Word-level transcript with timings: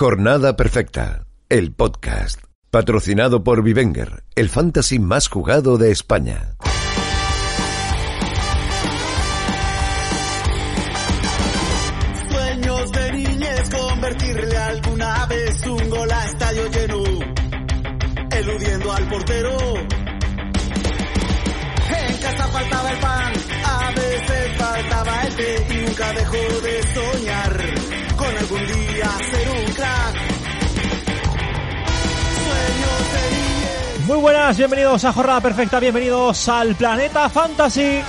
Jornada 0.00 0.54
Perfecta, 0.54 1.26
el 1.48 1.72
podcast, 1.72 2.40
patrocinado 2.70 3.42
por 3.42 3.64
Vivenger, 3.64 4.22
el 4.36 4.48
fantasy 4.48 5.00
más 5.00 5.26
jugado 5.26 5.76
de 5.76 5.90
España. 5.90 6.54
Muy 34.08 34.16
buenas, 34.16 34.56
bienvenidos 34.56 35.04
a 35.04 35.12
Jornada 35.12 35.42
Perfecta, 35.42 35.78
bienvenidos 35.78 36.48
al 36.48 36.74
Planeta 36.76 37.28
Fantasy. 37.28 38.00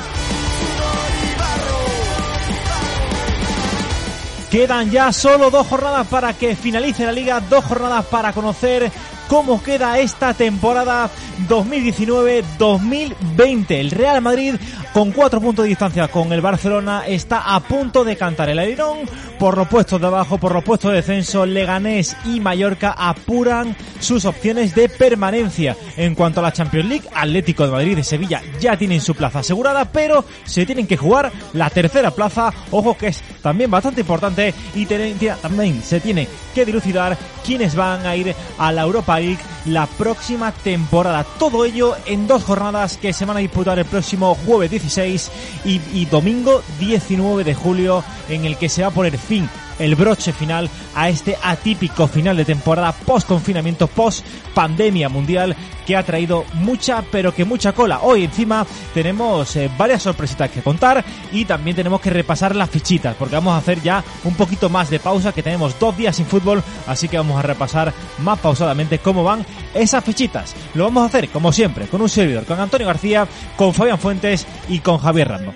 Quedan 4.50 4.89
ya 4.89 5.11
solo 5.11 5.52
dos 5.52 5.67
jornadas 5.67 6.08
para 6.08 6.31
que 6.36 6.56
finalice 6.56 7.06
la 7.06 7.11
liga, 7.11 7.41
dos 7.41 7.66
jornadas 7.66 8.06
para 8.06 8.31
conocer 8.31 8.89
cómo 9.30 9.63
queda 9.63 9.97
esta 9.99 10.33
temporada 10.33 11.09
2019-2020. 11.47 13.66
El 13.69 13.91
Real 13.91 14.22
Madrid 14.22 14.55
con 14.91 15.11
cuatro 15.11 15.39
puntos 15.39 15.63
de 15.63 15.69
distancia 15.69 16.08
con 16.08 16.33
el 16.33 16.41
Barcelona 16.41 17.05
está 17.05 17.55
a 17.55 17.59
punto 17.59 18.03
de 18.03 18.17
cantar 18.17 18.50
el 18.50 18.57
airón 18.57 18.97
por 19.38 19.55
los 19.55 19.67
puestos 19.67 20.02
de 20.02 20.07
abajo, 20.07 20.39
por 20.39 20.53
los 20.53 20.63
puestos 20.63 20.91
de 20.91 20.97
descenso. 20.97 21.45
Leganés 21.45 22.17
y 22.25 22.39
Mallorca 22.39 22.95
apuran 22.97 23.75
sus 24.00 24.25
opciones 24.25 24.73
de 24.73 24.89
permanencia. 24.89 25.77
En 25.95 26.16
cuanto 26.16 26.39
a 26.39 26.44
la 26.44 26.52
Champions 26.52 26.89
League, 26.89 27.07
Atlético 27.13 27.66
de 27.66 27.72
Madrid 27.72 27.97
y 27.97 28.03
Sevilla 28.03 28.41
ya 28.59 28.75
tienen 28.77 29.00
su 29.00 29.13
plaza 29.13 29.39
asegurada, 29.39 29.85
pero 29.85 30.25
se 30.44 30.66
tienen 30.66 30.88
que 30.88 30.97
jugar 30.97 31.31
la 31.53 31.69
tercera 31.69 32.09
plaza. 32.11 32.52
Ojo 32.72 32.97
que 32.97 33.07
es 33.07 33.22
también 33.44 33.69
bastante 33.69 34.02
importante 34.02 34.55
y 34.73 34.85
también 34.85 35.83
se 35.83 36.00
tiene 36.00 36.27
que 36.55 36.66
dilucidar 36.66 37.16
quiénes 37.45 37.75
van 37.75 38.05
a 38.05 38.16
ir 38.16 38.33
a 38.57 38.72
la 38.72 38.81
Europa 38.81 39.19
La 39.66 39.88
próxima 39.88 40.52
temporada. 40.52 41.25
Todo 41.38 41.66
ello 41.66 41.95
en 42.06 42.28
dos 42.28 42.44
jornadas 42.44 42.98
que 42.98 43.14
se 43.14 43.25
van 43.25 43.38
a 43.38 43.42
disputar 43.42 43.78
el 43.80 43.86
próximo 43.86 44.36
jueves 44.45 44.72
16 44.72 45.31
y, 45.66 45.81
y 45.94 46.06
domingo 46.06 46.64
19 46.80 47.44
de 47.44 47.53
julio 47.53 48.03
en 48.30 48.45
el 48.45 48.58
que 48.58 48.70
se 48.70 48.81
va 48.81 48.88
a 48.88 48.92
poner 48.92 49.17
fin 49.17 49.50
el 49.80 49.95
broche 49.95 50.33
final 50.33 50.69
a 50.94 51.09
este 51.09 51.38
atípico 51.41 52.08
final 52.08 52.38
de 52.38 52.45
temporada 52.45 52.91
post 52.91 53.27
confinamiento, 53.27 53.88
post 53.88 54.25
pandemia 54.53 55.09
mundial 55.09 55.55
que 55.85 55.95
ha 55.95 56.03
traído 56.03 56.45
mucha, 56.53 57.02
pero 57.11 57.33
que 57.33 57.45
mucha 57.45 57.73
cola. 57.73 58.02
Hoy 58.02 58.25
encima 58.25 58.66
tenemos 58.94 59.55
eh, 59.55 59.72
varias 59.78 60.03
sorpresitas 60.03 60.51
que 60.51 60.62
contar 60.62 61.03
y 61.31 61.45
también 61.45 61.75
tenemos 61.75 62.00
que 62.01 62.12
repasar 62.12 62.56
las 62.56 62.69
fichitas 62.69 63.16
porque 63.16 63.35
vamos 63.35 63.53
a 63.53 63.57
hacer 63.57 63.81
ya 63.81 64.03
un 64.23 64.35
poquito 64.35 64.69
más 64.69 64.89
de 64.89 65.00
pausa 65.00 65.31
que 65.31 65.41
tenemos 65.41 65.79
dos 65.79 65.97
días 65.97 66.16
sin 66.16 66.25
fútbol, 66.25 66.62
así 66.85 67.07
que 67.07 67.18
vamos 67.18 67.39
a 67.39 67.41
repasar 67.41 67.94
más 68.19 68.38
pausadamente 68.39 69.00
cómo 69.00 69.23
van 69.23 69.45
esas 69.73 70.03
fichitas. 70.03 70.56
Lo 70.75 70.84
vamos 70.84 71.03
a 71.03 71.07
hacer 71.07 71.29
como 71.29 71.51
siempre 71.51 71.88
con 71.88 72.01
un 72.01 72.09
servidor, 72.09 72.45
con 72.45 72.59
Antonio 72.59 72.88
García, 72.88 73.28
con 73.56 73.73
Fabián 73.73 74.00
Fuentes 74.00 74.45
y 74.68 74.79
con 74.79 75.00
Javier 75.00 75.29
Rando. 75.29 75.53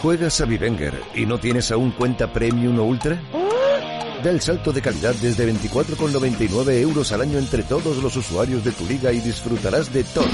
¿Juegas 0.00 0.40
a 0.40 0.46
Vivenger 0.46 0.98
y 1.14 1.26
no 1.26 1.38
tienes 1.38 1.70
aún 1.70 1.90
cuenta 1.90 2.32
Premium 2.32 2.78
o 2.78 2.84
Ultra? 2.84 3.20
Da 4.24 4.30
el 4.30 4.40
salto 4.40 4.72
de 4.72 4.80
calidad 4.80 5.14
desde 5.16 5.52
24,99 5.52 6.72
euros 6.80 7.12
al 7.12 7.20
año 7.20 7.38
entre 7.38 7.62
todos 7.62 7.98
los 8.02 8.16
usuarios 8.16 8.64
de 8.64 8.72
tu 8.72 8.86
liga 8.86 9.12
y 9.12 9.20
disfrutarás 9.20 9.92
de 9.92 10.04
todo. 10.04 10.28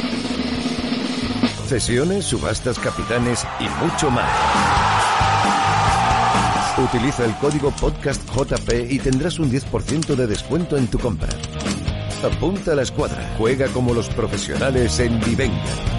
Cesiones, 1.67 2.27
subastas, 2.27 2.79
capitanes 2.79 3.45
y 3.59 3.85
mucho 3.85 4.09
más. 4.09 4.31
Utiliza 6.79 7.25
el 7.25 7.35
código 7.39 7.73
podcastjp 7.73 8.89
y 8.89 9.01
tendrás 9.01 9.41
un 9.41 9.51
10% 9.51 10.15
de 10.15 10.27
descuento 10.29 10.77
en 10.77 10.87
tu 10.87 10.99
compra. 11.01 11.31
Apunta 12.23 12.73
a 12.73 12.77
la 12.77 12.83
escuadra. 12.83 13.35
Juega 13.37 13.67
como 13.69 13.95
los 13.95 14.09
profesionales 14.11 15.01
en 15.01 15.19
Vivenger. 15.21 15.96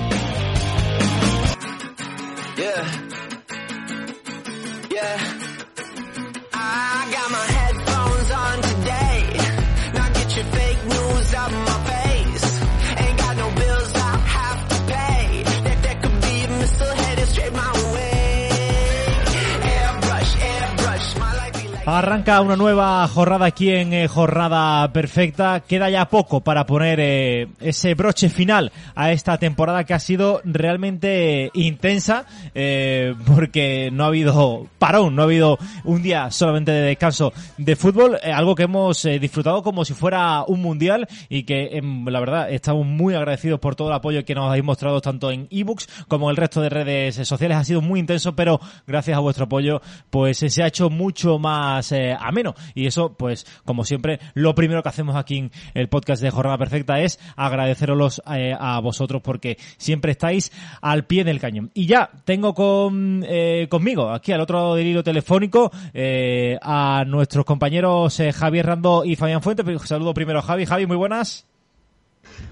Arranca 21.97 22.41
una 22.41 22.56
nueva 22.56 23.08
jornada 23.08 23.47
aquí 23.47 23.72
en 23.72 23.91
eh, 23.91 24.08
Jornada 24.08 24.94
Perfecta. 24.94 25.62
Queda 25.62 25.90
ya 25.90 26.08
poco 26.09 26.41
para 26.41 26.68
poner 26.68 27.00
eh, 27.00 27.47
ese 27.59 27.96
broche 27.96 28.30
final 28.30 28.72
a 28.94 29.12
esta 29.12 29.40
temporada 29.40 29.84
que 29.84 29.96
ha 29.96 30.00
sido 30.00 30.40
realmente 30.44 31.50
intensa 31.56 32.28
eh, 32.53 33.16
porque 33.25 33.90
no 33.91 34.03
ha 34.03 34.07
habido 34.09 34.68
parón, 34.78 35.16
no 35.16 35.24
ha 35.24 35.25
habido 35.25 35.57
un 35.86 36.03
día 36.03 36.30
solamente 36.30 36.72
de 36.72 36.81
descanso 36.81 37.34
de 37.57 37.75
fútbol, 37.75 38.19
algo 38.31 38.53
que 38.53 38.63
hemos 38.63 39.02
disfrutado 39.19 39.63
como 39.63 39.84
si 39.84 39.96
fuera 39.96 40.44
un 40.44 40.62
mundial 40.62 41.07
y 41.30 41.44
que 41.44 41.78
em, 41.78 42.06
la 42.06 42.19
verdad 42.19 42.52
estamos 42.52 42.86
muy 42.86 43.16
agradecidos 43.16 43.59
por 43.59 43.75
todo 43.75 43.88
el 43.88 43.96
apoyo 43.96 44.24
que 44.24 44.36
nos 44.36 44.47
habéis 44.50 44.63
mostrado 44.63 45.02
tanto 45.02 45.31
en 45.31 45.47
ebooks 45.50 45.90
como 46.07 46.28
en 46.28 46.31
el 46.36 46.38
resto 46.38 46.62
de 46.62 46.69
redes 46.69 47.16
sociales. 47.28 47.57
Ha 47.57 47.63
sido 47.63 47.81
muy 47.81 48.00
intenso, 48.00 48.36
pero 48.36 48.59
gracias 48.86 49.18
a 49.18 49.19
vuestro 49.19 49.46
apoyo 49.46 49.81
pues 50.12 50.38
se 50.38 50.62
ha 50.62 50.68
hecho 50.68 50.91
mucho 50.91 51.40
más 51.40 51.87
eh, 51.92 52.16
ameno 52.20 52.56
y 52.75 52.88
eso 52.88 53.14
pues 53.14 53.46
como 53.66 53.84
siempre 53.84 54.20
lo 54.34 54.56
primero 54.56 54.84
que 54.84 54.90
hacemos 54.90 55.16
aquí 55.16 55.38
en 55.38 55.52
el 55.74 55.90
podcast 55.90 56.22
de 56.22 56.31
Jornada 56.31 56.58
Perfecta 56.58 57.00
es 57.00 57.20
agradeceroslos 57.36 58.22
eh, 58.34 58.56
a 58.58 58.80
vosotros 58.80 59.22
porque 59.22 59.58
siempre 59.78 60.12
estáis 60.12 60.52
al 60.81 61.06
pie 61.06 61.24
del 61.24 61.40
cañón. 61.40 61.72
Y 61.74 61.86
ya 61.86 62.09
tengo 62.25 62.53
con, 62.53 63.24
eh, 63.28 63.68
conmigo 63.70 64.12
aquí 64.12 64.31
al 64.31 64.42
otro 64.42 64.58
lado 64.58 64.75
del 64.75 64.88
hilo 64.88 65.03
telefónico 65.03 65.72
eh, 65.94 66.58
a 66.62 67.03
nuestros 67.08 67.46
compañeros 67.46 68.22
Javier 68.36 68.66
Rando 68.66 69.04
y 69.06 69.16
Fabián 69.16 69.42
Fuentes. 69.42 69.66
Saludo 69.84 70.14
primero 70.14 70.40
a 70.40 70.42
Javi. 70.42 70.66
Javi, 70.66 70.86
muy 70.86 70.98
buenas. 70.98 71.46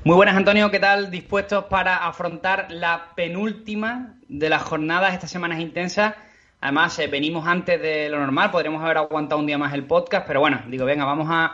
Muy 0.04 0.16
buenas, 0.16 0.36
Antonio. 0.36 0.72
¿Qué 0.72 0.80
tal? 0.80 1.12
¿Dispuestos 1.12 1.66
para 1.66 2.08
afrontar 2.08 2.68
la 2.70 3.14
penúltima 3.16 4.16
de 4.28 4.50
las 4.50 4.64
jornadas? 4.64 5.14
Esta 5.14 5.28
semana 5.28 5.56
es 5.56 5.62
intensa. 5.62 6.16
Además, 6.66 6.98
eh, 6.98 7.06
venimos 7.06 7.46
antes 7.46 7.80
de 7.80 8.10
lo 8.10 8.18
normal. 8.18 8.50
Podríamos 8.50 8.84
haber 8.84 8.98
aguantado 8.98 9.40
un 9.40 9.46
día 9.46 9.56
más 9.56 9.72
el 9.76 9.86
podcast, 9.86 10.26
pero 10.26 10.40
bueno, 10.40 10.64
digo, 10.68 10.84
venga, 10.84 11.06
vamos 11.06 11.28
a, 11.30 11.54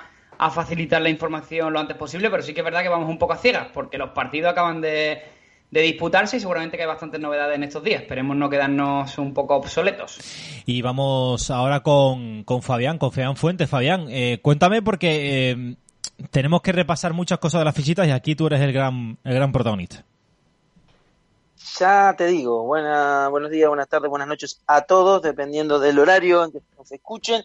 facilitar 0.52 1.02
la 1.02 1.10
información 1.10 1.74
lo 1.74 1.82
antes 1.82 1.98
posible. 1.98 2.30
Pero 2.30 2.42
sí 2.42 2.54
que 2.54 2.62
es 2.62 2.64
verdad 2.64 2.82
que 2.82 2.88
vamos 2.88 3.10
un 3.10 3.18
poco 3.18 3.34
a 3.34 3.36
ciegas, 3.36 3.68
porque 3.74 3.98
los 3.98 4.12
partidos 4.12 4.54
acaban 4.54 4.80
de, 4.80 5.22
de 5.70 5.82
disputarse 5.82 6.38
y 6.38 6.40
seguramente 6.40 6.78
que 6.78 6.84
hay 6.84 6.88
bastantes 6.88 7.20
novedades 7.20 7.58
en 7.58 7.64
estos 7.64 7.84
días. 7.84 8.04
Esperemos 8.04 8.38
no 8.38 8.50
quedarnos 8.50 9.18
un 9.18 9.34
poco 9.34 9.58
obsoletos. 9.58 10.18
Y 10.66 10.82
vamos 10.82 11.52
ahora 11.52 11.82
con, 11.82 12.46
con 12.46 12.62
Fabián, 12.62 12.98
con 12.98 13.12
Fabián 13.12 13.36
Fuentes. 13.36 13.70
Fabián, 13.70 14.06
eh, 14.08 14.40
cuéntame 14.42 14.82
porque 14.82 15.52
eh, 15.52 15.76
tenemos 16.30 16.62
que 16.62 16.72
repasar 16.72 17.12
muchas 17.12 17.40
cosas 17.40 17.60
de 17.60 17.66
las 17.66 17.76
fichitas 17.76 18.08
y 18.08 18.12
aquí 18.12 18.34
tú 18.34 18.48
eres 18.48 18.62
el 18.62 18.72
gran, 18.72 19.18
el 19.26 19.34
gran 19.34 19.52
protagonista. 19.52 20.06
Ya 21.64 22.16
te 22.18 22.28
digo, 22.28 22.64
buena, 22.64 23.28
buenos 23.30 23.50
días, 23.52 23.68
buenas 23.70 23.88
tardes, 23.88 24.10
buenas 24.10 24.28
noches 24.28 24.62
a 24.68 24.82
todos, 24.82 25.22
dependiendo 25.22 25.80
del 25.80 26.00
horario 26.00 26.44
en 26.44 26.52
que 26.52 26.62
nos 26.78 26.92
escuchen. 26.92 27.44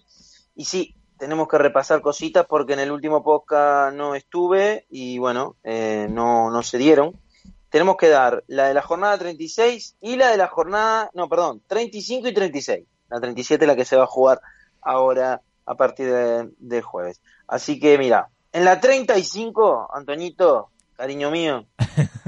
Y 0.55 0.65
sí, 0.65 0.95
tenemos 1.19 1.49
que 1.49 1.59
repasar 1.59 2.01
cositas 2.01 2.47
porque 2.47 2.73
en 2.73 2.81
el 2.81 2.91
último 2.91 3.23
podcast 3.23 3.95
no 3.95 4.15
estuve 4.15 4.87
y 4.91 5.19
bueno, 5.19 5.57
eh, 5.65 6.07
no, 6.11 6.51
no 6.51 6.63
se 6.63 6.79
dieron. 6.79 7.19
Tenemos 7.69 7.97
que 7.97 8.09
dar 8.09 8.43
la 8.47 8.69
de 8.69 8.75
la 8.75 8.83
jornada 8.83 9.19
36 9.19 9.97
y 10.01 10.17
la 10.17 10.31
de 10.31 10.39
la 10.39 10.49
jornada, 10.49 11.11
no, 11.15 11.29
perdón, 11.29 11.63
35 11.67 12.29
y 12.29 12.35
36. 12.35 12.85
La 13.09 13.21
37 13.21 13.67
la 13.67 13.77
que 13.77 13.85
se 13.85 13.97
va 13.97 14.05
a 14.05 14.09
jugar 14.09 14.41
ahora 14.81 15.43
a 15.67 15.75
partir 15.75 16.07
de- 16.13 16.51
del 16.59 16.83
jueves. 16.83 17.21
Así 17.47 17.79
que 17.79 17.99
mira, 17.99 18.29
en 18.53 18.65
la 18.65 18.81
35, 18.81 19.89
Antoñito, 19.93 20.71
cariño 20.97 21.31
mío, 21.31 21.67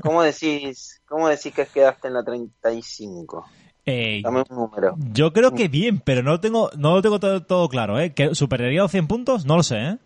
¿cómo 0.03 0.23
decís, 0.23 1.01
cómo 1.07 1.29
decís 1.29 1.53
que 1.55 1.67
quedaste 1.67 2.09
en 2.09 2.15
la 2.15 2.25
35? 2.25 3.47
Eh, 3.85 4.21
Dame 4.23 4.45
un 4.49 4.57
número. 4.57 4.97
yo 5.13 5.33
creo 5.33 5.53
que 5.53 5.69
bien, 5.69 6.01
pero 6.01 6.23
no 6.23 6.33
lo 6.33 6.41
tengo, 6.41 6.71
no 6.77 6.95
lo 6.95 7.03
tengo 7.03 7.19
todo, 7.19 7.43
todo 7.43 7.69
claro, 7.69 7.99
¿eh? 7.99 8.13
¿Que 8.13 8.35
¿Superaría 8.35 8.83
los 8.83 8.91
100 8.91 9.07
puntos? 9.07 9.47
No 9.47 9.57
lo 9.57 9.63
sé, 9.63 9.77
¿eh? 9.77 9.99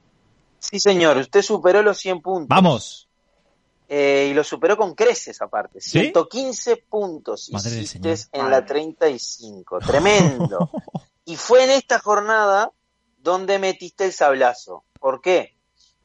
Sí, 0.59 0.79
señor, 0.79 1.17
usted 1.17 1.43
superó 1.43 1.83
los 1.83 1.99
100 1.99 2.23
puntos. 2.23 2.49
¡Vamos! 2.49 3.09
Eh, 3.89 4.29
y 4.31 4.35
lo 4.35 4.45
superó 4.45 4.77
con 4.77 4.95
creces 4.95 5.43
aparte. 5.43 5.81
¿Sí? 5.81 5.99
115 6.01 6.77
puntos 6.89 7.51
Madre 7.53 7.81
hiciste 7.83 8.15
en 8.33 8.51
la 8.51 8.65
35. 8.65 9.81
Tremendo. 9.81 10.71
y 11.27 11.37
fue 11.37 11.65
en 11.65 11.71
esta 11.71 11.99
jornada 11.99 12.71
donde 13.19 13.59
metiste 13.59 14.07
el 14.07 14.13
sablazo. 14.13 14.85
¿Por 14.99 15.21
qué? 15.21 15.57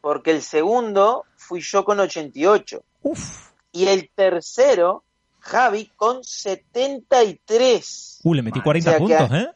Porque 0.02 0.32
el 0.32 0.42
segundo 0.42 1.24
fui 1.38 1.62
yo 1.62 1.86
con 1.86 2.00
88. 2.00 2.84
Uf. 3.04 3.47
Y 3.78 3.88
el 3.88 4.10
tercero, 4.16 5.04
Javi, 5.40 5.92
con 5.96 6.24
73. 6.24 8.20
Uh, 8.24 8.34
le 8.34 8.42
metí 8.42 8.60
O 8.60 8.64
40 8.64 8.90
sea 8.90 8.98
que 8.98 9.04
puntos, 9.04 9.32
a- 9.32 9.38
¿eh? 9.38 9.48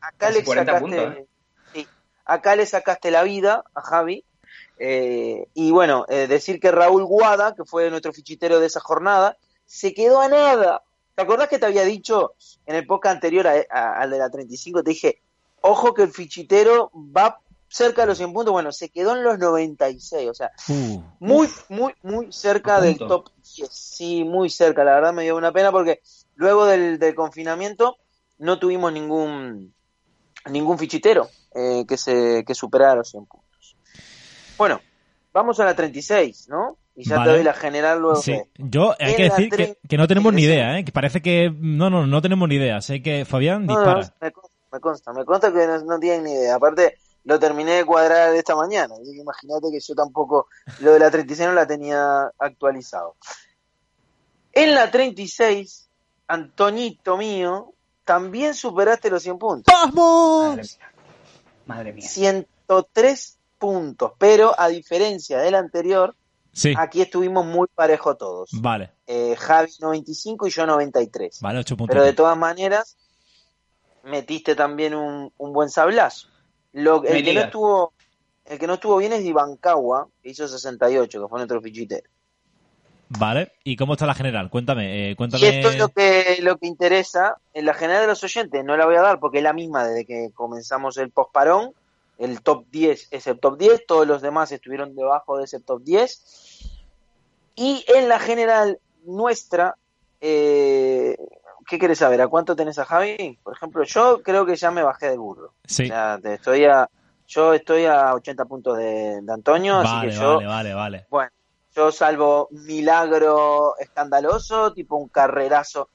Acá 0.00 0.30
le 0.30 0.44
40 0.44 0.72
sacaste, 0.72 0.96
puntos, 0.96 1.16
¿eh? 1.18 1.26
sí, 1.74 1.86
acá 2.24 2.56
le 2.56 2.66
sacaste 2.66 3.10
la 3.10 3.22
vida 3.22 3.64
a 3.74 3.80
Javi. 3.82 4.24
eh, 4.82 5.46
y 5.52 5.70
bueno, 5.72 6.06
eh, 6.08 6.26
decir 6.26 6.58
que 6.58 6.70
Raúl 6.70 7.04
Guada, 7.04 7.54
que 7.54 7.64
fue 7.66 7.90
nuestro 7.90 8.12
fichitero 8.14 8.60
de 8.60 8.66
esa 8.66 8.80
jornada, 8.80 9.36
se 9.66 9.92
quedó 9.92 10.20
a 10.22 10.28
nada. 10.28 10.82
¿Te 11.14 11.22
acordás 11.22 11.48
que 11.48 11.58
te 11.58 11.66
había 11.66 11.84
dicho 11.84 12.32
en 12.64 12.76
el 12.76 12.86
podcast 12.86 13.16
anterior 13.16 13.46
a- 13.46 13.66
a- 13.70 14.00
al 14.00 14.10
de 14.10 14.18
la 14.18 14.30
35? 14.30 14.82
Te 14.82 14.90
dije, 14.90 15.20
ojo 15.60 15.92
que 15.92 16.02
el 16.04 16.10
fichitero 16.12 16.90
va 16.94 17.38
cerca 17.70 18.02
de 18.02 18.08
los 18.08 18.18
100 18.18 18.32
puntos. 18.32 18.52
Bueno, 18.52 18.72
se 18.72 18.88
quedó 18.90 19.16
en 19.16 19.22
los 19.22 19.38
96. 19.38 20.28
O 20.28 20.34
sea, 20.34 20.50
Uh. 20.68 21.00
muy, 21.20 21.48
muy, 21.68 21.94
muy 22.02 22.32
cerca 22.32 22.80
del 22.80 22.98
top 22.98 23.28
10. 23.56 23.68
Sí, 23.72 24.24
muy 24.24 24.50
cerca. 24.50 24.84
La 24.84 24.94
verdad 24.94 25.12
me 25.12 25.22
dio 25.22 25.36
una 25.36 25.52
pena 25.52 25.70
porque 25.72 26.00
luego 26.34 26.66
del, 26.66 26.98
del 26.98 27.14
confinamiento 27.14 27.96
no 28.38 28.58
tuvimos 28.58 28.92
ningún 28.92 29.72
ningún 30.50 30.78
fichitero 30.78 31.28
eh, 31.54 31.84
que 31.86 31.96
se 31.96 32.44
que 32.46 32.54
superara 32.54 32.94
los 32.96 33.08
100 33.10 33.26
puntos. 33.26 33.76
Bueno, 34.58 34.80
vamos 35.32 35.60
a 35.60 35.64
la 35.64 35.74
36, 35.74 36.48
¿no? 36.48 36.76
Y 36.96 37.08
ya 37.08 37.16
Vale. 37.16 37.30
te 37.30 37.36
doy 37.36 37.44
la 37.44 37.52
general 37.54 38.00
luego. 38.00 38.16
Sí, 38.20 38.36
yo 38.58 38.94
hay 38.98 39.14
que 39.14 39.22
decir 39.24 39.48
que, 39.50 39.78
que 39.88 39.96
no 39.96 40.06
tenemos 40.08 40.34
ni 40.34 40.42
idea, 40.42 40.78
¿eh? 40.78 40.84
Que 40.84 40.92
parece 40.92 41.22
que... 41.22 41.50
No, 41.54 41.88
no, 41.88 42.06
no 42.06 42.20
tenemos 42.20 42.46
ni 42.48 42.56
idea. 42.56 42.80
Sé 42.82 43.00
que 43.00 43.24
Fabián 43.24 43.64
No, 43.64 43.74
no, 43.74 43.80
dispara. 43.80 44.14
me, 44.20 44.32
consta, 44.32 44.58
me 44.72 44.80
consta, 44.80 45.12
me 45.12 45.24
consta 45.24 45.52
que 45.52 45.66
no, 45.66 45.78
no 45.84 45.98
tienen 45.98 46.24
ni 46.24 46.32
idea. 46.32 46.56
Aparte, 46.56 46.98
lo 47.24 47.38
terminé 47.38 47.72
de 47.72 47.84
cuadrar 47.84 48.34
esta 48.34 48.56
mañana. 48.56 48.94
Así 49.00 49.12
que 49.12 49.20
imagínate 49.20 49.70
que 49.70 49.80
yo 49.80 49.94
tampoco, 49.94 50.48
lo 50.80 50.92
de 50.92 50.98
la 50.98 51.10
36 51.10 51.48
no 51.48 51.54
la 51.54 51.66
tenía 51.66 52.30
actualizado. 52.38 53.16
En 54.52 54.74
la 54.74 54.90
36, 54.90 55.88
Antonito 56.26 57.16
mío, 57.16 57.72
también 58.04 58.54
superaste 58.54 59.10
los 59.10 59.22
100 59.22 59.38
puntos. 59.38 59.74
Madre 59.94 60.62
mía. 60.62 60.92
Madre 61.66 61.92
mía. 61.92 62.08
103 62.08 63.38
puntos. 63.58 64.12
Pero 64.18 64.58
a 64.58 64.68
diferencia 64.68 65.38
del 65.38 65.54
anterior, 65.54 66.14
Sí, 66.52 66.74
aquí 66.76 67.00
estuvimos 67.00 67.46
muy 67.46 67.68
parejos 67.72 68.18
todos. 68.18 68.50
vale. 68.60 68.90
Eh, 69.06 69.36
Javi 69.38 69.70
95 69.78 70.48
y 70.48 70.50
yo 70.50 70.66
93. 70.66 71.40
Vale, 71.40 71.60
8 71.60 71.76
puntos. 71.76 71.94
Pero 71.94 72.04
de 72.04 72.12
todas 72.12 72.36
maneras, 72.36 72.96
metiste 74.02 74.56
también 74.56 74.94
un, 74.94 75.32
un 75.38 75.52
buen 75.52 75.68
sablazo. 75.68 76.26
Lo, 76.72 77.04
el, 77.04 77.24
que 77.24 77.34
no 77.34 77.40
estuvo, 77.40 77.92
el 78.44 78.58
que 78.58 78.66
no 78.66 78.74
estuvo 78.74 78.96
bien 78.96 79.12
es 79.12 79.24
Ivancagua, 79.24 80.08
que 80.22 80.30
hizo 80.30 80.46
68, 80.46 81.22
que 81.22 81.28
fue 81.28 81.38
nuestro 81.38 81.60
fichitero. 81.60 82.08
Vale. 83.18 83.52
¿Y 83.64 83.74
cómo 83.74 83.94
está 83.94 84.06
la 84.06 84.14
general? 84.14 84.50
Cuéntame, 84.50 85.10
eh, 85.10 85.16
cuéntame... 85.16 85.42
Y 85.42 85.46
esto 85.46 85.70
es 85.70 85.78
lo 85.78 85.88
que, 85.88 86.38
lo 86.42 86.58
que 86.58 86.68
interesa. 86.68 87.38
En 87.52 87.66
la 87.66 87.74
general 87.74 88.02
de 88.02 88.06
los 88.06 88.22
oyentes 88.22 88.64
no 88.64 88.76
la 88.76 88.86
voy 88.86 88.94
a 88.94 89.02
dar 89.02 89.18
porque 89.18 89.38
es 89.38 89.44
la 89.44 89.52
misma 89.52 89.84
desde 89.84 90.06
que 90.06 90.30
comenzamos 90.32 90.96
el 90.96 91.10
posparón. 91.10 91.72
El 92.18 92.40
top 92.42 92.66
10 92.70 93.08
es 93.10 93.26
el 93.26 93.40
top 93.40 93.58
10, 93.58 93.86
todos 93.86 94.06
los 94.06 94.22
demás 94.22 94.52
estuvieron 94.52 94.94
debajo 94.94 95.38
de 95.38 95.44
ese 95.44 95.58
top 95.58 95.82
10. 95.82 96.80
Y 97.56 97.84
en 97.88 98.08
la 98.08 98.20
general 98.20 98.78
nuestra, 99.04 99.76
eh, 100.20 101.16
¿qué 101.70 101.78
quieres 101.78 101.98
saber? 101.98 102.20
¿A 102.20 102.26
cuánto 102.26 102.56
tenés 102.56 102.80
a 102.80 102.84
Javi? 102.84 103.38
Por 103.44 103.54
ejemplo, 103.54 103.84
yo 103.84 104.20
creo 104.24 104.44
que 104.44 104.56
ya 104.56 104.72
me 104.72 104.82
bajé 104.82 105.10
del 105.10 105.20
burro. 105.20 105.52
Sí. 105.64 105.84
O 105.84 105.86
sea, 105.86 106.18
te 106.20 106.34
estoy 106.34 106.64
a, 106.64 106.90
yo 107.28 107.54
estoy 107.54 107.84
a 107.86 108.12
80 108.12 108.44
puntos 108.46 108.76
de, 108.76 109.20
de 109.22 109.32
Antonio, 109.32 109.78
así 109.78 109.92
Vale, 109.94 110.08
que 110.08 110.14
yo, 110.16 110.34
vale, 110.34 110.46
vale, 110.46 110.74
vale. 110.74 111.06
bueno, 111.08 111.30
yo 111.76 111.92
salvo 111.92 112.48
milagro 112.50 113.76
escandaloso, 113.78 114.72
tipo 114.72 114.96
un 114.96 115.06
carrerazo 115.08 115.88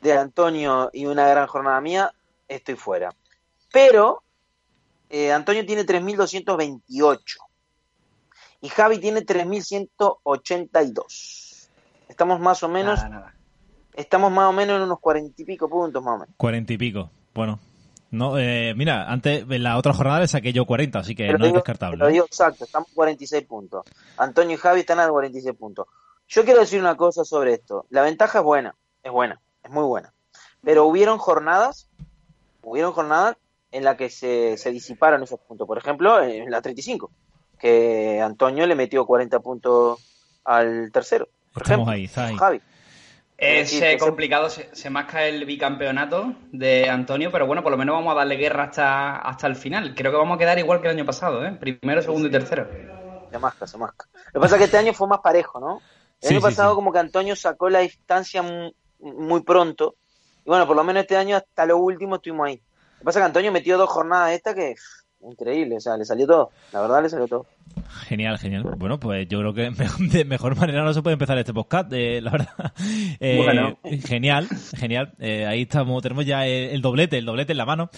de 0.00 0.12
Antonio 0.12 0.90
y 0.92 1.06
una 1.06 1.28
gran 1.28 1.46
jornada 1.46 1.80
mía, 1.80 2.12
estoy 2.48 2.74
fuera. 2.74 3.14
Pero 3.72 4.24
eh, 5.08 5.30
Antonio 5.32 5.64
tiene 5.64 5.86
3.228 5.86 7.20
y 8.60 8.68
Javi 8.70 8.98
tiene 8.98 9.24
3.182. 9.24 11.68
Estamos 12.08 12.40
más 12.40 12.60
o 12.64 12.68
menos, 12.68 12.98
Nada, 12.98 13.08
nada. 13.08 13.34
Estamos 13.94 14.30
más 14.32 14.46
o 14.48 14.52
menos 14.52 14.76
en 14.76 14.82
unos 14.82 15.00
cuarenta 15.00 15.40
y 15.40 15.44
pico 15.44 15.68
puntos 15.68 16.02
más 16.02 16.14
o 16.16 16.18
menos. 16.20 16.34
40 16.36 16.72
y 16.72 16.78
pico. 16.78 17.10
Bueno. 17.34 17.58
No, 18.10 18.38
eh, 18.38 18.74
mira, 18.76 19.10
antes, 19.10 19.46
en 19.48 19.62
la 19.62 19.78
otra 19.78 19.94
jornada 19.94 20.20
le 20.20 20.28
saqué 20.28 20.52
yo 20.52 20.66
40, 20.66 20.98
así 20.98 21.14
que 21.14 21.28
no 21.28 21.36
es 21.36 21.40
digo- 21.40 21.54
descartable. 21.54 21.96
te 21.96 22.02
lo 22.02 22.08
¿eh? 22.10 22.12
digo 22.12 22.24
exacto, 22.26 22.64
estamos 22.64 22.90
46 22.94 23.44
puntos. 23.46 23.84
Antonio 24.18 24.54
y 24.54 24.58
Javi 24.58 24.80
están 24.80 25.00
a 25.00 25.08
46 25.08 25.56
puntos. 25.56 25.86
Yo 26.28 26.44
quiero 26.44 26.60
decir 26.60 26.78
una 26.78 26.94
cosa 26.94 27.24
sobre 27.24 27.54
esto. 27.54 27.86
La 27.88 28.02
ventaja 28.02 28.40
es 28.40 28.44
buena, 28.44 28.74
es 29.02 29.10
buena, 29.10 29.40
es 29.64 29.70
muy 29.70 29.84
buena. 29.84 30.12
Pero 30.62 30.84
hubieron 30.84 31.16
jornadas, 31.16 31.88
hubieron 32.62 32.92
jornadas 32.92 33.36
en 33.70 33.84
las 33.84 33.96
que 33.96 34.10
se, 34.10 34.58
se 34.58 34.70
disiparon 34.72 35.22
esos 35.22 35.40
puntos. 35.40 35.66
Por 35.66 35.78
ejemplo, 35.78 36.22
en 36.22 36.50
la 36.50 36.60
35, 36.60 37.10
que 37.58 38.20
Antonio 38.20 38.66
le 38.66 38.74
metió 38.74 39.06
40 39.06 39.40
puntos 39.40 40.00
al 40.44 40.90
tercero. 40.92 41.28
Por 41.54 41.62
Estamos 41.62 41.88
ejemplo, 41.88 41.92
ahí, 41.94 42.04
está 42.04 42.26
ahí. 42.26 42.36
Javi. 42.36 42.60
Es 43.42 43.72
eh, 43.82 43.98
complicado, 43.98 44.48
se, 44.48 44.74
se 44.74 44.88
masca 44.90 45.24
el 45.26 45.44
bicampeonato 45.44 46.34
de 46.52 46.88
Antonio, 46.88 47.30
pero 47.32 47.46
bueno, 47.46 47.62
por 47.62 47.72
lo 47.72 47.78
menos 47.78 47.94
vamos 47.96 48.12
a 48.12 48.18
darle 48.18 48.36
guerra 48.36 48.64
hasta, 48.64 49.16
hasta 49.18 49.46
el 49.48 49.56
final. 49.56 49.94
Creo 49.94 50.12
que 50.12 50.18
vamos 50.18 50.36
a 50.36 50.38
quedar 50.38 50.58
igual 50.58 50.80
que 50.80 50.88
el 50.88 50.94
año 50.96 51.04
pasado, 51.06 51.44
¿eh? 51.44 51.52
Primero, 51.58 52.02
segundo 52.02 52.28
y 52.28 52.30
tercero. 52.30 52.68
Se 53.30 53.38
masca, 53.38 53.66
se 53.66 53.78
masca. 53.78 54.06
Lo 54.32 54.40
que 54.40 54.44
pasa 54.44 54.56
es 54.56 54.58
que 54.60 54.64
este 54.66 54.78
año 54.78 54.92
fue 54.92 55.08
más 55.08 55.20
parejo, 55.20 55.58
¿no? 55.60 55.84
El 56.20 56.28
Sí, 56.28 56.34
año 56.34 56.40
pasado 56.40 56.74
sí. 56.74 56.76
como 56.76 56.92
que 56.92 56.98
Antonio 56.98 57.34
sacó 57.34 57.68
la 57.70 57.80
distancia 57.80 58.42
mu- 58.42 58.72
muy 58.98 59.42
pronto. 59.42 59.96
Y 60.44 60.50
bueno, 60.50 60.66
por 60.66 60.76
lo 60.76 60.84
menos 60.84 61.02
este 61.02 61.16
año 61.16 61.36
hasta 61.36 61.66
lo 61.66 61.78
último 61.78 62.16
estuvimos 62.16 62.46
ahí. 62.48 62.56
Lo 62.56 62.62
que 63.00 63.04
pasa 63.04 63.18
es 63.18 63.22
que 63.22 63.26
Antonio 63.26 63.52
metió 63.52 63.78
dos 63.78 63.88
jornadas 63.90 64.32
esta 64.32 64.54
que 64.54 64.74
increíble, 65.22 65.76
o 65.76 65.80
sea, 65.80 65.96
le 65.96 66.04
salió 66.04 66.26
todo. 66.26 66.50
La 66.72 66.80
verdad 66.82 67.02
le 67.02 67.08
salió 67.08 67.26
todo. 67.28 67.46
Genial, 68.06 68.38
genial. 68.38 68.62
Bueno, 68.76 68.98
pues 69.00 69.28
yo 69.28 69.38
creo 69.38 69.54
que 69.54 69.70
de 70.18 70.24
mejor 70.24 70.56
manera 70.56 70.82
no 70.84 70.92
se 70.92 71.02
puede 71.02 71.14
empezar 71.14 71.38
este 71.38 71.54
podcast, 71.54 71.92
eh, 71.92 72.20
la 72.20 72.30
verdad. 72.30 72.48
Eh, 73.20 73.36
Bueno. 73.44 73.78
Genial, 74.04 74.48
genial. 74.76 75.12
Eh, 75.20 75.46
ahí 75.46 75.62
estamos, 75.62 76.02
tenemos 76.02 76.26
ya 76.26 76.46
el, 76.46 76.70
el 76.70 76.82
doblete, 76.82 77.18
el 77.18 77.24
doblete 77.24 77.52
en 77.52 77.58
la 77.58 77.66
mano. 77.66 77.90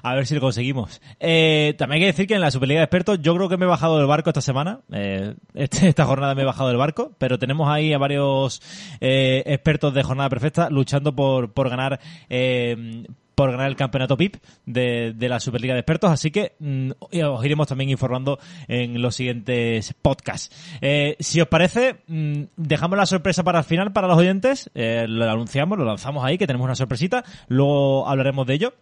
A 0.00 0.14
ver 0.14 0.26
si 0.28 0.34
lo 0.36 0.40
conseguimos. 0.40 1.00
Eh, 1.18 1.74
también 1.76 1.96
hay 1.96 2.00
que 2.02 2.12
decir 2.12 2.26
que 2.28 2.34
en 2.34 2.40
la 2.40 2.52
Superliga 2.52 2.78
de 2.78 2.84
Expertos 2.84 3.18
yo 3.20 3.34
creo 3.34 3.48
que 3.48 3.56
me 3.56 3.64
he 3.64 3.68
bajado 3.68 3.98
del 3.98 4.06
barco 4.06 4.30
esta 4.30 4.40
semana. 4.40 4.80
Eh, 4.92 5.34
este- 5.54 5.88
esta 5.88 6.04
jornada 6.06 6.36
me 6.36 6.42
he 6.42 6.44
bajado 6.44 6.68
del 6.68 6.76
barco, 6.78 7.10
pero 7.18 7.36
tenemos 7.40 7.68
ahí 7.68 7.92
a 7.92 7.98
varios 7.98 8.62
eh, 9.00 9.42
expertos 9.46 9.92
de 9.94 10.04
jornada 10.04 10.28
perfecta 10.28 10.70
luchando 10.70 11.14
por, 11.16 11.52
por 11.52 11.68
ganar 11.68 11.98
eh, 12.30 13.04
por 13.38 13.52
ganar 13.52 13.68
el 13.68 13.76
campeonato 13.76 14.16
PIP 14.16 14.34
de, 14.66 15.12
de 15.14 15.28
la 15.28 15.38
Superliga 15.38 15.72
de 15.72 15.78
Expertos, 15.78 16.10
así 16.10 16.32
que 16.32 16.56
mm, 16.58 16.90
os 17.00 17.44
iremos 17.44 17.68
también 17.68 17.88
informando 17.88 18.40
en 18.66 19.00
los 19.00 19.14
siguientes 19.14 19.94
podcasts. 20.02 20.50
Eh, 20.80 21.14
si 21.20 21.40
os 21.40 21.46
parece, 21.46 21.98
mm, 22.08 22.42
dejamos 22.56 22.98
la 22.98 23.06
sorpresa 23.06 23.44
para 23.44 23.60
el 23.60 23.64
final 23.64 23.92
para 23.92 24.08
los 24.08 24.16
oyentes, 24.16 24.72
eh, 24.74 25.06
lo 25.08 25.30
anunciamos, 25.30 25.78
lo 25.78 25.84
lanzamos 25.84 26.24
ahí, 26.24 26.36
que 26.36 26.48
tenemos 26.48 26.64
una 26.64 26.74
sorpresita, 26.74 27.22
luego 27.46 28.08
hablaremos 28.08 28.44
de 28.44 28.54
ello. 28.54 28.74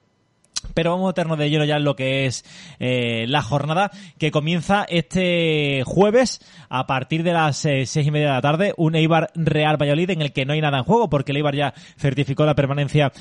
Pero 0.74 0.90
vamos 0.90 1.06
a 1.06 1.08
meternos 1.08 1.38
de 1.38 1.50
lleno 1.50 1.64
ya 1.64 1.76
en 1.76 1.84
lo 1.84 1.96
que 1.96 2.26
es 2.26 2.44
eh, 2.78 3.26
la 3.28 3.42
jornada 3.42 3.90
que 4.18 4.30
comienza 4.30 4.84
este 4.88 5.82
jueves 5.84 6.40
a 6.68 6.86
partir 6.86 7.22
de 7.22 7.32
las 7.32 7.64
eh, 7.64 7.86
seis 7.86 8.06
y 8.06 8.10
media 8.10 8.28
de 8.28 8.32
la 8.34 8.42
tarde. 8.42 8.74
Un 8.76 8.94
Eibar 8.94 9.30
Real 9.34 9.80
Valladolid 9.80 10.10
en 10.10 10.22
el 10.22 10.32
que 10.32 10.44
no 10.44 10.52
hay 10.52 10.60
nada 10.60 10.78
en 10.78 10.84
juego 10.84 11.08
porque 11.08 11.32
el 11.32 11.38
Eibar 11.38 11.54
ya 11.54 11.74
certificó 11.96 12.44
la 12.44 12.54
permanencia 12.54 13.12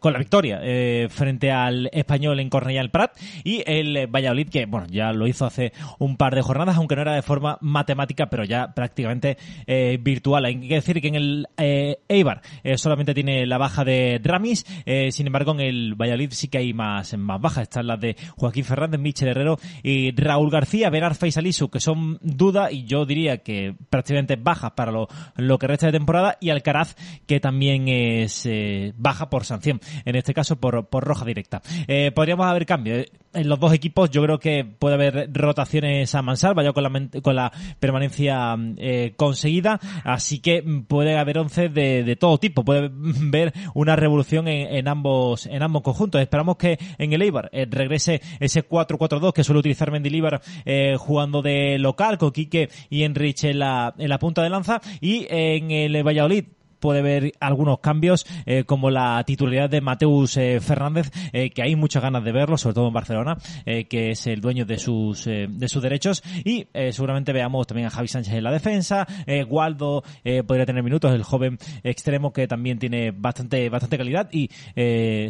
con 0.00 0.12
la 0.12 0.18
victoria 0.18 0.60
eh, 0.62 1.08
frente 1.10 1.50
al 1.50 1.90
español 1.92 2.40
en 2.40 2.50
Cornellà 2.50 2.80
el 2.80 2.90
Prat 2.90 3.16
y 3.44 3.62
el 3.66 4.06
Valladolid 4.06 4.48
que 4.48 4.66
bueno 4.66 4.86
ya 4.90 5.12
lo 5.12 5.26
hizo 5.26 5.46
hace 5.46 5.72
un 5.98 6.16
par 6.16 6.34
de 6.34 6.42
jornadas 6.42 6.76
aunque 6.76 6.96
no 6.96 7.02
era 7.02 7.14
de 7.14 7.22
forma 7.22 7.58
matemática 7.60 8.28
pero 8.30 8.44
ya 8.44 8.74
prácticamente 8.74 9.38
eh, 9.66 9.98
virtual. 10.00 10.44
Hay 10.44 10.60
que 10.60 10.74
decir 10.74 11.00
que 11.00 11.08
en 11.08 11.14
el 11.14 11.46
eh, 11.56 11.98
Eibar 12.08 12.42
solamente 12.76 13.14
tiene 13.14 13.46
la 13.46 13.58
baja 13.58 13.84
de 13.84 14.20
Ramis, 14.22 14.64
eh, 14.86 15.10
sin 15.12 15.26
embargo 15.26 15.52
en 15.52 15.60
el 15.60 15.94
Valladolid 15.94 16.27
Valladolid 16.28 16.36
sí 16.36 16.48
que 16.48 16.58
hay 16.58 16.72
más, 16.72 17.16
más 17.16 17.40
bajas. 17.40 17.64
Están 17.64 17.86
las 17.86 18.00
de 18.00 18.16
Joaquín 18.36 18.64
Fernández, 18.64 19.00
Michel 19.00 19.28
Herrero 19.28 19.58
y 19.82 20.12
Raúl 20.12 20.50
García, 20.50 20.90
Benar 20.90 21.14
Faisalisu, 21.14 21.68
que 21.70 21.80
son 21.80 22.18
duda 22.22 22.70
y 22.70 22.84
yo 22.84 23.04
diría 23.06 23.38
que 23.38 23.74
prácticamente 23.90 24.36
bajas 24.36 24.72
para 24.72 24.92
lo, 24.92 25.08
lo 25.36 25.58
que 25.58 25.66
resta 25.66 25.86
de 25.86 25.92
temporada 25.92 26.36
y 26.40 26.50
Alcaraz, 26.50 26.96
que 27.26 27.40
también 27.40 27.88
es 27.88 28.46
eh, 28.46 28.92
baja 28.96 29.30
por 29.30 29.44
sanción, 29.44 29.80
en 30.04 30.16
este 30.16 30.34
caso 30.34 30.56
por, 30.56 30.86
por 30.88 31.04
roja 31.04 31.24
directa. 31.24 31.62
Eh, 31.86 32.12
podríamos 32.14 32.46
haber 32.46 32.66
cambios 32.66 33.06
en 33.38 33.48
los 33.48 33.58
dos 33.60 33.72
equipos, 33.72 34.10
yo 34.10 34.22
creo 34.22 34.38
que 34.38 34.64
puede 34.64 34.94
haber 34.94 35.30
rotaciones 35.32 36.14
a 36.14 36.22
Mansar, 36.22 36.54
vaya 36.54 36.72
con 36.72 36.82
la, 36.82 37.08
con 37.22 37.36
la 37.36 37.52
permanencia 37.80 38.56
eh, 38.76 39.14
conseguida, 39.16 39.80
así 40.04 40.40
que 40.40 40.62
puede 40.86 41.18
haber 41.18 41.38
once 41.38 41.68
de, 41.68 42.04
de 42.04 42.16
todo 42.16 42.38
tipo, 42.38 42.64
puede 42.64 42.90
ver 42.92 43.52
una 43.74 43.96
revolución 43.96 44.48
en, 44.48 44.74
en 44.74 44.88
ambos 44.88 45.46
en 45.46 45.62
ambos 45.62 45.82
conjuntos. 45.82 46.20
Esperamos 46.20 46.56
que 46.56 46.78
en 46.98 47.12
el 47.12 47.22
Eibar 47.22 47.48
eh, 47.52 47.66
regrese 47.68 48.20
ese 48.40 48.68
4-4-2 48.68 49.32
que 49.32 49.44
suele 49.44 49.60
utilizar 49.60 49.90
Mendilibar 49.90 50.40
eh, 50.64 50.96
jugando 50.98 51.42
de 51.42 51.78
local 51.78 52.18
con 52.18 52.30
Quique 52.30 52.68
y 52.90 53.04
Enrich 53.04 53.44
en 53.44 53.60
la, 53.60 53.94
en 53.98 54.08
la 54.08 54.18
punta 54.18 54.42
de 54.42 54.50
lanza. 54.50 54.80
Y 55.00 55.26
en 55.30 55.70
el 55.70 56.02
Valladolid 56.02 56.44
puede 56.78 57.00
haber 57.00 57.32
algunos 57.40 57.80
cambios 57.80 58.26
eh, 58.46 58.64
como 58.64 58.90
la 58.90 59.22
titularidad 59.24 59.70
de 59.70 59.80
Mateus 59.80 60.36
eh, 60.36 60.60
Fernández 60.60 61.10
eh, 61.32 61.50
que 61.50 61.62
hay 61.62 61.76
muchas 61.76 62.02
ganas 62.02 62.24
de 62.24 62.32
verlo 62.32 62.56
sobre 62.56 62.74
todo 62.74 62.88
en 62.88 62.94
Barcelona 62.94 63.36
que 63.64 64.10
es 64.10 64.26
el 64.26 64.40
dueño 64.40 64.64
de 64.64 64.78
sus 64.78 65.24
de 65.24 65.68
sus 65.68 65.82
derechos. 65.82 66.22
Y 66.44 66.66
seguramente 66.90 67.32
veamos 67.32 67.66
también 67.66 67.86
a 67.86 67.90
Javi 67.90 68.08
Sánchez 68.08 68.34
en 68.34 68.44
la 68.44 68.50
defensa 68.50 69.06
Waldo 69.48 70.02
podría 70.46 70.66
tener 70.66 70.82
minutos 70.82 71.12
el 71.12 71.22
joven 71.22 71.58
extremo 71.82 72.32
que 72.32 72.46
también 72.46 72.78
tiene 72.78 73.10
bastante 73.10 73.68
bastante 73.68 73.98
calidad 73.98 74.28
y 74.32 74.48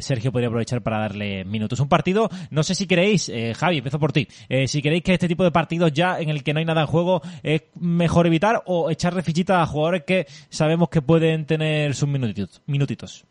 Sergio 0.01 0.33
podría 0.33 0.49
aprovechar 0.49 0.83
para 0.83 1.01
darle 1.01 1.45
minutos. 1.45 1.81
Un 1.81 1.89
partido 1.89 2.29
no 2.51 2.63
sé 2.63 2.75
si 2.75 2.87
queréis 2.87 3.31
Javi 3.57 3.79
empiezo 3.79 3.99
por 3.99 4.13
ti 4.13 4.29
si 4.67 4.83
queréis 4.83 5.03
que 5.03 5.15
este 5.15 5.29
tipo 5.29 5.45
de 5.45 5.51
partidos 5.51 5.93
ya 5.93 6.19
en 6.19 6.29
el 6.29 6.43
que 6.43 6.53
no 6.53 6.61
hay 6.61 6.65
nada 6.65 6.83
en 6.83 6.87
juego 6.87 7.23
es 7.43 7.63
mejor 7.75 8.27
evitar 8.27 8.63
o 8.67 8.91
echarle 8.91 9.23
fichita 9.23 9.63
a 9.63 9.67
jugadores 9.67 10.05
que 10.05 10.27
sabemos 10.49 10.89
que 10.89 11.03
pueden 11.03 11.38
tener 11.47 11.95
sus 11.95 12.09
minutitos. 12.09 12.63
minutitos. 12.67 13.27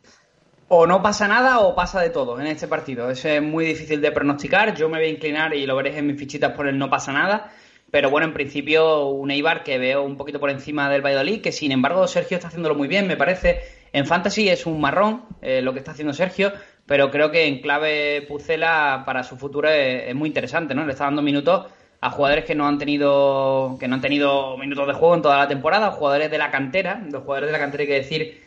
O 0.69 0.85
no 0.85 1.01
pasa 1.01 1.27
nada 1.27 1.59
o 1.59 1.75
pasa 1.75 2.01
de 2.01 2.09
todo 2.09 2.39
en 2.39 2.47
este 2.47 2.67
partido. 2.67 3.09
Es 3.09 3.25
muy 3.41 3.65
difícil 3.65 4.01
de 4.01 4.11
pronosticar. 4.11 4.75
Yo 4.75 4.89
me 4.89 4.97
voy 4.97 5.07
a 5.07 5.11
inclinar 5.11 5.53
y 5.53 5.65
lo 5.65 5.75
veréis 5.75 5.95
en 5.95 6.07
mis 6.07 6.19
fichitas 6.19 6.51
por 6.51 6.67
el 6.67 6.77
no 6.77 6.89
pasa 6.89 7.13
nada. 7.13 7.51
Pero 7.89 8.09
bueno, 8.09 8.27
en 8.27 8.33
principio 8.33 9.07
un 9.07 9.31
Eibar 9.31 9.63
que 9.63 9.77
veo 9.77 10.03
un 10.03 10.17
poquito 10.17 10.41
por 10.41 10.49
encima 10.49 10.89
del 10.89 11.01
Valladolid, 11.01 11.41
que 11.41 11.53
sin 11.53 11.71
embargo 11.71 12.05
Sergio 12.05 12.35
está 12.35 12.49
haciéndolo 12.49 12.75
muy 12.75 12.89
bien, 12.89 13.07
me 13.07 13.15
parece. 13.15 13.61
En 13.93 14.05
Fantasy 14.05 14.49
es 14.49 14.65
un 14.65 14.81
marrón 14.81 15.23
eh, 15.41 15.61
lo 15.61 15.71
que 15.71 15.79
está 15.79 15.91
haciendo 15.91 16.13
Sergio, 16.13 16.51
pero 16.85 17.09
creo 17.09 17.31
que 17.31 17.47
en 17.47 17.61
clave 17.61 18.25
Pucela 18.27 19.03
para 19.05 19.23
su 19.23 19.37
futuro 19.37 19.69
es, 19.69 20.09
es 20.09 20.15
muy 20.15 20.27
interesante, 20.27 20.75
¿no? 20.75 20.85
Le 20.85 20.91
está 20.91 21.05
dando 21.05 21.21
minutos 21.21 21.67
a 21.99 22.11
jugadores 22.11 22.45
que 22.45 22.55
no 22.55 22.67
han 22.67 22.77
tenido 22.77 23.77
que 23.79 23.87
no 23.87 23.95
han 23.95 24.01
tenido 24.01 24.57
minutos 24.57 24.87
de 24.87 24.93
juego 24.93 25.15
en 25.15 25.21
toda 25.21 25.37
la 25.37 25.47
temporada, 25.47 25.91
jugadores 25.91 26.29
de 26.29 26.37
la 26.37 26.51
cantera, 26.51 27.01
los 27.11 27.23
jugadores 27.23 27.49
de 27.49 27.53
la 27.53 27.59
cantera 27.59 27.81
hay 27.81 27.87
que 27.87 27.93
decir 27.95 28.43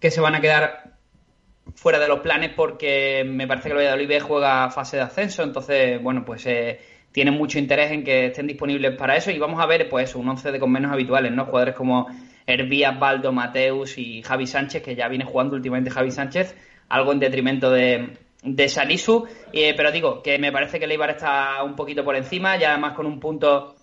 que 0.00 0.10
se 0.10 0.20
van 0.20 0.34
a 0.34 0.40
quedar 0.40 0.94
fuera 1.74 1.98
de 1.98 2.08
los 2.08 2.20
planes 2.20 2.50
porque 2.54 3.24
me 3.26 3.46
parece 3.46 3.68
que 3.68 3.72
el 3.72 3.78
Valladolid 3.78 4.22
juega 4.22 4.70
fase 4.70 4.96
de 4.96 5.02
ascenso, 5.02 5.42
entonces 5.42 6.02
bueno, 6.02 6.24
pues 6.24 6.46
eh, 6.46 6.80
tienen 7.12 7.34
mucho 7.34 7.58
interés 7.58 7.92
en 7.92 8.04
que 8.04 8.26
estén 8.26 8.46
disponibles 8.46 8.96
para 8.96 9.16
eso 9.16 9.30
y 9.30 9.38
vamos 9.38 9.60
a 9.60 9.66
ver 9.66 9.88
pues 9.88 10.14
un 10.14 10.28
11 10.28 10.52
de 10.52 10.58
con 10.58 10.72
menos 10.72 10.92
habituales, 10.92 11.32
¿no? 11.32 11.44
Jugadores 11.44 11.74
como 11.74 12.08
Hervías, 12.46 12.98
Baldo, 12.98 13.32
Mateus 13.32 13.98
y 13.98 14.22
Javi 14.22 14.46
Sánchez, 14.46 14.82
que 14.82 14.94
ya 14.94 15.08
viene 15.08 15.24
jugando 15.24 15.56
últimamente 15.56 15.90
Javi 15.90 16.10
Sánchez, 16.10 16.56
algo 16.88 17.12
en 17.12 17.20
detrimento 17.20 17.70
de, 17.70 18.18
de 18.44 18.68
Salisu, 18.68 19.26
eh, 19.52 19.74
pero 19.74 19.90
digo 19.90 20.22
que 20.22 20.38
me 20.38 20.52
parece 20.52 20.78
que 20.78 20.84
el 20.84 20.92
está 20.92 21.62
un 21.64 21.74
poquito 21.74 22.04
por 22.04 22.14
encima, 22.14 22.56
ya 22.56 22.72
además 22.72 22.92
con 22.92 23.06
un 23.06 23.18
punto, 23.18 23.74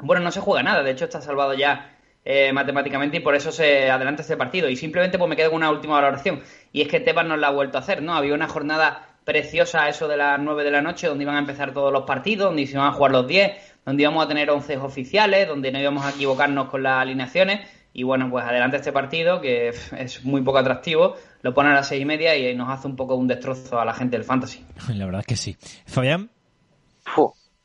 bueno, 0.00 0.22
no 0.22 0.32
se 0.32 0.40
juega 0.40 0.62
nada, 0.62 0.82
de 0.82 0.90
hecho 0.90 1.04
está 1.04 1.20
salvado 1.20 1.54
ya 1.54 1.96
eh, 2.24 2.52
matemáticamente 2.52 3.18
y 3.18 3.20
por 3.20 3.34
eso 3.34 3.52
se 3.52 3.90
adelanta 3.90 4.22
este 4.22 4.36
partido. 4.36 4.68
Y 4.68 4.76
simplemente 4.76 5.18
pues 5.18 5.28
me 5.28 5.36
quedo 5.36 5.50
con 5.50 5.58
una 5.58 5.70
última 5.70 5.94
valoración, 5.94 6.42
y 6.72 6.82
es 6.82 6.88
que 6.88 7.00
Tebas 7.00 7.26
nos 7.26 7.38
la 7.38 7.48
ha 7.48 7.52
vuelto 7.52 7.78
a 7.78 7.80
hacer, 7.80 8.02
¿no? 8.02 8.14
Había 8.14 8.34
una 8.34 8.48
jornada 8.48 9.08
preciosa 9.24 9.88
eso 9.88 10.08
de 10.08 10.16
las 10.16 10.38
9 10.40 10.64
de 10.64 10.70
la 10.72 10.82
noche, 10.82 11.06
donde 11.06 11.22
iban 11.22 11.36
a 11.36 11.40
empezar 11.40 11.72
todos 11.72 11.92
los 11.92 12.02
partidos, 12.02 12.48
donde 12.48 12.66
se 12.66 12.72
iban 12.72 12.88
a 12.88 12.92
jugar 12.92 13.12
los 13.12 13.26
10, 13.28 13.52
donde 13.86 14.02
íbamos 14.02 14.24
a 14.24 14.28
tener 14.28 14.50
11 14.50 14.78
oficiales, 14.78 15.46
donde 15.46 15.70
no 15.70 15.78
íbamos 15.78 16.04
a 16.04 16.10
equivocarnos 16.10 16.68
con 16.68 16.82
las 16.82 17.02
alineaciones. 17.02 17.60
Y 17.94 18.04
bueno, 18.04 18.28
pues 18.30 18.44
adelante 18.44 18.78
este 18.78 18.90
partido, 18.90 19.40
que 19.40 19.68
es 19.68 20.24
muy 20.24 20.42
poco 20.42 20.58
atractivo, 20.58 21.14
lo 21.42 21.52
pone 21.52 21.70
a 21.70 21.74
las 21.74 21.88
seis 21.88 22.02
y 22.02 22.04
media 22.04 22.36
y 22.36 22.54
nos 22.56 22.70
hace 22.70 22.86
un 22.86 22.96
poco 22.96 23.16
un 23.16 23.28
destrozo 23.28 23.78
a 23.78 23.84
la 23.84 23.94
gente 23.94 24.16
del 24.16 24.24
fantasy. 24.24 24.64
La 24.94 25.04
verdad 25.04 25.20
es 25.20 25.26
que 25.26 25.36
sí. 25.36 25.56
Fabián. 25.86 26.30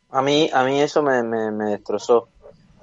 A 0.10 0.22
mí, 0.22 0.50
a 0.54 0.64
mí 0.64 0.82
eso 0.82 1.04
me, 1.04 1.22
me, 1.22 1.52
me 1.52 1.72
destrozó, 1.72 2.30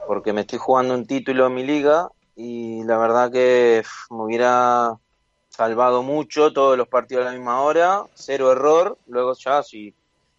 porque 0.06 0.32
me 0.32 0.42
estoy 0.42 0.58
jugando 0.58 0.94
un 0.94 1.06
título 1.06 1.46
en 1.46 1.54
mi 1.54 1.64
liga 1.64 2.08
y 2.36 2.84
la 2.84 2.98
verdad 2.98 3.32
que 3.32 3.82
uf, 3.82 4.10
me 4.10 4.24
hubiera 4.24 4.92
salvado 5.48 6.02
mucho 6.02 6.52
todos 6.52 6.76
los 6.76 6.86
partidos 6.88 7.22
a 7.22 7.30
la 7.30 7.36
misma 7.36 7.62
hora, 7.62 8.04
cero 8.14 8.52
error, 8.52 8.98
luego 9.06 9.34
ya 9.34 9.62
si, 9.62 9.94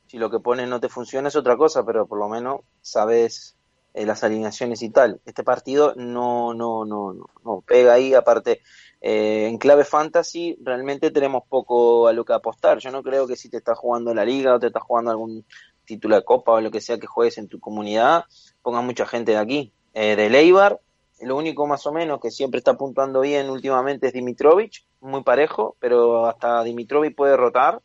si 0.07 0.17
lo 0.17 0.29
que 0.29 0.39
pones 0.39 0.67
no 0.67 0.79
te 0.79 0.89
funciona 0.89 1.29
es 1.29 1.35
otra 1.35 1.57
cosa, 1.57 1.83
pero 1.83 2.05
por 2.05 2.19
lo 2.19 2.29
menos 2.29 2.61
sabes 2.81 3.54
eh, 3.95 4.05
las 4.05 4.23
alineaciones 4.23 4.81
y 4.81 4.89
tal. 4.89 5.21
Este 5.25 5.43
partido 5.43 5.93
no, 5.95 6.53
no, 6.53 6.83
no, 6.83 7.13
no, 7.13 7.29
no 7.45 7.61
pega 7.61 7.93
ahí, 7.93 8.13
aparte 8.13 8.61
eh, 8.99 9.47
en 9.47 9.57
clave 9.57 9.85
fantasy 9.85 10.57
realmente 10.61 11.11
tenemos 11.11 11.43
poco 11.47 12.07
a 12.07 12.13
lo 12.13 12.25
que 12.25 12.33
apostar. 12.33 12.79
Yo 12.79 12.91
no 12.91 13.01
creo 13.01 13.25
que 13.25 13.37
si 13.37 13.49
te 13.49 13.57
estás 13.57 13.77
jugando 13.77 14.13
la 14.13 14.25
liga 14.25 14.53
o 14.53 14.59
te 14.59 14.67
estás 14.67 14.83
jugando 14.83 15.11
algún 15.11 15.45
título 15.85 16.15
de 16.15 16.25
copa 16.25 16.51
o 16.53 16.61
lo 16.61 16.71
que 16.71 16.81
sea 16.81 16.99
que 16.99 17.07
juegues 17.07 17.37
en 17.37 17.47
tu 17.47 17.59
comunidad, 17.59 18.25
ponga 18.61 18.81
mucha 18.81 19.05
gente 19.05 19.31
de 19.31 19.37
aquí. 19.37 19.73
Eh, 19.93 20.17
de 20.17 20.29
Leibar, 20.29 20.81
lo 21.21 21.37
único 21.37 21.65
más 21.67 21.85
o 21.87 21.93
menos 21.93 22.19
que 22.19 22.31
siempre 22.31 22.57
está 22.57 22.73
puntuando 22.73 23.21
bien 23.21 23.49
últimamente 23.49 24.07
es 24.07 24.13
Dimitrovic, 24.13 24.83
muy 24.99 25.23
parejo, 25.23 25.77
pero 25.79 26.25
hasta 26.25 26.63
Dimitrovic 26.63 27.15
puede 27.15 27.37
rotar. 27.37 27.81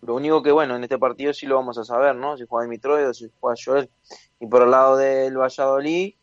Lo 0.00 0.14
único 0.14 0.42
que, 0.42 0.52
bueno, 0.52 0.76
en 0.76 0.84
este 0.84 0.98
partido 0.98 1.34
sí 1.34 1.44
lo 1.46 1.56
vamos 1.56 1.76
a 1.76 1.84
saber, 1.84 2.16
¿no? 2.16 2.38
Si 2.38 2.46
juega 2.46 2.64
Dimitrovic 2.64 3.08
o 3.08 3.12
si 3.12 3.30
juega 3.38 3.56
Joel. 3.62 3.90
Y 4.40 4.46
por 4.46 4.62
el 4.62 4.70
lado 4.70 4.96
del 4.96 5.36
Valladolid, 5.36 6.14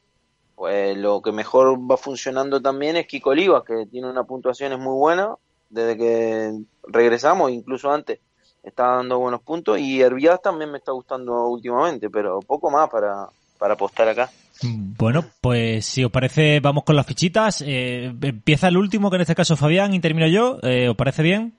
pues 0.56 0.98
lo 0.98 1.22
que 1.22 1.32
mejor 1.32 1.80
va 1.80 1.98
funcionando 1.98 2.62
también 2.62 2.96
es 2.96 3.08
Kiko 3.08 3.30
Olivas, 3.30 3.64
que 3.64 3.86
tiene 3.86 4.10
una 4.10 4.24
puntuación 4.24 4.74
es 4.74 4.80
muy 4.80 4.96
buena 4.96 5.36
desde 5.70 5.98
que 5.98 6.54
regresamos, 6.88 7.52
incluso 7.52 7.92
antes 7.92 8.20
está 8.64 8.96
dando 8.96 9.20
buenos 9.20 9.42
puntos 9.42 9.80
y 9.80 10.02
Hervías 10.02 10.42
también 10.42 10.72
me 10.72 10.78
está 10.78 10.92
gustando 10.92 11.48
últimamente, 11.48 12.10
pero 12.10 12.40
poco 12.42 12.70
más 12.70 12.90
para, 12.90 13.28
para 13.58 13.76
apostar 13.76 14.10
acá. 14.10 14.30
Bueno, 14.64 15.24
pues 15.40 15.86
si 15.86 16.04
os 16.04 16.12
parece, 16.12 16.60
vamos 16.60 16.84
con 16.84 16.96
las 16.96 17.06
fichitas. 17.06 17.64
Eh, 17.66 18.14
empieza 18.22 18.68
el 18.68 18.78
último, 18.78 19.10
que 19.10 19.18
en 19.18 19.22
este 19.22 19.36
caso 19.36 19.54
es 19.54 19.60
Fabián, 19.60 19.94
y 19.94 20.00
termino 20.00 20.28
yo. 20.28 20.58
Eh, 20.64 20.90
¿Os 20.90 20.96
parece 20.96 21.22
bien? 21.22 21.54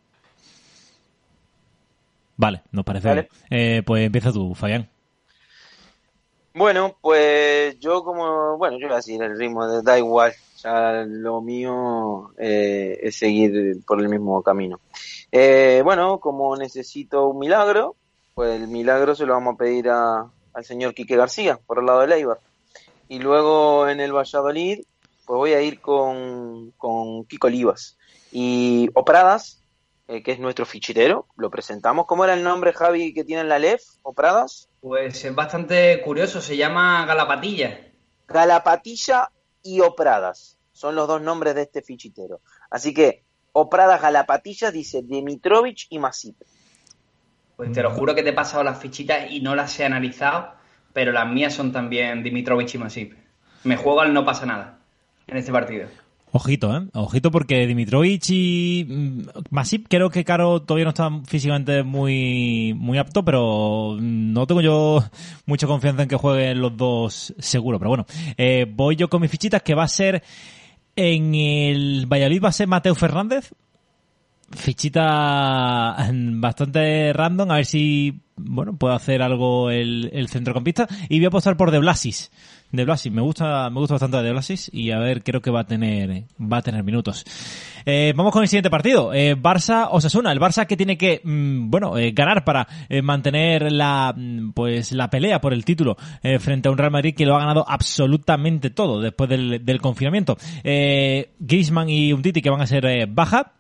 Vale, 2.36 2.62
nos 2.72 2.84
parece 2.84 3.08
Vale. 3.08 3.28
bien. 3.50 3.60
Eh, 3.60 3.82
pues 3.84 4.04
empieza 4.04 4.32
tú, 4.32 4.54
Fabián. 4.54 4.88
Bueno, 6.54 6.96
pues 7.00 7.78
yo 7.78 8.02
como, 8.02 8.56
bueno, 8.56 8.78
yo 8.78 8.88
voy 8.88 8.96
a 8.96 9.02
seguir 9.02 9.22
el 9.22 9.38
ritmo, 9.38 9.66
de, 9.66 9.82
da 9.82 9.98
igual, 9.98 10.32
ya 10.56 11.04
lo 11.06 11.40
mío 11.40 12.30
eh, 12.36 12.98
es 13.02 13.16
seguir 13.16 13.84
por 13.86 14.00
el 14.00 14.08
mismo 14.08 14.42
camino. 14.42 14.80
Eh, 15.30 15.82
bueno, 15.84 16.18
como 16.18 16.56
necesito 16.56 17.28
un 17.28 17.38
milagro, 17.38 17.94
pues 18.34 18.60
el 18.60 18.68
milagro 18.68 19.14
se 19.14 19.26
lo 19.26 19.34
vamos 19.34 19.54
a 19.54 19.58
pedir 19.58 19.88
a, 19.90 20.26
al 20.52 20.64
señor 20.64 20.94
Quique 20.94 21.16
García, 21.16 21.58
por 21.66 21.78
el 21.78 21.86
lado 21.86 22.00
de 22.00 22.08
Leibar. 22.08 22.38
Y 23.08 23.20
luego 23.20 23.88
en 23.88 24.00
el 24.00 24.12
Valladolid, 24.12 24.80
pues 25.26 25.36
voy 25.36 25.52
a 25.52 25.62
ir 25.62 25.80
con, 25.80 26.72
con 26.76 27.24
Kiko 27.24 27.46
Olivas. 27.46 27.96
Y 28.32 28.90
Opradas, 28.94 29.57
eh, 30.08 30.22
que 30.22 30.32
es 30.32 30.38
nuestro 30.38 30.64
fichitero, 30.64 31.26
lo 31.36 31.50
presentamos. 31.50 32.06
¿Cómo 32.06 32.24
era 32.24 32.32
el 32.32 32.42
nombre, 32.42 32.72
Javi, 32.72 33.12
que 33.12 33.24
tiene 33.24 33.42
en 33.42 33.48
la 33.50 33.58
LEF? 33.58 33.82
¿Opradas? 34.02 34.70
Pues 34.80 35.22
es 35.22 35.34
bastante 35.34 36.00
curioso, 36.00 36.40
se 36.40 36.56
llama 36.56 37.04
Galapatilla. 37.04 37.92
Galapatilla 38.26 39.30
y 39.62 39.80
Opradas. 39.80 40.56
Son 40.72 40.94
los 40.94 41.06
dos 41.06 41.20
nombres 41.20 41.54
de 41.54 41.62
este 41.62 41.82
fichitero. 41.82 42.40
Así 42.70 42.94
que 42.94 43.22
Opradas 43.52 44.00
Galapatilla 44.00 44.70
dice 44.70 45.02
Dimitrovic 45.02 45.88
y 45.90 45.98
Masip. 45.98 46.40
Pues 47.56 47.72
te 47.72 47.82
lo 47.82 47.90
juro 47.90 48.14
que 48.14 48.22
te 48.22 48.30
he 48.30 48.34
pasado 48.34 48.64
las 48.64 48.80
fichitas 48.80 49.30
y 49.30 49.42
no 49.42 49.54
las 49.54 49.78
he 49.78 49.84
analizado, 49.84 50.54
pero 50.94 51.12
las 51.12 51.28
mías 51.28 51.52
son 51.52 51.70
también 51.70 52.22
Dimitrovic 52.22 52.74
y 52.74 52.78
Masip. 52.78 53.12
Me 53.64 53.76
juego 53.76 54.00
al 54.00 54.14
no 54.14 54.24
pasa 54.24 54.46
nada 54.46 54.78
en 55.26 55.36
este 55.36 55.52
partido. 55.52 55.86
Ojito, 56.32 56.76
¿eh? 56.76 56.86
Ojito 56.92 57.30
porque 57.30 57.66
Dimitrovic 57.66 58.28
y 58.30 58.86
mm, 58.88 59.20
Masip 59.50 59.86
creo 59.88 60.10
que 60.10 60.24
Caro 60.24 60.62
todavía 60.62 60.84
no 60.84 60.90
está 60.90 61.10
físicamente 61.26 61.82
muy, 61.82 62.74
muy 62.76 62.98
apto, 62.98 63.24
pero 63.24 63.96
no 63.98 64.46
tengo 64.46 64.60
yo 64.60 65.02
mucha 65.46 65.66
confianza 65.66 66.02
en 66.02 66.08
que 66.08 66.16
jueguen 66.16 66.60
los 66.60 66.76
dos 66.76 67.34
seguro. 67.38 67.78
Pero 67.78 67.88
bueno, 67.88 68.06
eh, 68.36 68.66
voy 68.68 68.96
yo 68.96 69.08
con 69.08 69.22
mis 69.22 69.30
fichitas 69.30 69.62
que 69.62 69.74
va 69.74 69.84
a 69.84 69.88
ser 69.88 70.22
en 70.96 71.34
el 71.34 72.06
Valladolid 72.06 72.42
va 72.42 72.48
a 72.48 72.52
ser 72.52 72.66
Mateo 72.66 72.94
Fernández. 72.94 73.52
Fichita 74.50 75.96
bastante 76.12 77.12
random, 77.12 77.50
a 77.50 77.56
ver 77.56 77.66
si 77.66 78.20
bueno 78.36 78.76
puedo 78.76 78.94
hacer 78.94 79.22
algo 79.22 79.70
el, 79.70 80.10
el 80.12 80.28
centrocampista 80.28 80.86
y 81.08 81.18
voy 81.18 81.26
a 81.26 81.28
apostar 81.28 81.56
por 81.56 81.70
De 81.70 81.78
Blasis. 81.78 82.30
De 82.70 82.84
Blasis, 82.84 83.10
me 83.10 83.22
gusta, 83.22 83.70
me 83.70 83.80
gusta 83.80 83.94
bastante 83.94 84.18
De 84.18 84.30
Blasis 84.30 84.70
y 84.72 84.90
a 84.90 84.98
ver, 84.98 85.22
creo 85.22 85.40
que 85.40 85.50
va 85.50 85.60
a 85.60 85.66
tener, 85.66 86.24
va 86.40 86.58
a 86.58 86.62
tener 86.62 86.84
minutos. 86.84 87.24
Eh, 87.86 88.12
vamos 88.14 88.30
con 88.30 88.42
el 88.42 88.48
siguiente 88.48 88.68
partido, 88.68 89.14
eh, 89.14 89.34
Barça 89.34 89.88
Osasuna, 89.90 90.32
el 90.32 90.38
Barça 90.38 90.66
que 90.66 90.76
tiene 90.76 90.98
que, 90.98 91.22
mm, 91.24 91.70
bueno, 91.70 91.96
eh, 91.96 92.10
ganar 92.10 92.44
para 92.44 92.68
eh, 92.90 93.00
mantener 93.00 93.72
la, 93.72 94.12
mm, 94.14 94.52
pues 94.52 94.92
la 94.92 95.08
pelea 95.08 95.40
por 95.40 95.54
el 95.54 95.64
título 95.64 95.96
frente 96.40 96.68
a 96.68 96.72
un 96.72 96.76
Real 96.76 96.90
Madrid 96.90 97.14
que 97.14 97.24
lo 97.24 97.36
ha 97.36 97.40
ganado 97.40 97.64
absolutamente 97.66 98.68
todo 98.68 99.00
después 99.00 99.30
del, 99.30 99.80
confinamiento. 99.80 100.36
Griezmann 100.62 101.88
y 101.88 102.12
Umtiti 102.12 102.42
que 102.42 102.50
van 102.50 102.60
a 102.60 102.66
ser 102.66 103.06
baja, 103.06 103.52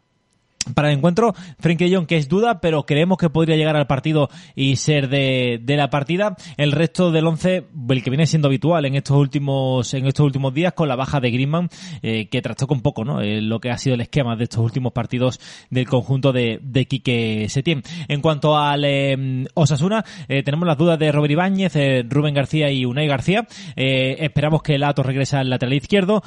para 0.74 0.90
el 0.90 0.98
encuentro. 0.98 1.34
Frenkie 1.58 1.94
Jong, 1.94 2.06
que 2.06 2.16
es 2.16 2.28
duda, 2.28 2.60
pero 2.60 2.84
creemos 2.84 3.18
que 3.18 3.30
podría 3.30 3.56
llegar 3.56 3.76
al 3.76 3.86
partido 3.86 4.28
y 4.54 4.76
ser 4.76 5.08
de, 5.08 5.60
de 5.62 5.76
la 5.76 5.90
partida. 5.90 6.36
El 6.56 6.72
resto 6.72 7.10
del 7.10 7.26
once, 7.26 7.64
el 7.88 8.02
que 8.02 8.10
viene 8.10 8.26
siendo 8.26 8.48
habitual 8.48 8.84
en 8.84 8.94
estos 8.94 9.16
últimos, 9.16 9.94
en 9.94 10.06
estos 10.06 10.24
últimos 10.24 10.52
días, 10.54 10.72
con 10.72 10.88
la 10.88 10.96
baja 10.96 11.20
de 11.20 11.30
Griezmann, 11.30 11.68
eh, 12.02 12.28
que 12.28 12.42
trastocó 12.42 12.74
un 12.74 12.82
poco, 12.82 13.04
¿no? 13.04 13.20
Eh, 13.20 13.40
lo 13.40 13.60
que 13.60 13.70
ha 13.70 13.78
sido 13.78 13.94
el 13.94 14.00
esquema 14.00 14.36
de 14.36 14.44
estos 14.44 14.60
últimos 14.60 14.92
partidos 14.92 15.40
del 15.70 15.86
conjunto 15.86 16.32
de, 16.32 16.58
de 16.62 16.86
Quique 16.86 17.46
Setién. 17.48 17.82
En 18.08 18.20
cuanto 18.20 18.56
al 18.58 18.84
eh, 18.84 19.46
Osasuna, 19.54 20.04
tenemos 20.26 20.66
las 20.66 20.76
dudas 20.76 20.98
de 20.98 21.12
Robert 21.12 21.32
Ibáñez, 21.32 21.76
eh, 21.76 22.04
Rubén 22.08 22.34
García 22.34 22.70
y 22.70 22.84
Unai 22.84 23.06
García. 23.06 23.46
Esperamos 23.76 24.62
que 24.62 24.78
Lato 24.78 25.02
regrese 25.02 25.36
al 25.36 25.50
lateral 25.50 25.74
izquierdo, 25.74 26.22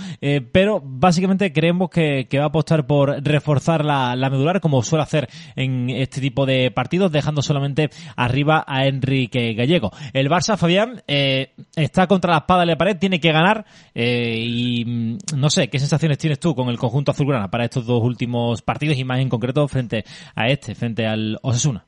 pero 0.51 0.81
básicamente 0.83 1.51
creemos 1.51 1.89
que, 1.89 2.27
que 2.29 2.37
va 2.37 2.45
a 2.45 2.47
apostar 2.47 2.87
por 2.87 3.23
reforzar 3.23 3.85
la, 3.85 4.15
la 4.21 4.29
medular 4.29 4.61
como 4.61 4.81
suele 4.83 5.03
hacer 5.03 5.29
en 5.55 5.89
este 5.89 6.21
tipo 6.21 6.45
de 6.45 6.71
partidos, 6.71 7.11
dejando 7.11 7.41
solamente 7.41 7.89
arriba 8.15 8.63
a 8.67 8.85
Enrique 8.85 9.53
Gallego. 9.53 9.91
El 10.13 10.29
Barça, 10.29 10.57
Fabián, 10.57 11.03
eh, 11.07 11.53
está 11.75 12.07
contra 12.07 12.31
la 12.31 12.39
espada 12.39 12.61
de 12.61 12.67
la 12.67 12.77
pared, 12.77 12.97
tiene 12.97 13.19
que 13.19 13.31
ganar 13.31 13.65
eh, 13.93 14.35
y 14.37 14.85
mm, 14.85 15.17
no 15.35 15.49
sé, 15.49 15.69
¿qué 15.69 15.79
sensaciones 15.79 16.17
tienes 16.17 16.39
tú 16.39 16.55
con 16.55 16.69
el 16.69 16.77
conjunto 16.77 17.11
azulgrana 17.11 17.49
para 17.49 17.65
estos 17.65 17.85
dos 17.85 18.01
últimos 18.03 18.61
partidos 18.61 18.97
y 18.97 19.03
más 19.03 19.19
en 19.19 19.29
concreto 19.29 19.67
frente 19.67 20.05
a 20.35 20.47
este, 20.47 20.75
frente 20.75 21.05
al 21.05 21.37
Osasuna? 21.41 21.85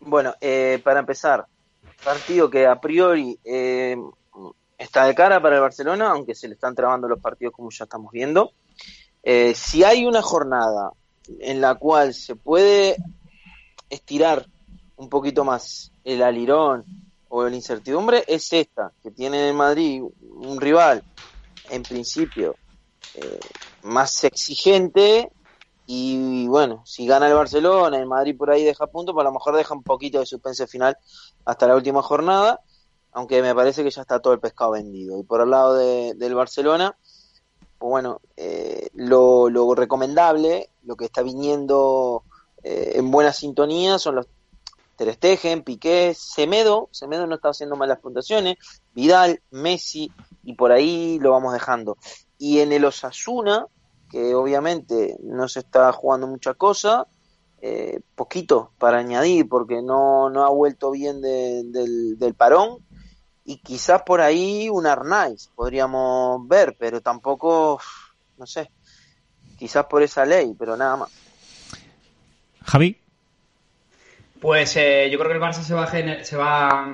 Bueno, 0.00 0.34
eh, 0.40 0.80
para 0.84 1.00
empezar, 1.00 1.46
partido 2.04 2.50
que 2.50 2.66
a 2.66 2.78
priori 2.80 3.38
eh, 3.44 3.96
está 4.76 5.06
de 5.06 5.14
cara 5.14 5.40
para 5.40 5.56
el 5.56 5.62
Barcelona, 5.62 6.10
aunque 6.10 6.34
se 6.34 6.48
le 6.48 6.54
están 6.54 6.74
trabando 6.74 7.08
los 7.08 7.20
partidos 7.20 7.54
como 7.54 7.70
ya 7.70 7.84
estamos 7.84 8.12
viendo. 8.12 8.52
Eh, 9.26 9.54
si 9.54 9.82
hay 9.84 10.04
una 10.04 10.20
jornada 10.20 10.90
en 11.40 11.62
la 11.62 11.74
cual 11.76 12.12
se 12.12 12.36
puede 12.36 12.96
estirar 13.88 14.46
un 14.96 15.08
poquito 15.08 15.44
más 15.44 15.92
el 16.04 16.22
alirón 16.22 16.84
o 17.28 17.48
la 17.48 17.56
incertidumbre, 17.56 18.24
es 18.26 18.52
esta, 18.52 18.92
que 19.02 19.10
tiene 19.10 19.48
en 19.48 19.56
Madrid 19.56 20.02
un 20.20 20.60
rival, 20.60 21.02
en 21.70 21.82
principio, 21.82 22.56
eh, 23.14 23.40
más 23.82 24.22
exigente 24.24 25.32
y 25.86 26.46
bueno, 26.46 26.82
si 26.84 27.06
gana 27.06 27.26
el 27.26 27.34
Barcelona, 27.34 27.98
el 27.98 28.06
Madrid 28.06 28.36
por 28.36 28.50
ahí 28.50 28.62
deja 28.62 28.86
puntos, 28.86 29.14
pues 29.14 29.24
a 29.24 29.28
lo 29.28 29.34
mejor 29.34 29.56
deja 29.56 29.74
un 29.74 29.82
poquito 29.82 30.20
de 30.20 30.26
suspense 30.26 30.66
final 30.66 30.96
hasta 31.44 31.66
la 31.66 31.76
última 31.76 32.02
jornada, 32.02 32.60
aunque 33.12 33.42
me 33.42 33.54
parece 33.54 33.82
que 33.82 33.90
ya 33.90 34.02
está 34.02 34.20
todo 34.20 34.34
el 34.34 34.40
pescado 34.40 34.72
vendido. 34.72 35.18
Y 35.18 35.24
por 35.24 35.40
el 35.40 35.50
lado 35.50 35.74
de, 35.74 36.14
del 36.14 36.34
Barcelona, 36.34 36.96
bueno, 37.88 38.20
eh, 38.36 38.88
lo, 38.94 39.50
lo, 39.50 39.74
recomendable, 39.74 40.70
lo 40.82 40.96
que 40.96 41.04
está 41.04 41.22
viniendo 41.22 42.22
eh, 42.62 42.92
en 42.94 43.10
buena 43.10 43.32
sintonía 43.32 43.98
son 43.98 44.16
los 44.16 44.26
Ter 44.96 45.62
Piqué, 45.64 46.14
Semedo, 46.16 46.88
Semedo 46.92 47.26
no 47.26 47.34
está 47.34 47.48
haciendo 47.48 47.76
malas 47.76 47.98
puntuaciones, 47.98 48.56
Vidal, 48.94 49.42
Messi, 49.50 50.12
y 50.44 50.54
por 50.54 50.72
ahí 50.72 51.18
lo 51.18 51.32
vamos 51.32 51.52
dejando. 51.52 51.98
Y 52.38 52.60
en 52.60 52.72
el 52.72 52.84
Osasuna, 52.84 53.66
que 54.10 54.34
obviamente 54.34 55.16
no 55.22 55.48
se 55.48 55.60
está 55.60 55.92
jugando 55.92 56.26
mucha 56.26 56.54
cosa, 56.54 57.06
eh, 57.60 58.00
poquito 58.14 58.70
para 58.78 58.98
añadir, 58.98 59.48
porque 59.48 59.82
no, 59.82 60.30
no 60.30 60.44
ha 60.44 60.50
vuelto 60.50 60.90
bien 60.90 61.20
de, 61.20 61.64
del, 61.64 62.18
del 62.18 62.34
parón, 62.34 62.78
y 63.44 63.58
quizás 63.58 64.02
por 64.02 64.20
ahí 64.20 64.68
un 64.70 64.86
Arnaiz 64.86 65.48
podríamos 65.54 66.46
ver, 66.48 66.76
pero 66.78 67.00
tampoco, 67.00 67.80
no 68.38 68.46
sé, 68.46 68.70
quizás 69.58 69.86
por 69.86 70.02
esa 70.02 70.24
ley, 70.24 70.54
pero 70.58 70.76
nada 70.76 70.96
más. 70.96 71.10
Javi. 72.64 72.96
Pues 74.40 74.76
eh, 74.76 75.08
yo 75.10 75.18
creo 75.18 75.30
que 75.30 75.36
el 75.36 75.42
Barça 75.42 75.62
se 75.62 75.74
va, 75.74 75.84
a 75.84 75.88
gener- 75.90 76.22
se 76.24 76.36
va, 76.36 76.86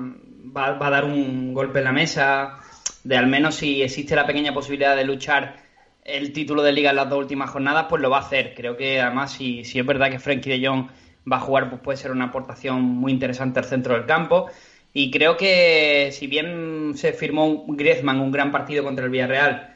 va, 0.56 0.72
va 0.72 0.86
a 0.86 0.90
dar 0.90 1.04
un 1.04 1.52
golpe 1.52 1.78
en 1.78 1.84
la 1.84 1.92
mesa 1.92 2.58
de 3.02 3.16
al 3.16 3.26
menos 3.26 3.56
si 3.56 3.82
existe 3.82 4.14
la 4.14 4.26
pequeña 4.26 4.52
posibilidad 4.52 4.94
de 4.94 5.04
luchar 5.04 5.56
el 6.04 6.32
título 6.32 6.62
de 6.62 6.72
liga 6.72 6.90
en 6.90 6.96
las 6.96 7.08
dos 7.08 7.18
últimas 7.18 7.50
jornadas, 7.50 7.86
pues 7.88 8.02
lo 8.02 8.10
va 8.10 8.18
a 8.18 8.20
hacer. 8.20 8.54
Creo 8.54 8.76
que 8.76 9.00
además 9.00 9.32
si, 9.32 9.64
si 9.64 9.78
es 9.78 9.86
verdad 9.86 10.10
que 10.10 10.18
Frenkie 10.18 10.50
de 10.50 10.66
Jong 10.66 10.88
va 11.30 11.36
a 11.36 11.40
jugar, 11.40 11.68
pues 11.70 11.80
puede 11.82 11.98
ser 11.98 12.10
una 12.12 12.26
aportación 12.26 12.82
muy 12.82 13.12
interesante 13.12 13.58
al 13.58 13.64
centro 13.64 13.94
del 13.94 14.06
campo. 14.06 14.46
Y 14.92 15.10
creo 15.10 15.36
que 15.36 16.10
si 16.12 16.26
bien 16.26 16.92
se 16.96 17.12
firmó 17.12 17.64
Griezmann 17.68 18.20
un 18.20 18.32
gran 18.32 18.50
partido 18.50 18.82
contra 18.82 19.04
el 19.04 19.10
Villarreal, 19.10 19.74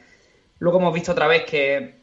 luego 0.59 0.79
hemos 0.79 0.93
visto 0.93 1.13
otra 1.13 1.27
vez 1.27 1.43
que, 1.45 1.95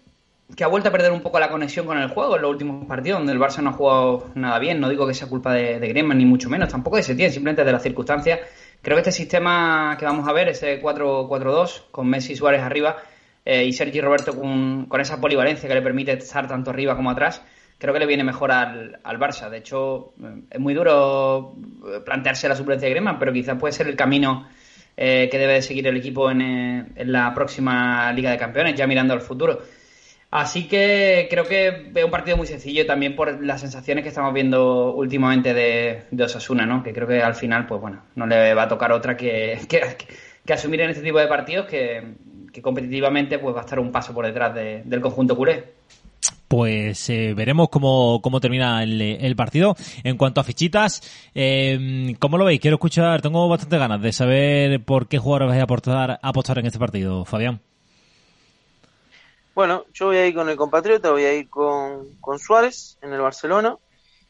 ha 0.62 0.66
vuelto 0.66 0.88
a 0.88 0.92
perder 0.92 1.12
un 1.12 1.20
poco 1.20 1.38
la 1.38 1.51
conexión 1.51 1.87
con 1.87 1.98
el 1.98 2.09
juego 2.09 2.37
en 2.37 2.42
los 2.42 2.51
últimos 2.51 2.87
partidos, 2.87 3.18
donde 3.18 3.33
el 3.33 3.38
Barça 3.38 3.59
no 3.62 3.70
ha 3.70 3.75
jugado 3.75 4.31
nada 4.35 4.59
bien. 4.59 4.81
No 4.81 4.88
digo 4.88 5.07
que 5.07 5.14
sea 5.14 5.29
culpa 5.29 5.53
de, 5.53 5.79
de 5.79 5.88
Griezmann, 5.88 6.18
ni 6.18 6.25
mucho 6.25 6.48
menos, 6.48 6.70
tampoco 6.70 6.96
de 6.96 7.03
Setién, 7.03 7.33
simplemente 7.33 7.64
de 7.64 7.72
las 7.72 7.83
circunstancias. 7.83 8.40
Creo 8.81 8.96
que 8.96 9.01
este 9.01 9.12
sistema 9.12 9.96
que 9.98 10.05
vamos 10.07 10.27
a 10.27 10.33
ver, 10.33 10.48
ese 10.48 10.81
4-4-2, 10.83 11.90
con 11.90 12.09
Messi 12.09 12.35
Suárez 12.35 12.62
arriba, 12.62 12.96
eh, 13.44 13.64
y 13.64 13.72
Sergi 13.72 14.01
Roberto 14.01 14.35
con, 14.35 14.87
con 14.87 15.01
esa 15.01 15.20
polivalencia 15.20 15.68
que 15.68 15.75
le 15.75 15.83
permite 15.83 16.12
estar 16.12 16.46
tanto 16.48 16.70
arriba 16.70 16.96
como 16.96 17.11
atrás, 17.11 17.42
creo 17.83 17.92
que 17.92 18.01
le 18.01 18.07
viene 18.07 18.25
mejor 18.25 18.51
al, 18.53 18.99
al 19.05 19.18
Barça. 19.18 19.51
De 19.51 19.59
hecho, 19.59 20.14
eh, 20.23 20.42
es 20.51 20.59
muy 20.61 20.73
duro 20.73 21.55
eh, 21.87 22.01
plantearse 22.05 22.49
la 22.49 22.57
suplencia 22.57 22.87
de 22.87 22.90
Griezmann, 22.95 23.18
pero 23.18 23.33
quizás 23.33 23.59
puede 23.59 23.73
ser 23.73 23.88
el 23.88 23.97
camino 23.97 24.49
eh, 24.97 25.29
que 25.31 25.38
debe 25.38 25.55
de 25.55 25.62
seguir 25.62 25.87
el 25.87 25.97
equipo 25.97 26.31
en, 26.31 26.40
en 26.40 27.12
la 27.12 27.35
próxima 27.35 28.11
Liga 28.12 28.31
de 28.31 28.38
Campeones, 28.38 28.75
ya 28.75 28.87
mirando 28.87 29.12
al 29.12 29.21
futuro. 29.21 29.61
Así 30.31 30.66
que 30.66 31.27
creo 31.29 31.45
que 31.45 31.90
es 31.95 32.05
un 32.05 32.11
partido 32.11 32.38
muy 32.38 32.47
sencillo 32.47 32.87
también 32.87 33.14
por 33.14 33.45
las 33.45 33.61
sensaciones 33.61 34.03
que 34.03 34.09
estamos 34.09 34.33
viendo 34.33 34.95
últimamente 34.95 35.53
de, 35.53 36.05
de 36.11 36.25
Osasuna, 36.25 36.64
¿no? 36.64 36.83
Que 36.83 36.95
creo 36.95 37.07
que 37.07 37.21
al 37.23 37.35
final, 37.35 37.66
pues 37.66 37.81
bueno, 37.83 38.05
no 38.14 38.27
le 38.27 38.55
va 38.55 38.62
a 38.62 38.68
tocar 38.68 38.92
otra 38.92 39.14
que, 39.16 39.59
que, 39.68 39.83
que 40.47 40.53
asumir 40.55 40.81
en 40.81 40.90
este 40.90 41.03
tipo 41.03 41.18
de 41.18 41.27
partidos 41.27 41.66
que, 41.66 42.14
que 42.51 42.62
competitivamente 42.62 43.38
pues 43.38 43.55
va 43.55 43.59
a 43.61 43.64
estar 43.64 43.79
un 43.79 43.92
paso 43.92 44.14
por 44.14 44.25
detrás 44.25 44.55
de- 44.55 44.83
del 44.87 45.01
conjunto 45.03 45.37
culé. 45.37 45.64
Pues 46.53 47.09
eh, 47.09 47.33
veremos 47.33 47.71
cómo, 47.71 48.21
cómo 48.21 48.38
termina 48.38 48.83
el, 48.83 49.01
el 49.01 49.35
partido. 49.35 49.75
En 50.05 50.19
cuanto 50.19 50.38
a 50.38 50.45
fichitas, 50.45 51.01
eh, 51.35 52.15
¿cómo 52.19 52.37
lo 52.37 52.45
veis? 52.45 52.61
Quiero 52.61 52.75
escuchar, 52.75 53.23
tengo 53.23 53.49
bastante 53.49 53.79
ganas 53.79 54.03
de 54.03 54.12
saber 54.12 54.85
por 54.85 55.09
qué 55.09 55.17
jugadores 55.17 55.49
vais 55.49 55.61
a 55.61 55.65
aportar, 55.65 56.11
a 56.11 56.19
apostar 56.21 56.59
en 56.59 56.67
este 56.67 56.79
partido, 56.79 57.25
Fabián. 57.25 57.62
Bueno, 59.55 59.87
yo 59.95 60.09
voy 60.09 60.19
a 60.19 60.27
ir 60.27 60.35
con 60.35 60.51
el 60.51 60.57
compatriota, 60.57 61.11
voy 61.11 61.25
a 61.25 61.33
ir 61.33 61.49
con, 61.49 62.17
con 62.21 62.38
Suárez 62.38 62.99
en 63.01 63.15
el 63.15 63.23
Barcelona 63.23 63.79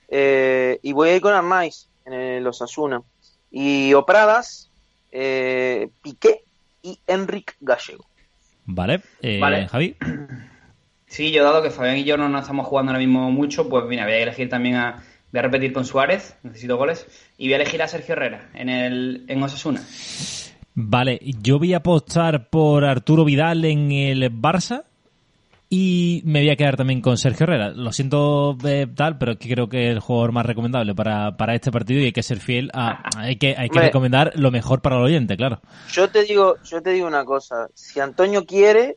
eh, 0.06 0.78
y 0.80 0.92
voy 0.92 1.08
a 1.08 1.16
ir 1.16 1.22
con 1.22 1.34
Arnaiz 1.34 1.88
en 2.04 2.12
el 2.12 2.46
Osasuna. 2.46 3.02
Y 3.50 3.94
Opradas, 3.94 4.70
eh, 5.10 5.88
Piqué 6.02 6.44
y 6.82 7.00
Enric 7.04 7.56
Gallego. 7.60 8.04
Vale, 8.64 9.02
eh, 9.22 9.40
Vale. 9.40 9.66
Javi. 9.66 9.96
Sí, 11.12 11.30
yo 11.30 11.44
dado 11.44 11.60
que 11.60 11.68
Fabián 11.68 11.98
y 11.98 12.04
yo 12.04 12.16
no 12.16 12.30
nos 12.30 12.40
estamos 12.40 12.66
jugando 12.66 12.90
ahora 12.90 12.98
mismo 12.98 13.30
mucho, 13.30 13.68
pues 13.68 13.84
mira, 13.84 14.04
voy 14.04 14.14
a 14.14 14.22
elegir 14.22 14.48
también 14.48 14.76
a. 14.76 15.04
Voy 15.30 15.40
a 15.40 15.42
repetir 15.42 15.70
con 15.74 15.84
Suárez, 15.84 16.36
necesito 16.42 16.78
goles. 16.78 17.06
Y 17.36 17.48
voy 17.48 17.52
a 17.52 17.56
elegir 17.56 17.82
a 17.82 17.88
Sergio 17.88 18.14
Herrera 18.14 18.48
en 18.54 18.70
el 18.70 19.26
en 19.28 19.42
Osasuna. 19.42 19.82
Vale, 20.74 21.20
yo 21.42 21.58
voy 21.58 21.74
a 21.74 21.78
apostar 21.78 22.48
por 22.48 22.86
Arturo 22.86 23.26
Vidal 23.26 23.62
en 23.66 23.92
el 23.92 24.32
Barça 24.32 24.84
y 25.68 26.22
me 26.24 26.40
voy 26.40 26.48
a 26.48 26.56
quedar 26.56 26.78
también 26.78 27.02
con 27.02 27.18
Sergio 27.18 27.44
Herrera. 27.44 27.72
Lo 27.72 27.92
siento 27.92 28.56
eh, 28.64 28.86
tal, 28.96 29.18
pero 29.18 29.32
es 29.32 29.38
que 29.38 29.50
creo 29.50 29.68
que 29.68 29.88
es 29.88 29.92
el 29.92 30.00
jugador 30.00 30.32
más 30.32 30.46
recomendable 30.46 30.94
para, 30.94 31.36
para 31.36 31.54
este 31.54 31.70
partido 31.70 32.00
y 32.00 32.04
hay 32.04 32.12
que 32.12 32.22
ser 32.22 32.40
fiel 32.40 32.70
a... 32.72 33.02
Hay 33.18 33.36
que, 33.36 33.54
hay 33.58 33.68
que 33.68 33.80
recomendar 33.80 34.32
lo 34.36 34.50
mejor 34.50 34.80
para 34.80 34.96
el 34.96 35.02
oyente, 35.02 35.36
claro. 35.36 35.60
Yo 35.92 36.08
te 36.08 36.24
digo, 36.24 36.56
yo 36.64 36.82
te 36.82 36.92
digo 36.92 37.06
una 37.06 37.26
cosa, 37.26 37.68
si 37.74 38.00
Antonio 38.00 38.46
quiere, 38.46 38.96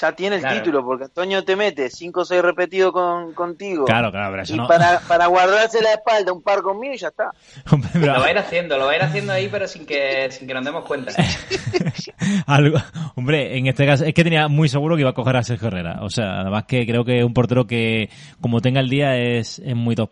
ya 0.00 0.12
tiene 0.12 0.36
el 0.36 0.42
Claro. 0.42 0.56
título, 0.58 0.84
porque 0.84 1.04
Antonio 1.04 1.44
te 1.44 1.54
mete 1.56 1.90
5 1.90 2.20
o 2.20 2.24
6 2.24 2.40
repetidos 2.42 2.92
con, 2.92 3.32
contigo. 3.34 3.84
Claro, 3.84 4.10
claro, 4.10 4.30
pero 4.30 4.42
eso 4.42 4.54
y 4.54 4.56
no. 4.58 4.66
para, 4.66 5.00
para 5.00 5.26
guardarse 5.26 5.82
la 5.82 5.92
espalda 5.92 6.32
un 6.32 6.42
par 6.42 6.62
conmigo 6.62 6.94
y 6.94 6.98
ya 6.98 7.08
está. 7.08 7.30
Hombre, 7.70 7.90
pero- 7.92 8.14
Lo 8.14 8.20
va 8.20 8.26
a 8.26 8.30
ir 8.30 8.38
haciendo, 8.38 8.78
lo 8.78 8.86
va 8.86 8.92
a 8.92 8.96
ir 8.96 9.02
haciendo 9.02 9.32
ahí, 9.32 9.48
pero 9.50 9.68
sin 9.68 9.84
que, 9.86 10.30
sin 10.30 10.46
que 10.48 10.54
nos 10.54 10.64
demos 10.64 10.84
cuenta. 10.84 11.12
Algo- 12.46 12.78
hombre, 13.16 13.56
en 13.58 13.66
este 13.66 13.86
caso 13.86 14.04
es 14.04 14.14
que 14.14 14.24
tenía 14.24 14.48
muy 14.48 14.68
seguro 14.68 14.94
que 14.96 15.02
iba 15.02 15.10
a 15.10 15.14
coger 15.14 15.36
a 15.36 15.42
Sergio 15.42 15.68
Herrera. 15.68 15.98
O 16.02 16.10
sea, 16.10 16.40
además 16.40 16.64
que 16.66 16.86
creo 16.86 17.04
que 17.04 17.24
un 17.24 17.34
portero 17.34 17.66
que 17.66 18.08
como 18.40 18.60
tenga 18.60 18.80
el 18.80 18.88
día 18.88 19.16
es, 19.16 19.58
es 19.58 19.74
muy 19.76 19.94
top. 19.94 20.10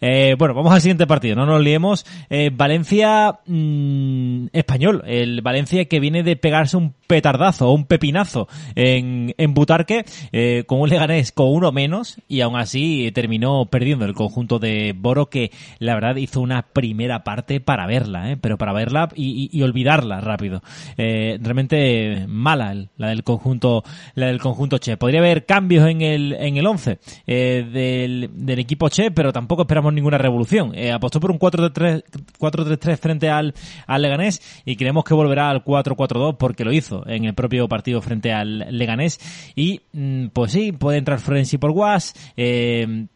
Eh, 0.00 0.34
bueno, 0.38 0.54
vamos 0.54 0.72
al 0.72 0.80
siguiente 0.80 1.06
partido, 1.06 1.36
no 1.36 1.46
nos 1.46 1.60
liemos. 1.60 2.06
Eh, 2.30 2.50
Valencia 2.52 3.38
mm, 3.46 4.46
español. 4.52 5.02
El 5.06 5.42
Valencia 5.42 5.84
que 5.86 6.00
viene 6.00 6.22
de 6.22 6.36
pegarse 6.36 6.76
un 6.76 6.94
petardazo 7.06 7.68
o 7.68 7.72
un 7.72 7.86
pepinazo 7.86 8.48
en, 8.74 9.17
en 9.36 9.54
Butarque 9.54 10.04
eh, 10.32 10.64
con 10.66 10.80
un 10.80 10.88
Leganés 10.88 11.32
con 11.32 11.48
uno 11.48 11.72
menos 11.72 12.20
y 12.28 12.40
aún 12.40 12.56
así 12.56 13.06
eh, 13.06 13.12
terminó 13.12 13.66
perdiendo 13.66 14.04
el 14.04 14.14
conjunto 14.14 14.58
de 14.58 14.94
Boro 14.96 15.26
que 15.26 15.50
la 15.78 15.94
verdad 15.94 16.16
hizo 16.16 16.40
una 16.40 16.62
primera 16.62 17.24
parte 17.24 17.60
para 17.60 17.86
verla, 17.86 18.30
¿eh? 18.30 18.36
pero 18.40 18.58
para 18.58 18.72
verla 18.72 19.08
y, 19.14 19.48
olvidarla 19.62 20.20
rápido. 20.20 20.62
Realmente 20.96 22.24
mala 22.28 22.74
la 22.96 23.08
del 23.08 23.24
conjunto 23.24 23.82
la 24.14 24.26
del 24.26 24.40
conjunto 24.40 24.78
Che. 24.78 24.96
Podría 24.96 25.20
haber 25.20 25.46
cambios 25.46 25.88
en 25.88 26.02
el 26.02 26.32
en 26.34 26.56
el 26.56 26.66
11 26.66 26.98
eh, 27.26 27.66
del, 27.70 28.30
del 28.32 28.58
equipo 28.58 28.88
Che, 28.88 29.10
pero 29.10 29.32
tampoco 29.32 29.62
esperamos 29.62 29.92
ninguna 29.92 30.18
revolución. 30.18 30.72
Apostó 30.92 31.20
por 31.20 31.30
un 31.30 31.38
4-3 31.38 32.04
4-3-3 32.38 32.96
frente 32.98 33.30
al, 33.30 33.54
al 33.86 34.02
Leganés 34.02 34.40
y 34.64 34.76
creemos 34.76 35.04
que 35.04 35.14
volverá 35.14 35.50
al 35.50 35.64
4-4-2 35.64 36.36
porque 36.38 36.64
lo 36.64 36.72
hizo 36.72 37.06
en 37.06 37.24
el 37.24 37.34
propio 37.34 37.68
partido 37.68 38.00
frente 38.00 38.32
al 38.32 38.66
Leganés 38.70 39.07
y 39.54 39.80
mm, 39.92 40.26
pues 40.32 40.52
sí, 40.52 40.72
puede 40.72 40.98
entrar 40.98 41.20
Florenzi 41.20 41.58
por 41.58 41.72
Guas, 41.72 42.14
eh, 42.36 43.06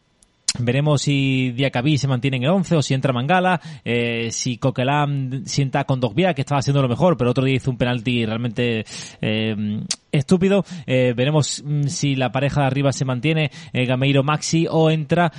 Veremos 0.58 1.00
si 1.00 1.50
Diacabí 1.52 1.96
se 1.96 2.08
mantiene 2.08 2.36
en 2.36 2.42
el 2.44 2.50
11 2.50 2.76
o 2.76 2.82
si 2.82 2.92
entra 2.92 3.12
Mangala, 3.12 3.60
eh, 3.84 4.28
si 4.30 4.58
Coquelin 4.58 5.46
sienta 5.46 5.84
con 5.84 5.98
Dogbia, 5.98 6.34
que 6.34 6.42
estaba 6.42 6.58
haciendo 6.58 6.82
lo 6.82 6.88
mejor, 6.88 7.16
pero 7.16 7.30
otro 7.30 7.44
día 7.44 7.56
hizo 7.56 7.70
un 7.70 7.78
penalti 7.78 8.26
realmente 8.26 8.84
eh, 9.22 9.80
estúpido. 10.10 10.64
Eh, 10.86 11.14
veremos 11.16 11.62
mm, 11.64 11.84
si 11.84 12.16
la 12.16 12.30
pareja 12.30 12.62
de 12.62 12.66
arriba 12.66 12.92
se 12.92 13.04
mantiene, 13.04 13.50
Gameiro 13.72 14.22
Maxi, 14.22 14.66
o 14.70 14.90
entra... 14.90 15.32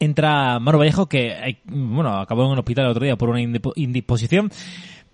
Entra 0.00 0.58
Maro 0.58 0.78
Vallejo 0.78 1.06
que 1.06 1.58
bueno 1.66 2.18
acabó 2.18 2.46
en 2.46 2.52
el 2.52 2.58
hospital 2.58 2.86
el 2.86 2.90
otro 2.92 3.04
día 3.04 3.16
por 3.16 3.28
una 3.28 3.42
indisposición 3.42 4.50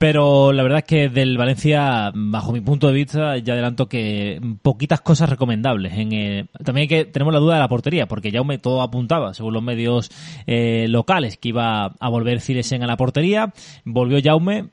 pero 0.03 0.53
la 0.53 0.65
verdad 0.65 0.79
es 0.81 0.85
que 0.85 1.09
del 1.09 1.39
Valencia 1.39 2.11
bajo 2.13 2.51
mi 2.51 2.61
punto 2.61 2.89
de 2.89 2.93
vista 2.93 3.39
ya 3.39 3.53
adelanto 3.53 3.89
que 3.89 4.41
poquitas 4.61 5.01
cosas 5.01 5.31
recomendables 5.31 5.93
en 5.93 6.13
el- 6.13 6.49
también 6.65 6.83
hay 6.83 6.89
que 6.89 7.05
tenemos 7.05 7.33
la 7.33 7.39
duda 7.39 7.55
de 7.55 7.61
la 7.61 7.69
portería 7.69 8.09
porque 8.09 8.33
Jaume 8.33 8.59
todo 8.59 8.83
apuntaba 8.83 9.33
según 9.33 9.55
los 9.55 9.63
medios 9.63 10.11
eh, 10.49 10.87
locales 10.89 11.37
que 11.37 11.51
iba 11.51 11.85
a 12.01 12.09
volver 12.09 12.41
Cilesen 12.41 12.83
a 12.83 12.89
la 12.89 12.97
portería 12.97 13.53
volvió 13.85 14.19
Jaume 14.21 14.71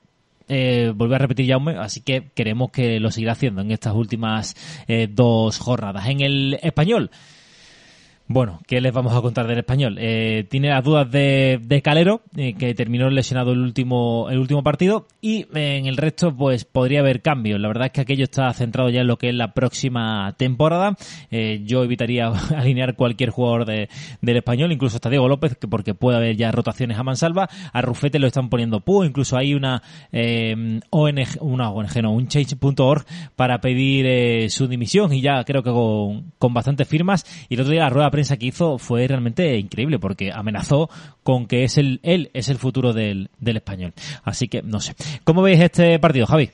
eh, 0.47 0.91
volvió 0.95 1.17
a 1.17 1.19
repetir 1.19 1.47
Jaume, 1.47 1.77
así 1.77 2.01
que 2.01 2.31
queremos 2.33 2.71
que 2.71 2.99
lo 2.99 3.11
seguirá 3.11 3.33
haciendo 3.33 3.61
en 3.61 3.69
estas 3.69 3.93
últimas 3.93 4.55
eh, 4.87 5.07
dos 5.07 5.59
jornadas. 5.59 6.07
En 6.07 6.21
el 6.21 6.57
español, 6.63 7.11
bueno, 8.31 8.59
¿qué 8.67 8.79
les 8.79 8.93
vamos 8.93 9.15
a 9.15 9.21
contar 9.21 9.47
del 9.47 9.57
español? 9.57 9.97
Eh, 9.99 10.45
tiene 10.51 10.69
las 10.69 10.83
dudas 10.83 11.09
de, 11.09 11.81
Calero, 11.83 12.21
eh, 12.37 12.53
que 12.53 12.75
terminó 12.75 13.09
lesionado 13.09 13.53
el 13.53 13.59
último, 13.59 14.29
el 14.29 14.37
último 14.37 14.61
partido, 14.61 15.07
y 15.19 15.47
eh, 15.55 15.77
en 15.77 15.87
el 15.87 15.97
resto, 15.97 16.31
pues 16.37 16.63
podría 16.63 16.99
haber 16.99 17.23
cambios. 17.23 17.59
La 17.59 17.67
verdad 17.67 17.87
es 17.87 17.91
que 17.91 18.01
aquello 18.01 18.25
está 18.25 18.53
centrado 18.53 18.91
ya 18.91 19.01
en 19.01 19.07
lo 19.07 19.17
que 19.17 19.29
es 19.29 19.35
la 19.35 19.55
próxima 19.55 20.35
temporada. 20.37 20.95
Eh, 21.31 21.63
yo 21.65 21.83
evitaría 21.83 22.27
alinear 22.55 22.95
cualquier 22.95 23.31
jugador 23.31 23.65
de, 23.65 23.89
del 24.21 24.37
español, 24.37 24.71
incluso 24.71 24.97
hasta 24.97 25.09
Diego 25.09 25.27
López, 25.27 25.55
que 25.55 25.67
porque 25.67 25.95
puede 25.95 26.17
haber 26.17 26.35
ya 26.37 26.51
rotaciones 26.51 26.99
a 26.99 27.03
mansalva. 27.03 27.49
A 27.73 27.81
Rufete 27.81 28.19
lo 28.19 28.27
están 28.27 28.49
poniendo 28.49 28.81
pu, 28.81 29.05
incluso 29.05 29.37
hay 29.37 29.55
una 29.55 29.81
ONG, 30.11 31.41
una 31.41 31.71
ONG, 31.71 32.03
no, 32.03 32.11
un 32.11 32.27
change.org 32.27 33.05
para 33.35 33.59
pedir 33.59 34.51
su 34.51 34.67
dimisión 34.67 35.11
y 35.13 35.21
ya 35.21 35.43
creo 35.45 35.63
que 35.63 35.71
con, 35.71 36.31
con 36.37 36.53
bastantes 36.53 36.87
firmas. 36.87 37.25
Y 37.49 37.55
el 37.55 37.61
otro 37.61 37.71
día 37.71 37.81
la 37.81 37.89
rueda 37.89 38.11
prensa 38.19 38.35
que 38.35 38.47
hizo 38.47 38.77
fue 38.77 39.07
realmente 39.07 39.57
increíble 39.57 39.97
porque 39.97 40.33
amenazó 40.33 40.89
con 41.23 41.47
que 41.47 41.63
es 41.63 41.77
el, 41.77 42.01
él 42.03 42.29
es 42.33 42.49
el 42.49 42.57
futuro 42.57 42.91
del, 42.91 43.29
del 43.39 43.57
español. 43.57 43.93
Así 44.25 44.49
que 44.49 44.61
no 44.61 44.81
sé. 44.81 44.93
¿Cómo 45.23 45.41
veis 45.41 45.61
este 45.61 45.97
partido, 45.99 46.25
Javi? 46.25 46.51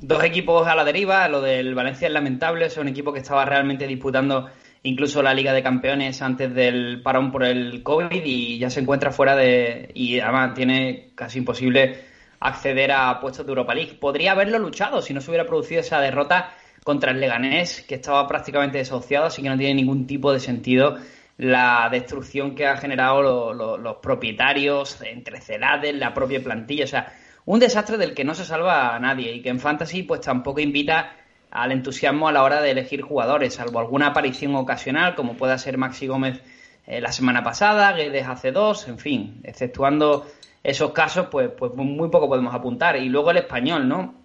Dos 0.00 0.22
equipos 0.22 0.68
a 0.68 0.76
la 0.76 0.84
deriva, 0.84 1.26
lo 1.28 1.40
del 1.40 1.74
Valencia 1.74 2.06
es 2.06 2.14
lamentable, 2.14 2.66
es 2.66 2.76
un 2.76 2.86
equipo 2.86 3.12
que 3.12 3.18
estaba 3.18 3.44
realmente 3.44 3.88
disputando 3.88 4.48
incluso 4.84 5.20
la 5.20 5.34
Liga 5.34 5.52
de 5.52 5.64
Campeones 5.64 6.22
antes 6.22 6.54
del 6.54 7.02
parón 7.02 7.32
por 7.32 7.42
el 7.42 7.82
COVID 7.82 8.22
y 8.24 8.58
ya 8.58 8.70
se 8.70 8.78
encuentra 8.78 9.10
fuera 9.10 9.34
de... 9.34 9.90
y 9.94 10.20
además 10.20 10.54
tiene 10.54 11.10
casi 11.16 11.40
imposible 11.40 12.04
acceder 12.38 12.92
a 12.92 13.18
puestos 13.18 13.44
de 13.44 13.50
Europa 13.50 13.74
League. 13.74 13.98
Podría 14.00 14.30
haberlo 14.30 14.60
luchado 14.60 15.02
si 15.02 15.12
no 15.12 15.20
se 15.20 15.32
hubiera 15.32 15.48
producido 15.48 15.80
esa 15.80 16.00
derrota 16.00 16.54
contra 16.88 17.10
el 17.12 17.20
Leganés, 17.20 17.82
que 17.86 17.96
estaba 17.96 18.26
prácticamente 18.26 18.78
desahuciado, 18.78 19.26
así 19.26 19.42
que 19.42 19.50
no 19.50 19.58
tiene 19.58 19.74
ningún 19.74 20.06
tipo 20.06 20.32
de 20.32 20.40
sentido 20.40 20.96
la 21.36 21.88
destrucción 21.92 22.54
que 22.54 22.66
han 22.66 22.78
generado 22.78 23.20
lo- 23.20 23.52
lo- 23.52 23.76
los 23.76 23.96
propietarios 23.96 24.98
entre 25.02 25.42
Celades, 25.42 25.94
la 25.94 26.14
propia 26.14 26.42
plantilla, 26.42 26.84
o 26.84 26.88
sea, 26.88 27.12
un 27.44 27.60
desastre 27.60 27.98
del 27.98 28.14
que 28.14 28.24
no 28.24 28.34
se 28.34 28.46
salva 28.46 28.96
a 28.96 28.98
nadie 28.98 29.34
y 29.34 29.42
que 29.42 29.50
en 29.50 29.60
Fantasy 29.60 30.02
pues 30.02 30.22
tampoco 30.22 30.60
invita 30.60 31.12
al 31.50 31.72
entusiasmo 31.72 32.26
a 32.26 32.32
la 32.32 32.42
hora 32.42 32.62
de 32.62 32.70
elegir 32.70 33.02
jugadores, 33.02 33.54
salvo 33.54 33.80
alguna 33.80 34.06
aparición 34.08 34.54
ocasional 34.56 35.14
como 35.14 35.34
pueda 35.34 35.58
ser 35.58 35.76
Maxi 35.76 36.06
Gómez 36.06 36.40
eh, 36.86 37.02
la 37.02 37.12
semana 37.12 37.42
pasada, 37.42 37.92
Guedes 37.92 38.26
hace 38.26 38.50
dos, 38.50 38.88
en 38.88 38.98
fin, 38.98 39.40
exceptuando 39.44 40.26
esos 40.64 40.92
casos 40.92 41.26
pues, 41.30 41.50
pues 41.50 41.72
muy 41.74 42.08
poco 42.08 42.28
podemos 42.28 42.54
apuntar. 42.54 42.96
Y 42.96 43.08
luego 43.10 43.30
el 43.30 43.36
español, 43.36 43.86
¿no? 43.86 44.17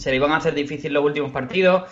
Se 0.00 0.10
le 0.10 0.16
iban 0.16 0.32
a 0.32 0.36
hacer 0.36 0.54
difícil 0.54 0.92
los 0.92 1.04
últimos 1.04 1.30
partidos. 1.30 1.90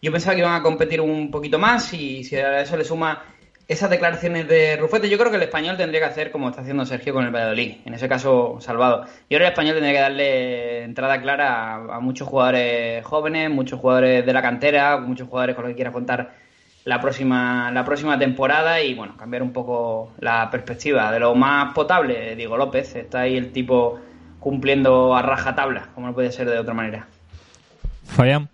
Yo 0.00 0.12
pensaba 0.12 0.34
que 0.34 0.40
iban 0.40 0.54
a 0.54 0.62
competir 0.62 1.00
un 1.00 1.30
poquito 1.30 1.58
más 1.58 1.92
y 1.92 2.24
si 2.24 2.36
a 2.36 2.60
eso 2.60 2.76
le 2.76 2.84
suma 2.84 3.22
esas 3.68 3.90
declaraciones 3.90 4.48
de 4.48 4.76
Rufete, 4.76 5.08
yo 5.08 5.18
creo 5.18 5.30
que 5.30 5.36
el 5.36 5.42
español 5.42 5.76
tendría 5.76 6.00
que 6.00 6.06
hacer 6.06 6.30
como 6.30 6.48
está 6.48 6.62
haciendo 6.62 6.84
Sergio 6.86 7.12
con 7.12 7.24
el 7.24 7.30
Valladolid, 7.30 7.76
en 7.84 7.94
ese 7.94 8.08
caso 8.08 8.58
salvado. 8.60 9.04
Creo 9.28 9.38
que 9.40 9.44
el 9.46 9.50
español 9.52 9.74
tendría 9.74 9.92
que 9.92 10.00
darle 10.00 10.82
entrada 10.84 11.20
clara 11.20 11.74
a, 11.74 11.96
a 11.96 12.00
muchos 12.00 12.26
jugadores 12.26 13.04
jóvenes, 13.04 13.50
muchos 13.50 13.78
jugadores 13.78 14.24
de 14.24 14.32
la 14.32 14.42
cantera, 14.42 14.98
muchos 14.98 15.28
jugadores 15.28 15.54
con 15.54 15.64
los 15.64 15.70
que 15.70 15.76
quiera 15.76 15.92
contar 15.92 16.32
la 16.84 17.00
próxima, 17.00 17.70
la 17.70 17.84
próxima 17.84 18.18
temporada 18.18 18.80
y 18.80 18.94
bueno, 18.94 19.16
cambiar 19.16 19.42
un 19.42 19.52
poco 19.52 20.14
la 20.18 20.50
perspectiva. 20.50 21.12
De 21.12 21.20
lo 21.20 21.34
más 21.34 21.74
potable, 21.74 22.34
Diego 22.36 22.56
López, 22.56 22.96
está 22.96 23.20
ahí 23.20 23.36
el 23.36 23.52
tipo 23.52 24.00
cumpliendo 24.38 25.14
a 25.14 25.22
rajatabla, 25.22 25.90
como 25.94 26.06
no 26.08 26.14
puede 26.14 26.32
ser 26.32 26.48
de 26.48 26.58
otra 26.58 26.74
manera. 26.74 27.06
Fabián. 28.14 28.48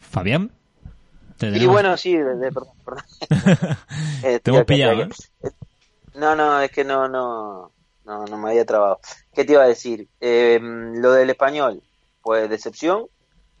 Fabián. 0.00 0.50
¿Te 1.38 1.48
Y 1.48 1.66
bueno, 1.66 1.96
sí, 1.96 2.16
de- 2.16 2.36
de- 2.36 2.52
perdón, 2.52 2.74
perdón. 2.84 3.04
Eh, 4.24 4.38
Te 4.40 4.50
hemos 4.50 4.64
pillado. 4.64 5.08
No, 6.14 6.36
no, 6.36 6.60
es 6.60 6.70
que 6.70 6.84
no, 6.84 7.08
no, 7.08 7.72
no, 8.04 8.24
no 8.26 8.38
me 8.38 8.50
había 8.50 8.64
trabado. 8.66 9.00
¿Qué 9.34 9.44
te 9.44 9.52
iba 9.54 9.62
a 9.62 9.66
decir? 9.66 10.08
Eh, 10.20 10.60
lo 10.62 11.12
del 11.12 11.30
español, 11.30 11.82
pues 12.22 12.48
decepción, 12.48 13.06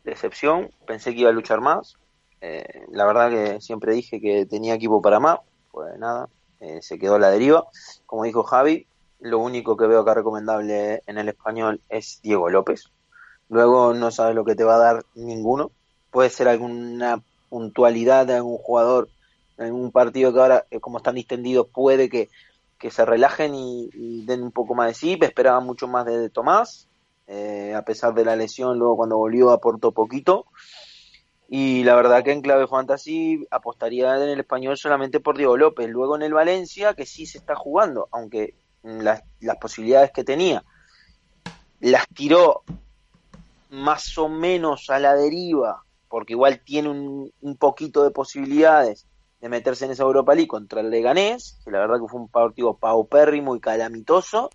decepción. 0.04 0.70
Pensé 0.86 1.12
que 1.14 1.20
iba 1.20 1.30
a 1.30 1.32
luchar 1.32 1.60
más. 1.60 1.96
Eh, 2.40 2.84
la 2.90 3.06
verdad 3.06 3.30
que 3.30 3.60
siempre 3.60 3.94
dije 3.94 4.20
que 4.20 4.46
tenía 4.46 4.74
equipo 4.74 5.00
para 5.02 5.18
más. 5.18 5.38
Pues 5.70 5.98
nada, 5.98 6.28
eh, 6.60 6.80
se 6.82 6.98
quedó 6.98 7.14
a 7.16 7.18
la 7.18 7.30
deriva. 7.30 7.64
Como 8.06 8.24
dijo 8.24 8.42
Javi, 8.44 8.86
lo 9.22 9.38
único 9.38 9.76
que 9.76 9.86
veo 9.86 10.00
acá 10.00 10.14
recomendable 10.14 11.02
en 11.06 11.16
el 11.16 11.28
español 11.28 11.80
es 11.88 12.20
Diego 12.22 12.50
López. 12.50 12.90
Luego 13.48 13.94
no 13.94 14.10
sabes 14.10 14.34
lo 14.34 14.44
que 14.44 14.56
te 14.56 14.64
va 14.64 14.74
a 14.74 14.78
dar 14.78 15.04
ninguno. 15.14 15.70
Puede 16.10 16.28
ser 16.28 16.48
alguna 16.48 17.22
puntualidad 17.48 18.26
de 18.26 18.34
algún 18.34 18.58
jugador 18.58 19.08
en 19.58 19.72
un 19.74 19.92
partido 19.92 20.32
que 20.32 20.40
ahora, 20.40 20.66
eh, 20.70 20.80
como 20.80 20.98
están 20.98 21.14
distendidos, 21.14 21.68
puede 21.72 22.08
que, 22.08 22.30
que 22.78 22.90
se 22.90 23.04
relajen 23.04 23.54
y, 23.54 23.90
y 23.94 24.26
den 24.26 24.42
un 24.42 24.50
poco 24.50 24.74
más 24.74 24.88
de 24.88 24.94
sí. 24.94 25.18
Esperaba 25.20 25.60
mucho 25.60 25.86
más 25.86 26.04
de, 26.04 26.28
Tomás, 26.28 26.88
eh, 27.28 27.74
a 27.76 27.82
pesar 27.82 28.14
de 28.14 28.24
la 28.24 28.34
lesión, 28.34 28.78
luego 28.78 28.96
cuando 28.96 29.18
volvió 29.18 29.50
aportó 29.50 29.92
poquito. 29.92 30.46
Y 31.48 31.84
la 31.84 31.94
verdad 31.94 32.24
que 32.24 32.32
en 32.32 32.42
clave 32.42 32.66
fantasy 32.66 33.46
apostaría 33.50 34.16
en 34.16 34.30
el 34.30 34.40
español 34.40 34.76
solamente 34.78 35.20
por 35.20 35.36
Diego 35.36 35.56
López. 35.56 35.88
Luego 35.88 36.16
en 36.16 36.22
el 36.22 36.32
Valencia, 36.32 36.94
que 36.94 37.06
sí 37.06 37.26
se 37.26 37.38
está 37.38 37.54
jugando, 37.54 38.08
aunque 38.10 38.54
las, 38.82 39.22
las 39.40 39.56
posibilidades 39.56 40.10
que 40.12 40.24
tenía 40.24 40.64
las 41.80 42.06
tiró 42.08 42.62
más 43.70 44.16
o 44.18 44.28
menos 44.28 44.88
a 44.90 44.98
la 44.98 45.14
deriva, 45.14 45.82
porque 46.08 46.34
igual 46.34 46.60
tiene 46.64 46.88
un, 46.88 47.32
un 47.40 47.56
poquito 47.56 48.04
de 48.04 48.10
posibilidades 48.10 49.06
de 49.40 49.48
meterse 49.48 49.84
en 49.84 49.90
esa 49.90 50.04
Europa 50.04 50.34
League 50.34 50.46
contra 50.46 50.80
el 50.80 50.90
Leganés, 50.90 51.58
que 51.64 51.72
la 51.72 51.80
verdad 51.80 52.00
que 52.00 52.06
fue 52.06 52.20
un 52.20 52.28
partido 52.28 52.74
paupérrimo 52.74 53.56
y 53.56 53.60
calamitoso, 53.60 54.50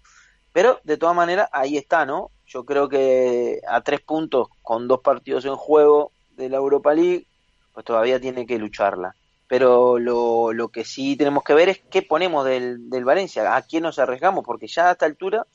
pero 0.54 0.80
de 0.86 0.96
todas 0.96 1.16
maneras 1.16 1.50
ahí 1.52 1.76
está, 1.76 2.06
¿no? 2.06 2.32
Yo 2.46 2.64
creo 2.64 2.88
que 2.88 3.60
a 3.68 3.82
tres 3.82 4.00
puntos, 4.00 4.48
con 4.62 4.88
dos 4.88 5.02
partidos 5.02 5.44
en 5.44 5.58
juego 5.58 6.14
de 6.38 6.48
la 6.48 6.58
Europa 6.58 6.94
League, 6.94 7.28
pues 7.74 7.86
todavía 7.86 8.22
tiene 8.22 8.46
que 8.46 8.58
lucharla. 8.58 9.14
Pero 9.48 9.98
lo, 9.98 10.52
lo 10.54 10.70
que 10.70 10.84
sí 10.84 11.16
tenemos 11.16 11.44
que 11.44 11.54
ver 11.54 11.70
es 11.70 11.80
qué 11.90 12.02
ponemos 12.02 12.46
del, 12.46 12.90
del 12.90 13.06
Valencia, 13.06 13.56
a 13.56 13.62
quién 13.62 13.84
nos 13.84 14.00
arriesgamos, 14.00 14.44
porque 14.44 14.68
ya 14.68 14.90
a 14.90 14.92
esta 14.92 15.06
altura 15.06 15.46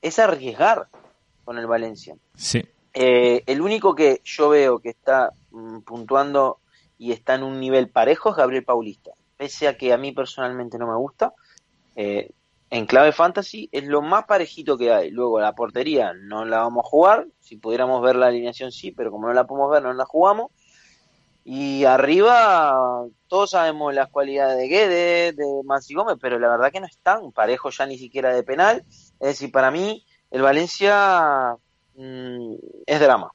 es 0.00 0.18
arriesgar 0.18 0.88
con 1.44 1.58
el 1.58 1.66
Valencia. 1.66 2.16
Sí. 2.34 2.64
Eh, 2.94 3.42
el 3.46 3.60
único 3.60 3.94
que 3.94 4.22
yo 4.24 4.48
veo 4.48 4.78
que 4.78 4.88
está 4.88 5.30
mm, 5.50 5.80
puntuando 5.80 6.60
y 6.98 7.12
está 7.12 7.34
en 7.34 7.42
un 7.42 7.60
nivel 7.60 7.90
parejo 7.90 8.30
es 8.30 8.36
Gabriel 8.36 8.64
Paulista. 8.64 9.12
Pese 9.36 9.68
a 9.68 9.76
que 9.76 9.92
a 9.92 9.98
mí 9.98 10.12
personalmente 10.12 10.78
no 10.78 10.86
me 10.86 10.96
gusta, 10.96 11.34
eh, 11.94 12.30
en 12.70 12.86
clave 12.86 13.12
fantasy 13.12 13.68
es 13.70 13.84
lo 13.84 14.02
más 14.02 14.24
parejito 14.24 14.76
que 14.76 14.92
hay. 14.92 15.10
Luego 15.10 15.40
la 15.40 15.54
portería 15.54 16.12
no 16.14 16.44
la 16.44 16.58
vamos 16.58 16.84
a 16.84 16.88
jugar. 16.88 17.26
Si 17.40 17.56
pudiéramos 17.56 18.02
ver 18.02 18.16
la 18.16 18.26
alineación 18.26 18.72
sí, 18.72 18.92
pero 18.92 19.10
como 19.10 19.28
no 19.28 19.34
la 19.34 19.46
podemos 19.46 19.70
ver 19.70 19.82
no 19.82 19.92
la 19.92 20.04
jugamos. 20.04 20.50
Y 21.48 21.84
arriba 21.84 23.06
todos 23.28 23.50
sabemos 23.50 23.94
las 23.94 24.10
cualidades 24.10 24.58
de 24.58 24.66
Guedes, 24.66 25.36
de 25.36 25.46
Maxi 25.64 25.94
Gómez, 25.94 26.16
pero 26.20 26.40
la 26.40 26.48
verdad 26.48 26.72
que 26.72 26.80
no 26.80 26.86
están 26.86 27.30
parejos 27.30 27.76
ya 27.78 27.86
ni 27.86 27.96
siquiera 27.98 28.34
de 28.34 28.42
penal. 28.42 28.84
Es 29.20 29.28
decir, 29.28 29.52
para 29.52 29.70
mí 29.70 30.04
el 30.32 30.42
Valencia 30.42 31.56
mm, 31.94 32.54
es 32.84 33.00
drama, 33.00 33.30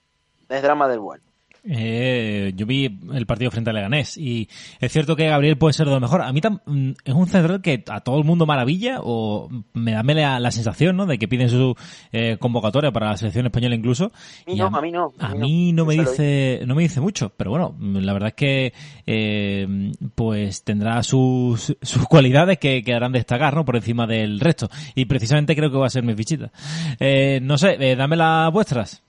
es 0.50 0.62
drama 0.62 0.89
del 0.89 1.00
bueno. 1.00 1.24
Eh, 1.63 2.54
yo 2.56 2.65
vi 2.65 3.00
el 3.13 3.28
partido 3.28 3.52
frente 3.52 3.69
a 3.69 3.74
Leganés 3.74 4.17
y 4.17 4.50
es 4.80 4.91
cierto 4.91 5.15
que 5.15 5.28
Gabriel 5.28 5.58
puede 5.58 5.74
ser 5.74 5.86
de 5.86 5.93
lo 5.93 6.00
mejor. 6.00 6.24
A 6.24 6.34
mí 6.34 6.41
tam- 6.41 6.62
mm, 6.65 6.91
es 7.06 7.13
un 7.13 7.28
central 7.28 7.62
que 7.62 7.84
a 7.88 8.00
todo 8.00 8.17
el 8.17 8.24
mundo 8.24 8.47
maravilla 8.47 8.97
o 9.02 9.47
me 9.74 9.91
da 9.91 10.02
me 10.02 10.15
da 10.15 10.39
la, 10.39 10.50
sensación 10.52 10.97
¿no? 10.97 11.06
de 11.06 11.19
que 11.19 11.28
piden 11.28 11.50
su 11.50 11.76
eh, 12.12 12.38
convocatoria 12.39 12.91
para 12.91 13.12
la 13.12 13.17
selección 13.17 13.45
española 13.45 13.76
incluso. 13.76 14.12
Y 14.47 14.56
no, 14.56 14.67
a 14.67 14.82
mí 14.82 14.91
no. 14.91 15.13
A 15.19 15.36
mí 15.36 15.71
no 15.71 15.86
me 15.86 15.93
Eso 15.93 16.04
lo 16.04 16.10
dice 16.12 16.62
no 16.65 16.74
me 16.76 16.82
dice 16.82 17.00
mucho, 17.00 17.32
pero 17.38 17.52
bueno, 17.52 17.76
la 17.80 18.13
verdad 18.13 18.30
es 18.30 18.36
que 18.36 18.74
eh, 19.06 19.91
pues 20.15 20.63
tendrá 20.63 21.04
sus, 21.04 21.78
sus 21.82 22.08
cualidades 22.08 22.58
que 22.58 22.82
quedarán 22.84 23.12
destacar, 23.12 23.54
¿no? 23.56 23.65
Por 23.65 23.76
encima 23.76 24.08
del 24.08 24.39
resto. 24.39 24.67
Y 24.95 25.06
precisamente 25.06 25.56
creo 25.56 25.69
que 25.71 25.78
va 25.78 25.86
a 25.88 25.91
ser 25.91 26.04
mi 26.04 26.15
fichita. 26.15 26.52
Eh, 27.00 27.39
no 27.41 27.58
sé, 27.60 27.78
eh, 27.80 27.95
dame 27.95 28.15
las 28.15 28.52
vuestras. 28.52 29.04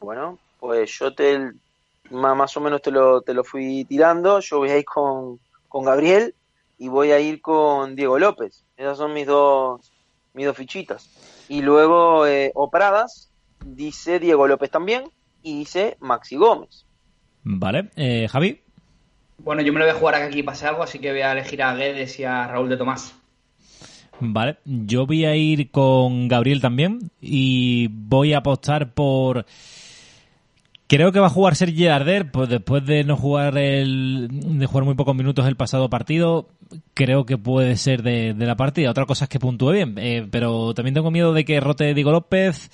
Bueno, 0.00 0.38
pues 0.62 0.96
yo 0.96 1.12
te 1.12 1.50
más 2.12 2.56
o 2.56 2.60
menos 2.60 2.80
te 2.82 2.92
lo, 2.92 3.20
te 3.22 3.34
lo 3.34 3.42
fui 3.42 3.84
tirando. 3.84 4.38
Yo 4.38 4.58
voy 4.58 4.70
a 4.70 4.78
ir 4.78 4.84
con, 4.84 5.40
con 5.68 5.84
Gabriel 5.84 6.36
y 6.78 6.86
voy 6.86 7.10
a 7.10 7.18
ir 7.18 7.40
con 7.40 7.96
Diego 7.96 8.16
López. 8.16 8.62
Esas 8.76 8.96
son 8.96 9.12
mis 9.12 9.26
dos, 9.26 9.90
mis 10.34 10.46
dos 10.46 10.56
fichitas. 10.56 11.10
Y 11.48 11.62
luego 11.62 12.28
eh, 12.28 12.52
Opradas, 12.54 13.28
dice 13.66 14.20
Diego 14.20 14.46
López 14.46 14.70
también, 14.70 15.10
y 15.42 15.58
dice 15.58 15.96
Maxi 15.98 16.36
Gómez. 16.36 16.86
Vale, 17.42 17.90
eh, 17.96 18.28
Javi. 18.30 18.60
Bueno, 19.38 19.62
yo 19.62 19.72
me 19.72 19.80
lo 19.80 19.86
voy 19.86 19.96
a 19.96 19.98
jugar 19.98 20.14
aquí 20.14 20.44
pase 20.44 20.68
algo, 20.68 20.84
así 20.84 21.00
que 21.00 21.10
voy 21.10 21.22
a 21.22 21.32
elegir 21.32 21.60
a 21.64 21.74
Guedes 21.74 22.20
y 22.20 22.24
a 22.24 22.46
Raúl 22.46 22.68
de 22.68 22.76
Tomás. 22.76 23.16
Vale, 24.20 24.58
yo 24.64 25.06
voy 25.06 25.24
a 25.24 25.34
ir 25.34 25.72
con 25.72 26.28
Gabriel 26.28 26.60
también 26.60 27.10
y 27.20 27.88
voy 27.88 28.32
a 28.32 28.38
apostar 28.38 28.94
por... 28.94 29.44
Creo 30.88 31.10
que 31.10 31.20
va 31.20 31.26
a 31.26 31.30
jugar 31.30 31.56
Sergi 31.56 31.86
Arder, 31.86 32.30
pues 32.30 32.50
después 32.50 32.84
de 32.84 33.02
no 33.04 33.16
jugar 33.16 33.56
el, 33.56 34.28
de 34.30 34.66
jugar 34.66 34.84
muy 34.84 34.94
pocos 34.94 35.14
minutos 35.16 35.46
el 35.46 35.56
pasado 35.56 35.88
partido, 35.88 36.48
creo 36.92 37.24
que 37.24 37.38
puede 37.38 37.76
ser 37.76 38.02
de, 38.02 38.34
de 38.34 38.46
la 38.46 38.56
partida. 38.56 38.90
Otra 38.90 39.06
cosa 39.06 39.24
es 39.24 39.28
que 39.30 39.38
puntúe 39.38 39.70
bien, 39.72 39.94
eh, 39.96 40.28
pero 40.30 40.74
también 40.74 40.94
tengo 40.94 41.10
miedo 41.10 41.32
de 41.32 41.44
que 41.46 41.60
rote 41.60 41.94
Diego 41.94 42.12
López 42.12 42.70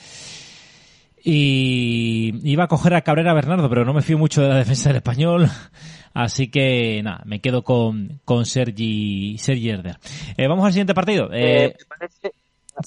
y 1.22 2.32
iba 2.50 2.64
a 2.64 2.68
coger 2.68 2.94
a 2.94 3.02
Cabrera 3.02 3.34
Bernardo, 3.34 3.68
pero 3.68 3.84
no 3.84 3.92
me 3.92 4.02
fío 4.02 4.18
mucho 4.18 4.42
de 4.42 4.48
la 4.48 4.56
defensa 4.56 4.88
del 4.88 4.96
español. 4.96 5.48
Así 6.14 6.50
que 6.50 7.00
nada, 7.02 7.22
me 7.24 7.40
quedo 7.40 7.62
con, 7.62 8.20
con 8.24 8.46
Sergi, 8.46 9.36
Sergi 9.38 9.70
Herder. 9.70 9.98
Eh, 10.36 10.48
vamos 10.48 10.64
al 10.64 10.72
siguiente 10.72 10.94
partido. 10.94 11.28
Eh, 11.32 11.66
Eh, 11.66 11.76
me, 11.78 11.86
parece, 11.86 12.32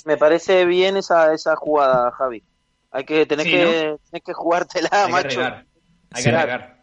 me 0.06 0.18
parece 0.18 0.66
bien 0.66 0.98
esa, 0.98 1.34
esa 1.34 1.56
jugada, 1.56 2.12
Javi. 2.12 2.44
Hay 2.92 3.04
que 3.06 3.26
tener 3.26 3.46
Sí, 3.46 3.52
que, 3.52 3.64
¿no? 3.64 3.72
tenés 3.72 4.24
que 4.26 4.34
jugártela, 4.34 4.90
Hay 4.92 5.06
que 5.06 5.12
macho. 5.12 5.28
arriesgar. 5.42 5.66
Hay 6.12 6.24
Sí. 6.24 6.30
que 6.30 6.36
arriesgar. 6.36 6.82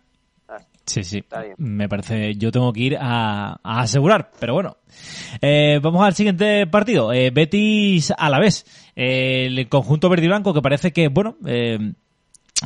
sí, 0.86 1.04
sí. 1.04 1.24
Bien. 1.30 1.54
Me 1.58 1.88
parece, 1.88 2.34
yo 2.36 2.50
tengo 2.50 2.72
que 2.72 2.80
ir 2.80 2.96
a, 2.98 3.60
a 3.62 3.80
asegurar, 3.82 4.30
pero 4.40 4.54
bueno. 4.54 4.78
Eh, 5.42 5.78
vamos 5.82 6.02
al 6.02 6.14
siguiente 6.14 6.66
partido. 6.66 7.12
Eh, 7.12 7.30
Betis 7.30 8.12
a 8.16 8.30
la 8.30 8.38
vez. 8.40 8.64
el 8.96 9.68
conjunto 9.68 10.08
verde 10.08 10.24
y 10.24 10.28
blanco 10.28 10.54
que 10.54 10.62
parece 10.62 10.92
que, 10.92 11.08
bueno, 11.08 11.36
eh, 11.46 11.78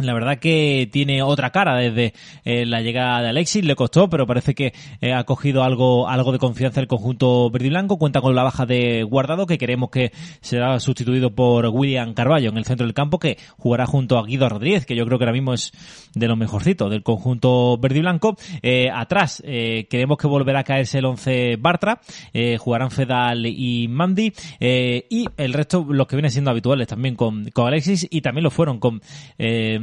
la 0.00 0.14
verdad 0.14 0.38
que 0.38 0.88
tiene 0.90 1.22
otra 1.22 1.50
cara 1.50 1.76
desde 1.76 2.14
eh, 2.44 2.64
la 2.64 2.80
llegada 2.80 3.22
de 3.22 3.28
Alexis, 3.28 3.64
le 3.64 3.76
costó, 3.76 4.08
pero 4.08 4.26
parece 4.26 4.54
que 4.54 4.72
eh, 5.00 5.12
ha 5.12 5.24
cogido 5.24 5.64
algo, 5.64 6.08
algo 6.08 6.32
de 6.32 6.38
confianza 6.38 6.80
el 6.80 6.86
conjunto 6.86 7.50
verde. 7.50 7.72
Cuenta 7.98 8.20
con 8.20 8.34
la 8.34 8.42
baja 8.42 8.66
de 8.66 9.02
Guardado, 9.02 9.46
que 9.46 9.56
queremos 9.56 9.90
que 9.90 10.12
será 10.40 10.78
sustituido 10.78 11.34
por 11.34 11.66
William 11.66 12.12
Carballo 12.12 12.50
en 12.50 12.58
el 12.58 12.64
centro 12.64 12.86
del 12.86 12.94
campo, 12.94 13.18
que 13.18 13.38
jugará 13.56 13.86
junto 13.86 14.18
a 14.18 14.24
Guido 14.24 14.48
Rodríguez, 14.48 14.84
que 14.84 14.94
yo 14.94 15.06
creo 15.06 15.18
que 15.18 15.24
ahora 15.24 15.32
mismo 15.32 15.54
es 15.54 15.72
de 16.14 16.28
los 16.28 16.36
mejorcitos 16.36 16.90
del 16.90 17.02
conjunto 17.02 17.78
verde 17.78 18.00
y. 18.00 18.02
Eh, 18.62 18.90
atrás, 18.92 19.42
eh, 19.46 19.86
queremos 19.88 20.18
que 20.18 20.26
volverá 20.26 20.60
a 20.60 20.64
caerse 20.64 20.98
el 20.98 21.06
11 21.06 21.56
Bartra, 21.56 22.00
eh, 22.32 22.58
jugarán 22.58 22.90
Fedal 22.90 23.46
y 23.46 23.88
Mandy, 23.88 24.32
eh, 24.60 25.06
y 25.08 25.26
el 25.36 25.52
resto, 25.52 25.86
los 25.88 26.06
que 26.06 26.16
vienen 26.16 26.30
siendo 26.30 26.50
habituales 26.50 26.88
también 26.88 27.16
con, 27.16 27.50
con 27.50 27.66
Alexis, 27.66 28.06
y 28.10 28.20
también 28.20 28.44
lo 28.44 28.50
fueron 28.50 28.78
con, 28.78 29.00
eh, 29.38 29.78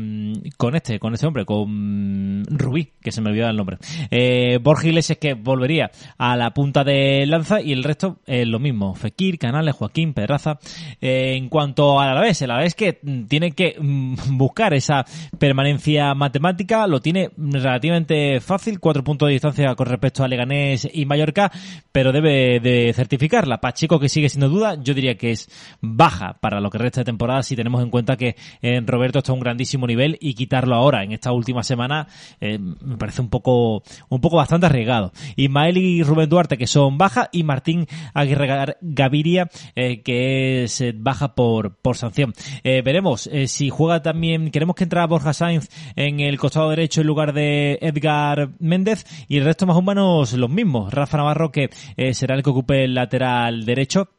con 0.58 0.76
este, 0.76 1.00
con 1.00 1.14
este 1.14 1.28
hombre, 1.28 1.46
con 1.46 2.44
Rubí, 2.46 2.92
que 3.02 3.12
se 3.12 3.22
me 3.22 3.30
olvidaba 3.30 3.52
el 3.52 3.58
nombre. 3.58 3.78
Eh, 4.12 4.60
Borja 4.62 4.88
Iglesias 4.88 5.18
que 5.20 5.34
volvería 5.34 5.92
a 6.18 6.36
la 6.36 6.52
punta 6.52 6.84
de 6.84 7.26
lanza 7.26 7.62
y 7.62 7.72
el 7.72 7.84
resto 7.84 8.20
eh, 8.26 8.46
lo 8.46 8.60
mismo. 8.60 8.96
Fekir, 8.96 9.38
Canales, 9.38 9.76
Joaquín, 9.76 10.14
Pedraza. 10.14 10.60
Eh, 11.02 11.36
en 11.36 11.50
cuanto 11.50 12.00
al 12.00 12.10
Alavés, 12.10 12.42
el 12.42 12.52
Alavés 12.52 12.76
que 12.76 13.00
mm, 13.02 13.24
tiene 13.26 13.52
que 13.52 13.76
mm, 13.80 14.38
buscar 14.38 14.74
esa 14.74 15.06
permanencia 15.38 16.14
matemática, 16.14 16.88
lo 16.88 17.00
tiene 17.00 17.32
relativamente 17.38 18.40
fácil, 18.40 18.80
cuatro 18.80 19.04
puntos 19.04 19.28
de 19.28 19.34
distancia 19.34 19.76
con 19.76 19.88
respecto 19.88 20.24
a 20.24 20.28
Leganés 20.28 20.88
y 20.92 21.06
Mallorca, 21.06 21.52
pero 21.92 22.12
debe 22.12 22.60
de 22.60 22.94
certificarla. 22.94 23.62
Pacheco 23.62 24.00
que 24.00 24.10
sigue 24.10 24.30
siendo 24.30 24.50
duda, 24.50 24.76
yo 24.82 24.94
diría 24.94 25.16
que 25.16 25.32
es 25.32 25.50
baja 25.82 26.38
para 26.40 26.60
lo 26.60 26.70
que 26.70 26.78
resta 26.78 27.02
de 27.02 27.06
temporada 27.06 27.44
si 27.44 27.56
tenemos 27.56 27.82
en 27.82 27.90
cuenta 27.90 28.18
que 28.18 28.36
eh, 28.62 28.82
Roberto 28.86 29.20
está 29.20 29.32
a 29.32 29.36
un 29.36 29.42
grandísimo 29.42 29.86
nivel 29.90 30.18
y 30.22 30.34
quitarlo 30.34 30.76
ahora 30.76 31.04
en 31.04 31.12
esta 31.12 31.32
última 31.32 31.64
semana 31.64 32.08
eh, 32.40 32.58
me 32.58 32.98
parece 32.98 33.22
un 33.22 33.30
poco 33.30 33.84
un 34.10 34.22
poco 34.22 34.38
bastante 34.38 34.68
arriesgado. 34.68 35.12
Ismael 35.36 35.78
y 35.78 36.04
Rubén 36.04 36.30
Duarte 36.30 36.58
que 36.58 36.68
son 36.68 36.98
baja 36.98 37.30
y 37.32 37.44
Martín 37.44 37.88
Aguirre 38.14 38.78
Gaviria 38.82 39.50
eh, 39.76 40.02
que 40.02 40.64
es 40.64 40.82
eh, 40.82 40.94
baja 40.96 41.36
por 41.36 41.76
por 41.78 41.98
sanción. 41.98 42.34
Eh, 42.64 42.82
veremos 42.82 43.30
si 43.48 43.70
juega 43.70 44.02
también 44.02 44.52
queremos 44.52 44.76
que 44.76 44.84
entra 44.84 45.06
Borja 45.08 45.34
Sainz 45.34 45.70
en 45.96 46.20
el 46.20 46.38
costado 46.38 46.70
derecho 46.70 47.02
en 47.02 47.08
lugar 47.08 47.34
de 47.34 47.80
Edgar 47.82 48.50
Méndez 48.60 49.06
y 49.28 49.38
el 49.38 49.46
resto 49.46 49.66
más 49.66 49.78
o 49.78 49.82
menos 49.82 50.34
los 50.34 50.50
mismos. 50.50 50.94
Rafa 50.94 51.18
Navarro 51.18 51.52
que 51.52 51.70
será 52.14 52.36
el 52.36 52.44
que 52.44 52.50
ocupe 52.50 52.84
el 52.84 52.94
lateral 52.94 53.66
derecho 53.66 54.10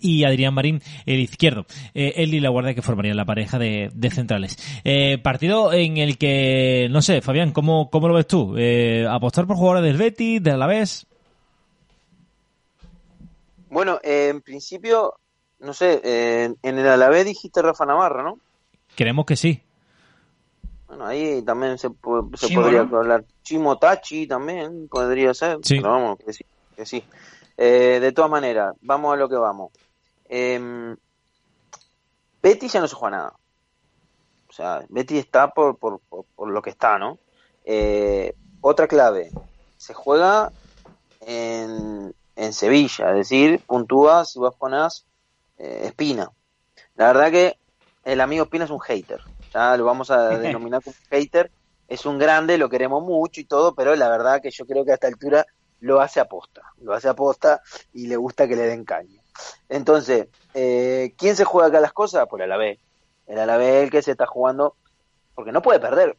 y 0.00 0.24
Adrián 0.24 0.54
Marín 0.54 0.82
el 1.06 1.20
izquierdo. 1.20 1.66
Eh, 1.94 2.14
él 2.16 2.34
y 2.34 2.40
la 2.40 2.50
guardia 2.50 2.74
que 2.74 2.82
formarían 2.82 3.16
la 3.16 3.24
pareja 3.24 3.58
de, 3.58 3.90
de 3.94 4.10
centrales. 4.10 4.56
Eh, 4.84 5.18
partido 5.18 5.72
en 5.72 5.96
el 5.96 6.18
que, 6.18 6.88
no 6.90 7.02
sé, 7.02 7.20
Fabián, 7.20 7.52
¿cómo, 7.52 7.90
cómo 7.90 8.08
lo 8.08 8.14
ves 8.14 8.26
tú? 8.26 8.54
Eh, 8.56 9.06
¿Apostar 9.08 9.46
por 9.46 9.56
jugadores 9.56 9.84
del 9.84 9.96
Betis, 9.96 10.42
del 10.42 10.54
Alavés? 10.54 11.06
Bueno, 13.70 13.98
eh, 14.02 14.28
en 14.30 14.40
principio, 14.40 15.14
no 15.60 15.72
sé, 15.74 16.00
eh, 16.02 16.54
en 16.62 16.78
el 16.78 16.88
Alavés 16.88 17.26
dijiste 17.26 17.60
Rafa 17.62 17.84
Navarro, 17.84 18.22
¿no? 18.22 18.38
Queremos 18.96 19.26
que 19.26 19.36
sí. 19.36 19.60
Bueno, 20.86 21.06
ahí 21.06 21.42
también 21.42 21.76
se, 21.76 21.88
se 22.36 22.46
Chimo, 22.46 22.62
podría 22.62 22.84
¿no? 22.84 22.96
hablar. 22.96 23.24
Chimo 23.42 23.78
Tachi 23.78 24.26
también 24.26 24.88
podría 24.88 25.34
ser. 25.34 25.58
Sí. 25.62 25.76
Pero 25.76 25.90
vamos, 25.90 26.18
que 26.24 26.32
sí. 26.32 26.44
Que 26.74 26.86
sí. 26.86 27.04
Eh, 27.58 27.98
de 28.00 28.12
todas 28.12 28.30
maneras, 28.30 28.74
vamos 28.80 29.12
a 29.12 29.16
lo 29.16 29.28
que 29.28 29.36
vamos. 29.36 29.72
Eh, 30.28 30.96
Betty 32.40 32.68
ya 32.68 32.80
no 32.80 32.88
se 32.88 32.94
juega 32.94 33.16
nada. 33.16 33.32
O 34.48 34.52
sea, 34.52 34.84
Betty 34.88 35.18
está 35.18 35.50
por, 35.50 35.76
por, 35.76 36.00
por, 36.08 36.24
por 36.34 36.48
lo 36.48 36.62
que 36.62 36.70
está, 36.70 36.98
¿no? 36.98 37.18
Eh, 37.64 38.34
otra 38.60 38.86
clave. 38.86 39.30
Se 39.76 39.92
juega 39.92 40.52
en, 41.20 42.14
en 42.36 42.52
Sevilla, 42.52 43.10
es 43.10 43.16
decir, 43.16 43.60
puntúa 43.66 44.24
si 44.24 44.38
vos 44.38 44.54
ponés 44.54 45.04
eh, 45.58 45.82
Espina. 45.84 46.30
La 46.96 47.08
verdad 47.08 47.30
que 47.30 47.58
el 48.04 48.20
amigo 48.20 48.44
Espina 48.44 48.64
es 48.64 48.70
un 48.70 48.80
hater. 48.80 49.20
Ya 49.52 49.76
lo 49.76 49.84
vamos 49.84 50.10
a 50.10 50.28
denominar 50.38 50.82
como 50.82 50.96
hater. 51.10 51.50
Es 51.88 52.06
un 52.06 52.18
grande, 52.18 52.58
lo 52.58 52.68
queremos 52.68 53.02
mucho 53.02 53.40
y 53.40 53.44
todo, 53.44 53.74
pero 53.74 53.96
la 53.96 54.08
verdad 54.08 54.40
que 54.40 54.50
yo 54.50 54.66
creo 54.66 54.84
que 54.84 54.92
a 54.92 54.94
esta 54.94 55.08
altura 55.08 55.46
lo 55.80 56.00
hace 56.00 56.20
aposta. 56.20 56.62
Lo 56.80 56.94
hace 56.94 57.08
aposta 57.08 57.62
y 57.92 58.06
le 58.06 58.16
gusta 58.16 58.48
que 58.48 58.56
le 58.56 58.62
den 58.62 58.84
caña. 58.84 59.22
Entonces, 59.68 60.28
eh, 60.54 61.14
¿quién 61.16 61.36
se 61.36 61.44
juega 61.44 61.68
acá 61.68 61.80
las 61.80 61.92
cosas? 61.92 62.26
Por 62.26 62.42
el 62.42 62.50
Alavés. 62.50 62.78
El 63.26 63.38
Alavés 63.38 63.84
el 63.84 63.90
que 63.90 64.02
se 64.02 64.12
está 64.12 64.26
jugando, 64.26 64.76
porque 65.34 65.52
no 65.52 65.62
puede 65.62 65.80
perder. 65.80 66.16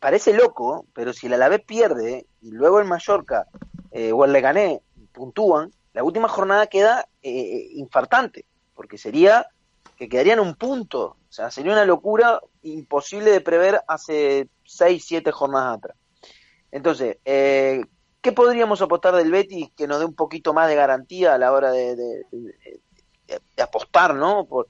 Parece 0.00 0.32
loco, 0.32 0.86
pero 0.92 1.12
si 1.12 1.26
el 1.26 1.34
Alavés 1.34 1.62
pierde 1.64 2.26
y 2.40 2.50
luego 2.50 2.80
el 2.80 2.86
Mallorca 2.86 3.46
eh, 3.92 4.12
o 4.12 4.24
el 4.24 4.32
Leganés 4.32 4.80
puntúan, 5.12 5.70
la 5.92 6.02
última 6.02 6.28
jornada 6.28 6.66
queda 6.66 7.06
eh, 7.22 7.68
infartante, 7.72 8.46
porque 8.74 8.98
sería 8.98 9.46
que 9.96 10.08
quedarían 10.08 10.40
un 10.40 10.54
punto. 10.54 11.16
O 11.28 11.32
sea, 11.32 11.50
sería 11.50 11.72
una 11.72 11.84
locura 11.84 12.40
imposible 12.62 13.30
de 13.30 13.40
prever 13.40 13.80
hace 13.86 14.48
6, 14.64 15.04
7 15.06 15.30
jornadas 15.30 15.78
atrás. 15.78 15.96
Entonces, 16.70 17.18
eh, 17.24 17.84
¿qué 18.22 18.32
podríamos 18.32 18.80
apostar 18.80 19.14
del 19.16 19.30
Betis 19.30 19.70
que 19.76 19.86
nos 19.86 19.98
dé 19.98 20.04
un 20.06 20.14
poquito 20.14 20.54
más 20.54 20.68
de 20.68 20.76
garantía 20.76 21.34
a 21.34 21.38
la 21.38 21.52
hora 21.52 21.72
de, 21.72 22.24
apostar, 23.62 24.14
¿no? 24.14 24.46
Por, 24.46 24.68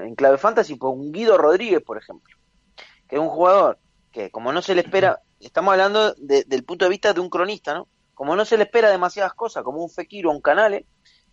en 0.00 0.14
clave 0.14 0.38
fantasy, 0.38 0.76
por 0.76 0.90
un 0.90 1.12
Guido 1.12 1.36
Rodríguez, 1.36 1.82
por 1.82 1.98
ejemplo, 1.98 2.34
que 3.08 3.16
es 3.16 3.22
un 3.22 3.28
jugador 3.28 3.78
que, 4.12 4.30
como 4.30 4.52
no 4.52 4.62
se 4.62 4.74
le 4.74 4.80
espera, 4.82 5.20
estamos 5.40 5.72
hablando 5.72 6.14
de- 6.14 6.44
del 6.44 6.64
punto 6.64 6.84
de 6.84 6.90
vista 6.90 7.12
de 7.12 7.20
un 7.20 7.28
cronista, 7.28 7.74
¿no? 7.74 7.88
Como 8.14 8.36
no 8.36 8.44
se 8.44 8.56
le 8.56 8.64
espera 8.64 8.90
demasiadas 8.90 9.34
cosas, 9.34 9.64
como 9.64 9.82
un 9.82 9.90
Fekir 9.90 10.26
o 10.26 10.30
un 10.30 10.40
Canale, 10.40 10.86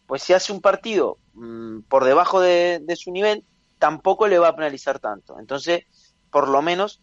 pues 0.07 0.23
si 0.23 0.33
hace 0.33 0.51
un 0.51 0.61
partido 0.61 1.19
mm, 1.33 1.81
por 1.81 2.03
debajo 2.05 2.41
de, 2.41 2.79
de 2.81 2.95
su 2.95 3.11
nivel, 3.11 3.45
tampoco 3.77 4.27
le 4.27 4.39
va 4.39 4.49
a 4.49 4.55
penalizar 4.55 4.99
tanto. 4.99 5.39
Entonces, 5.39 5.85
por 6.31 6.49
lo 6.49 6.61
menos, 6.61 7.01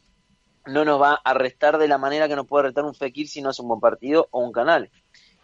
no 0.68 0.84
nos 0.84 1.00
va 1.00 1.20
a 1.24 1.34
restar 1.34 1.78
de 1.78 1.88
la 1.88 1.98
manera 1.98 2.28
que 2.28 2.36
nos 2.36 2.46
puede 2.46 2.64
restar 2.64 2.84
un 2.84 2.94
Fekir 2.94 3.28
si 3.28 3.42
no 3.42 3.50
hace 3.50 3.62
un 3.62 3.68
buen 3.68 3.80
partido 3.80 4.28
o 4.30 4.40
un 4.40 4.52
Canale. 4.52 4.90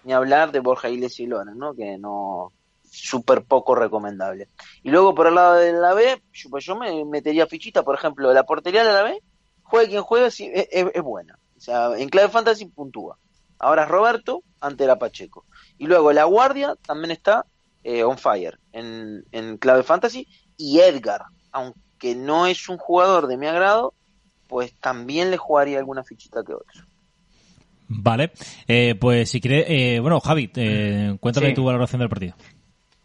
Ni 0.04 0.12
hablar 0.12 0.52
de 0.52 0.60
Borja 0.60 0.88
Iglesias 0.88 1.20
y 1.20 1.26
Lora, 1.26 1.52
¿no? 1.54 1.74
Que 1.74 1.96
no 1.98 2.52
súper 2.82 3.44
poco 3.44 3.74
recomendable. 3.74 4.48
Y 4.82 4.90
luego 4.90 5.14
por 5.14 5.26
el 5.26 5.34
lado 5.34 5.54
de 5.54 5.72
la 5.72 5.94
B, 5.94 6.22
yo, 6.32 6.50
pues 6.50 6.64
yo 6.64 6.76
me 6.76 7.04
metería 7.04 7.46
fichita, 7.46 7.82
por 7.82 7.94
ejemplo, 7.96 8.32
la 8.32 8.44
portería 8.44 8.84
de 8.84 8.92
la 8.92 9.02
B, 9.02 9.20
juegue 9.62 9.88
quien 9.88 10.02
juegue, 10.02 10.26
es- 10.26 10.40
es 10.40 11.02
buena. 11.02 11.38
O 11.56 11.60
sea, 11.60 11.96
en 11.98 12.08
clave 12.08 12.28
fantasy 12.28 12.66
puntúa. 12.66 13.18
Ahora 13.58 13.84
es 13.84 13.88
Roberto 13.88 14.42
ante 14.60 14.86
la 14.86 14.98
Pacheco. 14.98 15.44
Y 15.78 15.86
luego 15.86 16.12
la 16.12 16.24
guardia 16.24 16.76
también 16.86 17.10
está 17.10 17.46
eh, 17.82 18.02
on 18.04 18.18
fire 18.18 18.58
en, 18.72 19.24
en 19.32 19.56
clave 19.58 19.82
fantasy. 19.82 20.28
Y 20.56 20.80
Edgar, 20.80 21.24
aunque 21.52 22.14
no 22.14 22.46
es 22.46 22.68
un 22.68 22.76
jugador 22.78 23.26
de 23.26 23.36
mi 23.36 23.46
agrado, 23.46 23.94
pues 24.54 24.72
también 24.74 25.32
le 25.32 25.36
jugaría 25.36 25.78
alguna 25.80 26.04
fichita 26.04 26.44
que 26.46 26.52
otra. 26.54 26.86
Vale, 27.88 28.30
eh, 28.68 28.94
pues 28.94 29.28
si 29.28 29.40
quieres, 29.40 29.64
eh, 29.68 29.98
bueno, 29.98 30.20
Javi, 30.20 30.48
eh, 30.54 31.16
cuéntame 31.18 31.48
Sí. 31.48 31.54
tu 31.54 31.64
valoración 31.64 31.98
del 31.98 32.08
partido. 32.08 32.36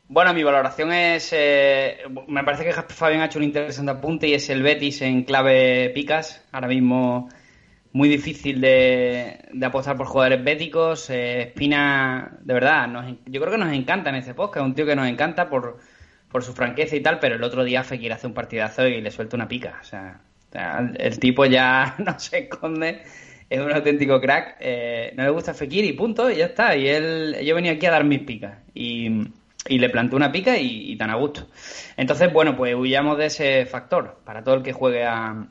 Bueno, 0.07 0.31
mi 0.35 0.43
valoración 0.43 0.91
es. 0.91 1.31
eh, 1.33 1.97
me 2.27 2.43
parece 2.43 2.65
que 2.65 2.73
Fabián 2.73 3.21
ha 3.21 3.25
hecho 3.25 3.39
un 3.39 3.45
interesante 3.45 3.91
apunte 3.91 4.27
y 4.27 4.35
es 4.35 4.47
el 4.51 4.61
Betis 4.61 5.01
en 5.01 5.23
clave 5.23 5.89
picas. 5.89 6.45
Ahora 6.51 6.67
mismo 6.67 7.29
muy 7.93 8.09
difícil 8.09 8.61
de, 8.61 9.39
de 9.51 9.65
apostar 9.65 9.97
por 9.97 10.05
jugadores 10.05 10.43
béticos. 10.43 11.09
Eh, 11.09 11.41
Espina, 11.47 12.37
de 12.41 12.53
verdad, 12.53 12.87
nos 12.87 13.05
yo 13.25 13.41
creo 13.41 13.51
que 13.53 13.57
nos 13.57 13.73
encanta 13.73 14.11
en 14.11 14.17
este 14.17 14.35
podcast. 14.35 14.63
Un 14.67 14.75
tío 14.75 14.85
que 14.85 14.95
nos 14.95 15.07
encanta 15.07 15.49
por, 15.49 15.79
por 16.31 16.43
su 16.43 16.53
franqueza 16.53 16.95
y 16.95 17.01
tal, 17.01 17.17
pero 17.17 17.37
el 17.37 17.43
otro 17.43 17.63
día 17.63 17.83
Fekir 17.83 18.13
hace 18.13 18.27
un 18.27 18.35
partidazo 18.35 18.85
y 18.87 19.01
le 19.01 19.09
suelta 19.09 19.35
una 19.35 19.47
pica. 19.47 19.79
O 19.81 19.83
sea, 19.83 20.21
el 20.51 21.19
tipo 21.19 21.45
ya 21.45 21.95
no 22.05 22.19
se 22.19 22.39
esconde. 22.39 23.03
Es 23.49 23.59
un 23.59 23.71
auténtico 23.71 24.21
crack. 24.21 24.57
Eh, 24.59 25.13
no 25.15 25.23
le 25.23 25.29
gusta 25.29 25.53
Fekir 25.53 25.85
y 25.85 25.93
punto, 25.93 26.29
y 26.29 26.37
ya 26.37 26.45
está. 26.45 26.75
Y 26.75 26.87
él, 26.87 27.37
yo 27.43 27.55
venía 27.55 27.73
aquí 27.73 27.85
a 27.85 27.91
dar 27.91 28.03
mis 28.03 28.21
picas. 28.21 28.59
Y, 28.73 29.27
le 29.67 29.89
plantó 29.89 30.15
una 30.15 30.31
pica 30.31 30.57
y, 30.57 30.95
tan 30.97 31.09
a 31.09 31.15
gusto. 31.15 31.47
Entonces, 31.97 32.31
bueno, 32.31 32.55
pues 32.55 32.73
huyamos 32.75 33.17
de 33.17 33.25
ese 33.25 33.65
factor 33.65 34.19
para 34.23 34.43
todo 34.43 34.55
el 34.55 34.63
que 34.63 34.73
juegue 34.73 35.03
a, 35.03 35.47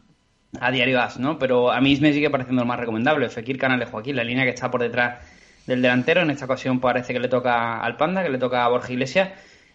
a 0.61 0.71
Diario 0.71 1.01
As, 1.01 1.19
¿no? 1.19 1.39
Pero 1.39 1.71
a 1.71 1.81
mí 1.81 1.97
me 2.01 2.13
sigue 2.13 2.31
pareciendo 2.31 2.63
lo 2.63 2.67
más 2.67 2.81
recomendable. 2.81 3.29
Fekir, 3.29 3.59
Canales, 3.59 3.91
Joaquín, 3.91 4.17
la 4.17 4.25
línea 4.25 4.45
que 4.45 4.51
está 4.51 4.71
por 4.71 4.83
detrás 4.83 5.25
del 5.67 5.83
delantero. 5.83 6.23
En 6.23 6.31
esta 6.31 6.47
ocasión 6.47 6.81
parece 6.81 7.13
que 7.13 7.21
le 7.21 7.29
toca 7.29 7.81
al 7.81 7.97
Panda, 7.97 8.23
que 8.23 8.31
le 8.31 8.39
toca 8.39 8.65
a 8.65 8.69
Borja 8.69 8.93
Iglesias. 8.93 9.31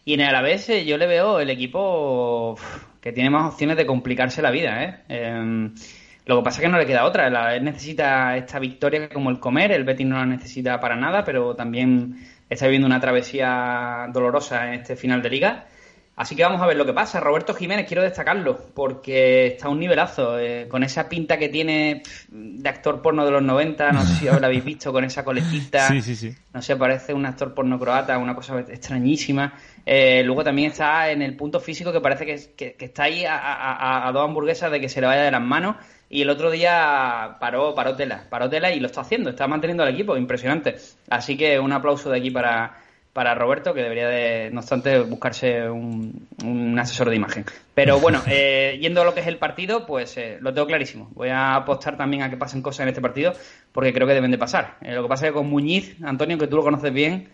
Y 0.05 0.15
en 0.15 0.21
el 0.21 0.27
Alavés 0.27 0.67
yo 0.85 0.97
le 0.97 1.07
veo 1.07 1.39
el 1.39 1.49
equipo 1.49 2.57
que 3.03 3.11
tiene 3.11 3.29
más 3.29 3.51
opciones 3.51 3.75
de 3.75 3.85
complicarse 3.85 4.41
la 4.41 4.49
vida, 4.49 4.81
¿eh? 4.81 4.95
Em, 5.09 5.75
lo 6.25 6.37
que 6.37 6.43
pasa 6.45 6.61
es 6.61 6.61
que 6.61 6.71
no 6.71 6.77
le 6.77 6.85
queda 6.85 7.03
otra. 7.03 7.27
Alavés 7.27 7.61
necesita 7.61 8.37
esta 8.37 8.59
victoria 8.59 9.09
como 9.09 9.29
el 9.29 9.41
comer. 9.41 9.73
El 9.73 9.83
Betis 9.83 10.07
no 10.07 10.15
la 10.15 10.25
necesita 10.25 10.79
para 10.79 10.95
nada, 10.95 11.25
pero 11.25 11.53
también 11.53 12.15
está 12.49 12.65
viviendo 12.67 12.87
una 12.87 13.01
travesía 13.01 14.07
dolorosa 14.13 14.69
en 14.69 14.75
este 14.75 14.95
final 14.95 15.21
de 15.21 15.29
liga. 15.29 15.65
Así 16.15 16.35
que 16.35 16.43
vamos 16.43 16.61
a 16.61 16.67
ver 16.67 16.77
lo 16.77 16.85
que 16.85 16.93
pasa. 16.93 17.19
Roberto 17.19 17.55
Jiménez, 17.55 17.87
quiero 17.87 18.03
destacarlo, 18.03 18.55
porque 18.75 19.47
está 19.47 19.65
a 19.65 19.69
un 19.69 19.79
nivelazo, 19.79 20.37
eh, 20.37 20.67
con 20.69 20.83
esa 20.83 21.09
pinta 21.09 21.37
que 21.39 21.49
tiene 21.49 22.03
de 22.29 22.69
actor 22.69 23.01
porno 23.01 23.25
de 23.25 23.31
los 23.31 23.41
90, 23.41 23.91
no 23.91 24.05
sé 24.05 24.13
si 24.15 24.27
ahora 24.27 24.41
lo 24.41 24.45
habéis 24.45 24.63
visto, 24.63 24.91
con 24.93 25.03
esa 25.03 25.23
coletita, 25.23 25.87
Sí, 25.89 26.01
sí, 26.03 26.15
sí. 26.15 26.35
no 26.53 26.61
sé, 26.61 26.75
parece 26.75 27.13
un 27.15 27.25
actor 27.25 27.53
porno 27.55 27.79
croata, 27.79 28.17
una 28.19 28.35
cosa 28.35 28.59
extrañísima. 28.59 29.53
Eh, 29.85 30.21
luego 30.23 30.43
también 30.43 30.69
está 30.71 31.09
en 31.09 31.21
el 31.23 31.35
punto 31.35 31.59
físico 31.59 31.91
que 31.91 31.99
parece 31.99 32.25
que, 32.25 32.53
que- 32.55 32.73
que 32.75 32.85
está 32.85 33.03
ahí 33.03 33.25
a, 33.25 33.35
a- 33.37 33.73
a- 33.73 34.07
a 34.07 34.11
dos 34.11 34.23
hamburguesas 34.23 34.71
de 34.71 34.79
que 34.79 34.89
se 34.89 35.01
le 35.01 35.07
vaya 35.07 35.23
de 35.23 35.31
las 35.31 35.41
manos. 35.41 35.77
Y 36.09 36.21
el 36.21 36.29
otro 36.29 36.51
día 36.51 37.37
paró, 37.39 37.73
paró 37.73 37.95
tela, 37.95 38.25
paró 38.29 38.47
tela 38.47 38.71
y 38.71 38.79
lo 38.79 38.85
está 38.85 39.01
haciendo, 39.01 39.31
está 39.31 39.47
manteniendo 39.47 39.81
al 39.81 39.89
equipo, 39.89 40.15
impresionante. 40.15 40.75
Así 41.09 41.35
que 41.35 41.59
un 41.59 41.71
aplauso 41.73 42.11
de 42.11 42.19
aquí 42.19 42.29
para, 42.29 42.82
para 43.13 43.35
Roberto, 43.35 43.75
que 43.75 43.81
debería 43.81 44.07
de, 44.07 44.49
no 44.51 44.59
obstante, 44.59 44.99
buscarse 44.99 45.69
un, 45.69 46.27
un 46.43 46.77
asesor 46.79 47.09
de 47.11 47.15
imagen. 47.15 47.45
Pero 47.75 47.99
bueno, 47.99 48.21
eh, 48.27 48.77
yendo 48.81 49.01
a 49.01 49.05
lo 49.05 49.13
que 49.13 49.21
es 49.21 49.27
el 49.27 49.37
partido, 49.37 49.85
pues 49.85 50.17
eh, 50.17 50.39
lo 50.41 50.53
tengo 50.53 50.67
clarísimo. 50.67 51.11
Voy 51.13 51.29
a 51.29 51.55
apostar 51.55 51.95
también 51.95 52.23
a 52.23 52.29
que 52.29 52.37
pasen 52.37 52.63
cosas 52.63 52.81
en 52.81 52.89
este 52.89 53.01
partido, 53.01 53.33
porque 53.71 53.93
creo 53.93 54.07
que 54.07 54.15
deben 54.15 54.31
de 54.31 54.39
pasar. 54.39 54.77
Eh, 54.81 54.93
lo 54.95 55.03
que 55.03 55.09
pasa 55.09 55.27
es 55.27 55.31
que 55.31 55.35
con 55.35 55.49
Muñiz, 55.49 55.95
Antonio, 56.03 56.37
que 56.39 56.47
tú 56.47 56.55
lo 56.55 56.63
conoces 56.63 56.91
bien, 56.91 57.29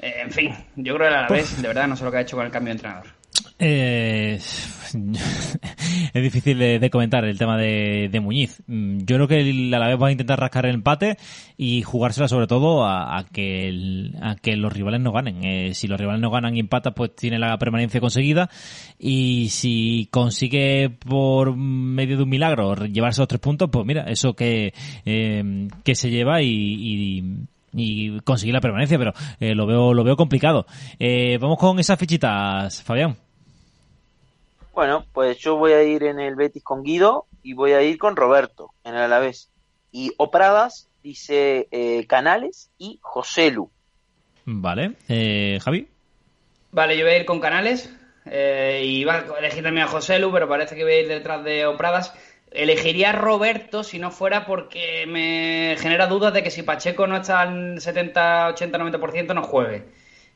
eh, 0.00 0.22
en 0.22 0.32
fin, 0.32 0.52
yo 0.74 0.96
creo 0.96 1.08
que 1.08 1.14
a 1.14 1.22
la 1.22 1.28
vez, 1.28 1.62
de 1.62 1.68
verdad, 1.68 1.86
no 1.86 1.96
sé 1.96 2.04
lo 2.04 2.10
que 2.10 2.16
ha 2.16 2.20
hecho 2.22 2.36
con 2.36 2.44
el 2.44 2.52
cambio 2.52 2.70
de 2.70 2.78
entrenador. 2.78 3.21
Eh, 3.58 4.38
es 6.14 6.22
difícil 6.22 6.58
de, 6.58 6.90
comentar 6.90 7.24
el 7.24 7.38
tema 7.38 7.56
de, 7.56 8.08
de 8.10 8.20
Muñiz. 8.20 8.62
Mm, 8.66 8.98
Yo 8.98 9.16
creo 9.16 9.28
que 9.28 9.40
el 9.40 9.72
Alavés 9.72 10.00
va 10.00 10.08
a 10.08 10.12
intentar 10.12 10.40
rascar 10.40 10.66
el 10.66 10.74
empate 10.74 11.16
y 11.56 11.82
jugársela 11.82 12.28
sobre 12.28 12.46
todo 12.46 12.84
a, 12.84 13.24
que, 13.32 14.10
a 14.20 14.36
que 14.36 14.56
los 14.56 14.72
rivales 14.72 15.00
no 15.00 15.12
ganen. 15.12 15.44
Eh, 15.44 15.74
si 15.74 15.86
los 15.86 16.00
rivales 16.00 16.20
no 16.20 16.30
ganan 16.30 16.56
y 16.56 16.60
empatan, 16.60 16.94
pues 16.94 17.14
tiene 17.14 17.38
la 17.38 17.56
permanencia 17.58 18.00
conseguida. 18.00 18.50
Y 18.98 19.48
si 19.50 20.08
consigue 20.10 20.90
por 20.90 21.56
medio 21.56 22.16
de 22.16 22.22
un 22.24 22.28
milagro 22.28 22.74
llevarse 22.86 23.20
los 23.20 23.28
tres 23.28 23.40
puntos, 23.40 23.70
pues 23.70 23.86
mira, 23.86 24.04
eso 24.04 24.34
que, 24.34 24.74
eh, 25.04 25.68
que 25.84 25.94
se 25.94 26.10
lleva 26.10 26.42
y, 26.42 26.48
y 26.50 27.46
y 27.74 28.20
conseguir 28.20 28.54
la 28.54 28.60
permanencia, 28.60 28.98
pero 28.98 29.12
eh, 29.40 29.54
lo 29.54 29.66
veo 29.66 29.94
lo 29.94 30.04
veo 30.04 30.16
complicado. 30.16 30.66
Eh, 30.98 31.38
vamos 31.40 31.58
con 31.58 31.78
esas 31.78 31.98
fichitas, 31.98 32.82
Fabián. 32.82 33.16
Bueno, 34.72 35.04
pues 35.12 35.38
yo 35.38 35.56
voy 35.56 35.72
a 35.72 35.82
ir 35.82 36.02
en 36.04 36.18
el 36.18 36.34
Betis 36.34 36.62
con 36.62 36.82
Guido 36.82 37.26
y 37.42 37.52
voy 37.52 37.72
a 37.72 37.82
ir 37.82 37.98
con 37.98 38.16
Roberto 38.16 38.70
en 38.84 38.94
el 38.94 39.02
Alavés. 39.02 39.50
Y 39.90 40.12
Opradas 40.16 40.88
dice 41.02 41.68
eh, 41.70 42.06
Canales 42.06 42.70
y 42.78 42.98
Joselu. 43.02 43.70
Vale, 44.46 44.94
eh, 45.08 45.58
Javi. 45.62 45.88
Vale, 46.70 46.96
yo 46.96 47.04
voy 47.04 47.14
a 47.14 47.18
ir 47.18 47.26
con 47.26 47.40
Canales. 47.40 47.94
eh, 48.24 48.82
y 48.84 49.00
iba 49.00 49.14
a 49.14 49.38
elegir 49.38 49.62
también 49.62 49.86
a 49.86 49.90
José 49.90 50.18
Lu, 50.18 50.32
pero 50.32 50.48
parece 50.48 50.74
que 50.74 50.84
voy 50.84 50.92
a 50.92 51.00
ir 51.00 51.08
detrás 51.08 51.44
de 51.44 51.66
Opradas. 51.66 52.14
Elegiría 52.50 53.10
a 53.10 53.12
Roberto 53.12 53.82
si 53.82 53.98
no 53.98 54.10
fuera 54.10 54.46
porque 54.46 55.06
me 55.06 55.76
genera 55.78 56.06
dudas 56.06 56.32
de 56.32 56.42
que 56.42 56.50
si 56.50 56.62
Pacheco 56.62 57.06
no 57.06 57.16
está 57.16 57.40
al 57.40 57.80
70, 57.80 58.48
80, 58.48 58.78
90% 58.78 59.34
no 59.34 59.42
juegue. 59.42 59.84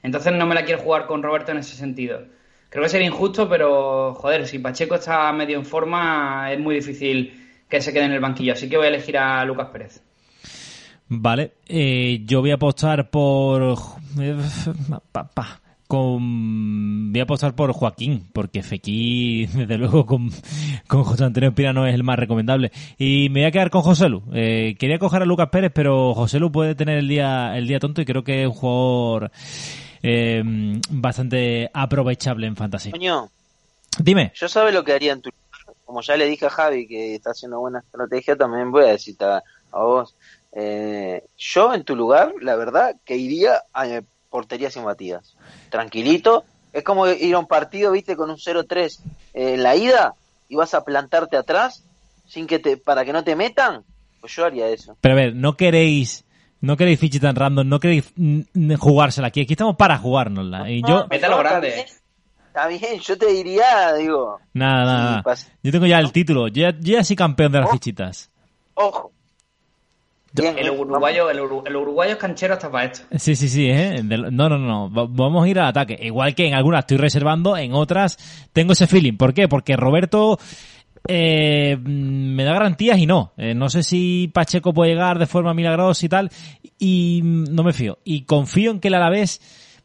Entonces 0.03 0.33
no 0.33 0.47
me 0.47 0.55
la 0.55 0.65
quiero 0.65 0.83
jugar 0.83 1.07
con 1.07 1.23
Roberto 1.23 1.53
en 1.53 1.59
ese 1.59 1.77
sentido. 1.77 2.27
Creo 2.69 2.83
que 2.83 2.89
sería 2.91 3.07
injusto, 3.07 3.49
pero 3.49 4.15
joder, 4.15 4.47
si 4.47 4.59
Pacheco 4.59 4.97
está 4.97 5.33
medio 5.33 5.57
en 5.59 5.65
forma 5.65 6.53
es 6.53 6.59
muy 6.59 6.75
difícil 6.77 7.65
que 7.69 7.81
se 7.81 7.93
quede 7.93 8.05
en 8.05 8.13
el 8.13 8.21
banquillo. 8.21 8.53
Así 8.53 8.69
que 8.69 8.77
voy 8.77 8.87
a 8.87 8.91
elegir 8.91 9.17
a 9.19 9.45
Lucas 9.45 9.69
Pérez. 9.73 10.03
Vale, 11.09 11.53
eh, 11.69 12.23
yo 12.25 12.41
voy 12.41 12.51
a 12.51 12.55
apostar 12.55 13.11
por... 13.11 13.77
eh, 14.21 14.37
con... 15.87 17.13
Voy 17.13 17.21
a 17.21 17.23
apostar 17.23 17.55
por 17.55 17.73
Joaquín, 17.73 18.27
porque 18.33 18.63
Fequi, 18.65 19.47
desde 19.55 19.79
luego, 19.79 20.05
con, 20.05 20.31
con 20.89 21.05
José 21.05 21.25
Antonio 21.25 21.51
Espina 21.51 21.73
no 21.73 21.87
es 21.87 21.95
el 21.95 22.03
más 22.03 22.19
recomendable. 22.19 22.73
Y 22.99 23.29
me 23.31 23.41
voy 23.41 23.49
a 23.49 23.53
quedar 23.53 23.71
con 23.71 23.83
José 23.83 24.09
Lu. 24.09 24.23
Eh, 24.35 24.75
quería 24.79 24.99
coger 24.99 25.23
a 25.23 25.27
Lucas 25.27 25.49
Pérez, 25.51 25.71
pero 25.73 26.13
José 26.15 26.41
Lu 26.41 26.51
puede 26.51 26.75
tener 26.75 26.99
el 26.99 27.07
día, 27.09 27.57
el 27.57 27.69
día 27.69 27.79
tonto 27.79 28.03
y 28.03 28.05
creo 28.05 28.25
que 28.25 28.43
es 28.43 28.49
un 28.49 28.55
jugador 28.55 29.31
eh, 30.07 30.43
bastante 30.91 31.71
aprovechable 31.73 32.47
en 32.47 32.57
Fantasy. 32.57 32.91
Coño, 32.91 33.29
Dime. 33.99 34.33
yo 34.35 34.49
sabe 34.49 34.73
lo 34.73 34.85
que 34.85 34.93
haría 34.93 35.13
en 35.13 35.23
tu 35.23 35.31
lugar. 35.31 35.77
Como 35.85 36.03
ya 36.03 36.17
le 36.17 36.27
dije 36.27 36.47
a 36.47 36.51
Javi 36.51 36.87
que 36.87 37.15
está 37.15 37.31
haciendo 37.31 37.61
buena 37.61 37.79
estrategia, 37.81 38.37
también 38.37 38.71
voy 38.71 38.85
a 38.85 38.89
decirte 38.89 39.25
a, 39.25 39.43
a 39.73 39.83
vos. 39.83 40.15
Eh, 40.53 41.23
yo 41.37 41.75
en 41.75 41.85
tu 41.85 41.95
lugar, 41.95 42.33
la 42.41 42.57
verdad, 42.57 42.97
que 43.05 43.17
iría 43.17 43.63
a 43.73 43.87
eh, 43.87 44.03
portería 44.31 44.71
sin 44.71 44.85
batidas. 44.85 45.35
Tranquilito, 45.71 46.45
Es 46.73 46.83
como 46.85 47.07
ir 47.09 47.35
a 47.35 47.39
un 47.39 47.47
partido, 47.47 47.93
viste, 47.93 48.17
con 48.17 48.29
un 48.31 48.37
0-3 48.37 48.99
eh, 49.35 49.55
en 49.55 49.63
la 49.63 49.77
ida 49.77 50.15
y 50.49 50.57
vas 50.57 50.75
a 50.75 50.85
plantarte 50.85 51.37
atrás 51.37 51.83
sin 52.27 52.47
que 52.47 52.59
te, 52.59 52.77
para 52.77 53.05
que 53.05 53.13
no 53.15 53.25
te 53.25 53.35
metan. 53.35 53.83
Pues 54.21 54.35
yo 54.37 54.45
haría 54.45 54.69
eso. 54.69 54.97
Pero 55.01 55.15
a 55.15 55.17
ver, 55.17 55.35
no 55.35 55.57
queréis, 55.57 56.25
no 56.67 56.77
queréis 56.77 56.99
fichi 57.01 57.19
tan 57.21 57.35
random, 57.37 57.69
no 57.69 57.79
queréis 57.81 58.13
mm, 58.17 58.75
jugársela 58.79 59.29
aquí. 59.29 59.41
Aquí 59.43 59.55
estamos 59.55 59.77
para 59.77 59.97
jugárnosla. 59.99 60.71
Y 60.71 60.83
yo, 60.83 60.89
No, 61.01 61.07
Mételo 61.09 61.37
está 61.37 61.49
grande. 61.51 61.87
Está 62.49 62.67
bien, 62.69 63.01
yo 63.01 63.19
te 63.19 63.27
diría, 63.27 63.95
digo, 63.95 64.39
nada, 64.55 64.85
nada, 65.23 65.37
Yo 65.63 65.73
tengo 65.73 65.87
ya 65.87 65.99
el 66.01 66.11
título. 66.13 66.49
Yo 66.49 66.63
ya, 66.63 66.71
yo 66.79 66.95
ya 66.99 67.05
soy 67.05 67.15
campeón 67.17 67.53
de 67.53 67.61
las 67.61 67.71
fichitas. 67.71 68.31
ojo. 68.75 69.13
Bien, 70.33 70.59
El 70.59 70.67
eh, 70.67 70.71
uruguayo, 70.71 71.31
el, 71.31 71.39
uru- 71.41 71.63
el 71.67 71.77
uruguayo 71.77 72.13
es 72.13 72.19
canchero 72.19 72.53
hasta 72.55 72.71
para 72.71 72.85
esto. 72.93 73.07
Sí, 73.19 73.35
sí, 73.37 73.49
sí, 73.49 73.71
¿eh? 73.71 74.03
No, 74.03 74.51
no, 74.51 74.59
no, 74.59 74.93
va- 74.93 75.07
vamos 75.09 75.43
a 75.45 75.49
ir 75.49 75.59
al 75.59 75.69
ataque. 75.69 75.99
Igual 76.03 76.35
que 76.35 76.47
en 76.47 76.53
algunas 76.55 76.81
estoy 76.81 76.99
reservando, 76.99 77.57
en 77.57 77.73
otras 77.73 78.19
tengo 78.53 78.73
ese 78.75 78.87
feeling. 78.87 79.17
¿Por 79.17 79.33
qué? 79.33 79.49
Porque 79.49 79.77
Roberto 79.77 80.39
eh, 81.09 81.77
me 81.83 82.45
da 82.45 82.53
garantías 82.53 82.99
y 82.99 83.07
no. 83.07 83.33
Eh, 83.37 83.55
no 83.55 83.69
sé 83.69 83.83
si 83.83 84.31
Pacheco 84.33 84.73
puede 84.73 84.91
llegar 84.91 85.19
de 85.19 85.27
forma 85.27 85.55
milagrosa 85.55 86.07
y 86.07 86.09
tal, 86.09 86.31
y 86.79 87.21
no 87.25 87.63
me 87.63 87.73
fío. 87.73 87.99
Y 88.05 88.23
confío 88.23 88.71
en 88.71 88.81
que 88.81 88.89
el 88.89 88.95
Alavés... 88.95 89.41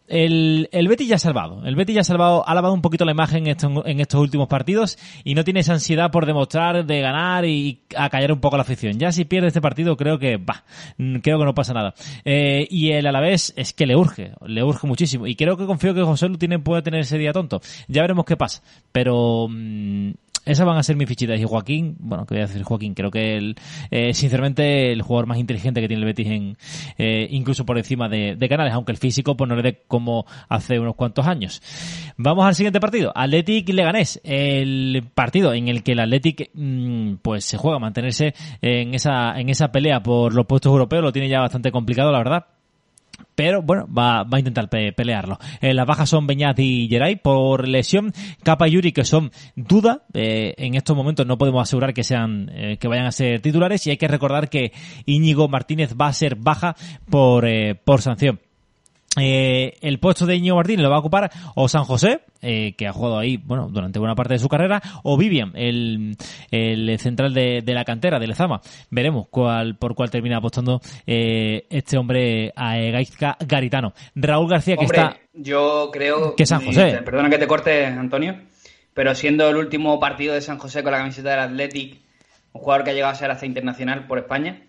El, 0.08 0.68
el 0.74 0.90
Betis 0.90 1.08
ya 1.08 1.16
ha 1.16 1.20
salvado. 1.20 1.66
El 1.66 1.78
Betis 1.78 1.96
ya 1.96 2.02
ha 2.02 2.04
salvado, 2.04 2.46
ha 2.46 2.54
lavado 2.54 2.74
un 2.74 2.82
poquito 2.82 3.06
la 3.06 3.14
imagen 3.14 3.48
en 3.48 4.00
estos, 4.02 4.20
últimos 4.20 4.50
partidos 4.50 4.98
y 5.24 5.36
no 5.36 5.46
tiene 5.46 5.62
esa 5.62 5.72
ansiedad 5.72 6.12
por 6.12 6.26
demostrar, 6.26 6.86
de 6.86 7.00
ganar 7.00 7.46
y 7.46 7.80
a 7.96 8.10
callar 8.10 8.34
un 8.34 8.42
poco 8.42 8.58
la 8.58 8.64
afición. 8.64 9.00
Ya 9.00 9.14
si 9.14 9.24
pierde 9.24 9.48
este 9.48 9.62
partido 9.62 9.96
creo 9.96 10.20
que, 10.20 10.36
bah, 10.36 10.66
mm, 10.98 11.20
creo 11.20 11.40
que 11.40 11.46
no 11.46 11.56
pasa 11.56 11.74
nada. 11.74 11.94
Eh, 12.26 12.68
y 12.70 12.92
el 12.92 13.08
Alavés 13.08 13.54
es 13.56 13.72
que 13.72 13.86
le 13.86 13.96
urge, 13.96 14.34
le 14.46 14.62
urge 14.66 14.86
muchísimo. 14.86 15.28
Y 15.28 15.36
creo 15.38 15.56
que 15.56 15.66
confío 15.66 15.94
que 15.94 16.02
José 16.02 16.28
Lu 16.28 16.38
tiene, 16.38 16.60
puede 16.60 16.82
tener 16.82 17.00
ese 17.00 17.18
día 17.18 17.32
tonto. 17.32 17.62
Ya 17.88 18.02
veremos 18.02 18.26
qué 18.26 18.36
pasa. 18.36 18.62
Pero, 18.92 19.48
mm, 19.50 20.12
esas 20.46 20.66
van 20.66 20.78
a 20.78 20.84
ser 20.84 20.96
mis 20.96 21.08
fichitas. 21.08 21.40
Y 21.40 21.44
Joaquín, 21.44 21.96
bueno, 22.00 22.26
¿qué 22.26 22.36
voy 22.36 22.44
a 22.44 22.48
decir 22.48 22.64
Joaquín? 22.64 22.94
Creo 22.94 23.12
que 23.12 23.38
el, 23.38 23.56
eh, 23.90 24.14
sinceramente 24.14 24.92
el 24.92 25.02
jugador 25.02 25.28
más 25.28 25.38
inteligente 25.38 25.82
que 25.82 25.88
tiene 25.88 26.02
el 26.02 26.06
Betis 26.06 26.28
en, 26.28 26.58
eh, 26.98 27.28
incluso 27.32 27.66
por 27.66 27.78
encima 27.78 28.10
de, 28.10 28.38
Canales, 28.52 28.74
aunque 28.74 28.92
el 28.92 28.98
físico 28.98 29.38
pues 29.38 29.48
no 29.48 29.56
le 29.56 29.62
dé 29.62 29.84
como 29.88 30.26
hace 30.50 30.78
unos 30.78 30.96
cuantos 30.96 31.26
años. 31.26 31.62
Vamos 32.18 32.46
al 32.46 32.56
siguiente 32.56 32.82
partido. 32.82 33.12
Athletic 33.16 33.70
Leganés. 33.70 34.20
El 34.24 35.04
partido 35.14 35.54
en 35.54 35.70
el 35.70 35.84
que 35.84 35.94
el 35.94 36.00
Athletic 36.00 36.50
mm, 36.54 37.16
pues 37.22 37.46
se 37.46 37.58
juega 37.58 37.78
a 37.78 37.80
mantenerse 37.80 38.34
en 38.62 38.94
esa, 38.94 39.40
en 39.40 39.50
esa 39.50 39.72
pelea 39.72 40.04
por 40.04 40.34
los 40.34 40.46
puestos 40.46 40.72
europeos. 40.72 41.04
Lo 41.04 41.14
tiene 41.14 41.30
ya 41.30 41.40
bastante 41.40 41.72
complicado, 41.72 42.12
la 42.12 42.18
verdad 42.18 42.46
pero 43.36 43.62
bueno, 43.62 43.88
va, 43.88 44.24
va 44.24 44.38
a 44.38 44.40
intentar 44.40 44.70
pe- 44.70 44.94
pelearlo. 44.94 45.38
Eh, 45.62 45.74
las 45.74 45.86
bajas 45.86 46.10
son 46.10 46.28
Beñat 46.28 46.60
y 46.60 46.88
Geray 46.90 47.16
por 47.18 47.68
lesión, 47.68 48.14
Capa 48.44 48.68
y 48.68 48.92
que 48.92 49.04
son 49.04 49.32
duda, 49.56 50.04
eh, 50.14 50.54
en 50.58 50.76
estos 50.76 50.96
momentos 50.96 51.26
no 51.26 51.38
podemos 51.38 51.62
asegurar 51.64 51.94
que 51.94 52.04
sean, 52.04 52.50
eh, 52.54 52.78
que 52.78 52.88
vayan 52.88 53.06
a 53.06 53.12
ser 53.12 53.42
titulares 53.42 53.86
y 53.88 53.92
hay 53.92 53.98
que 53.98 54.08
recordar 54.08 54.50
que 54.50 54.72
Íñigo 55.06 55.48
Martínez 55.48 55.96
va 56.00 56.08
a 56.08 56.14
ser 56.14 56.36
baja 56.36 56.76
por, 57.10 57.46
por 57.84 58.02
sanción. 58.02 58.40
Eh, 59.20 59.74
el 59.82 60.00
puesto 60.00 60.26
de 60.26 60.38
Íñigo 60.38 60.56
Martínez 60.56 60.84
lo 60.84 60.90
va 60.90 60.96
a 60.96 61.00
ocupar 61.00 61.30
o 61.56 61.68
San 61.68 61.84
José, 61.84 62.22
eh, 62.42 62.76
que 62.78 62.88
ha 62.88 62.94
jugado 62.94 63.20
ahí, 63.20 63.36
bueno, 63.36 63.68
durante 63.70 64.00
buena 64.00 64.16
parte 64.16 64.36
de 64.36 64.40
su 64.40 64.48
carrera, 64.48 64.82
o 65.04 65.18
Vivian, 65.18 65.52
el, 65.54 66.16
el 66.50 66.98
central 66.98 67.34
de, 67.34 67.62
de 67.62 67.74
la 67.74 67.84
cantera, 67.84 68.20
del 68.20 68.30
Lezama. 68.30 68.62
Veremos 68.90 69.28
cuál, 69.30 69.76
por 69.76 69.96
cuál 69.96 70.10
termina 70.10 70.38
apostando 70.38 70.80
eh, 71.06 71.66
este 71.70 71.98
hombre 71.98 72.54
a 72.56 72.78
Gaizka 72.78 73.36
Garitano. 73.46 73.92
Raúl 74.16 74.50
García, 74.50 74.78
que 74.78 74.86
Hombre, 74.86 75.00
está... 75.02 75.18
yo 75.34 75.90
creo... 75.92 76.34
Que 76.38 76.46
San 76.46 76.66
José. 76.66 77.02
Perdona 77.04 77.30
que 77.30 77.38
te 77.38 77.48
corte, 77.48 77.86
Antonio, 77.86 78.38
pero 78.94 79.14
siendo 79.14 79.50
el 79.50 79.58
último 79.58 80.00
partido 80.00 80.34
de 80.34 80.42
San 80.42 80.58
José 80.58 80.84
con 80.84 80.94
la 80.94 81.00
camiseta 81.00 81.32
del 81.32 81.40
Athletic, 81.40 82.00
un 82.54 82.62
jugador 82.62 82.86
que 82.86 82.92
ha 82.92 82.94
llegado 82.94 83.12
a 83.12 83.16
ser 83.16 83.30
hasta 83.30 83.46
internacional 83.46 84.08
por 84.08 84.20
España, 84.20 84.62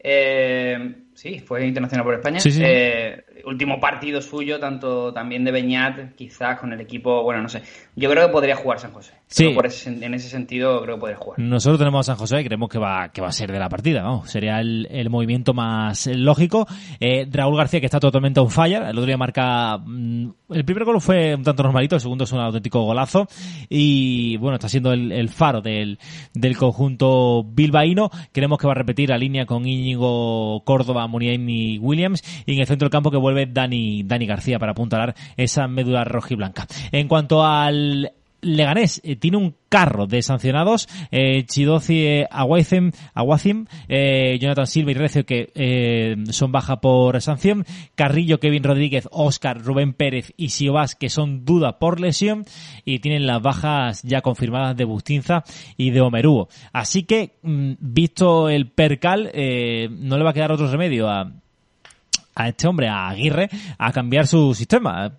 eh, 0.00 1.03
sí, 1.14 1.38
fue 1.38 1.66
internacional 1.66 2.04
por 2.04 2.14
España, 2.14 2.40
Sí, 2.40 2.50
sí. 2.52 2.62
eh, 2.64 3.24
último 3.46 3.78
partido 3.80 4.20
suyo, 4.22 4.58
tanto 4.58 5.12
también 5.12 5.44
de 5.44 5.52
Beñat, 5.52 6.14
quizás 6.14 6.58
con 6.58 6.72
el 6.72 6.80
equipo, 6.80 7.22
bueno, 7.22 7.42
no 7.42 7.48
sé, 7.48 7.62
yo 7.96 8.10
creo 8.10 8.26
que 8.26 8.32
podría 8.32 8.56
jugar 8.56 8.78
San 8.78 8.92
José. 8.92 9.14
Sí. 9.26 9.48
Por 9.50 9.66
ese- 9.66 9.90
en 9.90 10.14
ese 10.14 10.28
sentido 10.28 10.80
creo 10.82 10.96
que 10.96 11.00
podría 11.00 11.16
jugar. 11.18 11.38
Nosotros 11.38 11.78
tenemos 11.78 12.00
a 12.08 12.12
San 12.12 12.16
José 12.18 12.40
y 12.40 12.44
creemos 12.44 12.68
que 12.68 12.78
va, 12.78 13.08
que 13.10 13.20
va 13.20 13.28
a 13.28 13.32
ser 13.32 13.50
de 13.50 13.58
la 13.58 13.68
partida, 13.68 14.02
vamos. 14.02 14.30
Sería 14.30 14.60
el, 14.60 14.86
el 14.90 15.10
movimiento 15.10 15.54
más 15.54 16.06
lógico. 16.06 16.66
Eh, 17.00 17.26
Raúl 17.30 17.56
García, 17.56 17.80
que 17.80 17.86
está 17.86 17.98
totalmente 18.00 18.40
on 18.40 18.50
fire. 18.50 18.82
El 18.82 18.90
otro 18.98 19.06
día 19.06 19.16
marca. 19.16 19.78
mm, 19.78 20.28
el 20.50 20.64
primer 20.64 20.84
gol 20.84 21.00
fue 21.00 21.34
un 21.34 21.42
tanto 21.42 21.62
normalito, 21.62 21.94
el 21.96 22.00
segundo 22.00 22.24
es 22.24 22.32
un 22.32 22.40
auténtico 22.40 22.82
golazo. 22.84 23.26
Y 23.68 24.36
bueno, 24.36 24.54
está 24.56 24.68
siendo 24.68 24.92
el, 24.92 25.10
el 25.10 25.28
faro 25.28 25.60
del, 25.60 25.98
del 26.32 26.56
conjunto 26.56 27.42
bilbaíno. 27.44 28.10
Creemos 28.32 28.58
que 28.58 28.66
va 28.66 28.72
a 28.72 28.76
repetir 28.76 29.08
la 29.10 29.18
línea 29.18 29.46
con 29.46 29.66
Íñigo 29.66 30.62
Córdoba, 30.64 31.03
Muniain 31.06 31.48
y 31.48 31.78
Williams. 31.78 32.22
Y 32.46 32.54
en 32.54 32.60
el 32.60 32.66
centro 32.66 32.86
del 32.86 32.92
campo 32.92 33.10
que 33.10 33.16
vuelve 33.16 33.46
Dani, 33.46 34.02
Dani 34.04 34.26
García 34.26 34.58
para 34.58 34.72
apuntalar 34.72 35.14
esa 35.36 35.66
médula 35.68 36.04
rojiblanca. 36.04 36.66
En 36.92 37.08
cuanto 37.08 37.44
al 37.44 38.12
Leganés 38.44 39.00
eh, 39.04 39.16
tiene 39.16 39.36
un 39.36 39.54
carro 39.68 40.06
de 40.06 40.22
sancionados, 40.22 40.88
eh, 41.10 41.44
Chidozi 41.46 42.22
Aguacim, 42.30 42.92
Aguacim 43.12 43.66
eh, 43.88 44.38
Jonathan 44.40 44.66
Silva 44.66 44.92
y 44.92 44.94
Recio 44.94 45.26
que 45.26 45.50
eh, 45.54 46.16
son 46.30 46.52
baja 46.52 46.80
por 46.80 47.20
sanción, 47.20 47.64
Carrillo, 47.94 48.38
Kevin 48.38 48.62
Rodríguez, 48.62 49.08
Oscar, 49.10 49.60
Rubén 49.60 49.92
Pérez 49.92 50.32
y 50.36 50.50
Siobas 50.50 50.94
que 50.94 51.08
son 51.08 51.44
duda 51.44 51.78
por 51.78 52.00
lesión 52.00 52.44
y 52.84 53.00
tienen 53.00 53.26
las 53.26 53.42
bajas 53.42 54.02
ya 54.02 54.20
confirmadas 54.20 54.76
de 54.76 54.84
Bustinza 54.84 55.44
y 55.76 55.90
de 55.90 56.00
Omerúo. 56.00 56.48
Así 56.72 57.02
que, 57.02 57.32
mm, 57.42 57.72
visto 57.80 58.48
el 58.48 58.70
percal, 58.70 59.30
eh, 59.34 59.88
no 59.90 60.16
le 60.16 60.24
va 60.24 60.30
a 60.30 60.34
quedar 60.34 60.52
otro 60.52 60.70
remedio 60.70 61.08
a, 61.08 61.32
a 62.34 62.48
este 62.48 62.68
hombre, 62.68 62.88
a 62.88 63.08
Aguirre, 63.08 63.48
a 63.78 63.92
cambiar 63.92 64.26
su 64.26 64.54
sistema. 64.54 65.18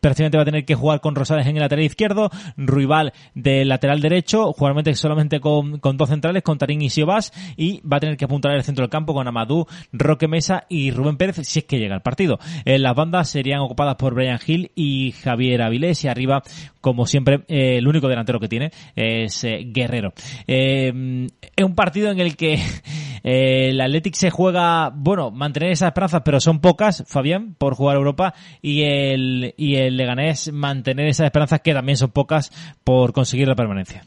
Prácticamente 0.00 0.38
va 0.38 0.42
a 0.42 0.46
tener 0.46 0.64
que 0.64 0.74
jugar 0.74 1.00
con 1.00 1.14
Rosales 1.14 1.46
en 1.46 1.56
el 1.56 1.62
lateral 1.62 1.84
izquierdo, 1.84 2.30
Ruibal 2.56 3.12
de 3.34 3.64
lateral 3.64 4.00
derecho, 4.00 4.52
jugarmente 4.52 4.94
solamente 4.94 5.40
con, 5.40 5.78
con 5.78 5.96
dos 5.96 6.08
centrales, 6.08 6.42
con 6.42 6.58
Tarín 6.58 6.82
y 6.82 6.90
Siobas, 6.90 7.32
y 7.56 7.80
va 7.80 7.98
a 7.98 8.00
tener 8.00 8.16
que 8.16 8.24
apuntar 8.24 8.52
el 8.52 8.62
centro 8.62 8.82
del 8.82 8.90
campo 8.90 9.14
con 9.14 9.26
Amadou, 9.26 9.66
Roque 9.92 10.28
Mesa 10.28 10.64
y 10.68 10.90
Rubén 10.90 11.16
Pérez, 11.16 11.36
si 11.42 11.60
es 11.60 11.64
que 11.64 11.78
llega 11.78 11.94
el 11.94 12.02
partido. 12.02 12.38
En 12.64 12.82
las 12.82 12.94
bandas 12.94 13.28
serían 13.28 13.60
ocupadas 13.60 13.96
por 13.96 14.14
Brian 14.14 14.38
Hill 14.44 14.70
y 14.74 15.12
Javier 15.12 15.62
Avilés, 15.62 16.04
y 16.04 16.08
arriba, 16.08 16.42
como 16.80 17.06
siempre, 17.06 17.44
eh, 17.48 17.78
el 17.78 17.88
único 17.88 18.08
delantero 18.08 18.40
que 18.40 18.48
tiene 18.48 18.70
es 18.94 19.44
eh, 19.44 19.64
Guerrero. 19.66 20.12
Eh, 20.46 21.26
es 21.56 21.64
un 21.64 21.74
partido 21.74 22.10
en 22.10 22.20
el 22.20 22.36
que 22.36 22.54
eh, 23.24 23.70
el 23.70 23.80
Athletic 23.80 24.14
se 24.14 24.30
juega, 24.30 24.90
bueno, 24.94 25.30
mantener 25.30 25.72
esas 25.72 25.88
esperanzas, 25.88 26.22
pero 26.24 26.40
son 26.40 26.60
pocas, 26.60 27.04
Fabián, 27.06 27.54
por 27.58 27.74
jugar 27.74 27.96
Europa, 27.96 28.34
y 28.62 28.82
el, 28.82 29.54
y 29.56 29.76
el 29.76 29.97
Leganés 29.98 30.52
mantener 30.52 31.08
esas 31.08 31.26
esperanzas 31.26 31.60
que 31.60 31.74
también 31.74 31.98
son 31.98 32.10
pocas 32.10 32.50
por 32.84 33.12
conseguir 33.12 33.46
la 33.48 33.54
permanencia. 33.54 34.06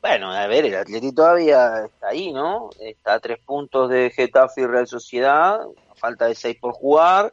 Bueno, 0.00 0.30
a 0.30 0.46
ver, 0.46 0.66
el 0.66 0.74
Atleti 0.74 1.12
todavía 1.12 1.86
está 1.86 2.08
ahí, 2.08 2.30
¿no? 2.30 2.68
Está 2.78 3.14
a 3.14 3.20
tres 3.20 3.38
puntos 3.38 3.88
de 3.88 4.10
Getafe 4.10 4.60
y 4.60 4.66
Real 4.66 4.86
Sociedad, 4.86 5.60
falta 5.94 6.26
de 6.26 6.34
seis 6.34 6.58
por 6.60 6.74
jugar. 6.74 7.32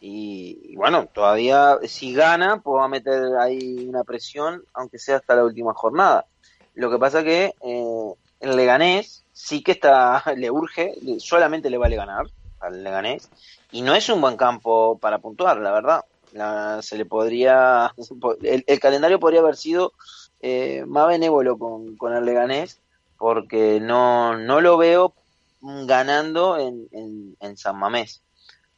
Y, 0.00 0.76
bueno, 0.76 1.06
todavía 1.06 1.78
si 1.82 2.14
gana, 2.14 2.60
pues 2.60 2.78
va 2.78 2.84
a 2.84 2.88
meter 2.88 3.36
ahí 3.40 3.86
una 3.88 4.04
presión, 4.04 4.62
aunque 4.74 5.00
sea 5.00 5.16
hasta 5.16 5.34
la 5.34 5.44
última 5.44 5.74
jornada. 5.74 6.26
Lo 6.74 6.88
que 6.88 6.98
pasa 6.98 7.24
que 7.24 7.54
eh, 7.60 8.14
el 8.38 8.56
Leganés 8.56 9.24
sí 9.32 9.64
que 9.64 9.72
está, 9.72 10.22
le 10.36 10.52
urge, 10.52 10.94
solamente 11.18 11.68
le 11.68 11.78
vale 11.78 11.96
ganar 11.96 12.26
al 12.60 12.84
Leganés. 12.84 13.28
Y 13.72 13.82
no 13.82 13.92
es 13.94 14.08
un 14.08 14.20
buen 14.20 14.36
campo 14.36 14.98
para 14.98 15.18
puntuar, 15.18 15.58
la 15.58 15.72
verdad. 15.72 16.04
La- 16.34 16.82
se 16.82 16.96
le 16.98 17.06
podría, 17.06 17.94
el, 18.42 18.80
calendario 18.80 19.20
podría 19.20 19.40
haber 19.40 19.56
sido 19.56 19.92
eh, 20.40 20.84
más 20.86 21.08
benévolo 21.08 21.58
con, 21.58 21.96
con 21.96 22.12
el 22.14 22.24
Leganés 22.24 22.82
porque 23.16 23.80
no, 23.80 24.36
no 24.36 24.60
lo 24.60 24.76
veo 24.76 25.14
ganando 25.60 26.58
en, 26.58 26.88
en, 27.40 27.56
San 27.56 27.78
Mamés. 27.78 28.22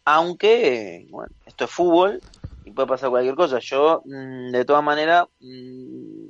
Aunque, 0.05 1.07
bueno, 1.11 1.31
esto 1.45 1.65
es 1.65 1.71
fútbol 1.71 2.23
y 2.63 2.73
puede 2.73 2.89
pasar 2.89 3.11
cualquier 3.11 3.35
cosa. 3.35 3.59
Yo, 3.61 4.03
mm, 4.05 4.53
de 4.53 4.65
todas 4.65 4.85
maneras, 4.85 5.27
mm, 5.41 6.29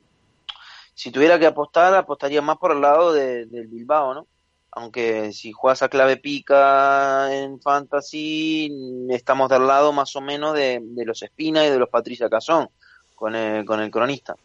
si 0.95 1.11
tuviera 1.11 1.39
que 1.39 1.47
apostar, 1.47 1.95
apostaría 1.95 2.41
más 2.41 2.57
por 2.59 2.72
el 2.72 2.81
lado 2.81 3.12
de- 3.12 3.47
del 3.47 3.66
Bilbao, 3.68 4.14
¿no? 4.14 4.29
Aunque 4.77 5.33
si 5.33 5.53
juegas 5.53 5.83
a 5.83 5.89
clave 5.89 6.18
pica 6.18 7.35
en 7.35 7.59
Fantasy, 7.62 8.70
estamos 9.09 9.49
del 9.49 9.66
lado 9.66 9.91
más 9.91 10.14
o 10.16 10.20
menos 10.20 10.53
de, 10.53 10.83
los 10.97 11.22
Espina 11.22 11.64
y 11.64 11.70
de 11.70 11.79
los 11.79 11.89
Patricia 11.89 12.29
Cazón 12.29 12.68
con 13.14 13.35
el, 13.35 13.64
con 13.64 13.81
el 13.81 13.91
cronista. 13.91 14.37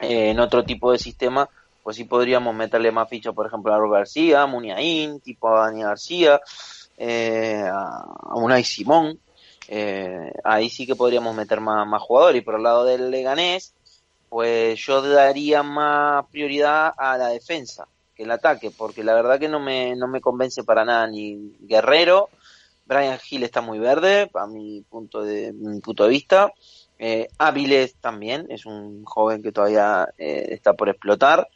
Eh, 0.00 0.30
en 0.30 0.40
otro 0.40 0.64
tipo 0.64 0.90
de 0.90 0.98
sistema, 0.98 1.46
pues 1.82 1.96
sí 1.96 2.04
podríamos 2.04 2.54
meterle 2.54 2.90
más 2.92 3.10
fichas, 3.10 3.34
por 3.34 3.46
ejemplo, 3.46 3.70
a 3.70 3.76
Aro 3.76 3.90
García, 3.90 4.40
a 4.40 4.46
Muniain, 4.46 5.20
tipo 5.20 5.54
a 5.54 5.66
Dani 5.66 5.82
García, 5.82 6.40
eh, 6.96 7.62
a 7.70 8.34
Unai 8.34 8.64
Simón, 8.64 9.20
eh, 9.68 10.32
ahí 10.44 10.70
sí 10.70 10.86
que 10.86 10.96
podríamos 10.96 11.36
meter 11.36 11.60
más, 11.60 11.86
más 11.86 12.00
jugadores. 12.00 12.40
Y 12.40 12.44
por 12.44 12.54
el 12.54 12.62
lado 12.62 12.86
del 12.86 13.10
Leganés, 13.10 13.74
pues 14.30 14.80
yo 14.80 15.02
daría 15.02 15.62
más 15.62 16.24
prioridad 16.30 16.94
a 16.96 17.18
la 17.18 17.28
defensa 17.28 17.86
el 18.22 18.30
ataque, 18.30 18.70
porque 18.70 19.04
la 19.04 19.14
verdad 19.14 19.38
que 19.38 19.48
no 19.48 19.60
me, 19.60 19.94
no 19.96 20.08
me 20.08 20.20
convence 20.20 20.64
para 20.64 20.84
nada 20.84 21.06
ni 21.06 21.54
Guerrero. 21.60 22.28
Brian 22.84 23.18
Hill 23.28 23.44
está 23.44 23.60
muy 23.60 23.78
verde, 23.78 24.30
a 24.34 24.46
mi 24.46 24.82
punto 24.82 25.22
de, 25.22 25.52
mi 25.52 25.80
punto 25.80 26.04
de 26.04 26.10
vista. 26.10 26.52
Eh, 26.98 27.28
Áviles 27.38 27.96
también, 28.00 28.46
es 28.48 28.66
un 28.66 29.04
joven 29.04 29.42
que 29.42 29.52
todavía 29.52 30.08
eh, 30.18 30.48
está 30.50 30.74
por 30.74 30.88
explotar. 30.88 31.48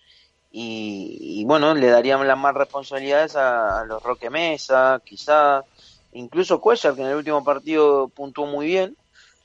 Y, 0.50 1.18
y 1.20 1.44
bueno, 1.44 1.74
le 1.74 1.88
darían 1.88 2.26
las 2.26 2.38
más 2.38 2.54
responsabilidades 2.54 3.36
a, 3.36 3.84
los 3.84 4.02
Roque 4.02 4.30
Mesa, 4.30 5.00
quizás. 5.04 5.64
Incluso 6.12 6.60
Cuellar, 6.60 6.94
que 6.94 7.02
en 7.02 7.08
el 7.08 7.16
último 7.16 7.44
partido 7.44 8.08
puntuó 8.08 8.46
muy 8.46 8.66
bien, 8.66 8.96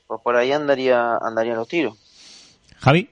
pues 0.06 0.20
por 0.22 0.36
ahí 0.36 0.52
andaría, 0.52 1.16
andarían 1.16 1.56
los 1.56 1.68
tiros. 1.68 1.98
Javi. 2.78 3.10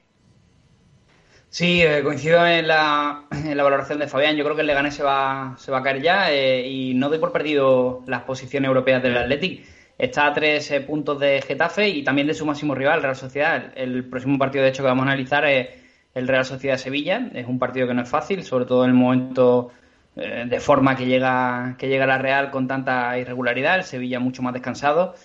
Sí, 1.51 1.81
eh, 1.81 2.01
coincido 2.01 2.47
en 2.47 2.65
la, 2.65 3.25
valoración 3.29 3.99
de 3.99 4.07
Fabián. 4.07 4.37
Yo 4.37 4.43
creo 4.45 4.55
que 4.55 4.61
el 4.61 4.67
Leganés 4.67 4.95
se 4.95 5.03
va, 5.03 5.55
se 5.57 5.69
va 5.69 5.79
a 5.79 5.83
caer 5.83 6.01
ya 6.01 6.31
eh, 6.31 6.65
y 6.65 6.93
no 6.93 7.09
doy 7.09 7.19
por 7.19 7.33
perdido 7.33 8.03
las 8.07 8.23
posiciones 8.23 8.69
europeas 8.69 9.03
del 9.03 9.17
Athletic. 9.17 9.65
Está 9.97 10.27
a 10.27 10.33
tres 10.33 10.71
eh, 10.71 10.79
puntos 10.79 11.19
de 11.19 11.41
Getafe 11.41 11.89
y 11.89 12.03
también 12.05 12.27
de 12.27 12.33
su 12.33 12.45
máximo 12.45 12.73
rival, 12.73 13.01
Real 13.01 13.17
Sociedad. 13.17 13.73
El 13.75 14.05
próximo 14.05 14.39
partido, 14.39 14.63
de 14.63 14.69
hecho, 14.69 14.81
que 14.81 14.87
vamos 14.87 15.03
a 15.05 15.11
analizar 15.11 15.45
es 15.45 15.69
el 16.13 16.27
Real 16.27 16.45
Sociedad-Sevilla. 16.45 17.29
Es 17.33 17.45
un 17.47 17.59
partido 17.59 17.85
que 17.85 17.95
no 17.95 18.03
es 18.03 18.09
fácil, 18.09 18.43
sobre 18.43 18.65
todo 18.65 18.85
en 18.85 18.91
el 18.91 18.95
momento 18.95 19.71
eh, 20.15 20.45
de 20.47 20.59
forma 20.61 20.95
que 20.95 21.05
llega, 21.05 21.75
que 21.77 21.89
llega 21.89 22.05
la 22.05 22.17
Real 22.17 22.49
con 22.49 22.67
tanta 22.69 23.17
irregularidad. 23.17 23.75
El 23.75 23.83
Sevilla 23.83 24.19
mucho 24.21 24.41
más 24.41 24.53
descansado. 24.53 25.15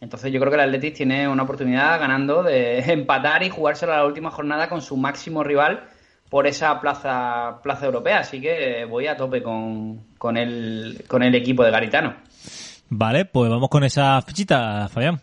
Entonces 0.00 0.32
yo 0.32 0.40
creo 0.40 0.50
que 0.50 0.56
el 0.56 0.68
Athletic 0.68 0.94
tiene 0.94 1.28
una 1.28 1.44
oportunidad 1.44 1.98
ganando 1.98 2.42
de 2.42 2.78
empatar 2.92 3.42
y 3.42 3.50
jugárselo 3.50 3.92
a 3.92 3.98
la 3.98 4.06
última 4.06 4.30
jornada 4.30 4.68
con 4.68 4.82
su 4.82 4.96
máximo 4.96 5.42
rival 5.42 5.88
por 6.28 6.46
esa 6.46 6.80
plaza, 6.80 7.60
plaza 7.62 7.86
europea. 7.86 8.20
Así 8.20 8.40
que 8.40 8.84
voy 8.84 9.06
a 9.06 9.16
tope 9.16 9.42
con, 9.42 10.00
con, 10.18 10.36
el, 10.36 11.04
con 11.08 11.22
el 11.22 11.34
equipo 11.34 11.64
de 11.64 11.70
Garitano. 11.70 12.14
Vale, 12.88 13.24
pues 13.24 13.50
vamos 13.50 13.68
con 13.68 13.84
esa 13.84 14.20
fichita, 14.22 14.88
Fabián. 14.88 15.20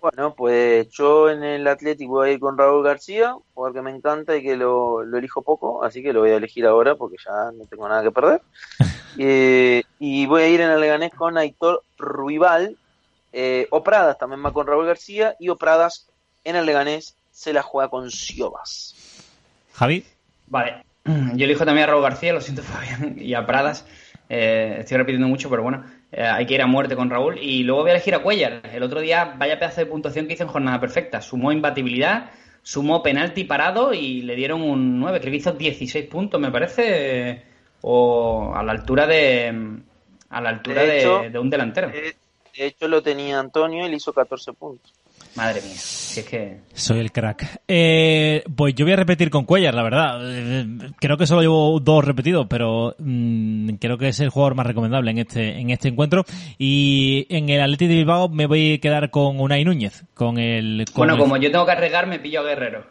Bueno, 0.00 0.34
pues 0.34 0.88
yo 0.90 1.28
en 1.28 1.42
el 1.42 1.66
Atlético 1.66 2.12
voy 2.12 2.30
a 2.30 2.32
ir 2.32 2.40
con 2.40 2.56
Raúl 2.56 2.82
García, 2.82 3.34
jugador 3.52 3.74
que 3.74 3.82
me 3.82 3.90
encanta 3.90 4.34
y 4.34 4.42
que 4.42 4.56
lo, 4.56 5.04
lo 5.04 5.18
elijo 5.18 5.42
poco, 5.42 5.84
así 5.84 6.02
que 6.02 6.14
lo 6.14 6.20
voy 6.20 6.30
a 6.30 6.36
elegir 6.36 6.64
ahora 6.64 6.94
porque 6.94 7.16
ya 7.22 7.52
no 7.52 7.66
tengo 7.66 7.88
nada 7.88 8.02
que 8.02 8.10
perder. 8.10 8.42
Eh, 9.18 9.82
y 9.98 10.24
voy 10.26 10.42
a 10.42 10.48
ir 10.48 10.60
en 10.60 10.70
el 10.70 10.80
Leganés 10.80 11.12
con 11.12 11.36
Aitor 11.36 11.82
Ruibal, 11.98 12.76
eh, 13.32 13.66
Opradas 13.70 14.18
también 14.18 14.44
va 14.44 14.52
con 14.52 14.66
Raúl 14.66 14.86
García 14.86 15.36
y 15.38 15.48
Opradas 15.48 16.08
en 16.44 16.56
el 16.56 16.66
Leganés 16.66 17.16
se 17.30 17.52
la 17.52 17.62
juega 17.62 17.88
con 17.88 18.10
Siobas. 18.10 18.94
Javi. 19.74 20.04
Vale, 20.46 20.84
yo 21.04 21.44
elijo 21.44 21.64
también 21.64 21.84
a 21.88 21.92
Raúl 21.92 22.02
García, 22.02 22.32
lo 22.32 22.40
siento 22.40 22.62
Fabián, 22.64 23.16
y 23.18 23.34
a 23.34 23.46
Pradas. 23.46 23.86
Eh, 24.28 24.76
estoy 24.80 24.96
repitiendo 24.96 25.26
mucho, 25.26 25.50
pero 25.50 25.62
bueno, 25.62 25.84
eh, 26.12 26.22
hay 26.22 26.46
que 26.46 26.54
ir 26.54 26.62
a 26.62 26.66
muerte 26.66 26.94
con 26.94 27.10
Raúl. 27.10 27.38
Y 27.38 27.64
luego 27.64 27.82
voy 27.82 27.90
a 27.90 27.94
elegir 27.94 28.14
a 28.14 28.20
Cuellar. 28.22 28.62
El 28.72 28.82
otro 28.82 29.00
día, 29.00 29.34
vaya 29.36 29.58
pedazo 29.58 29.80
de 29.80 29.86
puntuación 29.86 30.26
que 30.26 30.34
hizo 30.34 30.44
en 30.44 30.48
jornada 30.50 30.80
perfecta. 30.80 31.20
Sumó 31.20 31.50
imbatibilidad, 31.50 32.30
sumó 32.62 33.02
penalti 33.02 33.44
parado 33.44 33.92
y 33.92 34.22
le 34.22 34.36
dieron 34.36 34.62
un 34.62 35.00
9. 35.00 35.20
Creo 35.20 35.30
que 35.32 35.36
hizo 35.38 35.52
16 35.52 36.06
puntos, 36.06 36.40
me 36.40 36.50
parece. 36.52 37.30
eh, 37.30 37.42
o 37.82 38.52
a 38.54 38.62
la 38.62 38.72
altura 38.72 39.06
de. 39.06 39.78
A 40.28 40.40
la 40.40 40.50
altura 40.50 40.82
De 40.82 40.86
de, 40.86 40.98
hecho, 40.98 41.22
de 41.30 41.38
un 41.38 41.50
delantero. 41.50 41.90
De, 42.56 42.66
hecho 42.66 42.88
lo 42.88 43.02
tenía 43.02 43.38
Antonio 43.38 43.86
y 43.86 43.90
le 43.90 43.96
hizo 43.96 44.12
14 44.12 44.52
puntos. 44.52 44.92
Madre 45.36 45.60
mía, 45.62 45.74
si 45.76 46.20
es 46.20 46.26
que. 46.26 46.56
Soy 46.74 46.98
el 46.98 47.12
crack. 47.12 47.60
Eh, 47.68 48.42
pues 48.56 48.74
yo 48.74 48.84
voy 48.84 48.94
a 48.94 48.96
repetir 48.96 49.30
con 49.30 49.44
Cuellar, 49.44 49.74
la 49.74 49.82
verdad. 49.84 50.18
Eh, 50.24 50.66
creo 50.98 51.16
que 51.16 51.26
solo 51.26 51.42
llevo 51.42 51.78
dos 51.78 52.04
repetidos, 52.04 52.46
pero 52.48 52.96
mm, 52.98 53.74
creo 53.74 53.96
que 53.96 54.08
es 54.08 54.18
el 54.20 54.30
jugador 54.30 54.56
más 54.56 54.66
recomendable 54.66 55.10
en 55.12 55.18
este 55.18 55.58
en 55.60 55.70
este 55.70 55.88
encuentro. 55.88 56.24
Y 56.58 57.26
en 57.28 57.48
el 57.48 57.60
Atlético 57.60 57.90
de 57.90 57.96
Bilbao 57.96 58.28
me 58.28 58.46
voy 58.46 58.74
a 58.74 58.78
quedar 58.78 59.10
con 59.10 59.38
Unai 59.40 59.64
Núñez, 59.64 60.02
con 60.14 60.38
el. 60.38 60.84
con 60.86 60.94
Bueno, 61.02 61.14
el- 61.14 61.20
como 61.20 61.36
yo 61.36 61.50
tengo 61.52 61.64
que 61.66 61.72
arriesgar, 61.72 62.06
me 62.08 62.18
pillo 62.18 62.40
a 62.40 62.44
Guerrero. 62.44 62.84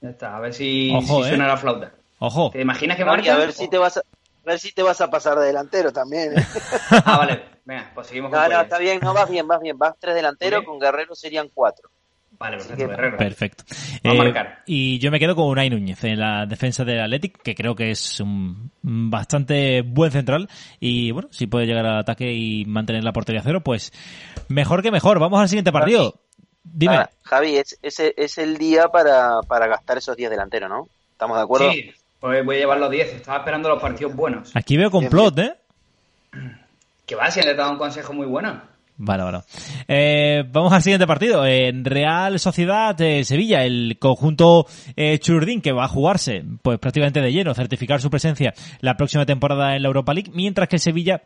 Ya 0.00 0.10
está, 0.10 0.36
a 0.36 0.40
ver 0.40 0.54
si, 0.54 0.90
Ojo, 0.92 1.18
si 1.22 1.26
eh. 1.26 1.28
suena 1.30 1.46
la 1.46 1.56
flauta. 1.56 1.92
Ojo. 2.18 2.50
¿Te 2.50 2.62
imaginas 2.62 2.96
que 2.96 3.02
Y 3.02 3.04
a 3.04 3.06
marca? 3.06 3.36
ver 3.36 3.52
si 3.52 3.68
te 3.68 3.78
vas 3.78 3.96
a, 3.98 4.02
a 4.46 4.50
ver 4.50 4.58
si 4.58 4.72
te 4.72 4.82
vas 4.82 5.00
a 5.00 5.10
pasar 5.10 5.38
de 5.38 5.46
delantero 5.46 5.92
también. 5.92 6.38
¿eh? 6.38 6.44
Ah, 6.90 7.18
vale. 7.18 7.44
Venga, 7.64 7.90
pues 7.94 8.06
seguimos 8.08 8.30
con 8.30 8.40
No, 8.40 8.48
no, 8.48 8.60
está 8.60 8.78
bien, 8.78 9.00
no 9.00 9.14
vas 9.14 9.28
bien, 9.30 9.46
vas 9.48 9.60
bien, 9.60 9.78
vas 9.78 9.94
tres 9.98 10.14
delanteros, 10.14 10.64
con 10.64 10.78
Guerrero 10.78 11.14
serían 11.14 11.48
cuatro. 11.52 11.88
Vale, 12.36 12.56
perfecto, 12.56 12.76
que- 12.76 12.86
Guerrero. 12.88 13.16
Perfecto. 13.16 13.64
A 14.02 14.08
Eh, 14.12 14.18
marcar. 14.18 14.62
y 14.66 14.98
yo 14.98 15.10
me 15.10 15.18
quedo 15.20 15.34
con 15.36 15.44
Unai 15.46 15.70
Núñez 15.70 16.02
en 16.04 16.18
la 16.18 16.44
defensa 16.46 16.84
del 16.84 17.00
Athletic, 17.00 17.40
que 17.42 17.54
creo 17.54 17.74
que 17.74 17.92
es 17.92 18.20
un 18.20 18.70
bastante 18.82 19.82
buen 19.82 20.10
central. 20.10 20.48
Y 20.80 21.12
bueno, 21.12 21.28
si 21.30 21.46
puede 21.46 21.66
llegar 21.66 21.86
al 21.86 21.98
ataque 22.00 22.32
y 22.32 22.64
mantener 22.66 23.04
la 23.04 23.12
portería 23.12 23.40
cero, 23.42 23.60
pues 23.62 23.92
mejor 24.48 24.82
que 24.82 24.90
mejor. 24.90 25.18
Vamos 25.20 25.40
al 25.40 25.48
siguiente 25.48 25.72
partido. 25.72 26.20
Dime. 26.64 26.96
Ah, 26.96 27.10
Javi, 27.22 27.56
es, 27.56 27.78
es, 27.82 28.00
es 28.00 28.38
el 28.38 28.58
día 28.58 28.88
para, 28.88 29.40
para 29.46 29.66
gastar 29.68 29.98
esos 29.98 30.16
10 30.16 30.30
delanteros, 30.30 30.68
¿no? 30.68 30.88
¿Estamos 31.12 31.36
de 31.36 31.42
acuerdo? 31.44 31.70
Sí, 31.70 31.92
pues 32.24 32.42
voy 32.42 32.56
a 32.56 32.58
llevar 32.60 32.78
los 32.78 32.90
10. 32.90 33.16
Estaba 33.16 33.36
esperando 33.40 33.68
los 33.68 33.82
partidos 33.82 34.16
buenos. 34.16 34.56
Aquí 34.56 34.78
veo 34.78 34.90
complot, 34.90 35.38
¿eh? 35.40 35.54
Que 37.06 37.14
va, 37.14 37.30
si 37.30 37.42
le 37.42 37.50
he 37.50 37.54
dado 37.54 37.72
un 37.72 37.76
consejo 37.76 38.14
muy 38.14 38.24
bueno. 38.24 38.62
Vale, 38.96 39.24
vale. 39.24 39.40
Eh, 39.86 40.42
vamos 40.50 40.72
al 40.72 40.80
siguiente 40.80 41.06
partido. 41.06 41.44
En 41.44 41.84
Real 41.84 42.38
Sociedad 42.38 42.98
eh, 42.98 43.24
Sevilla, 43.24 43.66
el 43.66 43.98
conjunto 43.98 44.66
eh, 44.96 45.18
Churdín 45.18 45.60
que 45.60 45.72
va 45.72 45.84
a 45.84 45.88
jugarse 45.88 46.42
pues 46.62 46.78
prácticamente 46.78 47.20
de 47.20 47.30
lleno, 47.30 47.52
certificar 47.52 48.00
su 48.00 48.08
presencia 48.08 48.54
la 48.80 48.96
próxima 48.96 49.26
temporada 49.26 49.76
en 49.76 49.82
la 49.82 49.88
Europa 49.88 50.14
League, 50.14 50.30
mientras 50.32 50.66
que 50.68 50.76
el 50.76 50.80
Sevilla 50.80 51.24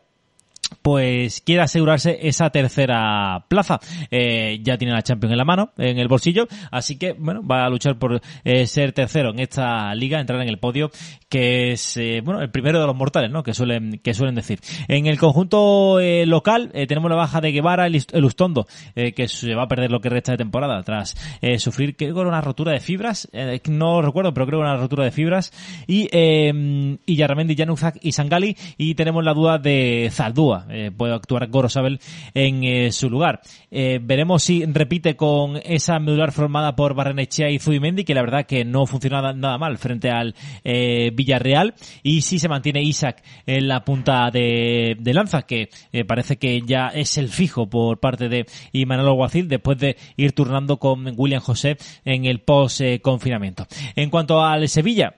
pues 0.81 1.41
quiere 1.41 1.61
asegurarse 1.61 2.19
esa 2.21 2.49
tercera 2.49 3.45
plaza. 3.47 3.79
Eh, 4.11 4.59
ya 4.61 4.77
tiene 4.77 4.93
la 4.93 5.01
Champions 5.01 5.31
en 5.31 5.37
la 5.37 5.45
mano, 5.45 5.71
en 5.77 5.99
el 5.99 6.07
bolsillo, 6.07 6.47
así 6.71 6.97
que 6.97 7.13
bueno, 7.13 7.45
va 7.45 7.65
a 7.65 7.69
luchar 7.69 7.97
por 7.97 8.21
eh, 8.43 8.67
ser 8.67 8.93
tercero 8.93 9.31
en 9.31 9.39
esta 9.39 9.93
liga, 9.95 10.19
entrar 10.19 10.41
en 10.41 10.49
el 10.49 10.59
podio, 10.59 10.91
que 11.29 11.71
es 11.71 11.97
eh, 11.97 12.21
bueno 12.23 12.41
el 12.41 12.49
primero 12.49 12.79
de 12.79 12.87
los 12.87 12.95
mortales, 12.95 13.31
¿no? 13.31 13.43
Que 13.43 13.53
suelen 13.53 13.99
que 14.03 14.13
suelen 14.13 14.35
decir. 14.35 14.59
En 14.87 15.05
el 15.05 15.17
conjunto 15.17 15.99
eh, 15.99 16.25
local 16.25 16.71
eh, 16.73 16.87
tenemos 16.87 17.09
la 17.09 17.17
baja 17.17 17.41
de 17.41 17.51
Guevara, 17.51 17.87
el, 17.87 18.03
el 18.11 18.25
Ustondo, 18.25 18.67
eh, 18.95 19.13
que 19.13 19.27
se 19.27 19.55
va 19.55 19.63
a 19.63 19.67
perder 19.67 19.91
lo 19.91 20.01
que 20.01 20.09
resta 20.09 20.31
de 20.33 20.37
temporada 20.37 20.81
tras 20.83 21.15
sufrir 21.57 21.95
creo 21.95 22.13
que 22.13 22.19
una 22.19 22.41
rotura 22.41 22.71
de 22.71 22.79
fibras, 22.79 23.29
no 23.67 24.01
recuerdo, 24.01 24.33
pero 24.33 24.45
creo 24.45 24.59
una 24.59 24.75
rotura 24.77 25.03
de 25.03 25.11
fibras 25.11 25.51
y 25.87 26.07
eh, 26.11 26.97
y 27.05 27.15
Yarramendi, 27.15 27.55
Januzak 27.55 27.97
y 28.01 28.11
Sangali 28.11 28.55
y 28.77 28.95
tenemos 28.95 29.23
la 29.23 29.33
duda 29.33 29.57
de 29.57 30.09
Zaldúa, 30.11 30.58
eh, 30.69 30.91
puede 30.95 31.13
actuar 31.13 31.47
Gorosabel 31.47 31.99
en 32.33 32.63
eh, 32.63 32.91
su 32.91 33.09
lugar. 33.09 33.41
Eh, 33.71 33.99
veremos 34.01 34.43
si 34.43 34.65
repite 34.65 35.15
con 35.15 35.57
esa 35.63 35.99
medular 35.99 36.31
formada 36.31 36.75
por 36.75 36.93
Barrenechea 36.93 37.49
y 37.49 37.59
Zubimendi, 37.59 38.03
que 38.03 38.13
la 38.13 38.21
verdad 38.21 38.45
que 38.45 38.65
no 38.65 38.85
funciona 38.85 39.33
nada- 39.33 39.57
mal 39.57 39.77
frente 39.77 40.09
al 40.09 40.35
Villarreal, 40.63 41.73
y 42.03 42.21
si 42.21 42.39
se 42.39 42.47
mantiene 42.49 42.81
Isaac 42.81 43.23
en 43.45 43.67
la 43.67 43.83
punta 43.83 44.29
de, 44.31 44.97
lanza, 45.13 45.43
que 45.43 45.69
parece 46.07 46.37
que 46.37 46.61
ya 46.65 46.87
es 46.87 47.17
el 47.17 47.29
fijo 47.29 47.69
por 47.69 47.99
parte 47.99 48.29
de 48.29 48.45
Imanol 48.71 49.07
Alguacil, 49.07 49.47
después 49.47 49.77
de 49.77 49.97
ir 50.17 50.33
turnando 50.33 50.77
con 50.77 51.05
William 51.17 51.41
José 51.41 51.77
en 52.05 52.25
el 52.25 52.39
post-confinamiento. 52.39 53.67
En 53.95 54.09
cuanto 54.09 54.43
al 54.43 54.67
Sevilla, 54.67 55.15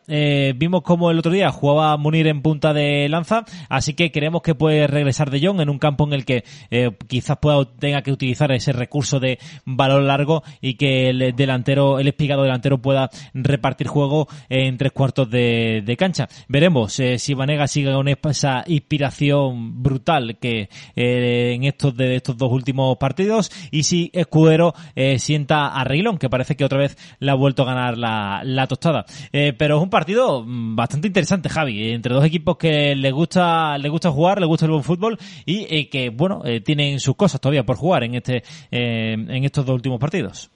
vimos 0.55 0.81
como 0.81 1.11
el 1.11 1.19
otro 1.19 1.31
día 1.31 1.49
jugaba 1.51 1.97
Munir 1.97 2.27
en 2.27 2.41
punta 2.41 2.73
de 2.73 3.07
lanza, 3.09 3.45
así 3.69 3.93
que 3.93 4.11
creemos 4.11 4.41
que 4.41 4.55
puede 4.55 4.87
regresar 4.87 5.29
de 5.31 5.45
Jong 5.45 5.61
en 5.61 5.69
un 5.69 5.79
campo 5.79 6.05
en 6.05 6.13
el 6.13 6.25
que 6.25 6.43
eh, 6.69 6.91
quizás 7.07 7.37
pueda 7.37 7.65
tenga 7.65 8.01
que 8.01 8.11
utilizar 8.11 8.51
ese 8.51 8.73
recurso 8.73 9.19
de 9.19 9.39
balón 9.65 10.07
largo 10.07 10.43
y 10.61 10.75
que 10.75 11.09
el 11.09 11.35
delantero, 11.35 11.99
el 11.99 12.07
espigado 12.07 12.43
delantero 12.43 12.81
pueda 12.81 13.09
repartir 13.33 13.87
juego 13.87 14.27
en 14.49 14.77
tres 14.77 14.91
cuartos 14.91 15.29
de, 15.29 15.95
cancha. 15.97 16.27
Veremos 16.47 16.99
eh, 16.99 17.19
si 17.19 17.33
Vanega 17.33 17.67
sigue 17.67 17.91
con 17.91 18.07
esa 18.07 18.63
inspiración 18.65 19.83
brutal 19.83 20.37
que 20.39 20.69
eh, 20.95 21.53
en 21.55 21.63
estos 21.65 21.95
de 21.95 22.15
estos 22.15 22.37
dos 22.37 22.51
últimos 22.51 22.97
partidos 22.97 23.51
y 23.71 23.83
si 23.83 24.09
Escudero 24.13 24.73
sienta 25.17 25.67
a 25.67 25.83
Reguilón, 25.83 26.17
que 26.17 26.29
parece 26.29 26.55
que 26.55 26.65
otra 26.65 26.79
vez 26.79 26.97
le 27.19 27.31
ha 27.31 27.35
vuelto 27.35 27.63
a 27.63 27.65
ganar 27.65 27.97
la, 27.97 28.41
la 28.43 28.67
tostada. 28.67 29.05
Pero 29.31 29.77
es 29.77 29.83
un 29.83 29.89
partido 29.89 30.43
mm, 30.43 30.75
bastante 30.75 31.07
interesante, 31.07 31.49
Javi, 31.49 31.91
entre 31.91 32.13
dos 32.13 32.25
equipos 32.25 32.57
que 32.57 32.95
les 32.95 33.13
gusta, 33.13 33.77
les 33.77 33.91
gusta 33.91 34.11
jugar, 34.11 34.39
les 34.39 34.47
gusta 34.47 34.65
el 34.65 34.71
buen 34.71 34.83
fútbol 34.83 35.17
y 35.45 35.67
eh, 35.69 35.89
que, 35.89 36.09
bueno, 36.09 36.41
eh, 36.45 36.61
tienen 36.61 36.99
sus 36.99 37.15
cosas 37.15 37.41
todavía 37.41 37.63
por 37.63 37.75
jugar 37.75 38.03
en 38.03 38.15
este, 38.15 38.43
eh, 38.71 39.13
en 39.13 39.43
estos 39.43 39.65
dos 39.65 39.75
últimos 39.75 39.99
partidos. 39.99 40.49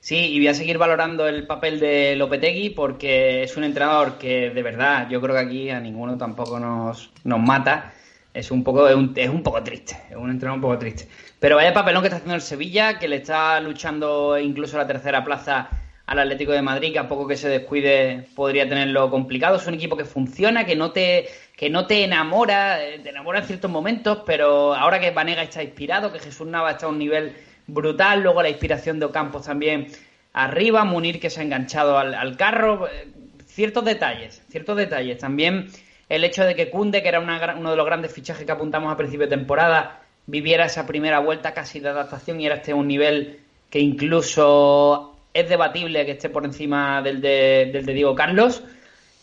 Sí, 0.00 0.16
y 0.16 0.38
voy 0.38 0.48
a 0.48 0.54
seguir 0.54 0.78
valorando 0.78 1.26
el 1.26 1.46
papel 1.46 1.80
de 1.80 2.14
Lopetegui 2.16 2.70
porque 2.70 3.42
es 3.42 3.56
un 3.56 3.64
entrenador 3.64 4.16
que 4.16 4.50
de 4.50 4.62
verdad 4.62 5.08
yo 5.10 5.20
creo 5.20 5.34
que 5.34 5.40
aquí 5.40 5.70
a 5.70 5.80
ninguno 5.80 6.16
tampoco 6.16 6.58
nos, 6.60 7.10
nos 7.24 7.40
mata. 7.40 7.92
es 8.32 8.50
un 8.50 8.62
poco 8.62 8.88
es 8.88 8.94
un, 8.94 9.12
es 9.16 9.28
un 9.28 9.42
poco 9.42 9.62
triste, 9.62 9.96
es 10.08 10.16
un 10.16 10.30
entrenador 10.30 10.58
un 10.58 10.62
poco 10.62 10.78
triste. 10.78 11.08
Pero 11.40 11.56
vaya 11.56 11.74
papelón 11.74 12.02
que 12.02 12.08
está 12.08 12.16
haciendo 12.16 12.36
el 12.36 12.42
Sevilla, 12.42 12.98
que 12.98 13.08
le 13.08 13.16
está 13.16 13.60
luchando 13.60 14.38
incluso 14.38 14.76
la 14.76 14.86
tercera 14.86 15.24
plaza 15.24 15.68
al 16.08 16.18
Atlético 16.20 16.52
de 16.52 16.62
Madrid, 16.62 16.92
que 16.92 16.98
a 16.98 17.06
poco 17.06 17.26
que 17.26 17.36
se 17.36 17.48
descuide 17.50 18.26
podría 18.34 18.66
tenerlo 18.66 19.10
complicado. 19.10 19.56
Es 19.56 19.66
un 19.66 19.74
equipo 19.74 19.96
que 19.96 20.06
funciona, 20.06 20.64
que 20.64 20.74
no 20.74 20.90
te, 20.90 21.28
que 21.58 21.68
no 21.68 21.88
te 21.88 22.04
enamora, 22.04 22.84
eh, 22.84 23.00
te 23.00 23.10
enamora 23.10 23.40
en 23.40 23.46
ciertos 23.46 23.68
momentos, 23.68 24.22
pero 24.24 24.76
ahora 24.76 25.00
que 25.00 25.10
Vanega 25.10 25.42
está 25.42 25.60
inspirado, 25.60 26.12
que 26.12 26.20
Jesús 26.20 26.46
Nava 26.46 26.70
está 26.70 26.86
a 26.86 26.88
un 26.88 27.00
nivel 27.00 27.34
brutal, 27.66 28.22
luego 28.22 28.40
la 28.42 28.48
inspiración 28.48 29.00
de 29.00 29.06
Ocampos 29.06 29.46
también 29.46 29.88
arriba, 30.32 30.84
Munir 30.84 31.18
que 31.18 31.30
se 31.30 31.40
ha 31.40 31.42
enganchado 31.42 31.98
al, 31.98 32.14
al 32.14 32.36
carro, 32.36 32.86
eh, 32.86 33.08
ciertos 33.44 33.84
detalles, 33.84 34.40
ciertos 34.48 34.76
detalles. 34.76 35.18
También 35.18 35.68
el 36.08 36.22
hecho 36.22 36.44
de 36.44 36.54
que 36.54 36.70
Kunde, 36.70 37.02
que 37.02 37.08
era 37.08 37.18
uno 37.18 37.70
de 37.70 37.76
los 37.76 37.86
grandes 37.86 38.12
fichajes 38.12 38.46
que 38.46 38.52
apuntamos 38.52 38.92
a 38.92 38.96
principio 38.96 39.26
de 39.26 39.36
temporada, 39.36 40.00
viviera 40.26 40.66
esa 40.66 40.86
primera 40.86 41.18
vuelta 41.18 41.54
casi 41.54 41.80
de 41.80 41.88
adaptación 41.88 42.40
y 42.40 42.46
ahora 42.46 42.60
esté 42.60 42.70
a 42.70 42.76
un 42.76 42.86
nivel 42.86 43.40
que 43.68 43.80
incluso 43.80 45.16
es 45.34 45.48
debatible 45.48 46.06
que 46.06 46.12
esté 46.12 46.28
por 46.28 46.44
encima 46.44 47.02
del 47.02 47.20
de, 47.20 47.70
del 47.72 47.84
de 47.84 47.94
Diego 47.94 48.14
Carlos. 48.14 48.62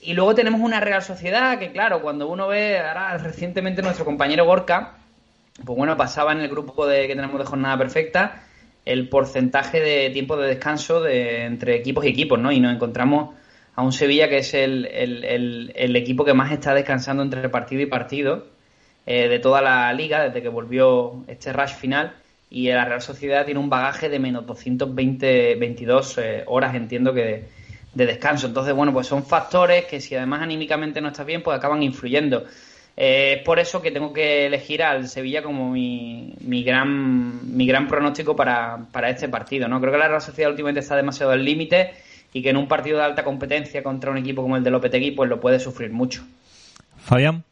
Y 0.05 0.13
luego 0.13 0.35
tenemos 0.35 0.61
una 0.61 0.79
Real 0.79 1.01
Sociedad 1.01 1.57
que, 1.59 1.71
claro, 1.71 2.01
cuando 2.01 2.27
uno 2.27 2.47
ve, 2.47 2.77
ahora 2.79 3.17
recientemente 3.17 3.81
nuestro 3.81 4.05
compañero 4.05 4.45
Gorka, 4.45 4.97
pues 5.63 5.77
bueno, 5.77 5.97
pasaba 5.97 6.31
en 6.31 6.41
el 6.41 6.49
grupo 6.49 6.85
de, 6.85 7.07
que 7.07 7.15
tenemos 7.15 7.39
de 7.39 7.45
jornada 7.45 7.77
perfecta 7.77 8.43
el 8.85 9.09
porcentaje 9.09 9.79
de 9.81 10.11
tiempo 10.11 10.37
de 10.37 10.47
descanso 10.47 11.01
de, 11.01 11.45
entre 11.45 11.75
equipos 11.75 12.05
y 12.05 12.09
equipos, 12.09 12.37
¿no? 12.39 12.51
Y 12.51 12.59
nos 12.59 12.73
encontramos 12.73 13.33
a 13.75 13.81
un 13.81 13.91
Sevilla 13.91 14.29
que 14.29 14.37
es 14.37 14.53
el, 14.53 14.85
el- 14.85 15.23
el- 15.25 15.73
el 15.75 15.95
equipo 15.95 16.23
que 16.23 16.33
más 16.35 16.51
está 16.51 16.73
descansando 16.75 17.23
entre 17.23 17.49
partido 17.49 17.81
y 17.81 17.87
partido 17.87 18.45
eh, 19.07 19.27
de 19.27 19.39
toda 19.39 19.61
la 19.61 19.91
liga 19.93 20.23
desde 20.23 20.41
que 20.41 20.49
volvió 20.49 21.23
este 21.27 21.51
rush 21.51 21.73
final 21.73 22.13
y 22.49 22.67
la 22.69 22.85
Real 22.85 23.01
Sociedad 23.01 23.43
tiene 23.45 23.59
un 23.59 23.69
bagaje 23.69 24.07
de 24.09 24.19
menos 24.19 24.45
220, 24.45 25.55
22 25.55 26.17
eh, 26.19 26.43
horas, 26.45 26.75
entiendo 26.75 27.13
que 27.13 27.45
de, 27.95 28.05
de 28.05 28.11
descanso. 28.11 28.47
Entonces, 28.47 28.73
bueno, 28.75 28.93
pues 28.93 29.07
son 29.07 29.23
factores 29.25 29.85
que 29.85 29.99
si 30.01 30.15
además 30.15 30.41
anímicamente 30.41 31.01
no 31.01 31.07
estás 31.07 31.25
bien, 31.25 31.41
pues 31.41 31.57
acaban 31.57 31.81
influyendo. 31.81 32.45
Eh, 32.97 33.35
es 33.39 33.43
por 33.43 33.59
eso 33.59 33.81
que 33.81 33.91
tengo 33.91 34.13
que 34.13 34.45
elegir 34.45 34.81
al 34.83 35.07
Sevilla 35.09 35.43
como 35.43 35.71
mi, 35.71 36.33
mi 36.41 36.63
gran 36.63 37.57
mi 37.57 37.67
gran 37.67 37.87
pronóstico 37.87 38.35
para, 38.35 38.85
para 38.91 39.09
este 39.09 39.27
partido. 39.27 39.67
¿no? 39.67 39.79
Creo 39.81 39.91
que 39.91 39.97
la 39.99 40.07
Real 40.07 40.21
Sociedad 40.21 40.51
últimamente 40.51 40.79
está 40.79 40.95
demasiado 40.95 41.31
al 41.33 41.43
límite 41.43 41.93
y 42.31 42.41
que 42.41 42.49
en 42.51 42.57
un 42.57 42.67
partido 42.67 42.97
de 42.97 43.03
alta 43.03 43.23
competencia 43.23 43.83
contra 43.83 44.11
un 44.11 44.17
equipo 44.17 44.41
como 44.41 44.55
el 44.57 44.63
de 44.63 44.71
Lopetegui, 44.71 45.11
pues 45.11 45.29
lo 45.29 45.39
puede 45.41 45.59
sufrir 45.59 45.91
mucho. 45.91 46.23
Fabián. 46.97 47.43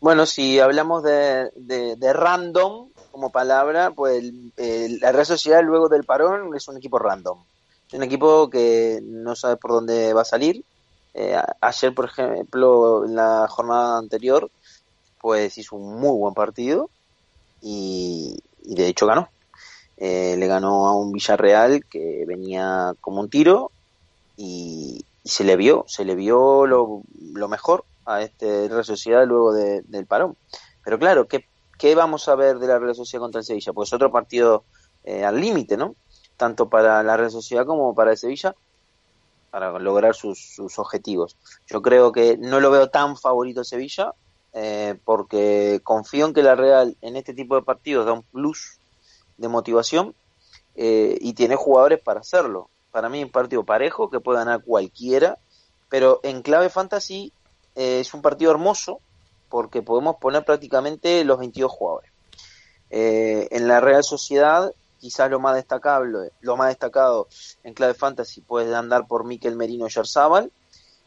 Bueno, 0.00 0.26
si 0.26 0.60
hablamos 0.60 1.02
de, 1.02 1.50
de- 1.56 1.96
de 1.96 2.12
random 2.12 2.88
como 3.10 3.30
palabra, 3.30 3.90
pues 3.92 4.18
el- 4.22 4.52
el- 4.56 4.98
la 5.00 5.12
Real 5.12 5.26
Sociedad 5.26 5.62
luego 5.64 5.88
del 5.88 6.04
parón 6.04 6.54
es 6.54 6.68
un 6.68 6.76
equipo 6.76 6.98
random. 6.98 7.38
Un 7.96 8.02
equipo 8.02 8.50
que 8.50 9.00
no 9.04 9.36
sabe 9.36 9.56
por 9.56 9.70
dónde 9.72 10.12
va 10.14 10.22
a 10.22 10.24
salir. 10.24 10.64
Eh, 11.14 11.36
ayer, 11.60 11.94
por 11.94 12.06
ejemplo, 12.06 13.04
en 13.04 13.14
la 13.16 13.46
jornada 13.48 13.98
anterior, 13.98 14.50
pues 15.20 15.58
hizo 15.58 15.76
un 15.76 16.00
muy 16.00 16.18
buen 16.18 16.34
partido 16.34 16.90
y, 17.60 18.36
y 18.62 18.74
de 18.76 18.88
hecho 18.88 19.06
ganó. 19.06 19.32
Eh, 19.96 20.36
le 20.38 20.46
ganó 20.48 20.88
a 20.88 20.96
un 20.98 21.12
Villarreal 21.12 21.82
que 21.90 22.24
venía 22.26 22.94
como 23.00 23.20
un 23.22 23.30
tiro 23.30 23.72
y, 24.36 25.06
se 25.24 25.44
le 25.44 25.56
vio, 25.56 25.84
se 25.88 26.04
le 26.04 26.14
vio 26.16 26.66
lo, 26.66 27.02
lo 27.34 27.48
mejor 27.48 27.86
a 28.06 28.22
este 28.22 28.68
Real 28.68 28.84
Sociedad 28.84 29.26
luego 29.26 29.52
de- 29.54 29.82
del 29.86 30.06
parón. 30.06 30.36
Pero 30.84 30.98
claro, 30.98 31.28
¿qué, 31.28 31.46
¿qué 31.78 31.94
vamos 31.94 32.28
a 32.28 32.36
ver 32.36 32.58
de 32.58 32.66
la 32.68 32.78
Real 32.78 32.94
Sociedad 32.96 33.22
contra 33.22 33.40
el 33.40 33.44
Sevilla? 33.46 33.72
Pues 33.74 33.92
otro 33.92 34.12
partido 34.12 34.66
eh, 35.04 35.24
al 35.24 35.40
límite, 35.40 35.76
¿no? 35.78 35.96
Tanto 36.36 36.68
para 36.68 37.02
la 37.02 37.16
Real 37.16 37.30
Sociedad 37.30 37.66
como 37.66 37.94
para 37.94 38.12
el 38.12 38.16
Sevilla, 38.18 38.54
para 39.50 39.78
lograr 39.78 40.14
sus, 40.14 40.38
sus 40.38 40.78
objetivos. 40.78 41.36
Yo 41.66 41.80
creo 41.80 42.12
que 42.12 42.36
no 42.36 42.60
lo 42.60 42.70
veo 42.70 42.90
tan 42.90 43.16
favorito 43.16 43.64
Sevilla, 43.64 44.12
eh, 44.52 44.96
porque 45.04 45.80
confío 45.82 46.26
en 46.26 46.34
que 46.34 46.42
la 46.42 46.54
Real 46.54 46.96
en 47.02 47.16
este 47.16 47.34
tipo 47.34 47.54
de 47.56 47.62
partidos 47.62 48.06
da 48.06 48.12
un 48.12 48.22
plus 48.22 48.78
de 49.36 49.48
motivación 49.48 50.14
eh, 50.76 51.18
y 51.20 51.34
tiene 51.34 51.56
jugadores 51.56 52.00
para 52.00 52.20
hacerlo. 52.20 52.68
Para 52.90 53.08
mí 53.08 53.20
es 53.20 53.26
un 53.26 53.32
partido 53.32 53.64
parejo 53.64 54.10
que 54.10 54.20
puede 54.20 54.38
ganar 54.38 54.62
cualquiera, 54.62 55.38
pero 55.88 56.20
en 56.22 56.42
clave 56.42 56.68
fantasy 56.68 57.32
eh, 57.74 58.00
es 58.00 58.14
un 58.14 58.22
partido 58.22 58.50
hermoso 58.50 59.00
porque 59.48 59.82
podemos 59.82 60.16
poner 60.16 60.44
prácticamente 60.44 61.24
los 61.24 61.38
22 61.38 61.70
jugadores. 61.70 62.10
Eh, 62.90 63.48
en 63.50 63.68
la 63.68 63.80
Real 63.80 64.04
Sociedad, 64.04 64.72
quizás 65.04 65.30
lo 65.30 65.38
más 65.38 65.54
destacable, 65.54 66.32
lo 66.40 66.56
más 66.56 66.68
destacado 66.68 67.28
en 67.62 67.74
clave 67.74 67.92
fantasy 67.92 68.40
puede 68.40 68.74
andar 68.74 69.06
por 69.06 69.26
Miquel 69.26 69.54
Merino 69.54 69.86
y 69.86 69.90
Yarzábal, 69.90 70.50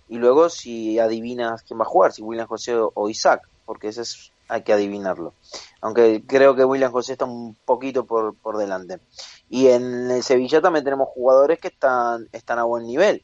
y 0.08 0.18
luego 0.18 0.50
si 0.50 1.00
adivinas 1.00 1.64
quién 1.64 1.80
va 1.80 1.84
a 1.84 1.88
jugar, 1.88 2.14
si 2.14 2.22
William 2.22 2.46
José 2.46 2.76
o, 2.78 3.10
Isaac, 3.10 3.50
porque 3.66 3.88
ese 3.88 4.04
es, 4.04 4.32
hay 4.50 4.62
que 4.62 4.72
adivinarlo. 4.72 5.34
Aunque 5.82 6.24
creo 6.28 6.56
que 6.56 6.64
William 6.64 6.92
José 6.92 7.14
está 7.14 7.26
un 7.26 7.56
poquito 7.66 8.06
por, 8.06 8.36
por 8.36 8.58
delante. 8.58 9.00
Y 9.50 9.70
en 9.70 10.12
el 10.12 10.22
Sevilla 10.22 10.62
también 10.62 10.86
tenemos 10.86 11.10
jugadores 11.10 11.58
que 11.58 11.70
están, 11.70 12.30
están 12.32 12.60
a 12.60 12.66
buen 12.66 12.86
nivel 12.86 13.24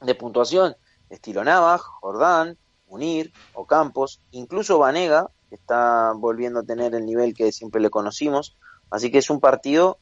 de 0.00 0.16
puntuación, 0.16 0.74
estilo 1.10 1.44
Navas, 1.44 1.80
Jordán, 1.80 2.58
Munir, 2.88 3.32
Ocampos, 3.54 4.20
incluso 4.32 4.80
Vanega, 4.80 5.30
que 5.48 5.54
está 5.54 6.12
volviendo 6.16 6.58
a 6.58 6.64
tener 6.64 6.92
el 6.96 7.06
nivel 7.06 7.34
que 7.34 7.52
siempre 7.52 7.80
le 7.80 7.88
conocimos. 7.88 8.56
Así 8.92 9.10
que 9.10 9.18
es 9.18 9.30
un 9.30 9.40
partido 9.40 9.98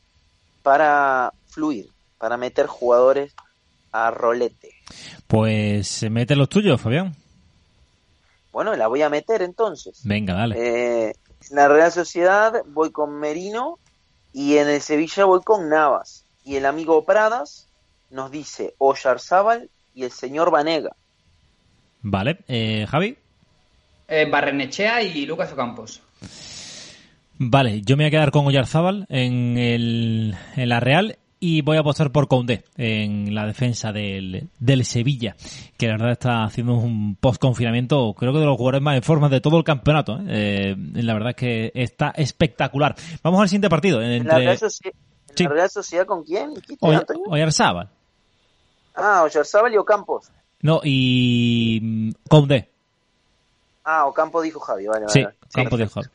para 0.64 1.32
fluir, 1.46 1.88
para 2.18 2.36
meter 2.36 2.66
jugadores 2.66 3.32
a 3.92 4.10
rolete. 4.10 4.72
Pues 5.28 6.10
mete 6.10 6.34
los 6.34 6.48
tuyos, 6.48 6.80
Fabián. 6.80 7.14
Bueno, 8.52 8.74
la 8.74 8.88
voy 8.88 9.02
a 9.02 9.08
meter 9.08 9.42
entonces. 9.42 10.00
Venga, 10.04 10.34
dale. 10.34 10.56
Eh, 10.58 11.14
en 11.50 11.56
la 11.56 11.68
Real 11.68 11.92
Sociedad 11.92 12.62
voy 12.66 12.90
con 12.90 13.20
Merino 13.20 13.78
y 14.32 14.56
en 14.56 14.68
el 14.68 14.80
Sevilla 14.80 15.24
voy 15.24 15.40
con 15.42 15.68
Navas. 15.68 16.24
Y 16.44 16.56
el 16.56 16.66
amigo 16.66 17.04
Pradas 17.04 17.68
nos 18.10 18.32
dice 18.32 18.74
Oyarzábal 18.78 19.70
y 19.94 20.02
el 20.02 20.10
señor 20.10 20.50
Vanega. 20.50 20.96
Vale. 22.02 22.38
Eh, 22.48 22.86
Javi. 22.88 23.16
Eh, 24.08 24.28
Barrenechea 24.28 25.00
y 25.02 25.26
Lucas 25.26 25.52
Ocampos. 25.52 26.02
Vale, 27.42 27.80
yo 27.80 27.96
me 27.96 28.04
voy 28.04 28.08
a 28.08 28.10
quedar 28.10 28.30
con 28.32 28.46
Oyarzábal 28.46 29.06
en, 29.08 29.56
el, 29.56 30.36
en 30.56 30.68
la 30.68 30.78
Real 30.78 31.16
y 31.42 31.62
voy 31.62 31.78
a 31.78 31.80
apostar 31.80 32.12
por 32.12 32.28
Condé 32.28 32.64
en 32.76 33.34
la 33.34 33.46
defensa 33.46 33.92
del, 33.92 34.48
del 34.58 34.84
Sevilla, 34.84 35.36
que 35.78 35.86
la 35.86 35.92
verdad 35.94 36.10
está 36.12 36.44
haciendo 36.44 36.74
un 36.74 37.16
post-confinamiento, 37.18 38.12
creo 38.12 38.34
que 38.34 38.40
de 38.40 38.44
los 38.44 38.58
jugadores 38.58 38.82
más 38.82 38.96
en 38.96 39.02
forma 39.02 39.30
de 39.30 39.40
todo 39.40 39.56
el 39.56 39.64
campeonato. 39.64 40.18
¿eh? 40.20 40.74
Eh, 40.76 40.76
la 41.02 41.14
verdad 41.14 41.30
es 41.30 41.36
que 41.36 41.72
está 41.74 42.10
espectacular. 42.10 42.94
Vamos 43.22 43.40
al 43.40 43.48
siguiente 43.48 43.70
partido. 43.70 44.02
¿En 44.02 44.26
la 44.26 44.36
Real, 44.36 44.58
Soci- 44.58 44.92
en 45.30 45.36
Sí. 45.36 45.44
la 45.44 45.50
Real 45.50 45.70
Sociedad 45.70 46.04
con 46.04 46.22
quién? 46.24 46.50
Oy-? 46.80 46.98
Oyarzábal. 47.26 47.88
Ah, 48.94 49.22
Oyarzábal 49.24 49.72
y 49.72 49.78
Ocampos. 49.78 50.30
No, 50.60 50.82
y 50.84 51.78
mm, 51.82 52.10
Condé. 52.28 52.68
Ah, 53.82 54.04
Ocampo 54.04 54.42
dijo 54.42 54.60
Javi, 54.60 54.86
vale, 54.88 55.06
vale. 55.06 55.12
Sí, 55.12 55.22
vale. 55.22 55.36
campo 55.54 55.78
de 55.78 55.86
juego. 55.86 56.10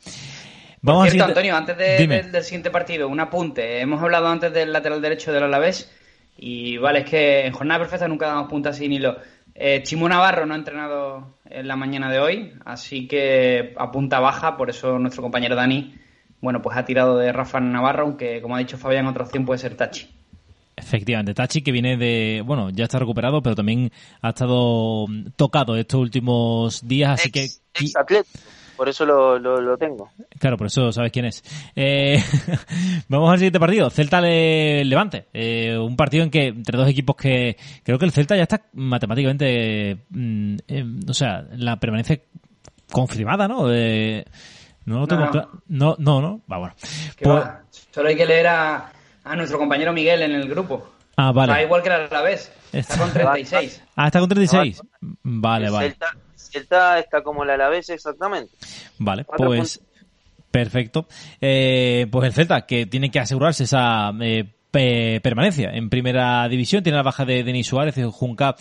Vamos 0.86 1.10
cierto, 1.10 1.12
siguiente- 1.26 1.32
Antonio, 1.50 1.56
antes 1.56 1.78
de- 1.78 2.08
del, 2.08 2.32
del 2.32 2.44
siguiente 2.44 2.70
partido, 2.72 3.08
un 3.10 3.20
apunte. 3.20 3.80
Hemos 3.82 4.02
hablado 4.02 4.28
antes 4.28 4.54
del 4.54 4.72
lateral 4.72 5.02
derecho 5.02 5.32
del 5.34 5.44
Alavés 5.44 5.92
y 6.38 6.78
vale, 6.78 7.00
es 7.00 7.06
que 7.10 7.46
en 7.46 7.54
jornada 7.54 7.80
perfecta 7.80 8.08
nunca 8.08 8.28
damos 8.28 8.50
puntas 8.50 8.78
sin 8.78 8.92
hilo. 8.94 9.18
Eh, 9.54 9.82
Chimo 9.84 10.08
Navarro 10.10 10.46
no 10.46 10.54
ha 10.54 10.58
entrenado 10.58 11.36
en 11.50 11.68
la 11.68 11.76
mañana 11.78 12.12
de 12.12 12.20
hoy, 12.20 12.54
así 12.66 13.08
que 13.08 13.74
a 13.78 13.90
punta 13.92 14.20
baja, 14.20 14.58
por 14.58 14.70
eso 14.70 15.00
nuestro 15.00 15.22
compañero 15.24 15.56
Dani, 15.56 15.96
bueno, 16.42 16.62
pues 16.62 16.78
ha 16.78 16.84
tirado 16.86 17.18
de 17.18 17.32
Rafa 17.32 17.60
Navarro, 17.62 18.04
aunque 18.04 18.42
como 18.42 18.56
ha 18.56 18.60
dicho 18.60 18.78
Fabián, 18.78 19.08
otra 19.08 19.24
opción 19.24 19.46
puede 19.46 19.60
ser 19.60 19.76
Tachi. 19.76 20.10
Efectivamente, 20.76 21.34
Tachi 21.34 21.62
que 21.62 21.72
viene 21.72 21.96
de, 21.96 22.44
bueno, 22.46 22.70
ya 22.70 22.84
está 22.84 23.00
recuperado, 23.00 23.42
pero 23.42 23.56
también 23.56 23.92
ha 24.22 24.30
estado 24.30 25.06
tocado 25.38 25.78
estos 25.78 26.02
últimos 26.02 26.86
días, 26.86 27.18
así 27.22 27.32
que, 27.32 27.46
Ex, 27.46 27.62
ex 27.76 27.96
atlético, 27.96 28.38
por 28.76 28.90
eso 28.90 29.06
lo, 29.06 29.38
lo, 29.40 29.60
lo 29.62 29.78
tengo. 29.78 30.10
claro, 30.40 30.58
por 30.58 30.68
eso 30.68 30.92
sabes 30.92 31.12
quién 31.12 31.26
es. 31.26 31.44
Eh, 31.76 32.22
vamos 33.10 33.32
al 33.32 33.38
siguiente 33.38 33.60
partido, 33.60 33.90
Celta 33.90 34.22
Le- 34.22 34.84
Levante, 34.86 35.28
eh, 35.34 35.78
un 35.78 35.96
partido 35.96 36.24
en 36.24 36.30
que 36.32 36.48
entre 36.48 36.78
dos 36.78 36.88
equipos 36.90 37.16
que 37.16 37.58
creo 37.84 37.98
que 38.00 38.06
el 38.06 38.12
Celta 38.12 38.36
ya 38.36 38.44
está 38.44 38.62
matemáticamente, 38.74 40.06
mm, 40.10 40.56
eh, 40.68 40.86
o 41.08 41.14
sea, 41.14 41.46
la 41.58 41.78
permanencia 41.80 42.20
confirmada, 42.92 43.48
¿no? 43.48 43.72
Eh, 43.74 44.26
no 44.86 45.00
lo 45.00 45.08
tengo 45.08 45.22
No, 45.22 45.28
no. 45.28 45.32
cla- 45.34 45.50
no, 45.68 45.96
no, 46.00 46.22
no, 46.22 46.42
va 46.52 46.58
bueno. 46.58 46.76
Pues- 47.20 47.36
va, 47.36 47.62
Solo 47.92 48.10
hay 48.10 48.16
que 48.16 48.26
leer 48.26 48.48
a, 48.48 48.92
a 49.24 49.36
nuestro 49.36 49.58
compañero 49.58 49.94
Miguel 49.94 50.22
en 50.24 50.32
el 50.34 50.48
grupo. 50.50 50.92
Ah, 51.18 51.30
Está 51.30 51.46
vale. 51.48 51.64
igual 51.64 51.82
que 51.82 51.88
el 51.90 51.96
Alavés. 51.96 52.52
Está 52.74 52.98
con 52.98 53.10
36. 53.14 53.82
Ah, 53.96 54.08
está 54.08 54.20
con 54.20 54.28
36. 54.30 54.82
Vale, 55.24 55.68
el 55.68 55.72
vale. 55.72 55.90
Celta, 55.92 56.08
Celta 56.36 57.00
está 57.00 57.22
como 57.22 57.44
el 57.44 57.50
Alavés 57.50 57.90
exactamente. 57.90 58.54
Vale, 58.98 59.26
Cuatro 59.26 59.48
pues 59.48 59.82
perfecto. 60.52 61.08
Eh, 61.42 62.08
pues 62.12 62.28
el 62.28 62.34
Celta, 62.34 62.66
que 62.66 62.86
tiene 62.86 63.12
que 63.12 63.20
asegurarse 63.20 63.66
esa 63.66 64.12
eh, 64.22 64.55
pe- 64.76 65.22
permanencia 65.22 65.70
en 65.74 65.90
primera 65.90 66.48
división, 66.50 66.84
tiene 66.84 66.98
la 66.98 67.04
baja 67.04 67.24
de 67.24 67.46
Denis 67.46 67.68
Suárez, 67.68 67.96
Junca, 68.12 68.56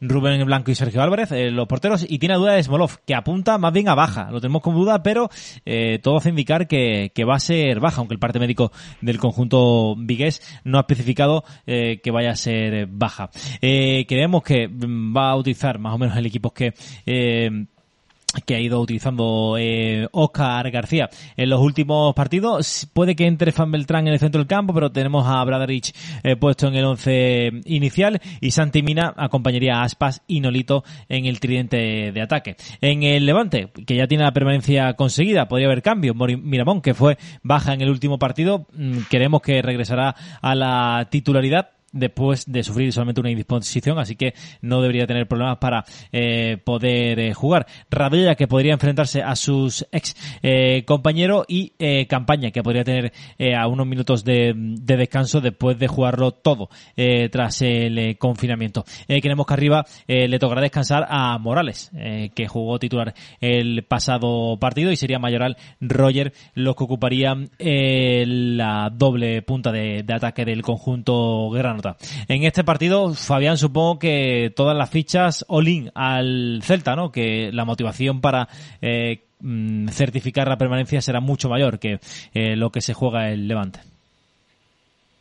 Rubén 0.00 0.44
Blanco 0.44 0.72
y 0.72 0.74
Sergio 0.74 1.00
Álvarez, 1.00 1.30
eh, 1.30 1.50
los 1.52 1.68
porteros, 1.68 2.04
y 2.08 2.18
tiene 2.18 2.34
la 2.34 2.38
duda 2.40 2.52
de 2.54 2.62
Smolov, 2.64 2.98
que 3.06 3.14
apunta 3.14 3.56
más 3.58 3.72
bien 3.72 3.88
a 3.88 3.94
baja. 3.94 4.30
Lo 4.32 4.40
tenemos 4.40 4.62
como 4.62 4.80
duda, 4.80 5.02
pero 5.04 5.28
eh, 5.64 6.00
todo 6.02 6.16
hace 6.16 6.30
indicar 6.30 6.66
que, 6.66 7.12
que 7.14 7.24
va 7.24 7.36
a 7.36 7.40
ser 7.40 7.78
baja, 7.78 7.98
aunque 7.98 8.14
el 8.14 8.18
parte 8.18 8.40
médico 8.40 8.72
del 9.00 9.18
conjunto 9.18 9.94
vigués 9.96 10.42
no 10.64 10.78
ha 10.78 10.80
especificado 10.80 11.44
eh, 11.66 12.00
que 12.02 12.10
vaya 12.10 12.30
a 12.30 12.36
ser 12.36 12.88
baja. 12.90 13.30
Eh, 13.62 14.06
creemos 14.08 14.42
que 14.42 14.68
va 14.68 15.30
a 15.30 15.36
utilizar 15.36 15.78
más 15.78 15.94
o 15.94 15.98
menos 15.98 16.16
el 16.16 16.26
equipo 16.26 16.52
que... 16.52 16.74
que 18.46 18.54
ha 18.54 18.60
ido 18.60 18.80
utilizando 18.80 19.56
eh, 19.58 20.06
Oscar 20.12 20.70
García 20.70 21.10
en 21.36 21.50
los 21.50 21.60
últimos 21.60 22.14
partidos. 22.14 22.88
Puede 22.92 23.16
que 23.16 23.26
entre 23.26 23.52
Fan 23.52 23.70
Beltrán 23.72 24.06
en 24.06 24.12
el 24.12 24.18
centro 24.20 24.38
del 24.40 24.46
campo, 24.48 24.72
pero 24.72 24.92
tenemos 24.92 25.26
a 25.26 25.42
Bradarich 25.44 25.92
eh, 26.22 26.36
puesto 26.36 26.68
en 26.68 26.74
el 26.76 26.84
once 26.84 27.50
inicial 27.64 28.20
y 28.40 28.50
Santi 28.52 28.82
Mina 28.82 29.12
acompañaría 29.16 29.78
a 29.80 29.82
Aspas 29.82 30.22
y 30.26 30.40
Nolito 30.40 30.84
en 31.08 31.26
el 31.26 31.40
tridente 31.40 32.12
de 32.12 32.22
ataque. 32.22 32.56
En 32.80 33.02
el 33.02 33.26
Levante, 33.26 33.70
que 33.86 33.96
ya 33.96 34.06
tiene 34.06 34.24
la 34.24 34.32
permanencia 34.32 34.94
conseguida, 34.94 35.48
podría 35.48 35.66
haber 35.66 35.82
cambio. 35.82 36.14
Mori- 36.14 36.36
Miramón, 36.40 36.80
que 36.82 36.94
fue 36.94 37.18
baja 37.42 37.74
en 37.74 37.80
el 37.80 37.90
último 37.90 38.18
partido, 38.18 38.66
mm, 38.76 38.98
queremos 39.10 39.42
que 39.42 39.60
regresará 39.62 40.14
a 40.40 40.54
la 40.54 41.08
titularidad 41.10 41.70
después 41.92 42.50
de 42.50 42.62
sufrir 42.62 42.92
solamente 42.92 43.20
una 43.20 43.30
indisposición, 43.30 43.98
así 43.98 44.16
que 44.16 44.34
no 44.60 44.80
debería 44.80 45.06
tener 45.06 45.26
problemas 45.26 45.58
para 45.58 45.84
eh, 46.12 46.58
poder 46.64 47.18
eh, 47.18 47.34
jugar. 47.34 47.66
Rabella 47.90 48.34
que 48.34 48.46
podría 48.46 48.72
enfrentarse 48.72 49.22
a 49.22 49.36
sus 49.36 49.86
ex 49.92 50.16
eh, 50.42 50.84
compañeros 50.86 51.44
y 51.48 51.72
eh, 51.78 52.06
Campaña 52.06 52.50
que 52.50 52.62
podría 52.62 52.84
tener 52.84 53.12
eh, 53.38 53.54
a 53.54 53.66
unos 53.66 53.86
minutos 53.86 54.24
de, 54.24 54.52
de 54.54 54.96
descanso 54.96 55.40
después 55.40 55.78
de 55.78 55.88
jugarlo 55.88 56.32
todo 56.32 56.68
eh, 56.96 57.28
tras 57.28 57.62
el 57.62 58.16
confinamiento. 58.18 58.84
Queremos 59.06 59.46
que 59.46 59.54
arriba 59.54 59.84
le 60.06 60.38
tocará 60.38 60.60
descansar 60.60 61.06
a 61.08 61.38
Morales, 61.38 61.90
que 62.34 62.48
jugó 62.48 62.78
titular 62.78 63.14
el 63.40 63.84
pasado 63.84 64.58
partido 64.58 64.90
y 64.90 64.96
sería 64.96 65.18
Mayoral 65.18 65.56
Roger 65.80 66.32
los 66.54 66.76
que 66.76 66.84
ocuparían 66.84 67.50
la 67.58 68.90
doble 68.92 69.42
punta 69.42 69.72
de, 69.72 70.02
de 70.02 70.14
ataque 70.14 70.44
del 70.44 70.62
conjunto 70.62 71.50
En 72.28 72.44
este 72.44 72.64
partido, 72.64 73.14
Fabián, 73.14 73.58
supongo 73.58 73.98
que 73.98 74.52
todas 74.54 74.76
las 74.76 74.90
fichas 74.90 75.44
all-in 75.48 75.90
al 75.94 76.60
Celta, 76.62 76.96
¿no? 76.96 77.10
Que 77.10 77.50
la 77.52 77.64
motivación 77.64 78.20
para 78.20 78.48
eh, 78.80 79.24
mm, 79.40 79.88
certificar 79.88 80.48
la 80.48 80.58
permanencia 80.58 81.00
será 81.00 81.20
mucho 81.20 81.48
mayor 81.48 81.78
que 81.78 82.00
eh, 82.34 82.56
lo 82.56 82.70
que 82.70 82.80
se 82.80 82.94
juega 82.94 83.30
el 83.30 83.48
Levante. 83.48 83.80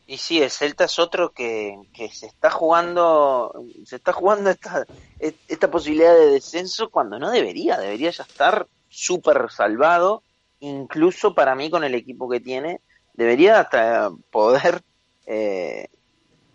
Y 0.07 0.17
sí, 0.17 0.41
el 0.41 0.49
Celta 0.49 0.85
es 0.85 0.97
otro 0.97 1.29
que, 1.29 1.77
se 2.11 2.25
está 2.25 2.49
jugando, 2.49 3.53
se 3.85 3.97
está 3.97 4.11
jugando 4.11 4.49
esta, 4.49 4.85
esta 5.19 5.69
posibilidad 5.69 6.15
de 6.15 6.31
descenso 6.31 6.89
cuando 6.89 7.19
no 7.19 7.29
debería, 7.29 7.77
debería 7.77 8.09
ya 8.09 8.23
estar 8.23 8.65
súper 8.89 9.51
salvado, 9.51 10.23
incluso 10.61 11.35
para 11.35 11.53
mí 11.53 11.69
con 11.69 11.83
el 11.83 11.93
equipo 11.93 12.27
que 12.27 12.39
tiene, 12.39 12.81
debería 13.13 13.59
hasta 13.59 14.09
poder 14.31 14.81
eh, 15.27 15.89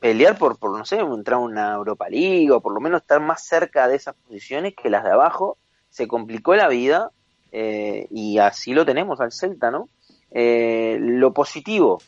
pelear 0.04 0.36
por, 0.36 0.58
por, 0.58 0.76
no 0.76 0.84
sé, 0.84 0.98
entrar 0.98 1.36
a 1.38 1.42
una 1.42 1.72
Europa 1.72 2.10
League 2.10 2.50
o 2.50 2.60
por 2.60 2.74
lo 2.74 2.80
menos 2.80 3.00
estar 3.00 3.22
más 3.22 3.42
cerca 3.42 3.88
de 3.88 3.96
esas 3.96 4.14
posiciones 4.14 4.74
que 4.74 4.90
las 4.90 5.02
de 5.02 5.12
abajo. 5.12 5.56
Se 5.88 6.06
complicó 6.06 6.54
la 6.54 6.68
vida 6.68 7.10
eh, 7.52 8.06
y 8.10 8.36
así 8.36 8.74
lo 8.74 8.84
tenemos 8.84 9.18
al 9.22 9.32
Celta, 9.32 9.70
¿no? 9.70 9.88
Eh, 10.30 10.98
lo 11.00 11.32
positivo, 11.32 12.02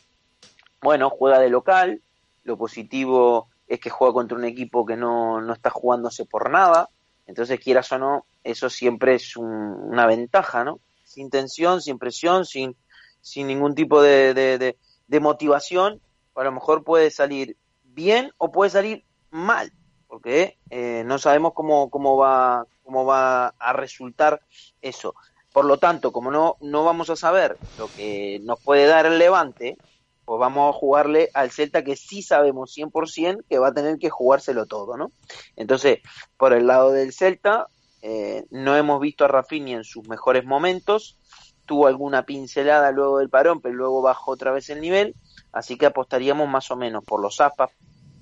bueno, 0.79 1.09
juega 1.09 1.39
de 1.39 1.49
local, 1.49 2.03
lo 2.43 2.55
positivo 2.55 3.47
es 3.67 3.79
que 3.79 3.89
juega 3.89 4.13
contra 4.13 4.37
un 4.37 4.45
equipo 4.45 4.85
que 4.85 4.95
no, 4.95 5.41
no 5.41 5.53
está 5.53 5.71
jugándose 5.71 6.25
por 6.25 6.51
nada, 6.51 6.89
entonces 7.25 7.59
quieras 7.59 7.91
o 7.93 7.97
no, 7.97 8.25
eso 8.43 8.69
siempre 8.69 9.15
es 9.15 9.35
un- 9.37 9.47
una 9.91 10.05
ventaja, 10.05 10.63
¿no? 10.63 10.81
Sin 11.03 11.31
tensión, 11.31 11.81
sin 11.81 11.97
presión, 11.97 12.45
sin, 12.45 12.75
sin 13.21 13.47
ningún 13.47 13.73
tipo 13.73 14.03
de, 14.03 14.35
de, 14.35 14.59
de- 14.59 14.77
de 15.07 15.19
motivación, 15.19 15.99
a 16.35 16.43
lo 16.43 16.51
mejor 16.51 16.83
puede 16.83 17.09
salir 17.09 17.57
bien 17.97 18.31
o 18.37 18.51
puede 18.51 18.69
salir 18.69 19.03
mal, 19.31 19.73
porque 20.07 20.59
eh, 20.69 21.01
no 21.03 21.17
sabemos 21.17 21.53
cómo, 21.53 21.89
cómo, 21.89 22.15
va, 22.15 22.67
cómo 22.83 23.05
va 23.05 23.47
a 23.47 23.73
resultar 23.73 24.39
eso. 24.81 25.15
Por 25.51 25.65
lo 25.65 25.79
tanto, 25.79 26.11
como 26.11 26.29
no, 26.29 26.57
no 26.61 26.85
vamos 26.85 27.09
a 27.09 27.15
saber 27.15 27.57
lo 27.79 27.87
que 27.87 28.39
nos 28.43 28.61
puede 28.61 28.85
dar 28.85 29.07
el 29.07 29.17
Levante, 29.17 29.77
pues 30.25 30.39
vamos 30.39 30.69
a 30.69 30.77
jugarle 30.77 31.31
al 31.33 31.49
Celta 31.49 31.83
que 31.83 31.95
sí 31.95 32.21
sabemos 32.21 32.77
100% 32.77 33.43
que 33.49 33.57
va 33.57 33.69
a 33.69 33.73
tener 33.73 33.97
que 33.97 34.11
jugárselo 34.11 34.67
todo, 34.67 34.95
¿no? 34.95 35.11
Entonces, 35.55 35.99
por 36.37 36.53
el 36.53 36.67
lado 36.67 36.91
del 36.91 37.13
Celta, 37.13 37.65
eh, 38.03 38.45
no 38.51 38.77
hemos 38.77 39.01
visto 39.01 39.25
a 39.25 39.27
Rafinha 39.27 39.77
en 39.77 39.83
sus 39.83 40.07
mejores 40.07 40.45
momentos, 40.45 41.17
tuvo 41.65 41.87
alguna 41.87 42.23
pincelada 42.23 42.91
luego 42.91 43.17
del 43.17 43.29
parón, 43.29 43.59
pero 43.59 43.73
luego 43.73 44.03
bajó 44.03 44.31
otra 44.31 44.51
vez 44.51 44.69
el 44.69 44.81
nivel, 44.81 45.15
así 45.51 45.77
que 45.77 45.87
apostaríamos 45.87 46.47
más 46.47 46.69
o 46.69 46.75
menos 46.75 47.03
por 47.03 47.21
los 47.21 47.41
Aspas, 47.41 47.71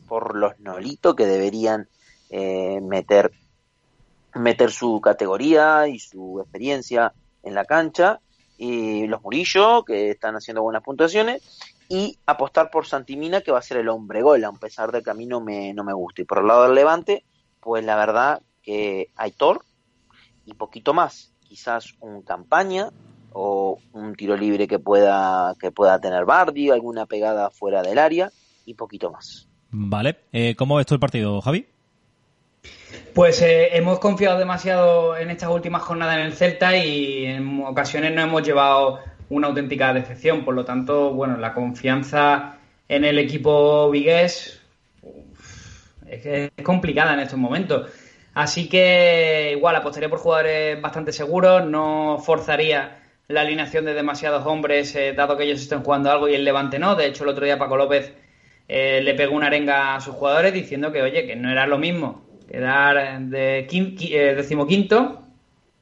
por 0.07 0.35
los 0.35 0.59
Nolito, 0.59 1.15
que 1.15 1.25
deberían 1.25 1.87
eh, 2.29 2.79
meter, 2.81 3.31
meter 4.33 4.71
su 4.71 5.01
categoría 5.01 5.87
y 5.87 5.99
su 5.99 6.39
experiencia 6.41 7.13
en 7.43 7.55
la 7.55 7.65
cancha, 7.65 8.19
y 8.57 9.05
los 9.07 9.21
Murillo, 9.21 9.83
que 9.83 10.11
están 10.11 10.35
haciendo 10.35 10.63
buenas 10.63 10.83
puntuaciones, 10.83 11.41
y 11.89 12.17
apostar 12.25 12.71
por 12.71 12.85
Santimina, 12.85 13.41
que 13.41 13.51
va 13.51 13.59
a 13.59 13.63
ser 13.63 13.77
el 13.77 13.89
hombre 13.89 14.21
gol, 14.21 14.43
a 14.43 14.51
pesar 14.53 14.91
de 14.91 15.03
que 15.03 15.11
a 15.11 15.13
mí 15.13 15.25
no 15.25 15.41
me, 15.41 15.73
no 15.73 15.83
me 15.83 15.93
gusta. 15.93 16.21
Y 16.21 16.25
por 16.25 16.39
el 16.39 16.47
lado 16.47 16.63
del 16.63 16.75
Levante, 16.75 17.23
pues 17.59 17.85
la 17.85 17.95
verdad 17.95 18.41
que 18.63 19.11
Aitor 19.15 19.63
y 20.45 20.53
poquito 20.53 20.93
más. 20.93 21.31
Quizás 21.41 21.93
un 21.99 22.23
campaña 22.23 22.89
o 23.31 23.79
un 23.93 24.15
tiro 24.15 24.35
libre 24.35 24.67
que 24.67 24.79
pueda, 24.79 25.55
que 25.59 25.71
pueda 25.71 25.99
tener 25.99 26.25
Bardi, 26.25 26.71
alguna 26.71 27.05
pegada 27.05 27.51
fuera 27.51 27.83
del 27.83 27.99
área 27.99 28.31
y 28.65 28.73
poquito 28.73 29.11
más. 29.11 29.47
Vale, 29.77 30.15
eh, 30.31 30.55
¿cómo 30.55 30.77
ves 30.77 30.85
tú 30.85 30.93
el 30.93 31.01
partido, 31.01 31.41
Javi? 31.41 31.65
Pues 33.13 33.41
eh, 33.41 33.75
hemos 33.75 33.99
confiado 33.99 34.39
demasiado 34.39 35.17
en 35.17 35.29
estas 35.29 35.49
últimas 35.49 35.81
jornadas 35.81 36.17
en 36.17 36.25
el 36.27 36.33
Celta 36.33 36.77
y 36.77 37.25
en 37.25 37.61
ocasiones 37.61 38.13
nos 38.13 38.23
hemos 38.23 38.43
llevado 38.43 39.01
una 39.27 39.47
auténtica 39.47 39.93
decepción. 39.93 40.45
Por 40.45 40.55
lo 40.55 40.63
tanto, 40.63 41.11
bueno, 41.13 41.35
la 41.35 41.53
confianza 41.53 42.57
en 42.87 43.03
el 43.03 43.19
equipo 43.19 43.91
vigués 43.91 44.61
es, 46.07 46.25
es 46.25 46.51
complicada 46.63 47.13
en 47.13 47.19
estos 47.19 47.37
momentos. 47.37 47.91
Así 48.33 48.69
que 48.69 49.55
igual 49.57 49.75
apostaría 49.75 50.09
por 50.09 50.19
jugadores 50.19 50.81
bastante 50.81 51.11
seguros, 51.11 51.65
no 51.65 52.17
forzaría 52.19 53.03
la 53.27 53.41
alineación 53.41 53.83
de 53.83 53.93
demasiados 53.93 54.45
hombres, 54.45 54.95
eh, 54.95 55.11
dado 55.11 55.35
que 55.35 55.43
ellos 55.43 55.59
estén 55.61 55.83
jugando 55.83 56.11
algo 56.11 56.29
y 56.29 56.35
el 56.35 56.45
Levante 56.45 56.79
no. 56.79 56.95
De 56.95 57.07
hecho, 57.07 57.23
el 57.23 57.31
otro 57.31 57.43
día 57.43 57.57
Paco 57.57 57.75
López 57.75 58.13
eh, 58.67 59.01
le 59.01 59.13
pegó 59.13 59.35
una 59.35 59.47
arenga 59.47 59.95
a 59.95 60.01
sus 60.01 60.15
jugadores 60.15 60.53
diciendo 60.53 60.91
que, 60.91 61.01
oye, 61.01 61.25
que 61.25 61.35
no 61.35 61.51
era 61.51 61.67
lo 61.67 61.77
mismo 61.77 62.25
quedar 62.49 63.19
de 63.21 63.67
eh, 63.69 64.33
decimoquinto 64.35 65.21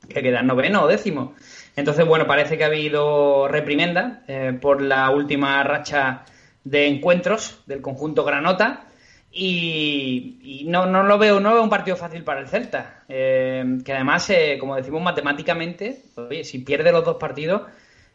que 0.08 0.22
quedar 0.22 0.44
noveno 0.44 0.84
o 0.84 0.88
décimo. 0.88 1.34
Entonces, 1.76 2.06
bueno, 2.06 2.28
parece 2.28 2.58
que 2.58 2.64
ha 2.64 2.68
habido 2.68 3.48
reprimenda 3.48 4.24
eh, 4.28 4.58
por 4.60 4.82
la 4.82 5.10
última 5.10 5.64
racha 5.64 6.26
de 6.64 6.88
encuentros 6.88 7.62
del 7.66 7.82
conjunto 7.82 8.24
Granota 8.24 8.86
y, 9.32 10.66
no, 10.68 10.86
no 10.86 11.04
lo 11.04 11.18
veo, 11.18 11.40
no 11.40 11.54
veo 11.54 11.64
un 11.64 11.70
partido 11.70 11.98
fácil 11.98 12.24
para 12.24 12.42
el 12.42 12.48
Celta. 12.48 13.04
Eh, 13.08 13.80
que 13.84 13.94
además, 13.94 14.32
como 14.60 14.76
decimos 14.76 15.02
matemáticamente, 15.02 16.04
oye, 16.16 16.44
si 16.44 16.60
pierde 16.60 16.92
los 16.92 17.06
dos 17.06 17.16
partidos 17.16 17.64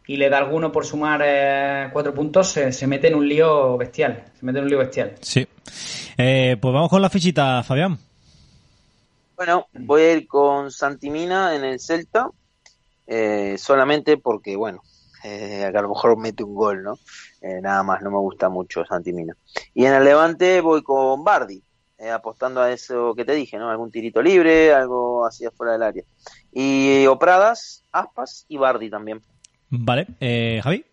y 0.09 0.17
le 0.17 0.29
da 0.29 0.39
alguno 0.39 0.73
por 0.73 0.85
sumar 0.85 1.21
eh, 1.25 1.89
cuatro 1.93 2.13
puntos, 2.13 2.49
se- 2.49 2.73
se 2.73 2.87
mete 2.89 3.07
en 3.09 3.15
un 3.15 3.29
lío 3.29 3.77
bestial. 3.77 4.25
Se 4.41 4.45
mete 4.45 4.59
en 4.59 4.65
un 4.65 4.71
lío 4.71 4.79
bestial. 4.79 5.15
Sí. 5.21 5.47
Eh, 6.17 6.57
pues 6.61 6.75
vamos 6.75 6.89
con 6.91 7.01
la 7.01 7.11
fichita, 7.11 7.63
Fabián. 7.63 7.97
Bueno, 9.37 9.67
voy 9.73 10.03
a 10.03 10.13
ir 10.15 10.27
con 10.27 10.71
Santimina 10.73 11.55
en 11.55 11.65
el 11.65 11.79
Celta, 11.79 12.29
eh, 13.07 13.57
solamente 13.59 14.17
porque, 14.17 14.57
bueno, 14.57 14.83
eh, 15.25 15.65
a 15.73 15.81
lo 15.83 15.91
mejor 15.91 16.17
mete 16.19 16.43
un 16.43 16.55
gol, 16.55 16.83
¿no? 16.83 16.99
Eh, 17.41 17.61
nada 17.61 17.83
más, 17.85 18.03
no 18.03 18.11
me 18.11 18.19
gusta 18.19 18.49
mucho 18.49 18.85
Santimina. 18.85 19.37
Y 19.75 19.85
en 19.85 19.95
el 19.95 20.05
Levante 20.05 20.61
voy 20.61 20.83
con 20.83 21.23
Bardi, 21.23 21.63
eh, 21.99 22.11
apostando 22.11 22.61
a 22.61 22.73
eso 22.73 23.15
que 23.15 23.25
te 23.25 23.35
dije, 23.35 23.59
¿no? 23.59 23.71
Algún 23.71 23.91
tirito 23.93 24.21
libre, 24.23 24.73
algo 24.73 25.25
así 25.25 25.45
afuera 25.45 25.73
del 25.75 25.83
área. 25.83 26.03
Y 26.53 27.07
Opradas, 27.07 27.85
Aspas 27.93 28.45
y 28.49 28.57
Bardi 28.57 28.91
también. 28.91 29.21
Vale, 29.71 30.07
eh, 30.21 30.61
Javi. 30.63 30.85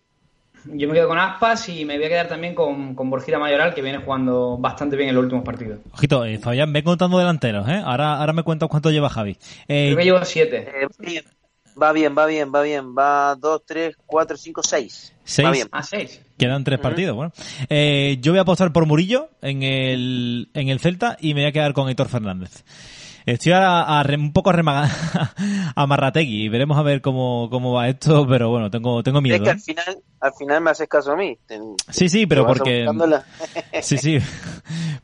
Yo 0.73 0.87
me 0.87 0.95
quedo 0.95 1.07
con 1.07 1.19
Aspas 1.19 1.69
y 1.69 1.85
me 1.85 1.97
voy 1.97 2.05
a 2.05 2.09
quedar 2.09 2.27
también 2.27 2.55
con, 2.55 2.95
con 2.95 3.09
Borjita 3.09 3.37
Mayoral, 3.37 3.75
que 3.75 3.83
viene 3.83 3.99
jugando 3.99 4.57
bastante 4.57 4.95
bien 4.95 5.09
en 5.09 5.15
los 5.15 5.23
últimos 5.23 5.45
partidos. 5.45 5.79
Ojito, 5.93 6.25
eh, 6.25 6.39
Fabián, 6.39 6.73
ve 6.73 6.83
contando 6.83 7.19
delanteros, 7.19 7.67
¿eh? 7.69 7.81
Ahora, 7.85 8.15
ahora 8.15 8.33
me 8.33 8.41
cuentas 8.41 8.67
cuánto 8.67 8.89
lleva 8.89 9.09
Javi. 9.09 9.37
Eh, 9.67 9.87
Creo 9.93 9.97
que 9.97 10.03
llevo 10.03 10.25
siete. 10.25 10.67
Eh, 10.67 11.21
va 11.79 11.91
bien, 11.91 12.15
va 12.17 12.25
bien, 12.25 12.51
va 12.53 12.63
bien. 12.63 12.95
Va 12.97 13.35
2, 13.35 13.61
3, 13.65 13.95
4, 14.05 14.37
5, 14.37 14.63
6. 14.63 15.13
Seis. 15.23 15.47
Va 15.47 15.51
bien. 15.51 15.67
Ah, 15.71 15.83
seis. 15.83 16.21
Quedan 16.37 16.63
tres 16.63 16.79
partidos, 16.79 17.15
bueno. 17.15 17.31
Eh, 17.69 18.17
yo 18.21 18.31
voy 18.31 18.39
a 18.39 18.43
apostar 18.43 18.71
por 18.71 18.85
Murillo 18.85 19.29
en 19.41 19.63
el, 19.63 20.49
en 20.53 20.69
el 20.69 20.79
Celta 20.79 21.17
y 21.19 21.33
me 21.33 21.41
voy 21.41 21.49
a 21.49 21.51
quedar 21.51 21.73
con 21.73 21.89
Héctor 21.89 22.09
Fernández. 22.09 22.63
Estoy 23.25 23.53
a, 23.53 23.99
a 23.99 24.03
re- 24.03 24.17
un 24.17 24.31
poco 24.33 24.51
remaga- 24.51 24.89
a 25.75 25.87
Marrategui 25.87 26.43
y 26.45 26.49
veremos 26.49 26.77
a 26.77 26.83
ver 26.83 27.01
cómo, 27.01 27.49
cómo 27.49 27.73
va 27.73 27.87
esto, 27.89 28.27
pero 28.27 28.49
bueno, 28.49 28.69
tengo, 28.69 29.01
tengo 29.03 29.17
Es 29.19 29.23
miedo. 29.23 29.43
que 29.43 29.49
¿eh? 29.49 29.53
al 29.53 29.59
final, 29.59 29.97
al 30.21 30.33
final 30.37 30.61
me 30.61 30.71
haces 30.71 30.87
caso 30.87 31.11
a 31.13 31.15
mí. 31.15 31.37
Te- 31.47 31.59
Sí, 31.89 32.09
sí, 32.09 32.25
pero 32.27 32.45
porque... 32.45 32.85
Sí, 33.81 33.97
sí. 33.97 34.17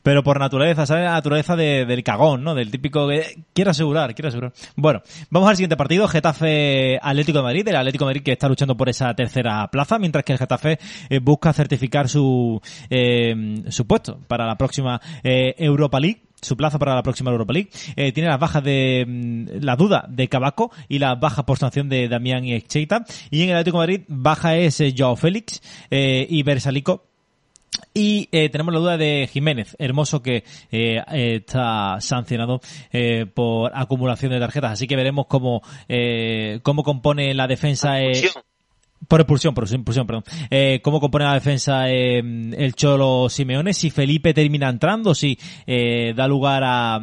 Pero 0.02 0.22
por 0.22 0.38
naturaleza, 0.40 0.86
¿sabes? 0.86 1.04
La 1.04 1.12
naturaleza 1.12 1.56
de- 1.56 1.84
del 1.84 2.02
cagón, 2.02 2.42
¿no? 2.44 2.54
Del 2.54 2.70
típico 2.70 3.08
que 3.08 3.44
quiero 3.52 3.70
asegurar, 3.70 4.14
quiero 4.14 4.28
asegurar. 4.28 4.52
Bueno, 4.76 5.02
vamos 5.30 5.48
al 5.48 5.56
siguiente 5.56 5.76
partido. 5.76 6.08
Getafe 6.08 6.98
Atlético 7.02 7.38
de 7.38 7.44
Madrid. 7.44 7.68
El 7.68 7.76
Atlético 7.76 8.04
de 8.04 8.08
Madrid 8.10 8.22
que 8.24 8.32
está 8.32 8.48
luchando 8.48 8.76
por 8.76 8.88
esa 8.88 9.14
tercera 9.14 9.68
plaza, 9.68 9.98
mientras 9.98 10.24
que 10.24 10.32
el 10.32 10.38
Getafe 10.38 10.78
eh, 11.08 11.18
busca 11.20 11.52
certificar 11.52 12.08
su, 12.08 12.60
eh, 12.90 13.62
su 13.68 13.86
puesto 13.86 14.18
para 14.26 14.46
la 14.46 14.56
próxima 14.56 15.00
eh, 15.22 15.54
Europa 15.58 16.00
League 16.00 16.22
su 16.42 16.56
plaza 16.56 16.78
para 16.78 16.94
la 16.94 17.02
próxima 17.02 17.30
Europa 17.30 17.52
League. 17.54 17.70
Eh, 17.96 18.12
tiene 18.12 18.28
las 18.28 18.38
bajas 18.38 18.62
de 18.62 19.04
mm, 19.08 19.64
la 19.64 19.76
duda 19.76 20.04
de 20.08 20.28
Cabaco 20.28 20.70
y 20.88 20.98
las 20.98 21.18
bajas 21.18 21.44
por 21.44 21.58
sanción 21.58 21.88
de 21.88 22.08
Damián 22.08 22.44
y 22.44 22.52
Excheita. 22.54 23.04
Y 23.30 23.42
en 23.42 23.50
el 23.50 23.56
Atlético 23.56 23.78
Madrid 23.78 24.02
baja 24.08 24.56
es 24.56 24.80
eh, 24.80 24.94
Joao 24.96 25.16
Félix 25.16 25.62
eh, 25.90 26.26
y 26.28 26.42
Bersalico 26.42 27.04
y 27.94 28.28
eh, 28.32 28.48
tenemos 28.50 28.72
la 28.74 28.80
duda 28.80 28.96
de 28.96 29.28
Jiménez, 29.32 29.76
hermoso 29.78 30.22
que 30.22 30.44
eh, 30.70 31.02
está 31.36 31.96
sancionado 32.00 32.60
eh, 32.92 33.26
por 33.32 33.72
acumulación 33.74 34.32
de 34.32 34.40
tarjetas. 34.40 34.72
Así 34.72 34.86
que 34.86 34.96
veremos 34.96 35.26
cómo, 35.26 35.62
eh, 35.88 36.60
cómo 36.62 36.82
compone 36.82 37.34
la 37.34 37.46
defensa. 37.46 38.00
eh. 38.02 38.12
Por 39.08 39.20
expulsión, 39.20 39.54
por 39.54 39.64
expulsión, 39.64 40.06
perdón. 40.06 40.24
Eh, 40.50 40.80
¿Cómo 40.82 41.00
compone 41.00 41.24
la 41.24 41.34
defensa 41.34 41.90
eh, 41.90 42.18
el 42.18 42.74
Cholo 42.74 43.28
Simeone? 43.28 43.74
Si 43.74 43.90
Felipe 43.90 44.34
termina 44.34 44.68
entrando, 44.68 45.14
si 45.14 45.38
eh, 45.66 46.12
da 46.16 46.28
lugar 46.28 46.62
a, 46.64 47.00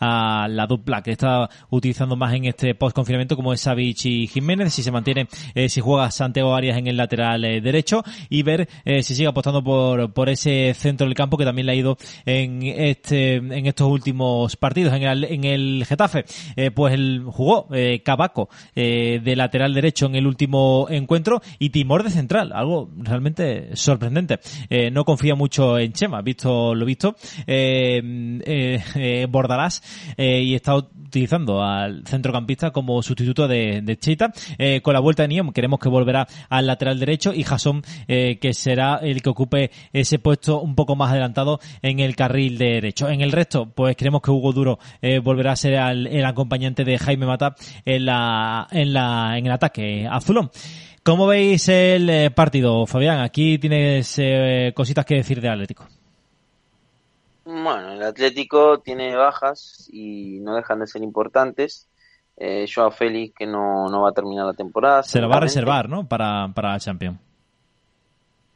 a 0.00 0.48
la 0.48 0.66
dupla 0.66 1.02
que 1.02 1.12
está 1.12 1.48
utilizando 1.70 2.16
más 2.16 2.34
en 2.34 2.46
este 2.46 2.74
post-confinamiento 2.74 3.36
como 3.36 3.52
es 3.52 3.60
Savic 3.60 4.04
y 4.04 4.26
Jiménez, 4.26 4.72
si 4.72 4.82
se 4.82 4.90
mantiene, 4.90 5.28
eh, 5.54 5.68
si 5.68 5.80
juega 5.80 6.10
Santiago 6.10 6.54
Arias 6.54 6.78
en 6.78 6.86
el 6.86 6.96
lateral 6.96 7.44
eh, 7.44 7.60
derecho 7.60 8.02
y 8.28 8.42
ver 8.42 8.68
eh, 8.84 9.02
si 9.02 9.14
sigue 9.14 9.28
apostando 9.28 9.62
por, 9.62 10.12
por 10.12 10.28
ese 10.28 10.74
centro 10.74 11.06
del 11.06 11.14
campo 11.14 11.36
que 11.36 11.44
también 11.44 11.66
le 11.66 11.72
ha 11.72 11.76
ido 11.76 11.96
en 12.26 12.62
este 12.62 13.36
en 13.36 13.66
estos 13.66 13.88
últimos 13.88 14.56
partidos. 14.56 14.94
En 14.94 15.02
el, 15.02 15.24
en 15.24 15.44
el 15.44 15.84
Getafe, 15.86 16.24
pues 16.74 16.94
el, 16.94 17.22
jugó 17.26 17.68
Cabaco 18.04 18.48
de 18.74 19.34
lateral 19.36 19.74
derecho 19.74 20.06
en 20.06 20.14
el 20.16 20.26
último 20.26 20.86
encuentro 20.90 21.40
y 21.58 21.70
Timor 21.70 22.02
de 22.02 22.10
central, 22.10 22.52
algo 22.54 22.90
realmente 22.96 23.74
sorprendente. 23.76 24.40
Eh, 24.70 24.90
no 24.90 25.04
confía 25.04 25.34
mucho 25.34 25.78
en 25.78 25.92
Chema, 25.92 26.22
visto 26.22 26.74
lo 26.74 26.84
visto. 26.84 27.16
Eh, 27.46 28.40
eh, 28.44 28.82
eh, 28.94 29.26
Bordalás 29.28 29.82
eh, 30.16 30.40
y 30.42 30.54
está 30.54 30.76
utilizando 30.76 31.62
al 31.62 32.04
centrocampista 32.06 32.70
como 32.70 33.02
sustituto 33.02 33.46
de, 33.48 33.80
de 33.82 33.96
Cheita. 33.98 34.32
Con 34.82 34.94
la 34.94 35.00
vuelta 35.00 35.22
de 35.22 35.28
Niom 35.28 35.52
queremos 35.52 35.78
que 35.78 35.88
volverá 35.88 36.26
al 36.48 36.66
lateral 36.66 36.98
derecho 36.98 37.32
y 37.34 37.42
Jason 37.42 37.82
que 38.06 38.50
será 38.54 38.96
el 39.02 39.20
que 39.22 39.28
ocupe 39.30 39.70
ese 39.92 40.18
puesto 40.18 40.60
un 40.60 40.74
poco 40.74 40.96
más 40.96 41.10
adelantado 41.10 41.60
en 41.82 42.00
el 42.00 42.16
carril 42.16 42.56
derecho. 42.58 43.08
En 43.10 43.20
el 43.20 43.32
resto, 43.32 43.70
pues 43.74 43.96
creemos 43.96 44.22
que 44.22 44.30
Hugo 44.30 44.52
Duro 44.52 44.78
volverá 45.22 45.52
a 45.52 45.56
ser 45.56 45.76
al- 45.76 46.06
el 46.06 46.24
acompañante 46.24 46.84
de 46.84 46.98
Jaime 46.98 47.26
Mata 47.26 47.54
en 47.84 48.06
la, 48.06 48.66
en 48.70 48.92
la, 48.92 49.36
en 49.36 49.46
el 49.46 49.52
ataque 49.52 50.06
azulón. 50.10 50.50
¿Cómo 51.04 51.26
veis 51.26 51.68
el 51.68 52.08
eh, 52.08 52.30
partido, 52.30 52.86
Fabián? 52.86 53.20
Aquí 53.20 53.58
tienes 53.58 54.14
eh, 54.18 54.72
cositas 54.74 55.04
que 55.04 55.16
decir 55.16 55.40
de 55.40 55.48
Atlético. 55.48 55.84
Bueno, 57.44 57.92
el 57.92 58.02
Atlético 58.02 58.78
tiene 58.78 59.16
bajas 59.16 59.88
y 59.92 60.38
no 60.40 60.54
dejan 60.54 60.78
de 60.78 60.86
ser 60.86 61.02
importantes. 61.02 61.88
Eh, 62.36 62.66
Joao 62.72 62.90
Félix 62.90 63.34
que 63.36 63.46
no, 63.46 63.88
no 63.88 64.02
va 64.02 64.10
a 64.10 64.12
terminar 64.12 64.46
la 64.46 64.54
temporada. 64.54 65.02
Se 65.02 65.20
lo 65.20 65.28
va 65.28 65.36
a 65.36 65.40
reservar, 65.40 65.88
¿no? 65.88 66.06
Para, 66.06 66.48
para 66.54 66.78
Champions. 66.78 67.18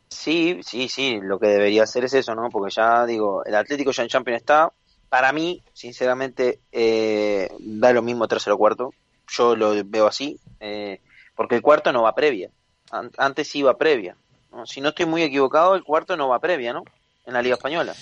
Sí, 0.09 0.61
sí, 0.63 0.89
sí, 0.89 1.19
lo 1.21 1.39
que 1.39 1.49
debería 1.49 1.83
hacer 1.83 2.05
es 2.05 2.15
eso, 2.15 2.35
¿no? 2.35 2.49
Porque 2.49 2.73
ya 2.75 3.05
digo, 3.07 3.45
el 3.45 3.55
Atlético 3.55 3.91
ya 3.91 4.05
en 4.05 4.09
Champions 4.09 4.41
está. 4.41 4.73
Para 5.09 5.33
mí, 5.33 5.63
sinceramente, 5.73 6.61
eh, 6.73 7.49
da 7.59 7.93
lo 7.93 8.03
mismo 8.03 8.29
tercero 8.29 8.55
o 8.55 8.59
cuarto. 8.59 8.93
Yo 9.29 9.57
lo 9.57 9.75
veo 9.85 10.07
así, 10.07 10.39
eh, 10.61 11.01
porque 11.37 11.55
el 11.57 11.63
cuarto 11.63 11.93
no 11.93 12.03
va 12.03 12.15
previa. 12.15 12.51
An- 12.91 13.11
antes 13.19 13.49
sí 13.49 13.61
iba 13.61 13.77
previa. 13.77 14.17
Si 14.65 14.81
no 14.81 14.89
estoy 14.89 15.07
muy 15.07 15.23
equivocado, 15.23 15.75
el 15.75 15.85
cuarto 15.85 16.17
no 16.17 16.29
va 16.29 16.39
previa, 16.41 16.73
¿no? 16.73 16.83
En 17.27 17.35
la 17.35 17.43
Liga 17.43 17.57
Española. 17.57 17.93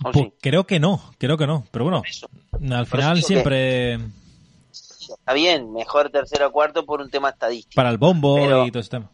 ¿O 0.00 0.10
Pues 0.10 0.16
sí? 0.16 0.32
creo 0.40 0.64
que 0.66 0.80
no, 0.80 1.00
creo 1.18 1.36
que 1.38 1.46
no. 1.46 1.64
Pero 1.70 1.84
bueno, 1.84 2.02
Eso. 2.08 2.28
al 2.72 2.86
final 2.86 3.22
siempre 3.22 3.98
Está 5.00 5.34
bien, 5.34 5.72
mejor 5.72 6.10
tercero 6.10 6.48
o 6.48 6.52
cuarto 6.52 6.84
por 6.84 7.00
un 7.00 7.10
tema 7.10 7.28
estadístico. 7.30 7.76
para 7.76 7.90
el 7.90 7.98
bombo 7.98 8.36
Pero- 8.36 8.66
y 8.66 8.70
todo 8.70 8.80
ese 8.80 8.90
tema. 8.90 9.10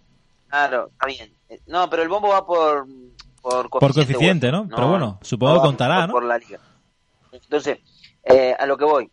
Claro, 0.48 0.88
está 0.92 1.06
bien. 1.06 1.32
Eh, 1.48 1.60
No, 1.66 1.90
pero 1.90 2.02
el 2.02 2.08
bombo 2.08 2.28
va 2.28 2.46
por 2.46 2.86
por 3.42 3.70
Por 3.70 3.94
coeficiente, 3.94 4.52
¿no? 4.52 4.68
Pero 4.68 4.88
bueno, 4.88 5.18
supongo 5.22 5.54
que 5.54 5.66
contará, 5.66 6.06
¿no? 6.06 6.12
Por 6.12 6.24
la 6.24 6.36
liga. 6.38 6.58
Entonces, 7.32 7.78
eh, 8.24 8.54
a 8.58 8.66
lo 8.66 8.76
que 8.76 8.84
voy. 8.84 9.10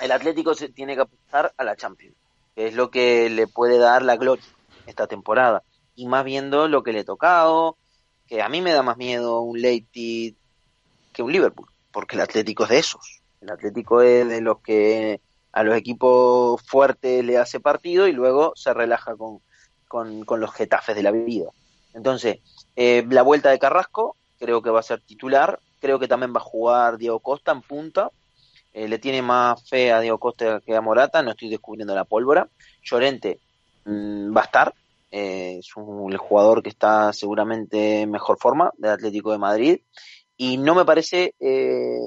El 0.00 0.10
Atlético 0.10 0.54
se 0.54 0.70
tiene 0.70 0.94
que 0.96 1.02
apuntar 1.02 1.52
a 1.56 1.62
la 1.64 1.76
Champions, 1.76 2.16
que 2.54 2.68
es 2.68 2.74
lo 2.74 2.90
que 2.90 3.30
le 3.30 3.46
puede 3.46 3.78
dar 3.78 4.02
la 4.02 4.16
gloria 4.16 4.44
esta 4.86 5.06
temporada. 5.06 5.62
Y 5.94 6.06
más 6.06 6.24
viendo 6.24 6.68
lo 6.68 6.82
que 6.82 6.92
le 6.92 7.00
ha 7.00 7.04
tocado, 7.04 7.76
que 8.26 8.42
a 8.42 8.48
mí 8.48 8.60
me 8.60 8.72
da 8.72 8.82
más 8.82 8.96
miedo 8.96 9.40
un 9.40 9.60
Leipzig 9.60 10.34
que 11.12 11.22
un 11.22 11.32
Liverpool, 11.32 11.68
porque 11.92 12.16
el 12.16 12.22
Atlético 12.22 12.64
es 12.64 12.70
de 12.70 12.78
esos. 12.78 13.22
El 13.40 13.50
Atlético 13.50 14.02
es 14.02 14.28
de 14.28 14.40
los 14.40 14.60
que 14.60 15.20
a 15.52 15.62
los 15.62 15.76
equipos 15.76 16.60
fuertes 16.62 17.24
le 17.24 17.38
hace 17.38 17.60
partido 17.60 18.08
y 18.08 18.12
luego 18.12 18.52
se 18.56 18.74
relaja 18.74 19.14
con, 19.16 19.40
con, 19.86 20.24
con 20.24 20.40
los 20.40 20.52
getafes 20.52 20.96
de 20.96 21.02
la 21.04 21.12
vida. 21.12 21.50
Entonces, 21.94 22.38
eh, 22.74 23.06
la 23.08 23.22
vuelta 23.22 23.50
de 23.50 23.60
Carrasco 23.60 24.16
creo 24.38 24.62
que 24.62 24.70
va 24.70 24.80
a 24.80 24.82
ser 24.82 25.00
titular, 25.00 25.60
creo 25.80 26.00
que 26.00 26.08
también 26.08 26.34
va 26.34 26.38
a 26.38 26.44
jugar 26.44 26.98
Diego 26.98 27.20
Costa 27.20 27.52
en 27.52 27.62
punta, 27.62 28.10
eh, 28.74 28.88
le 28.88 28.98
tiene 28.98 29.22
más 29.22 29.66
fe 29.68 29.92
a 29.92 30.00
Diego 30.00 30.18
Costa 30.18 30.60
que 30.60 30.74
a 30.74 30.80
Morata, 30.80 31.22
no 31.22 31.30
estoy 31.30 31.48
descubriendo 31.48 31.94
la 31.94 32.04
pólvora. 32.04 32.48
Llorente 32.82 33.38
mm, 33.84 34.36
va 34.36 34.40
a 34.42 34.44
estar, 34.44 34.74
eh, 35.12 35.58
es 35.60 35.76
un, 35.76 36.12
el 36.12 36.18
jugador 36.18 36.60
que 36.60 36.70
está 36.70 37.12
seguramente 37.12 38.02
en 38.02 38.10
mejor 38.10 38.36
forma 38.38 38.72
del 38.76 38.90
Atlético 38.90 39.30
de 39.30 39.38
Madrid 39.38 39.80
y 40.36 40.58
no 40.58 40.74
me 40.74 40.84
parece 40.84 41.36
eh, 41.38 42.00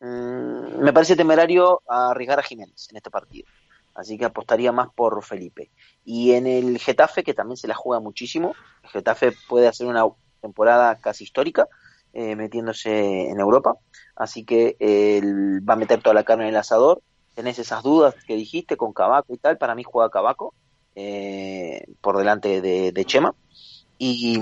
mm, 0.00 0.82
me 0.82 0.92
parece 0.92 1.16
temerario 1.16 1.80
arriesgar 1.88 2.38
a 2.38 2.42
Jiménez 2.42 2.88
en 2.90 2.98
este 2.98 3.10
partido. 3.10 3.48
Así 3.94 4.18
que 4.18 4.26
apostaría 4.26 4.72
más 4.72 4.88
por 4.94 5.22
Felipe. 5.22 5.70
Y 6.04 6.32
en 6.32 6.46
el 6.46 6.78
Getafe, 6.78 7.22
que 7.22 7.34
también 7.34 7.56
se 7.56 7.68
la 7.68 7.74
juega 7.74 8.00
muchísimo, 8.00 8.54
el 8.82 8.90
Getafe 8.90 9.32
puede 9.48 9.68
hacer 9.68 9.86
una 9.86 10.04
temporada 10.40 10.98
casi 10.98 11.24
histórica, 11.24 11.68
eh, 12.12 12.36
metiéndose 12.36 13.30
en 13.30 13.38
Europa. 13.40 13.76
Así 14.16 14.44
que 14.44 14.76
él 14.78 15.60
va 15.68 15.74
a 15.74 15.76
meter 15.76 16.02
toda 16.02 16.14
la 16.14 16.24
carne 16.24 16.44
en 16.44 16.50
el 16.50 16.56
asador. 16.56 17.02
Tenés 17.34 17.58
esas 17.58 17.82
dudas 17.82 18.14
que 18.26 18.36
dijiste 18.36 18.76
con 18.76 18.92
Cabaco 18.92 19.34
y 19.34 19.38
tal. 19.38 19.58
Para 19.58 19.74
mí 19.74 19.82
juega 19.84 20.10
Cabaco 20.10 20.54
eh, 20.94 21.84
por 22.00 22.18
delante 22.18 22.60
de, 22.60 22.92
de 22.92 23.04
Chema. 23.04 23.34
Y, 23.98 24.38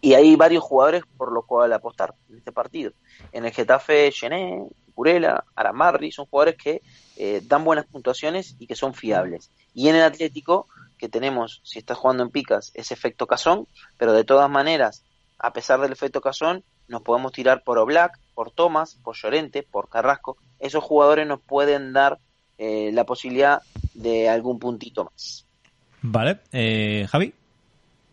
y 0.00 0.14
hay 0.14 0.36
varios 0.36 0.62
jugadores 0.62 1.02
por 1.16 1.32
los 1.32 1.44
cuales 1.46 1.76
apostar 1.76 2.14
en 2.28 2.38
este 2.38 2.52
partido. 2.52 2.92
En 3.32 3.44
el 3.44 3.52
Getafe, 3.52 4.12
Gené, 4.12 4.66
Curela, 4.94 5.44
Aramarri, 5.54 6.12
son 6.12 6.26
jugadores 6.26 6.56
que 6.56 6.82
eh, 7.16 7.40
dan 7.44 7.64
buenas 7.64 7.86
puntuaciones 7.86 8.54
y 8.58 8.66
que 8.66 8.76
son 8.76 8.94
fiables. 8.94 9.50
Y 9.72 9.88
en 9.88 9.96
el 9.96 10.02
Atlético, 10.02 10.68
que 10.98 11.08
tenemos, 11.08 11.60
si 11.64 11.78
estás 11.78 11.98
jugando 11.98 12.22
en 12.22 12.30
picas, 12.30 12.70
ese 12.74 12.94
efecto 12.94 13.26
Cazón, 13.26 13.66
pero 13.96 14.12
de 14.12 14.24
todas 14.24 14.48
maneras, 14.48 15.04
a 15.38 15.52
pesar 15.52 15.80
del 15.80 15.92
efecto 15.92 16.20
Cazón, 16.20 16.62
nos 16.88 17.02
podemos 17.02 17.32
tirar 17.32 17.62
por 17.64 17.78
Oblak, 17.78 18.18
por 18.34 18.50
Tomás, 18.50 18.96
por 19.02 19.16
Llorente, 19.16 19.62
por 19.62 19.88
Carrasco. 19.88 20.36
Esos 20.58 20.82
jugadores 20.84 21.26
nos 21.26 21.40
pueden 21.40 21.92
dar 21.92 22.18
eh, 22.58 22.90
la 22.92 23.04
posibilidad 23.04 23.62
de 23.94 24.28
algún 24.28 24.58
puntito 24.58 25.04
más. 25.04 25.44
Vale, 26.02 26.38
eh, 26.52 27.06
Javi. 27.10 27.32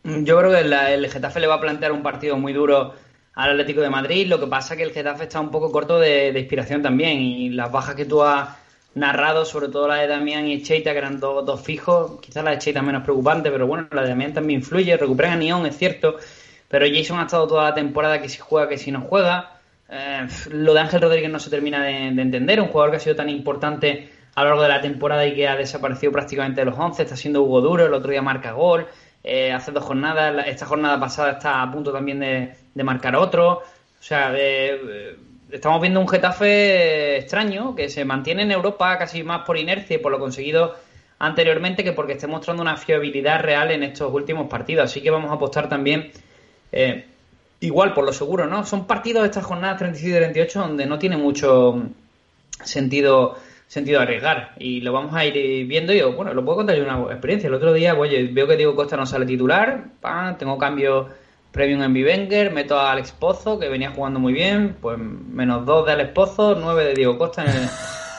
Yo 0.03 0.37
creo 0.39 0.51
que 0.51 0.63
la- 0.63 0.91
el 0.91 1.07
Getafe 1.09 1.39
le 1.39 1.47
va 1.47 1.55
a 1.55 1.61
plantear 1.61 1.91
un 1.91 2.01
partido 2.01 2.37
muy 2.37 2.53
duro 2.53 2.95
al 3.35 3.51
Atlético 3.51 3.81
de 3.81 3.89
Madrid. 3.89 4.27
Lo 4.27 4.39
que 4.39 4.47
pasa 4.47 4.73
es 4.73 4.79
que 4.79 4.83
el 4.83 4.91
Getafe 4.91 5.23
está 5.23 5.39
un 5.39 5.51
poco 5.51 5.71
corto 5.71 5.99
de, 5.99 6.31
de 6.31 6.39
inspiración 6.39 6.81
también. 6.81 7.19
Y 7.19 7.49
las 7.49 7.71
bajas 7.71 7.93
que 7.95 8.05
tú 8.05 8.23
has 8.23 8.49
narrado, 8.95 9.45
sobre 9.45 9.69
todo 9.69 9.87
la 9.87 9.95
de 9.95 10.07
Damián 10.07 10.47
y 10.47 10.63
Cheita, 10.63 10.91
que 10.91 10.97
eran 10.97 11.19
dos, 11.19 11.45
dos 11.45 11.61
fijos. 11.61 12.19
Quizás 12.19 12.43
la 12.43 12.51
de 12.51 12.57
Cheita 12.57 12.81
menos 12.81 13.03
preocupante, 13.03 13.51
pero 13.51 13.67
bueno, 13.67 13.87
la 13.91 14.01
de 14.01 14.09
Damián 14.09 14.33
también 14.33 14.61
influye. 14.61 14.97
Recuperan 14.97 15.33
a 15.33 15.35
Neon, 15.35 15.65
es 15.67 15.77
cierto, 15.77 16.17
pero 16.71 16.85
Jason 16.91 17.19
ha 17.19 17.23
estado 17.23 17.47
toda 17.47 17.65
la 17.65 17.75
temporada 17.75 18.21
que 18.21 18.29
si 18.29 18.39
juega, 18.39 18.69
que 18.69 18.77
si 18.77 18.91
no 18.91 19.01
juega. 19.01 19.59
Eh, 19.89 20.25
lo 20.49 20.73
de 20.73 20.79
Ángel 20.79 21.01
Rodríguez 21.01 21.29
no 21.29 21.39
se 21.39 21.49
termina 21.49 21.83
de, 21.83 22.11
de 22.11 22.21
entender, 22.21 22.61
un 22.61 22.69
jugador 22.69 22.91
que 22.91 22.97
ha 22.97 23.01
sido 23.01 23.17
tan 23.17 23.29
importante 23.29 24.09
a 24.35 24.43
lo 24.43 24.49
largo 24.49 24.63
de 24.63 24.69
la 24.69 24.81
temporada 24.81 25.25
y 25.27 25.35
que 25.35 25.47
ha 25.47 25.55
desaparecido 25.57 26.13
prácticamente 26.13 26.61
de 26.61 26.65
los 26.65 26.79
11, 26.79 27.03
está 27.03 27.17
siendo 27.17 27.43
Hugo 27.43 27.59
Duro, 27.61 27.85
el 27.85 27.93
otro 27.93 28.11
día 28.11 28.21
marca 28.21 28.53
gol, 28.53 28.87
eh, 29.23 29.51
hace 29.51 29.71
dos 29.71 29.83
jornadas, 29.83 30.47
esta 30.47 30.65
jornada 30.65 30.99
pasada 30.99 31.31
está 31.31 31.61
a 31.61 31.71
punto 31.71 31.91
también 31.91 32.21
de, 32.21 32.53
de 32.73 32.83
marcar 32.83 33.15
otro, 33.17 33.55
o 33.57 34.03
sea, 34.03 34.33
eh, 34.35 35.17
estamos 35.51 35.81
viendo 35.81 35.99
un 35.99 36.07
Getafe 36.07 37.17
extraño 37.17 37.75
que 37.75 37.89
se 37.89 38.05
mantiene 38.05 38.43
en 38.43 38.51
Europa 38.51 38.97
casi 38.97 39.23
más 39.23 39.41
por 39.45 39.57
inercia 39.57 39.97
y 39.97 39.99
por 39.99 40.11
lo 40.11 40.19
conseguido 40.19 40.75
anteriormente 41.19 41.83
que 41.83 41.91
porque 41.91 42.13
esté 42.13 42.27
mostrando 42.27 42.63
una 42.63 42.77
fiabilidad 42.77 43.41
real 43.41 43.71
en 43.71 43.83
estos 43.83 44.11
últimos 44.11 44.49
partidos, 44.49 44.85
así 44.85 45.01
que 45.01 45.11
vamos 45.11 45.29
a 45.29 45.35
apostar 45.35 45.67
también 45.67 46.11
eh, 46.71 47.05
igual 47.59 47.93
por 47.93 48.05
lo 48.05 48.13
seguro, 48.13 48.47
¿no? 48.47 48.65
Son 48.65 48.87
partidos 48.87 49.23
de 49.23 49.29
estas 49.29 49.45
jornadas 49.45 49.77
37 49.77 50.09
y 50.09 50.21
38 50.21 50.59
donde 50.59 50.85
no 50.85 50.99
tiene 50.99 51.17
mucho 51.17 51.81
sentido 52.63 53.37
sentido 53.71 54.01
arriesgar 54.01 54.53
y 54.59 54.81
lo 54.81 54.91
vamos 54.91 55.15
a 55.15 55.23
ir 55.23 55.65
viendo 55.65 55.93
yo 55.93 56.11
bueno 56.11 56.33
lo 56.33 56.43
puedo 56.43 56.57
contar 56.57 56.75
yo 56.75 56.83
una 56.83 57.09
experiencia 57.09 57.47
el 57.47 57.53
otro 57.53 57.71
día 57.71 57.95
oye 57.95 58.27
veo 58.29 58.45
que 58.45 58.57
Diego 58.57 58.75
Costa 58.75 58.97
no 58.97 59.05
sale 59.05 59.25
titular 59.25 59.85
¡pam! 60.01 60.37
tengo 60.37 60.57
cambio 60.57 61.07
premium 61.53 61.81
en 61.81 61.93
Bivenger 61.93 62.51
meto 62.51 62.77
a 62.77 62.91
Alex 62.91 63.13
Pozo 63.13 63.57
que 63.57 63.69
venía 63.69 63.91
jugando 63.91 64.19
muy 64.19 64.33
bien 64.33 64.75
pues 64.81 64.97
menos 64.97 65.65
dos 65.65 65.85
de 65.85 65.93
Alex 65.93 66.11
Pozo 66.11 66.55
nueve 66.55 66.83
de 66.83 66.95
Diego 66.95 67.17
Costa 67.17 67.45
en, 67.45 67.69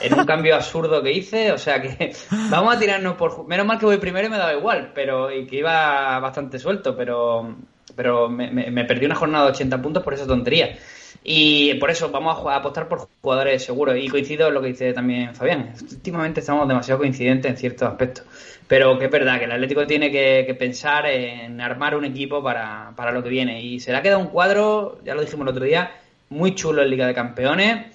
en 0.00 0.18
un 0.18 0.24
cambio 0.24 0.54
absurdo 0.54 1.02
que 1.02 1.12
hice 1.12 1.52
o 1.52 1.58
sea 1.58 1.82
que 1.82 2.14
vamos 2.50 2.74
a 2.74 2.78
tirarnos 2.78 3.16
por 3.16 3.46
menos 3.46 3.66
mal 3.66 3.78
que 3.78 3.84
voy 3.84 3.98
primero 3.98 4.28
y 4.28 4.30
me 4.30 4.38
daba 4.38 4.54
igual 4.54 4.92
pero 4.94 5.30
y 5.30 5.46
que 5.46 5.56
iba 5.56 6.18
bastante 6.18 6.58
suelto 6.58 6.96
pero 6.96 7.54
pero 7.94 8.28
me, 8.28 8.50
me- 8.50 8.84
perdí 8.84 9.06
una 9.06 9.14
jornada 9.14 9.46
de 9.46 9.50
80 9.52 9.80
puntos 9.82 10.02
por 10.02 10.14
esa 10.14 10.26
tontería 10.26 10.76
y 11.24 11.74
por 11.74 11.90
eso 11.90 12.10
vamos 12.10 12.44
a, 12.46 12.56
apostar 12.56 12.88
por 12.88 13.08
jugadores 13.20 13.64
seguros. 13.64 13.96
Y 13.96 14.08
coincido 14.08 14.48
en 14.48 14.54
lo 14.54 14.60
que 14.62 14.68
dice 14.68 14.92
también 14.92 15.34
Fabián. 15.34 15.72
Últimamente 15.90 16.40
estamos 16.40 16.66
demasiado 16.68 16.98
coincidentes 17.00 17.50
en 17.50 17.56
ciertos 17.56 17.88
aspectos. 17.88 18.24
Pero 18.66 18.98
que 18.98 19.04
es 19.06 19.10
verdad 19.10 19.38
que 19.38 19.44
el 19.44 19.52
Atlético 19.52 19.86
tiene 19.86 20.10
que, 20.10 20.44
que 20.46 20.54
pensar 20.54 21.06
en 21.06 21.60
armar 21.60 21.94
un 21.96 22.04
equipo 22.04 22.42
para, 22.42 22.92
para 22.96 23.12
lo 23.12 23.22
que 23.22 23.28
viene. 23.28 23.62
Y 23.62 23.78
se 23.80 23.92
le 23.92 23.98
ha 23.98 24.02
quedado 24.02 24.20
un 24.20 24.28
cuadro, 24.28 24.98
ya 25.04 25.14
lo 25.14 25.20
dijimos 25.20 25.44
el 25.46 25.50
otro 25.52 25.64
día, 25.64 25.92
muy 26.30 26.54
chulo 26.54 26.82
en 26.82 26.90
Liga 26.90 27.06
de 27.06 27.14
Campeones. 27.14 27.86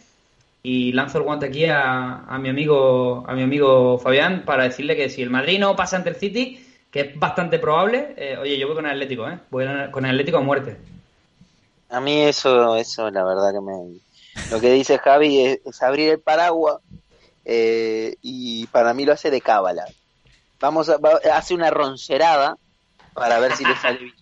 Y 0.63 0.91
lanzo 0.93 1.17
el 1.19 1.23
guante 1.23 1.45
aquí 1.47 1.65
a, 1.65 2.23
a 2.27 2.37
mi 2.39 2.49
amigo 2.49 3.23
a 3.27 3.33
mi 3.33 3.43
amigo 3.43 3.97
Fabián 3.99 4.43
para 4.45 4.63
decirle 4.65 4.95
que 4.95 5.09
si 5.09 5.21
el 5.21 5.29
Madrid 5.29 5.59
no 5.59 5.75
pasa 5.75 5.97
ante 5.97 6.09
el 6.09 6.15
City, 6.15 6.59
que 6.91 7.01
es 7.01 7.19
bastante 7.19 7.59
probable, 7.59 8.13
eh, 8.17 8.37
oye, 8.37 8.57
yo 8.57 8.67
voy 8.67 8.75
con 8.75 8.85
el 8.85 8.91
Atlético, 8.91 9.29
¿eh? 9.29 9.39
Voy 9.49 9.65
con 9.91 10.05
el 10.05 10.11
Atlético 10.11 10.37
a 10.37 10.41
muerte. 10.41 10.77
A 11.89 12.01
mí 12.01 12.21
eso, 12.23 12.75
eso 12.75 13.09
la 13.11 13.23
verdad 13.23 13.51
que 13.53 13.61
me... 13.61 13.99
Lo 14.51 14.59
que 14.61 14.71
dice 14.71 14.97
Javi 14.97 15.41
es, 15.45 15.59
es 15.65 15.81
abrir 15.81 16.09
el 16.09 16.21
paraguas 16.21 16.77
eh, 17.45 18.15
y 18.21 18.67
para 18.67 18.93
mí 18.93 19.05
lo 19.05 19.13
hace 19.13 19.29
de 19.31 19.41
cábala. 19.41 19.85
Vamos 20.59 20.89
a, 20.89 20.97
va- 20.97 21.19
hace 21.33 21.53
una 21.53 21.69
roncerada 21.69 22.55
para 23.13 23.39
ver 23.39 23.53
si 23.53 23.65
le 23.65 23.75
sale 23.81 23.99
bien. 23.99 24.15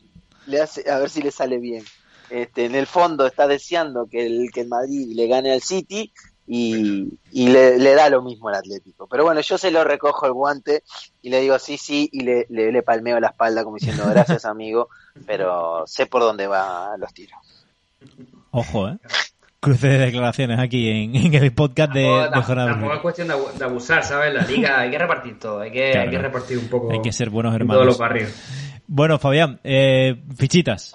Le 0.46 0.62
hace, 0.62 0.90
a 0.90 1.00
ver 1.00 1.10
si 1.10 1.22
le 1.22 1.32
sale 1.32 1.58
bien. 1.60 1.84
Este, 2.30 2.66
en 2.66 2.76
el 2.76 2.88
fondo 2.88 3.26
está 3.28 3.48
deseando 3.48 4.08
que 4.10 4.26
el, 4.26 4.50
que 4.52 4.62
el 4.62 4.68
Madrid 4.68 5.12
le 5.16 5.28
gane 5.28 5.52
al 5.54 5.62
City 5.62 6.12
y, 6.48 7.08
y 7.32 7.48
le, 7.48 7.78
le 7.80 7.94
da 7.96 8.10
lo 8.10 8.22
mismo 8.22 8.50
al 8.50 8.56
Atlético. 8.56 9.08
Pero 9.08 9.24
bueno, 9.24 9.42
yo 9.42 9.58
se 9.58 9.72
lo 9.72 9.84
recojo 9.84 10.26
el 10.26 10.34
guante 10.34 10.84
y 11.22 11.30
le 11.30 11.42
digo 11.42 11.58
sí, 11.60 11.78
sí, 11.78 12.10
y 12.12 12.22
le, 12.22 12.46
le, 12.50 12.72
le 12.72 12.84
palmeo 12.84 13.20
la 13.20 13.28
espalda 13.30 13.64
como 13.64 13.78
diciendo 13.78 14.04
gracias 14.10 14.46
amigo, 14.46 14.90
pero 15.26 15.84
sé 15.88 16.06
por 16.06 16.22
dónde 16.22 16.48
van 16.48 17.00
los 17.00 17.14
tiros. 17.14 17.40
Ojo, 18.52 18.90
¿eh? 18.90 18.98
Cruce 19.60 19.88
de 19.88 19.98
declaraciones 19.98 20.60
aquí 20.60 20.88
en, 20.90 21.16
en 21.16 21.34
el 21.34 21.52
podcast 21.52 21.92
de, 21.92 22.04
Tampoco- 22.32 22.56
de 22.56 22.66
tampoco 22.66 22.94
es 22.94 23.00
cuestión 23.02 23.28
de, 23.30 23.34
abu- 23.34 23.52
de 23.58 23.66
abusar, 23.66 24.04
¿sabes? 24.04 24.32
La 24.32 24.44
liga 24.44 24.80
hay 24.82 24.92
que 24.92 25.00
repartir 25.00 25.40
todo, 25.40 25.62
hay 25.62 25.72
que, 25.72 25.90
Claro, 25.92 26.02
hay 26.02 26.10
que 26.16 26.22
repartir 26.22 26.58
un 26.60 26.68
poco 26.68 26.92
Hay 26.92 27.02
que 27.02 27.12
ser 27.12 27.32
buenos 27.32 27.50
en 27.56 27.62
hermanos. 27.62 27.76
todos 27.78 27.88
los 27.88 27.98
barrios. 27.98 28.32
Bueno, 28.88 29.18
Fabián, 29.18 29.60
eh, 29.64 30.22
fichitas. 30.38 30.94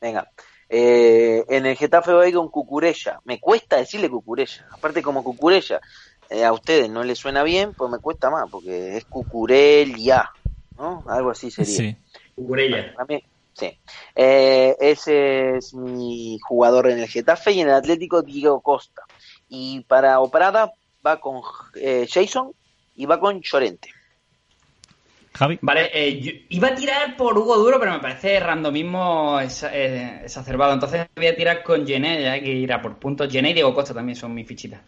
Venga. 0.00 0.26
Eh, 0.72 1.44
en 1.48 1.66
el 1.66 1.76
Getafe 1.76 2.12
voy 2.12 2.32
con 2.32 2.48
Cucurella. 2.48 3.20
Me 3.24 3.40
cuesta 3.40 3.76
decirle 3.76 4.08
Cucurella. 4.08 4.68
Aparte, 4.70 5.02
como 5.02 5.24
Cucurella 5.24 5.80
eh, 6.30 6.44
a 6.44 6.52
ustedes 6.52 6.88
no 6.88 7.02
les 7.02 7.18
suena 7.18 7.42
bien, 7.42 7.74
pues 7.74 7.90
me 7.90 7.98
cuesta 7.98 8.30
más, 8.30 8.48
porque 8.48 8.96
es 8.96 9.04
Cucurella, 9.04 10.30
¿no? 10.78 11.02
Algo 11.08 11.30
así 11.30 11.50
sería. 11.50 11.76
Sí. 11.76 11.96
Cucurella. 12.36 12.94
A 12.96 13.04
mí, 13.04 13.20
sí. 13.52 13.76
Eh, 14.14 14.76
ese 14.78 15.56
es 15.56 15.74
mi 15.74 16.38
jugador 16.38 16.88
en 16.88 17.00
el 17.00 17.08
Getafe 17.08 17.50
y 17.50 17.60
en 17.62 17.68
el 17.68 17.74
Atlético 17.74 18.22
Diego 18.22 18.60
Costa. 18.60 19.02
Y 19.48 19.80
para 19.80 20.20
Oprada 20.20 20.72
va 21.04 21.20
con 21.20 21.42
eh, 21.74 22.06
Jason 22.08 22.52
y 22.94 23.06
va 23.06 23.18
con 23.18 23.40
Llorente. 23.40 23.90
Javi. 25.32 25.58
Vale, 25.62 25.90
eh, 25.92 26.20
yo 26.20 26.32
iba 26.48 26.68
a 26.68 26.74
tirar 26.74 27.16
por 27.16 27.38
Hugo 27.38 27.56
Duro, 27.56 27.78
pero 27.78 27.92
me 27.92 28.00
parece 28.00 28.40
randomismo 28.40 29.38
eh, 29.40 30.20
exacerbado. 30.24 30.74
Entonces 30.74 31.06
voy 31.14 31.26
a 31.26 31.36
tirar 31.36 31.62
con 31.62 31.86
Gené, 31.86 32.22
ya 32.22 32.32
hay 32.32 32.42
que 32.42 32.52
ir 32.52 32.72
a 32.72 32.82
por 32.82 32.98
puntos. 32.98 33.30
Gené 33.30 33.50
y 33.50 33.54
Diego 33.54 33.74
Costa 33.74 33.94
también 33.94 34.16
son 34.16 34.34
mis 34.34 34.46
fichitas. 34.46 34.80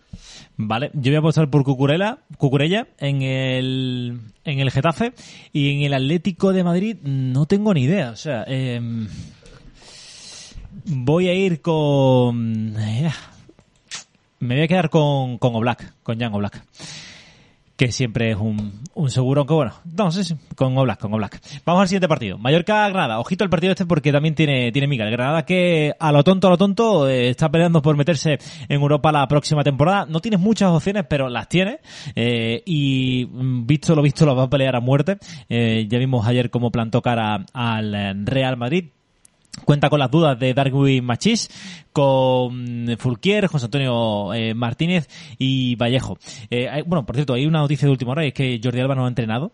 Vale, 0.57 0.91
yo 0.95 1.11
voy 1.11 1.17
a 1.17 1.19
apostar 1.21 1.49
por 1.49 1.65
Cucurella, 1.65 2.19
Cucurella 2.37 2.89
en 2.99 3.23
el, 3.23 4.21
en 4.45 4.59
el 4.59 4.71
Getafe 4.71 5.13
y 5.53 5.77
en 5.77 5.83
el 5.83 5.95
Atlético 5.95 6.53
de 6.53 6.65
Madrid 6.65 6.97
no 7.03 7.47
tengo 7.47 7.73
ni 7.73 7.85
idea. 7.85 8.11
O 8.11 8.17
sea, 8.17 8.45
em, 8.47 9.09
voy 10.85 11.29
a 11.29 11.35
ir 11.35 11.63
con... 11.63 12.77
eh, 12.79 13.11
me 14.41 14.57
voy 14.57 14.65
a 14.65 14.69
quedar 14.69 14.91
con, 14.91 15.39
con 15.39 15.55
Oblak, 15.55 15.95
con 16.03 16.19
Jan 16.19 16.35
Oblak. 16.35 16.65
Que 17.83 17.91
siempre 17.91 18.31
es 18.31 18.37
un, 18.37 18.81
un 18.95 19.11
seguro, 19.11 19.41
aunque 19.41 19.55
bueno, 19.55 19.73
no 19.97 20.13
sé, 20.13 20.23
sí, 20.23 20.37
con 20.55 20.79
Oblak, 20.79 21.01
con 21.01 21.13
Oblak. 21.15 21.41
Vamos 21.67 21.81
al 21.83 21.89
siguiente 21.89 22.07
partido. 22.07 22.39
Mallorca-Granada. 22.39 23.19
Ojito 23.19 23.43
el 23.43 23.51
partido 23.51 23.73
este 23.73 23.87
porque 23.87 24.13
también 24.13 24.37
tiene, 24.37 24.71
tiene 24.71 24.87
miga. 24.87 25.05
El 25.05 25.11
Granada 25.11 25.45
que 25.45 25.93
a 25.99 26.13
lo 26.13 26.23
tonto, 26.23 26.47
a 26.47 26.51
lo 26.51 26.57
tonto, 26.57 27.09
eh, 27.09 27.31
está 27.31 27.51
peleando 27.51 27.83
por 27.83 27.97
meterse 27.97 28.39
en 28.69 28.81
Europa 28.81 29.11
la 29.11 29.27
próxima 29.27 29.65
temporada. 29.65 30.07
No 30.07 30.21
tiene 30.21 30.37
muchas 30.37 30.71
opciones, 30.71 31.07
pero 31.09 31.29
las 31.29 31.49
tiene. 31.49 31.81
Eh, 32.15 32.63
y 32.65 33.27
mm, 33.29 33.67
visto 33.67 33.97
lo 33.97 34.03
visto, 34.03 34.27
lo 34.27 34.37
va 34.37 34.45
a 34.45 34.49
pelear 34.49 34.77
a 34.77 34.81
muerte. 34.81 35.19
Eh, 35.49 35.89
ya 35.89 35.99
vimos 35.99 36.25
ayer 36.25 36.51
cómo 36.51 36.71
plantó 36.71 37.03
cara 37.03 37.45
al 37.53 37.95
eh, 37.97 38.15
Real 38.15 38.57
Madrid. 38.57 38.91
Cuenta 39.65 39.91
con 39.91 39.99
las 39.99 40.11
dudas 40.11 40.39
de 40.39 40.55
Darwin 40.55 41.05
Machís, 41.05 41.49
con 41.93 42.87
Fulquier, 42.99 43.47
José 43.49 43.67
Antonio 43.67 44.33
eh, 44.33 44.55
Martínez 44.55 45.09
y 45.39 45.77
Vallejo. 45.77 46.17
Eh, 46.51 46.69
hay- 46.71 46.83
bueno, 46.83 47.05
por 47.05 47.15
cierto, 47.17 47.35
hay 47.35 47.47
una 47.47 47.59
noticia 47.61 47.87
de 47.87 47.93
última 47.93 48.13
hora, 48.13 48.25
y 48.25 48.29
es 48.29 48.35
que 48.35 48.61
Jordi 48.63 48.81
Alba 48.81 48.95
no 48.95 49.05
ha 49.05 49.09
entrenado 49.09 49.53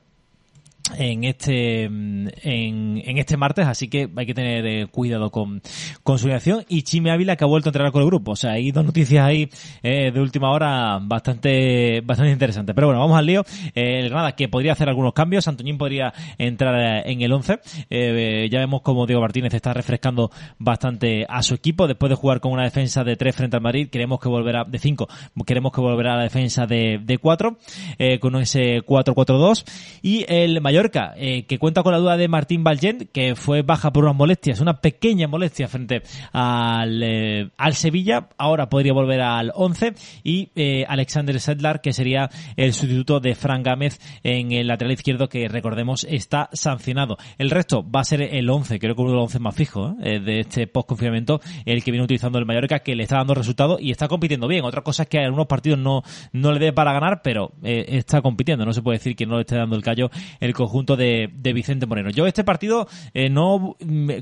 en 0.96 1.24
este 1.24 1.84
en, 1.84 2.32
en 2.42 3.18
este 3.18 3.36
martes, 3.36 3.66
así 3.66 3.88
que 3.88 4.08
hay 4.16 4.26
que 4.26 4.34
tener 4.34 4.66
eh, 4.66 4.86
cuidado 4.86 5.30
con, 5.30 5.62
con 6.02 6.18
su 6.18 6.26
reacción. 6.26 6.64
Y 6.68 6.82
Chime 6.82 7.10
Ávila 7.10 7.36
que 7.36 7.44
ha 7.44 7.46
vuelto 7.46 7.68
a 7.68 7.70
entrenar 7.70 7.92
con 7.92 8.02
el 8.02 8.08
grupo. 8.08 8.32
O 8.32 8.36
sea, 8.36 8.52
hay 8.52 8.70
dos 8.70 8.84
noticias 8.84 9.24
ahí 9.24 9.48
eh, 9.82 10.10
de 10.12 10.20
última 10.20 10.50
hora 10.50 10.98
bastante 11.00 12.00
bastante 12.02 12.32
interesantes. 12.32 12.74
Pero 12.74 12.88
bueno, 12.88 13.00
vamos 13.00 13.18
al 13.18 13.26
lío. 13.26 13.44
Eh, 13.74 14.00
el 14.00 14.08
Granada 14.08 14.32
que 14.32 14.48
podría 14.48 14.72
hacer 14.72 14.88
algunos 14.88 15.12
cambios. 15.12 15.48
Antoñín 15.48 15.78
podría 15.78 16.12
entrar 16.38 16.74
eh, 16.78 17.12
en 17.12 17.22
el 17.22 17.32
11. 17.32 17.60
Eh, 17.90 18.48
ya 18.50 18.58
vemos 18.58 18.82
como 18.82 19.06
Diego 19.06 19.20
Martínez 19.20 19.54
está 19.54 19.72
refrescando 19.74 20.30
bastante 20.58 21.26
a 21.28 21.42
su 21.42 21.54
equipo. 21.54 21.86
Después 21.86 22.10
de 22.10 22.16
jugar 22.16 22.40
con 22.40 22.52
una 22.52 22.64
defensa 22.64 23.04
de 23.04 23.16
3 23.16 23.34
frente 23.36 23.56
al 23.56 23.62
Madrid, 23.62 23.88
queremos 23.90 24.20
que 24.20 24.28
volverá 24.28 24.64
de 24.64 24.78
5. 24.78 25.08
Queremos 25.46 25.72
que 25.72 25.80
volverá 25.80 26.14
a 26.14 26.16
la 26.16 26.22
defensa 26.24 26.66
de, 26.66 27.00
de 27.02 27.18
4 27.18 27.58
eh, 27.98 28.18
con 28.18 28.36
ese 28.36 28.82
4-4-2. 28.82 29.64
Y 30.02 30.24
el 30.28 30.60
Mallorca, 30.78 31.12
eh, 31.16 31.44
que 31.46 31.58
cuenta 31.58 31.82
con 31.82 31.90
la 31.90 31.98
duda 31.98 32.16
de 32.16 32.28
Martín 32.28 32.62
Valgent, 32.62 33.10
que 33.10 33.34
fue 33.34 33.62
baja 33.62 33.92
por 33.92 34.04
unas 34.04 34.14
molestias, 34.14 34.60
una 34.60 34.80
pequeña 34.80 35.26
molestia 35.26 35.66
frente 35.66 36.02
al, 36.32 37.02
eh, 37.02 37.50
al 37.56 37.74
Sevilla. 37.74 38.28
Ahora 38.38 38.68
podría 38.68 38.92
volver 38.92 39.20
al 39.22 39.50
11. 39.56 39.94
Y 40.22 40.50
eh, 40.54 40.84
Alexander 40.86 41.40
Sedlar, 41.40 41.80
que 41.80 41.92
sería 41.92 42.30
el 42.56 42.74
sustituto 42.74 43.18
de 43.18 43.34
Fran 43.34 43.64
Gámez 43.64 43.98
en 44.22 44.52
el 44.52 44.68
lateral 44.68 44.92
izquierdo, 44.92 45.28
que 45.28 45.48
recordemos 45.48 46.06
está 46.08 46.48
sancionado. 46.52 47.16
El 47.38 47.50
resto 47.50 47.84
va 47.84 48.02
a 48.02 48.04
ser 48.04 48.22
el 48.22 48.48
11, 48.48 48.78
creo 48.78 48.94
que 48.94 49.02
uno 49.02 49.10
de 49.10 49.16
los 49.16 49.24
11 49.24 49.38
más 49.40 49.56
fijos 49.56 49.98
de 49.98 50.38
este 50.38 50.68
post-confinamiento, 50.68 51.40
el 51.64 51.82
que 51.82 51.90
viene 51.90 52.04
utilizando 52.04 52.38
el 52.38 52.46
Mallorca, 52.46 52.78
que 52.78 52.94
le 52.94 53.02
está 53.02 53.16
dando 53.16 53.34
resultados 53.34 53.80
y 53.80 53.90
está 53.90 54.06
compitiendo 54.06 54.46
bien. 54.46 54.64
Otra 54.64 54.82
cosa 54.82 55.02
es 55.02 55.08
que 55.08 55.18
en 55.18 55.24
algunos 55.24 55.48
partidos 55.48 55.80
no, 55.80 56.02
no 56.32 56.52
le 56.52 56.60
dé 56.60 56.72
para 56.72 56.92
ganar, 56.92 57.20
pero 57.22 57.50
está 57.64 58.22
compitiendo. 58.22 58.64
No 58.64 58.72
se 58.72 58.82
puede 58.82 58.98
decir 58.98 59.16
que 59.16 59.26
no 59.26 59.34
le 59.34 59.40
esté 59.40 59.56
dando 59.56 59.74
el 59.74 59.82
callo 59.82 60.08
el 60.38 60.54
conjunto 60.68 60.96
de, 60.96 61.30
Vicente 61.54 61.86
Moreno. 61.86 62.10
Yo 62.10 62.26
este 62.26 62.44
partido 62.44 62.86
eh, 63.14 63.30
no 63.30 63.76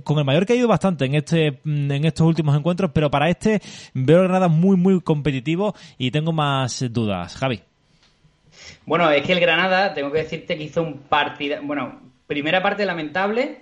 con 0.05 0.19
el 0.19 0.25
Mallorca 0.25 0.55
he 0.55 0.57
ido 0.57 0.69
bastante 0.69 1.05
en 1.05 1.17
este 1.17 1.59
mm, 1.65 1.91
en 1.91 2.05
estos 2.05 2.27
últimos 2.27 2.57
encuentros, 2.57 2.93
pero 2.95 3.11
para 3.11 3.29
este 3.29 3.61
veo 3.95 4.23
Granada 4.23 4.49
muy 4.49 4.77
muy 4.77 5.01
competitivo 5.01 5.75
y 5.99 6.11
tengo 6.13 6.33
más 6.33 6.85
dudas. 6.91 7.35
Javi. 7.37 7.61
Bueno, 8.85 9.11
es 9.11 9.23
que 9.23 9.33
el 9.33 9.41
Granada, 9.41 9.93
tengo 9.93 10.13
que 10.13 10.19
decirte 10.19 10.57
que 10.57 10.65
hizo 10.65 10.83
un 10.83 10.99
partido. 11.01 11.59
Bueno, 11.63 12.01
primera 12.27 12.63
parte 12.63 12.87
lamentable, 12.87 13.59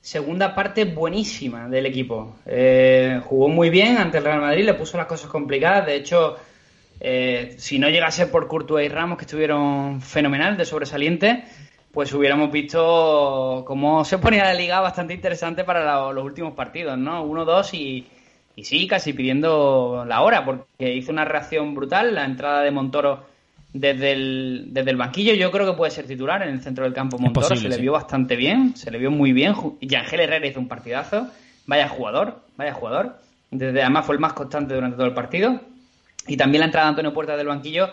segunda 0.00 0.54
parte 0.54 0.84
buenísima 0.84 1.68
del 1.68 1.86
equipo. 1.86 2.36
Eh, 2.44 3.20
jugó 3.24 3.48
muy 3.48 3.70
bien 3.70 3.96
ante 3.96 4.18
el 4.18 4.24
Real 4.24 4.40
Madrid, 4.40 4.64
le 4.64 4.74
puso 4.74 4.98
las 4.98 5.06
cosas 5.06 5.30
complicadas. 5.30 5.86
De 5.86 5.96
hecho, 5.96 6.36
eh, 7.00 7.54
si 7.58 7.78
no 7.78 7.88
llegase 7.88 8.26
por 8.26 8.48
Courtois 8.48 8.86
y 8.86 8.88
Ramos, 8.88 9.18
que 9.18 9.24
estuvieron 9.24 10.00
fenomenal, 10.00 10.56
de 10.56 10.64
sobresaliente, 10.64 11.44
pues 11.96 12.12
hubiéramos 12.12 12.52
visto 12.52 13.64
cómo 13.66 14.04
se 14.04 14.18
ponía 14.18 14.44
la 14.44 14.52
liga 14.52 14.80
bastante 14.80 15.14
interesante 15.14 15.64
para 15.64 15.82
la- 15.82 16.12
los 16.12 16.24
últimos 16.24 16.52
partidos, 16.52 16.98
¿no? 16.98 17.22
Uno, 17.24 17.46
dos 17.46 17.72
y, 17.72 18.06
y 18.54 18.64
sí, 18.64 18.86
casi 18.86 19.14
pidiendo 19.14 20.04
la 20.06 20.20
hora, 20.20 20.44
porque 20.44 20.92
hizo 20.94 21.10
una 21.10 21.24
reacción 21.24 21.74
brutal. 21.74 22.14
La 22.14 22.26
entrada 22.26 22.60
de 22.60 22.70
Montoro 22.70 23.24
desde 23.72 24.12
el, 24.12 24.66
desde 24.72 24.90
el 24.90 24.98
banquillo, 24.98 25.32
yo 25.32 25.50
creo 25.50 25.64
que 25.64 25.72
puede 25.72 25.90
ser 25.90 26.06
titular 26.06 26.42
en 26.42 26.50
el 26.50 26.60
centro 26.60 26.84
del 26.84 26.92
campo. 26.92 27.18
Montoro 27.18 27.48
posible, 27.48 27.62
se 27.62 27.68
le 27.70 27.74
sí. 27.76 27.80
vio 27.80 27.92
bastante 27.92 28.36
bien, 28.36 28.76
se 28.76 28.90
le 28.90 28.98
vio 28.98 29.10
muy 29.10 29.32
bien. 29.32 29.54
Y 29.80 29.94
Ángel 29.94 30.20
Herrera 30.20 30.46
hizo 30.46 30.60
un 30.60 30.68
partidazo. 30.68 31.28
Vaya 31.64 31.88
jugador, 31.88 32.42
vaya 32.58 32.74
jugador. 32.74 33.16
Desde, 33.50 33.80
además 33.80 34.04
fue 34.04 34.16
el 34.16 34.20
más 34.20 34.34
constante 34.34 34.74
durante 34.74 34.98
todo 34.98 35.06
el 35.06 35.14
partido. 35.14 35.58
Y 36.28 36.36
también 36.36 36.60
la 36.60 36.66
entrada 36.66 36.88
de 36.88 36.90
Antonio 36.90 37.14
Puerta 37.14 37.38
del 37.38 37.46
banquillo 37.46 37.88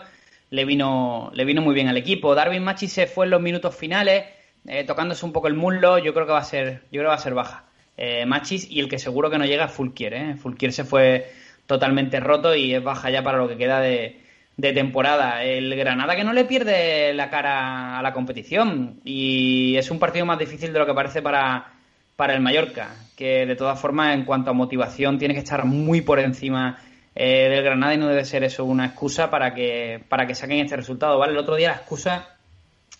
le 0.54 0.64
vino, 0.64 1.30
le 1.34 1.44
vino 1.44 1.60
muy 1.60 1.74
bien 1.74 1.88
al 1.88 1.96
equipo. 1.96 2.34
Darwin 2.34 2.62
Machi 2.62 2.86
se 2.86 3.06
fue 3.06 3.26
en 3.26 3.30
los 3.30 3.42
minutos 3.42 3.74
finales, 3.74 4.24
eh, 4.66 4.84
tocándose 4.84 5.26
un 5.26 5.32
poco 5.32 5.48
el 5.48 5.54
muslo. 5.54 5.98
Yo 5.98 6.14
creo 6.14 6.26
que 6.26 6.32
va 6.32 6.38
a 6.38 6.44
ser, 6.44 6.82
yo 6.92 7.00
creo 7.00 7.04
que 7.04 7.08
va 7.08 7.14
a 7.14 7.18
ser 7.18 7.34
baja. 7.34 7.64
Eh, 7.96 8.24
Machis 8.24 8.70
y 8.70 8.80
el 8.80 8.88
que 8.88 8.98
seguro 8.98 9.30
que 9.30 9.38
no 9.38 9.46
llega 9.46 9.64
es 9.64 9.72
Fulquier. 9.72 10.14
¿eh? 10.14 10.34
Fulquier 10.36 10.72
se 10.72 10.84
fue 10.84 11.30
totalmente 11.66 12.20
roto 12.20 12.54
y 12.54 12.74
es 12.74 12.82
baja 12.82 13.10
ya 13.10 13.22
para 13.22 13.38
lo 13.38 13.48
que 13.48 13.56
queda 13.56 13.80
de, 13.80 14.20
de 14.56 14.72
temporada. 14.72 15.42
El 15.42 15.74
Granada 15.74 16.14
que 16.14 16.24
no 16.24 16.32
le 16.32 16.44
pierde 16.44 17.12
la 17.14 17.30
cara 17.30 17.98
a 17.98 18.02
la 18.02 18.12
competición 18.12 19.00
y 19.04 19.76
es 19.76 19.90
un 19.90 19.98
partido 19.98 20.24
más 20.24 20.38
difícil 20.38 20.72
de 20.72 20.78
lo 20.78 20.86
que 20.86 20.94
parece 20.94 21.20
para, 21.20 21.72
para 22.14 22.34
el 22.34 22.40
Mallorca, 22.40 22.94
que 23.16 23.44
de 23.44 23.56
todas 23.56 23.80
formas 23.80 24.14
en 24.14 24.24
cuanto 24.24 24.50
a 24.50 24.54
motivación 24.54 25.18
tiene 25.18 25.34
que 25.34 25.40
estar 25.40 25.64
muy 25.64 26.00
por 26.00 26.20
encima 26.20 26.78
eh, 27.14 27.48
del 27.48 27.62
Granada 27.62 27.94
y 27.94 27.98
no 27.98 28.08
debe 28.08 28.24
ser 28.24 28.44
eso 28.44 28.64
una 28.64 28.86
excusa 28.86 29.30
para 29.30 29.54
que, 29.54 30.02
para 30.08 30.26
que 30.26 30.34
saquen 30.34 30.60
este 30.60 30.76
resultado, 30.76 31.18
¿vale? 31.18 31.32
El 31.32 31.38
otro 31.38 31.56
día 31.56 31.70
la 31.70 31.76
excusa 31.76 32.36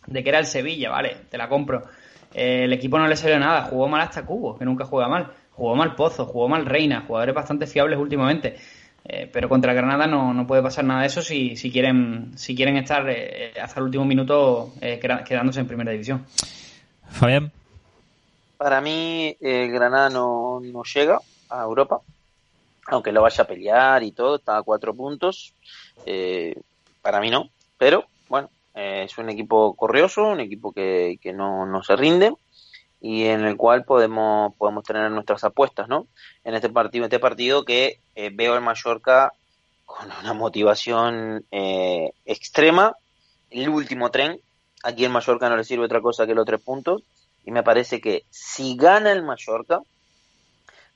de 0.07 0.23
que 0.23 0.29
era 0.29 0.39
el 0.39 0.47
Sevilla, 0.47 0.91
¿vale? 0.91 1.17
Te 1.31 1.39
la 1.39 1.49
compro. 1.49 1.83
Eh, 2.33 2.65
el 2.65 2.73
equipo 2.73 2.99
no 2.99 3.07
le 3.07 3.17
salió 3.17 3.39
nada, 3.39 3.63
jugó 3.63 3.89
mal 3.89 4.03
hasta 4.03 4.25
Cubo, 4.25 4.59
que 4.59 4.65
nunca 4.65 4.85
juega 4.85 5.09
mal. 5.09 5.33
Jugó 5.53 5.77
mal 5.77 5.95
Pozo, 5.95 6.27
jugó 6.27 6.49
mal 6.49 6.67
Reina, 6.67 7.05
jugadores 7.07 7.35
bastante 7.35 7.67
fiables 7.67 7.99
últimamente. 7.99 8.57
Eh, 9.07 9.29
pero 9.31 9.51
contra 9.51 9.73
el 9.73 9.77
Granada 9.77 10.07
no, 10.07 10.33
no 10.33 10.47
puede 10.47 10.63
pasar 10.63 10.85
nada 10.85 11.03
de 11.03 11.09
eso 11.09 11.21
si, 11.21 11.57
si 11.57 11.71
quieren 11.71 12.33
si 12.37 12.57
quieren 12.57 12.79
estar 12.79 13.07
eh, 13.11 13.53
hasta 13.61 13.79
el 13.79 13.85
último 13.85 14.07
minuto 14.07 14.73
eh, 14.81 14.99
quedándose 14.99 15.61
en 15.61 15.67
primera 15.67 15.93
división. 15.93 16.25
Fabián. 17.11 17.53
Para 18.57 18.81
mí, 18.81 19.37
el 19.41 19.71
Granada 19.71 20.09
no, 20.09 20.59
no 20.61 20.83
llega 20.85 21.21
a 21.51 21.63
Europa, 21.65 22.01
aunque 22.87 23.13
lo 23.13 23.23
vaya 23.23 23.45
a 23.45 23.47
pelear 23.47 24.03
y 24.03 24.13
todo, 24.13 24.37
está 24.37 24.57
a 24.57 24.63
cuatro 24.63 24.95
puntos. 24.95 25.55
Eh, 26.07 26.55
para 27.03 27.21
mí 27.21 27.31
no, 27.31 27.51
pero 27.79 28.07
bueno, 28.29 28.51
eh, 28.75 29.05
es 29.05 29.19
un 29.19 29.29
equipo 29.31 29.75
corrioso, 29.75 30.25
un 30.25 30.41
equipo 30.41 30.73
que, 30.73 31.19
no, 31.35 31.83
se 31.83 31.97
rinde 31.97 32.33
y 33.01 33.25
en 33.25 33.45
el 33.45 33.57
cual 33.57 33.85
podemos, 33.85 34.55
tener 34.87 35.11
nuestras 35.11 35.45
apuestas, 35.45 35.89
¿no? 35.89 36.07
En 36.43 36.55
este 36.55 36.71
partido, 36.71 37.05
este 37.05 37.19
partido 37.19 37.65
que 37.65 37.99
eh, 38.15 38.31
veo 38.33 38.57
en 38.57 38.65
Mallorca 38.65 39.33
con 39.85 40.11
una 40.11 40.33
motivación 40.33 41.45
eh, 41.51 42.13
extrema, 42.25 42.97
el 43.51 43.69
último 43.69 44.11
tren, 44.11 44.41
aquí 44.83 45.05
en 45.05 45.13
Mallorca 45.13 45.49
no 45.49 45.57
le 45.57 45.65
sirve 45.65 45.85
otra 45.85 46.01
cosa 46.01 46.27
que 46.27 46.35
los 46.35 46.47
tres 46.47 46.63
puntos, 46.63 47.03
y 47.45 47.51
me 47.51 47.63
parece 47.63 48.01
que 48.01 48.25
si 48.31 48.77
gana 48.77 49.13
el 49.13 49.23
Mallorca, 49.23 49.81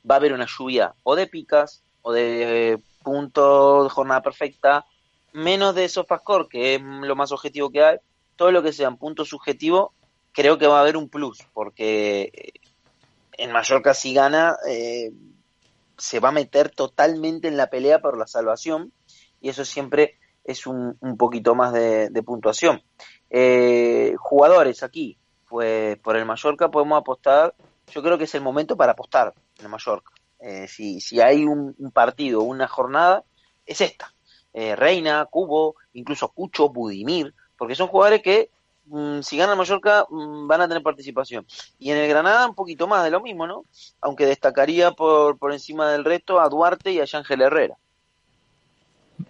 va 0.09 0.14
a 0.14 0.18
haber 0.18 0.32
una 0.32 0.46
lluvia 0.46 0.94
o 1.02 1.14
de 1.14 1.26
picas 1.26 1.82
o 2.02 2.12
de 2.12 2.72
eh, 2.72 2.78
puntos 3.02 3.84
de 3.84 3.90
jornada 3.90 4.22
perfecta, 4.22 4.84
menos 5.32 5.74
de 5.74 5.88
Sofascore, 5.88 6.48
que 6.48 6.74
es 6.74 6.82
lo 6.82 7.16
más 7.16 7.32
objetivo 7.32 7.70
que 7.70 7.84
hay, 7.84 7.98
todo 8.36 8.50
lo 8.50 8.62
que 8.62 8.72
sean 8.72 8.96
puntos 8.96 9.28
subjetivos, 9.28 9.90
creo 10.32 10.59
que 10.59 10.66
va 10.66 10.78
a 10.78 10.80
haber 10.82 10.96
un 10.96 11.09
plus, 11.09 11.38
porque 11.52 12.30
eh, 12.32 12.52
en 13.32 13.52
Mallorca 13.52 13.94
si 13.94 14.14
gana, 14.14 14.56
eh, 14.68 15.12
se 15.96 16.20
va 16.20 16.28
a 16.28 16.32
meter 16.32 16.70
totalmente 16.70 17.48
en 17.48 17.56
la 17.56 17.68
pelea 17.68 18.00
por 18.00 18.16
la 18.16 18.26
salvación, 18.26 18.92
y 19.40 19.48
eso 19.48 19.64
siempre 19.64 20.18
es 20.44 20.66
un, 20.66 20.96
un 21.00 21.16
poquito 21.16 21.54
más 21.54 21.72
de, 21.72 22.09
de 22.11 22.22
puntuación. 22.22 22.82
Eh, 23.30 24.14
jugadores 24.18 24.82
aquí, 24.82 25.18
pues 25.48 25.98
por 25.98 26.16
el 26.16 26.24
Mallorca 26.24 26.70
podemos 26.70 26.98
apostar, 26.98 27.54
yo 27.92 28.02
creo 28.02 28.18
que 28.18 28.24
es 28.24 28.34
el 28.34 28.42
momento 28.42 28.76
para 28.76 28.92
apostar 28.92 29.34
el 29.59 29.68
Mallorca. 29.68 30.12
Eh, 30.40 30.68
si, 30.68 31.00
si 31.00 31.20
hay 31.20 31.44
un, 31.44 31.74
un 31.78 31.90
partido, 31.90 32.42
una 32.42 32.68
jornada, 32.68 33.24
es 33.66 33.80
esta. 33.80 34.14
Eh, 34.52 34.76
Reina, 34.76 35.26
Cubo, 35.26 35.76
incluso 35.92 36.28
Cucho, 36.28 36.68
Budimir, 36.68 37.34
porque 37.56 37.74
son 37.74 37.88
jugadores 37.88 38.22
que 38.22 38.50
mm, 38.86 39.20
si 39.20 39.36
gana 39.36 39.52
el 39.52 39.59
Mallorca 39.59 40.06
mm, 40.09 40.46
van 40.46 40.61
a 40.62 40.68
tener 40.68 40.82
participación. 40.82 41.46
Y 41.78 41.90
en 41.90 41.98
el 41.98 42.09
Granada 42.09 42.46
un 42.46 42.54
poquito 42.54 42.86
más 42.86 43.04
de 43.04 43.11
lo 43.11 43.20
mismo, 43.20 43.46
¿no? 43.46 43.64
Aunque 44.00 44.26
destacaría 44.26 44.92
por, 44.92 45.38
por 45.38 45.52
encima 45.52 45.90
del 45.90 46.04
resto 46.04 46.40
a 46.40 46.48
Duarte 46.48 46.92
y 46.92 47.00
a 47.00 47.04
Ángel 47.12 47.42
Herrera. 47.42 47.76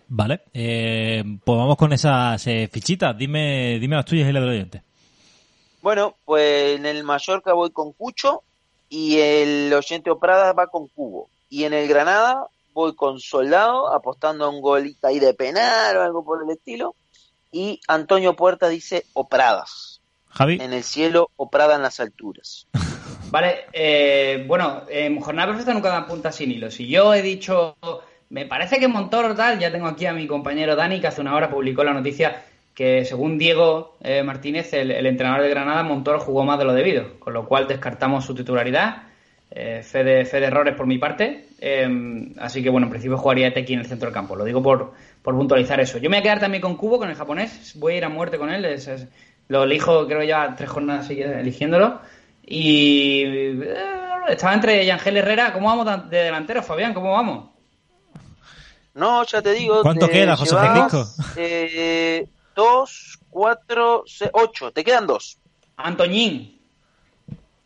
Vale, 0.08 0.42
eh, 0.52 1.24
pues 1.44 1.58
vamos 1.58 1.76
con 1.76 1.92
esas 1.92 2.42
fichitas. 2.70 3.16
Dime, 3.16 3.78
dime 3.78 3.96
las 3.96 4.04
tuyas 4.04 4.28
y 4.28 4.32
las 4.32 4.42
del 4.42 4.50
oyente. 4.50 4.82
Bueno, 5.80 6.16
pues 6.24 6.76
en 6.76 6.84
el 6.84 7.04
Mallorca 7.04 7.54
voy 7.54 7.70
con 7.70 7.92
Cucho 7.92 8.42
y 8.88 9.18
el 9.18 9.72
oyente 9.72 10.10
Oprada 10.10 10.52
va 10.52 10.68
con 10.68 10.88
Cubo. 10.88 11.28
Y 11.48 11.64
en 11.64 11.72
el 11.72 11.88
Granada 11.88 12.46
voy 12.72 12.94
con 12.94 13.20
Soldado, 13.20 13.92
apostando 13.92 14.44
a 14.44 14.48
un 14.48 14.60
golita 14.60 15.08
ahí 15.08 15.18
de 15.18 15.34
penal 15.34 15.96
o 15.96 16.02
algo 16.02 16.24
por 16.24 16.42
el 16.42 16.50
estilo. 16.50 16.94
Y 17.50 17.80
Antonio 17.88 18.36
Puerta 18.36 18.68
dice 18.68 19.04
Opradas. 19.14 20.00
Javi. 20.28 20.58
En 20.60 20.72
el 20.72 20.84
cielo, 20.84 21.30
Oprada 21.36 21.74
en 21.74 21.82
las 21.82 22.00
alturas. 22.00 22.66
Vale, 23.30 23.66
eh, 23.72 24.44
bueno, 24.46 24.82
en 24.88 25.20
jornada 25.20 25.48
perfecta 25.48 25.74
nunca 25.74 25.88
dan 25.88 26.06
puntas 26.06 26.36
sin 26.36 26.50
hilo. 26.50 26.70
Si 26.70 26.88
yo 26.88 27.12
he 27.12 27.20
dicho, 27.20 27.76
me 28.30 28.46
parece 28.46 28.78
que 28.78 28.88
Montoro 28.88 29.34
tal, 29.34 29.58
ya 29.58 29.70
tengo 29.70 29.86
aquí 29.86 30.06
a 30.06 30.12
mi 30.12 30.26
compañero 30.26 30.76
Dani 30.76 31.00
que 31.00 31.08
hace 31.08 31.20
una 31.20 31.34
hora 31.34 31.50
publicó 31.50 31.84
la 31.84 31.92
noticia 31.92 32.44
que 32.78 33.04
según 33.04 33.38
Diego 33.38 33.96
eh, 34.00 34.22
Martínez, 34.22 34.72
el, 34.72 34.92
el 34.92 35.04
entrenador 35.06 35.42
de 35.42 35.48
Granada, 35.50 35.82
Montoro 35.82 36.20
jugó 36.20 36.44
más 36.44 36.60
de 36.60 36.64
lo 36.64 36.72
debido, 36.72 37.18
con 37.18 37.32
lo 37.32 37.44
cual 37.44 37.66
descartamos 37.66 38.24
su 38.24 38.36
titularidad. 38.36 39.02
Eh, 39.50 39.82
fe, 39.82 40.04
de, 40.04 40.24
fe 40.24 40.38
de 40.38 40.46
errores 40.46 40.76
por 40.76 40.86
mi 40.86 40.96
parte. 40.96 41.46
Eh, 41.60 41.88
así 42.38 42.62
que 42.62 42.70
bueno, 42.70 42.86
en 42.86 42.90
principio 42.90 43.18
jugaría 43.18 43.52
Teki 43.52 43.72
en 43.72 43.80
el 43.80 43.86
centro 43.86 44.06
del 44.06 44.14
campo. 44.14 44.36
Lo 44.36 44.44
digo 44.44 44.62
por, 44.62 44.92
por 45.22 45.34
puntualizar 45.34 45.80
eso. 45.80 45.98
Yo 45.98 46.08
me 46.08 46.18
voy 46.18 46.20
a 46.20 46.22
quedar 46.22 46.38
también 46.38 46.60
con 46.60 46.76
Cubo, 46.76 46.98
con 46.98 47.10
el 47.10 47.16
japonés. 47.16 47.72
Voy 47.80 47.94
a 47.94 47.96
ir 47.96 48.04
a 48.04 48.08
muerte 48.10 48.38
con 48.38 48.48
él. 48.48 48.64
Es- 48.64 48.86
es- 48.86 49.08
lo 49.48 49.64
elijo, 49.64 50.06
creo 50.06 50.22
ya 50.22 50.54
tres 50.56 50.70
jornadas 50.70 51.08
seguidas 51.08 51.36
eligiéndolo. 51.36 52.00
Y 52.46 53.22
eh, 53.26 53.74
estaba 54.28 54.54
entre 54.54 54.86
Yangel 54.86 55.16
Herrera. 55.16 55.52
¿Cómo 55.52 55.66
vamos 55.66 56.08
de 56.10 56.18
delantero, 56.18 56.62
Fabián? 56.62 56.94
¿Cómo 56.94 57.10
vamos? 57.10 57.50
No, 58.94 59.24
ya 59.24 59.42
te 59.42 59.52
digo. 59.52 59.82
¿Cuánto 59.82 60.06
te 60.06 60.12
queda, 60.12 60.36
José 60.36 60.54
llevas, 60.54 60.90
Francisco? 60.92 61.24
eh, 61.36 62.28
dos, 62.58 63.18
cuatro, 63.30 64.02
se- 64.06 64.30
ocho. 64.32 64.72
Te 64.72 64.82
quedan 64.82 65.06
dos. 65.06 65.38
Antoñín. 65.76 66.58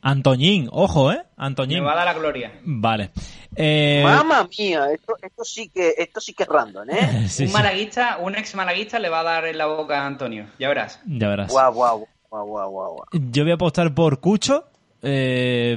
Antoñín, 0.03 0.68
ojo, 0.72 1.12
¿eh? 1.12 1.22
Me 1.38 1.47
Antoñín. 1.47 1.84
va 1.84 1.93
a 1.93 1.97
dar 1.97 2.05
la 2.06 2.12
gloria. 2.14 2.60
Vale. 2.64 3.10
Eh, 3.56 4.02
Mamma 4.05 4.48
mía, 4.59 4.86
esto, 4.93 5.14
esto 5.23 5.44
sí 5.44 5.69
que 5.69 5.94
esto 5.97 6.20
sí 6.20 6.35
que 6.35 6.43
es 6.43 6.48
random, 6.48 6.90
¿eh? 6.90 7.27
sí, 7.28 7.44
un 7.44 7.48
sí, 7.48 7.52
malaguista, 7.55 8.19
un 8.20 8.35
ex 8.36 8.55
malaguista 8.55 8.98
le 8.98 9.09
va 9.09 9.20
a 9.20 9.23
dar 9.23 9.47
en 9.47 9.56
la 9.59 9.66
boca 9.66 10.02
a 10.02 10.06
Antonio. 10.06 10.47
Ya 10.59 10.69
verás. 10.69 11.01
ya 11.06 11.28
verás. 11.28 11.51
Guau, 11.52 11.73
guau, 11.73 12.09
guau, 12.31 12.47
guau, 12.47 12.70
guau, 12.70 12.93
guau. 12.94 13.06
Yo 13.31 13.44
voy 13.44 13.52
a 13.52 13.55
apostar 13.55 13.94
por 13.94 14.20
Cucho. 14.20 14.64
Eh, 15.02 15.77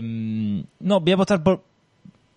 no, 0.79 0.99
voy 0.99 1.11
a 1.11 1.15
apostar 1.15 1.41
por. 1.43 1.63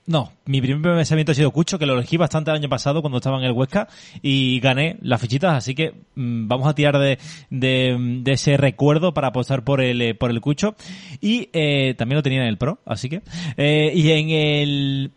No, 0.09 0.33
mi 0.47 0.63
primer 0.63 0.97
pensamiento 0.97 1.33
ha 1.33 1.35
sido 1.35 1.51
Cucho, 1.51 1.79
que 1.79 1.85
lo 1.85 1.93
elegí 1.93 2.17
bastante 2.17 2.51
el 2.51 2.57
año 2.57 2.71
pasado 2.71 3.03
cuando 3.03 3.19
estaba 3.19 3.37
en 3.37 3.45
el 3.45 3.53
Huesca 3.53 3.89
y 4.23 4.59
gané 4.59 4.97
las 5.03 5.21
fichitas, 5.21 5.55
así 5.55 5.75
que 5.75 5.93
mm, 6.15 6.49
vamos 6.49 6.67
a 6.67 6.75
tirar 6.75 6.99
de, 6.99 7.19
de, 7.51 7.95
de 8.23 8.33
ese 8.33 8.57
recuerdo 8.57 9.13
para 9.13 9.29
apostar 9.29 9.65
por 9.65 9.83
el, 9.83 10.01
eh, 10.01 10.15
por 10.15 10.31
el 10.31 10.41
Cucho. 10.41 10.77
Y 11.21 11.51
eh, 11.53 11.95
también 11.99 12.17
lo 12.17 12.23
tenía 12.23 12.41
en 12.41 12.49
el 12.49 12.57
Pro, 12.57 12.79
así 12.87 13.11
que. 13.11 13.21
eh, 13.59 13.93
y 13.95 14.11
en 14.13 14.31
el. 14.31 15.11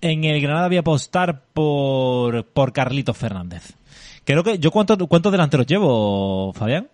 En 0.00 0.22
el 0.22 0.40
Granada 0.40 0.68
voy 0.68 0.76
a 0.76 0.80
apostar 0.80 1.42
por, 1.52 2.44
por 2.44 2.72
Carlitos 2.72 3.16
Fernández. 3.16 3.72
Creo 4.22 4.44
que. 4.44 4.60
¿Yo 4.60 4.70
cuántos 4.70 4.98
cuántos 5.08 5.32
delanteros 5.32 5.66
llevo, 5.66 6.52
Fabián? 6.52 6.86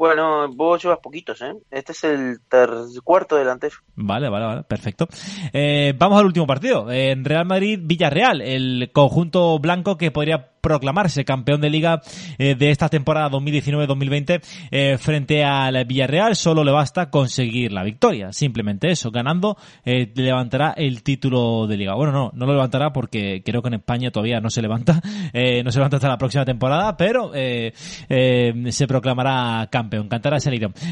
Bueno, 0.00 0.48
vos 0.48 0.82
llevas 0.82 1.00
poquitos, 1.00 1.42
¿eh? 1.42 1.52
Este 1.70 1.92
es 1.92 2.04
el 2.04 2.40
ter 2.48 2.70
cuarto 3.04 3.36
delantero. 3.36 3.74
Vale, 3.96 4.30
vale, 4.30 4.46
vale, 4.46 4.62
perfecto. 4.62 5.06
Eh, 5.52 5.92
vamos 5.94 6.18
al 6.18 6.24
último 6.24 6.46
partido. 6.46 6.90
En 6.90 7.22
Real 7.22 7.44
Madrid-Villarreal, 7.44 8.40
el 8.40 8.92
conjunto 8.94 9.58
blanco 9.58 9.98
que 9.98 10.10
podría 10.10 10.52
proclamarse 10.60 11.24
campeón 11.24 11.60
de 11.60 11.70
liga 11.70 12.02
eh, 12.38 12.54
de 12.54 12.70
esta 12.70 12.88
temporada 12.88 13.30
2019-2020 13.30 14.42
eh, 14.70 14.98
frente 14.98 15.44
al 15.44 15.84
Villarreal. 15.84 16.36
Solo 16.36 16.64
le 16.64 16.72
basta 16.72 17.10
conseguir 17.10 17.72
la 17.72 17.82
victoria. 17.82 18.32
Simplemente 18.32 18.90
eso. 18.90 19.10
Ganando 19.10 19.56
eh, 19.84 20.12
levantará 20.14 20.74
el 20.76 21.02
título 21.02 21.66
de 21.66 21.76
liga. 21.76 21.94
Bueno, 21.94 22.12
no, 22.12 22.30
no 22.34 22.46
lo 22.46 22.52
levantará 22.52 22.92
porque 22.92 23.42
creo 23.44 23.62
que 23.62 23.68
en 23.68 23.74
España 23.74 24.10
todavía 24.10 24.40
no 24.40 24.50
se 24.50 24.62
levanta. 24.62 25.00
Eh, 25.32 25.62
no 25.62 25.70
se 25.70 25.78
levanta 25.78 25.96
hasta 25.96 26.08
la 26.08 26.18
próxima 26.18 26.44
temporada, 26.44 26.96
pero 26.96 27.30
se 27.32 28.86
proclamará 28.88 29.68
campeón. 29.70 30.08
Cantará 30.08 30.38
ese. 30.38 30.50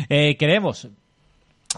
Eh, 0.08 0.36
queremos 0.36 0.88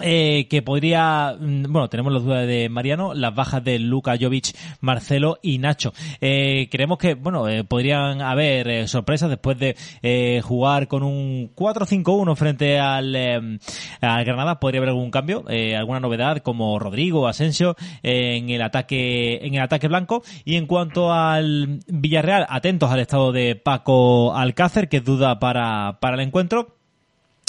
eh, 0.00 0.46
que 0.48 0.62
podría, 0.62 1.36
mm, 1.38 1.64
bueno, 1.64 1.88
tenemos 1.88 2.12
las 2.12 2.22
dudas 2.22 2.46
de 2.46 2.68
Mariano, 2.68 3.12
las 3.12 3.34
bajas 3.34 3.64
de 3.64 3.80
Luka 3.80 4.16
Jovic, 4.18 4.56
Marcelo 4.80 5.38
y 5.42 5.58
Nacho. 5.58 5.92
Eh, 6.20 6.68
creemos 6.70 6.98
que, 6.98 7.14
bueno, 7.14 7.48
eh, 7.48 7.64
podrían 7.64 8.22
haber 8.22 8.68
eh, 8.68 8.86
sorpresas 8.86 9.28
después 9.28 9.58
de 9.58 9.76
eh, 10.02 10.40
jugar 10.44 10.86
con 10.86 11.02
un 11.02 11.52
4-5-1 11.56 12.36
frente 12.36 12.78
al, 12.78 13.16
eh, 13.16 13.58
al 14.00 14.24
Granada. 14.24 14.60
Podría 14.60 14.78
haber 14.78 14.90
algún 14.90 15.10
cambio, 15.10 15.44
alguna 15.76 16.00
novedad 16.00 16.38
como 16.38 16.78
Rodrigo, 16.78 17.26
Asensio 17.26 17.76
en 18.02 18.48
el 18.50 18.62
ataque, 18.62 19.44
en 19.44 19.54
el 19.54 19.62
ataque 19.62 19.88
blanco. 19.88 20.22
Y 20.44 20.56
en 20.56 20.66
cuanto 20.66 21.12
al 21.12 21.80
Villarreal, 21.88 22.46
atentos 22.48 22.90
al 22.90 23.00
estado 23.00 23.32
de 23.32 23.56
Paco 23.56 24.34
Alcácer, 24.36 24.88
que 24.88 24.98
es 24.98 25.04
duda 25.04 25.40
para, 25.40 25.98
para 26.00 26.14
el 26.14 26.20
encuentro. 26.20 26.79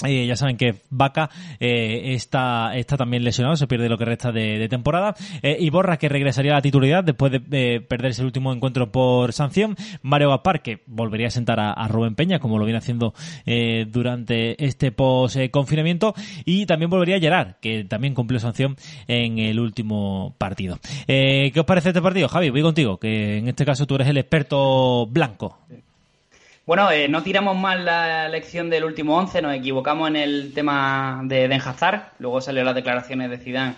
Eh, 0.05 0.25
ya 0.25 0.35
saben 0.35 0.57
que 0.57 0.75
Vaca 0.89 1.29
eh, 1.59 2.13
está, 2.13 2.75
está 2.75 2.97
también 2.97 3.23
lesionado, 3.23 3.55
se 3.55 3.67
pierde 3.67 3.89
lo 3.89 3.97
que 3.97 4.05
resta 4.05 4.31
de, 4.31 4.67
temporada. 4.69 5.15
Eh, 5.41 5.57
y 5.59 5.69
Borra 5.69 5.97
que 5.97 6.09
regresaría 6.09 6.51
a 6.53 6.55
la 6.55 6.61
titularidad 6.61 7.03
después 7.03 7.31
de 7.31 7.81
perderse 7.81 8.21
el 8.21 8.27
último 8.27 8.53
encuentro 8.53 8.91
por 8.91 9.33
sanción. 9.33 9.75
Mario 10.01 10.29
Gaspar 10.29 10.61
que 10.61 10.83
volvería 10.87 11.27
a 11.27 11.31
sentar 11.31 11.59
a, 11.59 11.71
a 11.71 11.87
Rubén 11.87 12.15
Peña 12.15 12.39
como 12.39 12.57
lo 12.57 12.65
viene 12.65 12.79
haciendo 12.79 13.13
eh, 13.45 13.85
durante 13.89 14.63
este 14.63 14.91
post 14.91 15.37
eh, 15.37 15.49
confinamiento. 15.49 16.13
Y 16.45 16.65
también 16.65 16.89
volvería 16.89 17.19
Gerard 17.19 17.55
que 17.61 17.85
también 17.85 18.13
cumplió 18.13 18.39
sanción 18.39 18.75
en 19.07 19.39
el 19.39 19.59
último 19.59 20.35
partido. 20.37 20.79
Eh, 21.07 21.51
¿Qué 21.53 21.59
os 21.59 21.65
parece 21.65 21.89
este 21.89 22.01
partido? 22.01 22.27
Javi, 22.27 22.49
voy 22.49 22.61
contigo, 22.61 22.97
que 22.97 23.37
en 23.37 23.47
este 23.47 23.65
caso 23.65 23.85
tú 23.85 23.95
eres 23.95 24.07
el 24.07 24.17
experto 24.17 25.07
blanco. 25.07 25.59
Bueno, 26.71 26.89
eh, 26.89 27.09
no 27.09 27.21
tiramos 27.21 27.57
mal 27.57 27.83
la 27.83 28.27
elección 28.27 28.69
del 28.69 28.85
último 28.85 29.17
11, 29.17 29.41
nos 29.41 29.53
equivocamos 29.53 30.07
en 30.07 30.15
el 30.15 30.53
tema 30.53 31.19
de 31.25 31.49
Den 31.49 31.59
Hazard. 31.59 32.13
Luego 32.19 32.39
salió 32.39 32.63
las 32.63 32.75
declaraciones 32.75 33.29
de 33.29 33.39
Zidane 33.39 33.75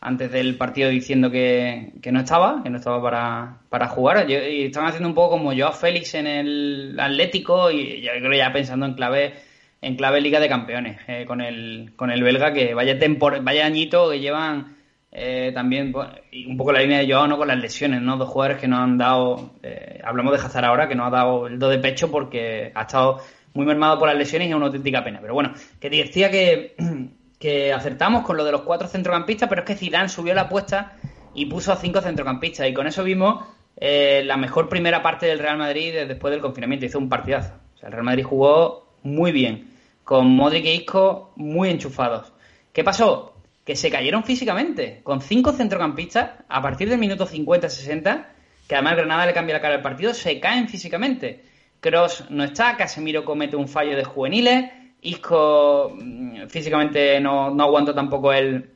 antes 0.00 0.32
del 0.32 0.56
partido 0.56 0.88
diciendo 0.88 1.30
que, 1.30 1.92
que 2.02 2.10
no 2.10 2.18
estaba, 2.18 2.64
que 2.64 2.70
no 2.70 2.78
estaba 2.78 3.00
para, 3.00 3.58
para 3.68 3.86
jugar. 3.86 4.26
Yo- 4.26 4.44
y 4.44 4.64
estaban 4.64 4.88
haciendo 4.88 5.08
un 5.08 5.14
poco 5.14 5.38
como 5.38 5.56
Joao 5.56 5.72
Félix 5.72 6.14
en 6.14 6.26
el 6.26 6.98
Atlético 6.98 7.70
y 7.70 8.00
yo 8.00 8.10
creo 8.18 8.32
ya 8.32 8.52
pensando 8.52 8.86
en 8.86 8.94
clave 8.94 9.34
en 9.80 9.94
clave 9.94 10.20
Liga 10.20 10.40
de 10.40 10.48
Campeones 10.48 10.98
eh, 11.06 11.26
con 11.28 11.40
el 11.40 11.92
con 11.94 12.10
el 12.10 12.24
belga 12.24 12.52
que 12.52 12.74
vaya 12.74 12.98
tempor 12.98 13.40
vaya 13.44 13.66
añito 13.66 14.10
que 14.10 14.18
llevan 14.18 14.75
eh, 15.18 15.50
también 15.54 15.94
y 16.30 16.44
un 16.44 16.58
poco 16.58 16.72
la 16.72 16.80
línea 16.80 16.98
de 16.98 17.10
Joao 17.10 17.26
no 17.26 17.38
con 17.38 17.48
las 17.48 17.58
lesiones, 17.58 18.02
¿no? 18.02 18.18
Dos 18.18 18.28
jugadores 18.28 18.58
que 18.60 18.68
no 18.68 18.76
han 18.76 18.98
dado 18.98 19.52
eh, 19.62 19.98
hablamos 20.04 20.32
de 20.38 20.44
Hazard 20.44 20.66
ahora 20.66 20.86
que 20.88 20.94
no 20.94 21.06
ha 21.06 21.10
dado 21.10 21.46
el 21.46 21.58
do 21.58 21.70
de 21.70 21.78
pecho 21.78 22.10
porque 22.10 22.70
ha 22.74 22.82
estado 22.82 23.18
muy 23.54 23.64
mermado 23.64 23.98
por 23.98 24.08
las 24.08 24.18
lesiones 24.18 24.48
y 24.48 24.50
es 24.50 24.56
una 24.56 24.66
auténtica 24.66 25.02
pena. 25.02 25.18
Pero 25.22 25.32
bueno, 25.32 25.52
que 25.80 25.88
decía 25.88 26.30
que 26.30 26.76
que 27.40 27.72
acertamos 27.72 28.24
con 28.24 28.36
lo 28.36 28.44
de 28.44 28.52
los 28.52 28.60
cuatro 28.62 28.88
centrocampistas, 28.88 29.48
pero 29.48 29.62
es 29.62 29.66
que 29.66 29.74
Zidane 29.74 30.08
subió 30.10 30.34
la 30.34 30.42
apuesta 30.42 30.92
y 31.34 31.46
puso 31.46 31.72
a 31.72 31.76
cinco 31.76 32.02
centrocampistas 32.02 32.68
y 32.68 32.74
con 32.74 32.86
eso 32.86 33.02
vimos 33.02 33.42
eh, 33.78 34.22
la 34.26 34.36
mejor 34.36 34.68
primera 34.68 35.02
parte 35.02 35.24
del 35.26 35.38
Real 35.38 35.56
Madrid 35.56 35.94
de- 35.94 36.06
después 36.06 36.30
del 36.30 36.40
confinamiento. 36.42 36.84
Hizo 36.84 36.98
un 36.98 37.08
partidazo. 37.08 37.54
O 37.74 37.78
sea, 37.78 37.88
el 37.88 37.92
Real 37.94 38.04
Madrid 38.04 38.24
jugó 38.24 38.86
muy 39.02 39.32
bien, 39.32 39.70
con 40.04 40.28
Modric 40.28 40.66
e 40.66 40.74
Isco 40.74 41.32
muy 41.36 41.70
enchufados. 41.70 42.32
¿Qué 42.72 42.84
pasó? 42.84 43.35
Que 43.66 43.76
se 43.76 43.90
cayeron 43.90 44.24
físicamente, 44.24 45.00
con 45.02 45.20
cinco 45.20 45.52
centrocampistas, 45.52 46.30
a 46.48 46.62
partir 46.62 46.88
del 46.88 46.98
minuto 46.98 47.26
50-60, 47.26 48.26
que 48.66 48.74
además 48.74 48.96
Granada 48.96 49.26
le 49.26 49.34
cambia 49.34 49.56
la 49.56 49.60
cara 49.60 49.74
al 49.74 49.82
partido, 49.82 50.14
se 50.14 50.40
caen 50.40 50.68
físicamente. 50.68 51.44
Cross 51.80 52.30
no 52.30 52.44
está, 52.44 52.76
Casemiro 52.78 53.24
comete 53.24 53.56
un 53.56 53.68
fallo 53.68 53.94
de 53.96 54.04
juveniles, 54.04 54.70
Isco 55.02 55.94
mm, 55.94 56.46
físicamente 56.48 57.20
no, 57.20 57.50
no 57.50 57.64
aguantó 57.64 57.94
tampoco 57.94 58.32
el, 58.32 58.70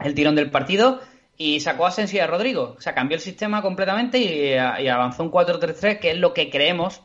el 0.00 0.14
tirón 0.14 0.34
del 0.34 0.50
partido 0.50 1.00
y 1.36 1.60
sacó 1.60 1.86
a 1.86 1.88
Asensio 1.88 2.18
y 2.18 2.20
a 2.20 2.26
Rodrigo. 2.26 2.74
O 2.76 2.80
sea, 2.80 2.94
cambió 2.94 3.16
el 3.16 3.22
sistema 3.22 3.62
completamente 3.62 4.18
y, 4.18 4.52
y 4.52 4.88
avanzó 4.88 5.22
un 5.24 5.32
4-3-3, 5.32 5.98
que 5.98 6.10
es 6.12 6.18
lo 6.18 6.32
que 6.32 6.50
creemos 6.50 7.02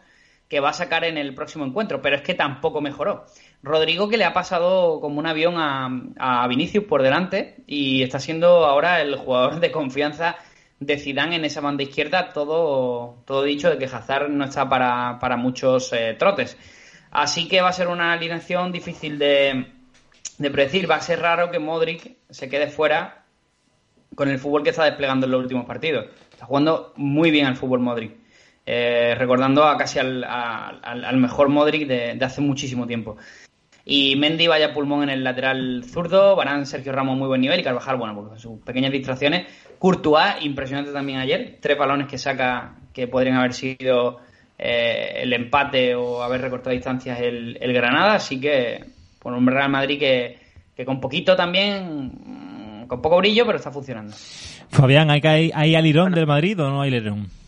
que 0.47 0.59
va 0.59 0.69
a 0.69 0.73
sacar 0.73 1.03
en 1.03 1.17
el 1.17 1.35
próximo 1.35 1.63
encuentro, 1.63 2.01
pero 2.01 2.15
es 2.15 2.23
que 2.23 2.33
tampoco 2.33 2.81
mejoró. 2.81 3.25
Rodrigo 3.61 4.07
que 4.07 4.17
le 4.17 4.23
ha 4.25 4.33
pasado 4.33 4.99
como 5.01 5.19
un 5.19 5.27
avión 5.27 5.55
a, 5.57 6.47
Vinicius 6.47 6.85
por 6.85 7.03
delante 7.03 7.57
y 7.67 8.03
está 8.03 8.19
siendo 8.19 8.65
ahora 8.65 9.01
el 9.01 9.15
jugador 9.17 9.59
de 9.59 9.71
confianza 9.71 10.37
de 10.79 10.97
Zidane 10.97 11.35
en 11.35 11.43
esa 11.43 11.59
banda 11.59 11.83
izquierda, 11.83 12.31
todo, 12.31 13.17
todo 13.25 13.43
dicho 13.43 13.69
de 13.69 13.77
que 13.77 13.85
Hazard 13.85 14.29
no 14.29 14.45
está 14.45 14.69
para, 14.69 15.19
para 15.19 15.35
muchos 15.35 15.91
eh, 15.91 16.15
trotes. 16.17 16.57
Así 17.11 17.49
que 17.49 17.59
va 17.61 17.69
a 17.69 17.73
ser 17.73 17.89
una 17.89 18.13
alineación 18.13 18.71
difícil 18.71 19.19
de, 19.19 19.65
de 20.37 20.51
predecir. 20.51 20.89
Va 20.89 20.95
a 20.95 21.01
ser 21.01 21.19
raro 21.19 21.51
que 21.51 21.59
Modric 21.59 22.15
se 22.29 22.47
quede 22.47 22.67
fuera 22.67 23.25
con 24.15 24.29
el 24.29 24.39
fútbol 24.39 24.63
que 24.63 24.69
está 24.69 24.85
desplegando 24.85 25.25
en 25.25 25.33
los 25.33 25.41
últimos 25.41 25.65
partidos. 25.65 26.05
Está 26.31 26.45
jugando 26.45 26.93
muy 26.95 27.29
bien 27.29 27.45
al 27.45 27.57
fútbol 27.57 27.81
Modric. 27.81 28.13
Eh, 28.65 29.15
recordando 29.17 29.63
a 29.65 29.75
casi 29.77 29.99
al, 29.99 30.23
a- 30.23 30.69
al- 30.81 31.17
mejor 31.17 31.49
Modric 31.49 31.87
de 31.87 32.23
hace 32.23 32.39
muchísimo 32.39 32.87
tiempo. 32.87 33.17
Y 33.91 34.15
Mendy 34.17 34.45
vaya 34.45 34.71
pulmón 34.71 35.01
en 35.01 35.09
el 35.09 35.23
lateral 35.23 35.83
zurdo, 35.83 36.35
Varane, 36.35 36.67
Sergio 36.67 36.91
Ramos 36.91 37.17
muy 37.17 37.27
buen 37.27 37.41
nivel 37.41 37.59
y 37.59 37.63
Carvajal, 37.63 37.97
bueno, 37.97 38.13
pues 38.13 38.27
con 38.27 38.39
sus 38.39 38.61
pequeñas 38.61 38.91
distracciones. 38.91 39.47
Courtois, 39.79 40.35
impresionante 40.41 40.91
también 40.91 41.17
ayer, 41.17 41.57
tres 41.59 41.75
balones 41.75 42.05
que 42.05 42.19
saca 42.19 42.75
que 42.93 43.07
podrían 43.07 43.37
haber 43.37 43.53
sido 43.53 44.19
eh, 44.59 45.21
el 45.23 45.33
empate 45.33 45.95
o 45.95 46.21
haber 46.21 46.39
recortado 46.39 46.75
distancias 46.75 47.19
el, 47.19 47.57
Granada, 47.73 48.13
así 48.13 48.39
que 48.39 48.85
por 49.17 49.33
un 49.33 49.47
Real 49.47 49.71
Madrid 49.71 49.97
que, 49.97 50.37
que 50.75 50.85
con 50.85 51.01
poquito 51.01 51.35
también, 51.35 52.85
con 52.87 53.01
poco 53.01 53.17
brillo, 53.17 53.43
pero 53.47 53.57
está 53.57 53.71
funcionando. 53.71 54.13
Fabián, 54.69 55.09
¿hay, 55.09 55.21
hay, 55.23 55.51
hay 55.51 55.73
alirón 55.73 56.11
del 56.11 56.27
Madrid 56.27 56.61
o 56.61 56.69
no 56.69 56.83
hay 56.83 56.89
alirón? 56.89 57.38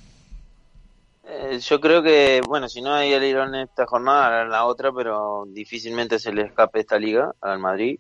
Yo 1.59 1.81
creo 1.81 2.01
que, 2.01 2.41
bueno, 2.47 2.69
si 2.69 2.81
no 2.81 2.93
hay 2.93 3.11
el 3.13 3.23
Irón 3.25 3.55
esta 3.55 3.85
jornada, 3.85 4.45
la 4.45 4.65
otra, 4.65 4.91
pero 4.93 5.43
difícilmente 5.47 6.17
se 6.17 6.31
le 6.31 6.43
escape 6.43 6.79
esta 6.79 6.97
liga 6.97 7.33
al 7.41 7.59
Madrid. 7.59 7.99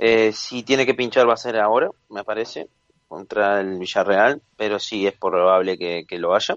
Eh, 0.00 0.32
si 0.32 0.64
tiene 0.64 0.84
que 0.84 0.94
pinchar 0.94 1.28
va 1.28 1.34
a 1.34 1.36
ser 1.36 1.58
ahora, 1.58 1.90
me 2.08 2.24
parece, 2.24 2.68
contra 3.06 3.60
el 3.60 3.78
Villarreal, 3.78 4.42
pero 4.56 4.78
sí 4.80 5.06
es 5.06 5.16
probable 5.16 5.78
que, 5.78 6.04
que 6.08 6.18
lo 6.18 6.34
haya. 6.34 6.56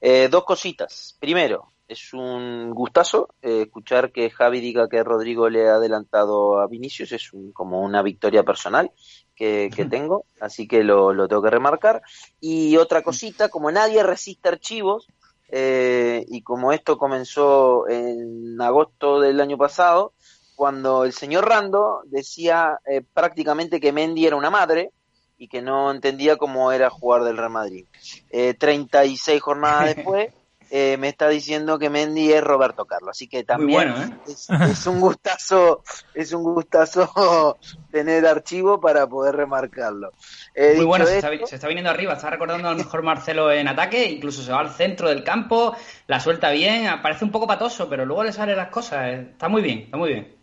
Eh, 0.00 0.28
dos 0.30 0.44
cositas. 0.44 1.16
Primero, 1.20 1.72
es 1.88 2.12
un 2.14 2.70
gustazo 2.70 3.28
eh, 3.42 3.62
escuchar 3.62 4.12
que 4.12 4.30
Javi 4.30 4.60
diga 4.60 4.88
que 4.88 5.04
Rodrigo 5.04 5.50
le 5.50 5.68
ha 5.68 5.74
adelantado 5.76 6.60
a 6.60 6.68
Vinicius, 6.68 7.12
es 7.12 7.32
un- 7.34 7.52
como 7.52 7.82
una 7.82 8.02
victoria 8.02 8.42
personal 8.44 8.90
que, 9.34 9.70
que 9.74 9.84
tengo, 9.86 10.26
así 10.40 10.66
que 10.68 10.82
lo, 10.84 11.12
lo 11.12 11.28
tengo 11.28 11.42
que 11.42 11.50
remarcar. 11.50 12.02
Y 12.40 12.76
otra 12.76 13.02
cosita, 13.02 13.48
como 13.48 13.70
nadie 13.70 14.02
resiste 14.02 14.48
archivos, 14.48 15.06
eh, 15.48 16.24
y 16.28 16.42
como 16.42 16.72
esto 16.72 16.98
comenzó 16.98 17.88
en 17.88 18.60
agosto 18.60 19.20
del 19.20 19.40
año 19.40 19.56
pasado, 19.56 20.12
cuando 20.54 21.04
el 21.04 21.12
señor 21.12 21.48
Rando 21.48 22.00
decía 22.06 22.80
eh, 22.86 23.02
prácticamente 23.12 23.80
que 23.80 23.92
Mendy 23.92 24.26
era 24.26 24.36
una 24.36 24.50
madre 24.50 24.90
y 25.38 25.48
que 25.48 25.60
no 25.60 25.90
entendía 25.90 26.36
cómo 26.36 26.72
era 26.72 26.88
jugar 26.88 27.24
del 27.24 27.36
Real 27.36 27.50
Madrid. 27.50 27.84
Eh, 28.30 28.54
36 28.54 29.40
jornadas 29.40 29.84
después 29.96 30.30
eh, 30.70 30.96
me 30.98 31.08
está 31.08 31.28
diciendo 31.28 31.78
que 31.78 31.90
Mendy 31.90 32.32
es 32.32 32.42
Roberto 32.42 32.84
Carlos, 32.86 33.10
así 33.10 33.28
que 33.28 33.44
también 33.44 33.92
bueno, 33.92 34.02
¿eh? 34.02 34.08
es, 34.26 34.48
es 34.50 34.86
un 34.86 35.00
gustazo, 35.00 35.82
es 36.14 36.32
un 36.32 36.42
gustazo 36.42 37.58
tener 37.90 38.26
archivo 38.26 38.80
para 38.80 39.06
poder 39.06 39.36
remarcarlo. 39.36 40.10
Eh, 40.54 40.74
Muy 40.76 40.84
bueno, 40.84 41.06
se 41.06 41.16
está, 41.16 41.32
esto- 41.32 41.44
vi- 41.44 41.48
se 41.48 41.54
está 41.56 41.68
viniendo 41.68 41.90
arriba, 41.90 42.14
está 42.14 42.30
recordando 42.30 42.68
al 42.68 42.76
mejor 42.76 43.02
Marcelo 43.02 43.50
en 43.52 43.68
ataque, 43.68 44.04
incluso 44.06 44.42
se 44.42 44.52
va 44.52 44.60
al 44.60 44.70
centro 44.70 45.08
del 45.08 45.22
campo, 45.22 45.76
la 46.08 46.18
suelta 46.20 46.50
bien, 46.50 46.86
parece 47.02 47.24
un 47.24 47.30
poco 47.30 47.46
patoso, 47.46 47.88
pero 47.88 48.04
luego 48.04 48.24
le 48.24 48.32
salen 48.32 48.56
las 48.56 48.68
cosas, 48.68 49.08
está 49.14 49.48
muy 49.48 49.62
bien, 49.62 49.78
está 49.80 49.96
muy 49.96 50.08
bien. 50.10 50.34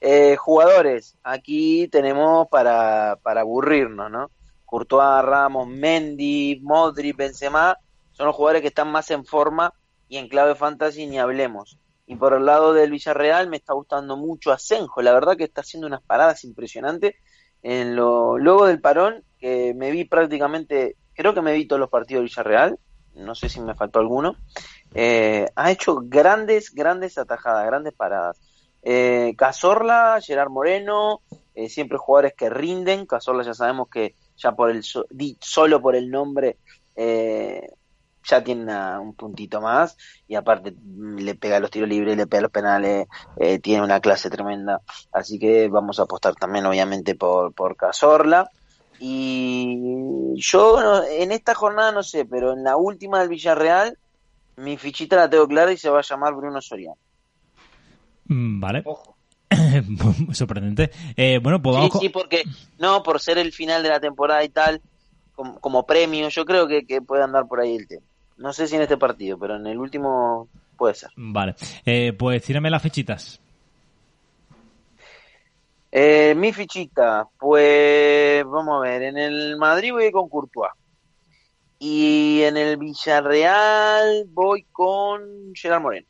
Eh, 0.00 0.36
jugadores, 0.36 1.16
aquí 1.22 1.88
tenemos 1.88 2.46
para, 2.48 3.16
para 3.22 3.40
aburrirnos, 3.40 4.10
¿no? 4.10 4.30
Courtois, 4.66 5.24
Ramos, 5.24 5.66
Mendy, 5.68 6.60
Modric, 6.62 7.16
Benzema, 7.16 7.76
son 8.14 8.26
los 8.26 8.34
jugadores 8.34 8.62
que 8.62 8.68
están 8.68 8.90
más 8.90 9.10
en 9.10 9.24
forma 9.24 9.74
y 10.08 10.16
en 10.16 10.28
clave 10.28 10.54
fantasy 10.54 11.06
ni 11.06 11.18
hablemos. 11.18 11.78
Y 12.06 12.16
por 12.16 12.32
el 12.34 12.44
lado 12.46 12.72
del 12.72 12.90
Villarreal 12.90 13.48
me 13.48 13.56
está 13.58 13.72
gustando 13.74 14.16
mucho 14.16 14.52
Asenjo, 14.52 15.02
la 15.02 15.12
verdad 15.12 15.36
que 15.36 15.44
está 15.44 15.60
haciendo 15.60 15.86
unas 15.86 16.02
paradas 16.02 16.44
impresionantes. 16.44 17.14
En 17.62 17.96
lo, 17.96 18.36
luego 18.38 18.66
del 18.66 18.80
parón, 18.80 19.24
que 19.38 19.72
me 19.74 19.90
vi 19.90 20.04
prácticamente, 20.04 20.96
creo 21.14 21.32
que 21.32 21.40
me 21.42 21.54
vi 21.54 21.66
todos 21.66 21.80
los 21.80 21.88
partidos 21.88 22.20
del 22.20 22.28
Villarreal, 22.28 22.78
no 23.14 23.34
sé 23.34 23.48
si 23.48 23.60
me 23.60 23.74
faltó 23.74 24.00
alguno, 24.00 24.36
eh, 24.94 25.46
ha 25.56 25.70
hecho 25.70 25.96
grandes, 26.02 26.74
grandes 26.74 27.16
atajadas, 27.16 27.66
grandes 27.66 27.94
paradas. 27.94 28.38
Eh, 28.82 29.34
Cazorla, 29.38 30.18
Gerard 30.22 30.50
Moreno, 30.50 31.22
eh, 31.54 31.70
siempre 31.70 31.96
jugadores 31.96 32.34
que 32.36 32.50
rinden. 32.50 33.06
Cazorla 33.06 33.42
ya 33.44 33.54
sabemos 33.54 33.88
que 33.88 34.14
ya 34.36 34.52
por 34.52 34.70
el 34.70 34.82
so- 34.82 35.06
solo 35.40 35.80
por 35.80 35.96
el 35.96 36.10
nombre 36.10 36.58
eh, 36.96 37.70
ya 38.28 38.42
tiene 38.42 38.62
una- 38.62 39.00
un 39.00 39.14
puntito 39.14 39.60
más 39.60 39.96
y 40.26 40.34
aparte 40.34 40.72
mm, 40.72 41.16
le 41.18 41.34
pega 41.34 41.60
los 41.60 41.70
tiros 41.70 41.88
libres, 41.88 42.16
le 42.16 42.26
pega 42.26 42.42
los 42.42 42.50
penales, 42.50 43.06
eh, 43.36 43.58
tiene 43.58 43.82
una 43.82 44.00
clase 44.00 44.30
tremenda. 44.30 44.80
Así 45.12 45.38
que 45.38 45.68
vamos 45.68 45.98
a 45.98 46.02
apostar 46.04 46.34
también 46.34 46.66
obviamente 46.66 47.14
por, 47.14 47.52
por 47.54 47.76
Cazorla. 47.76 48.48
Y 48.98 50.34
yo 50.36 50.80
no- 50.80 51.04
en 51.04 51.32
esta 51.32 51.54
jornada 51.54 51.92
no 51.92 52.02
sé, 52.02 52.24
pero 52.24 52.52
en 52.52 52.64
la 52.64 52.76
última 52.76 53.20
del 53.20 53.28
Villarreal 53.28 53.98
mi 54.56 54.76
fichita 54.76 55.16
la 55.16 55.28
tengo 55.28 55.48
clara 55.48 55.72
y 55.72 55.76
se 55.76 55.90
va 55.90 55.98
a 55.98 56.02
llamar 56.02 56.34
Bruno 56.34 56.60
Soriano. 56.60 56.96
Mm, 58.26 58.60
Vale. 58.60 58.82
Ojo. 58.84 59.16
Sorprendente. 60.32 60.90
Eh, 61.16 61.38
bueno, 61.42 61.60
pues 61.62 61.76
vamos 61.76 61.98
sí, 62.00 62.08
porque 62.08 62.44
no, 62.78 63.02
por 63.02 63.20
ser 63.20 63.38
el 63.38 63.52
final 63.52 63.82
de 63.82 63.88
la 63.90 64.00
temporada 64.00 64.42
y 64.44 64.48
tal, 64.48 64.80
como, 65.32 65.58
como 65.60 65.86
premio, 65.86 66.28
yo 66.28 66.44
creo 66.44 66.66
que, 66.66 66.86
que 66.86 67.02
puede 67.02 67.22
andar 67.24 67.46
por 67.46 67.60
ahí 67.60 67.76
el 67.76 67.86
tema. 67.86 68.06
No 68.36 68.52
sé 68.52 68.66
si 68.66 68.76
en 68.76 68.82
este 68.82 68.96
partido, 68.96 69.38
pero 69.38 69.56
en 69.56 69.66
el 69.66 69.78
último 69.78 70.48
puede 70.76 70.94
ser. 70.94 71.10
Vale. 71.16 71.54
Eh, 71.84 72.12
pues 72.12 72.42
tírame 72.42 72.70
las 72.70 72.82
fichitas. 72.82 73.40
Eh, 75.92 76.34
mi 76.36 76.52
fichita, 76.52 77.28
pues 77.38 78.44
vamos 78.44 78.78
a 78.78 78.88
ver, 78.88 79.02
en 79.04 79.16
el 79.16 79.56
Madrid 79.56 79.92
voy 79.92 80.10
con 80.10 80.28
Courtois. 80.28 80.72
Y 81.78 82.42
en 82.42 82.56
el 82.56 82.76
Villarreal 82.76 84.24
voy 84.28 84.64
con 84.72 85.54
Gerard 85.54 85.82
Moreno. 85.82 86.06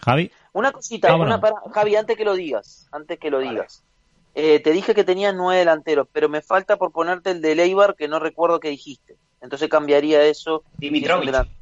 Javi. 0.00 0.30
Una 0.52 0.72
cosita, 0.72 1.08
Ah, 1.08 1.16
bueno. 1.16 1.26
una 1.34 1.40
para, 1.40 1.56
Javi, 1.72 1.96
antes 1.96 2.16
que 2.16 2.24
lo 2.24 2.34
digas, 2.34 2.88
antes 2.92 3.18
que 3.18 3.30
lo 3.30 3.38
digas. 3.38 3.82
Eh, 4.34 4.60
te 4.60 4.72
dije 4.72 4.94
que 4.94 5.04
tenía 5.04 5.32
nueve 5.32 5.60
delanteros, 5.60 6.08
pero 6.12 6.28
me 6.28 6.42
falta 6.42 6.76
por 6.76 6.92
ponerte 6.92 7.30
el 7.30 7.40
de 7.40 7.54
Leibar 7.54 7.94
que 7.96 8.08
no 8.08 8.18
recuerdo 8.18 8.60
que 8.60 8.68
dijiste. 8.68 9.16
Entonces 9.40 9.68
cambiaría 9.68 10.22
eso. 10.24 10.64
Dimitrovic. 10.78 11.24
Si 11.24 11.30
es 11.30 11.36
un 11.36 11.44
delan- 11.46 11.56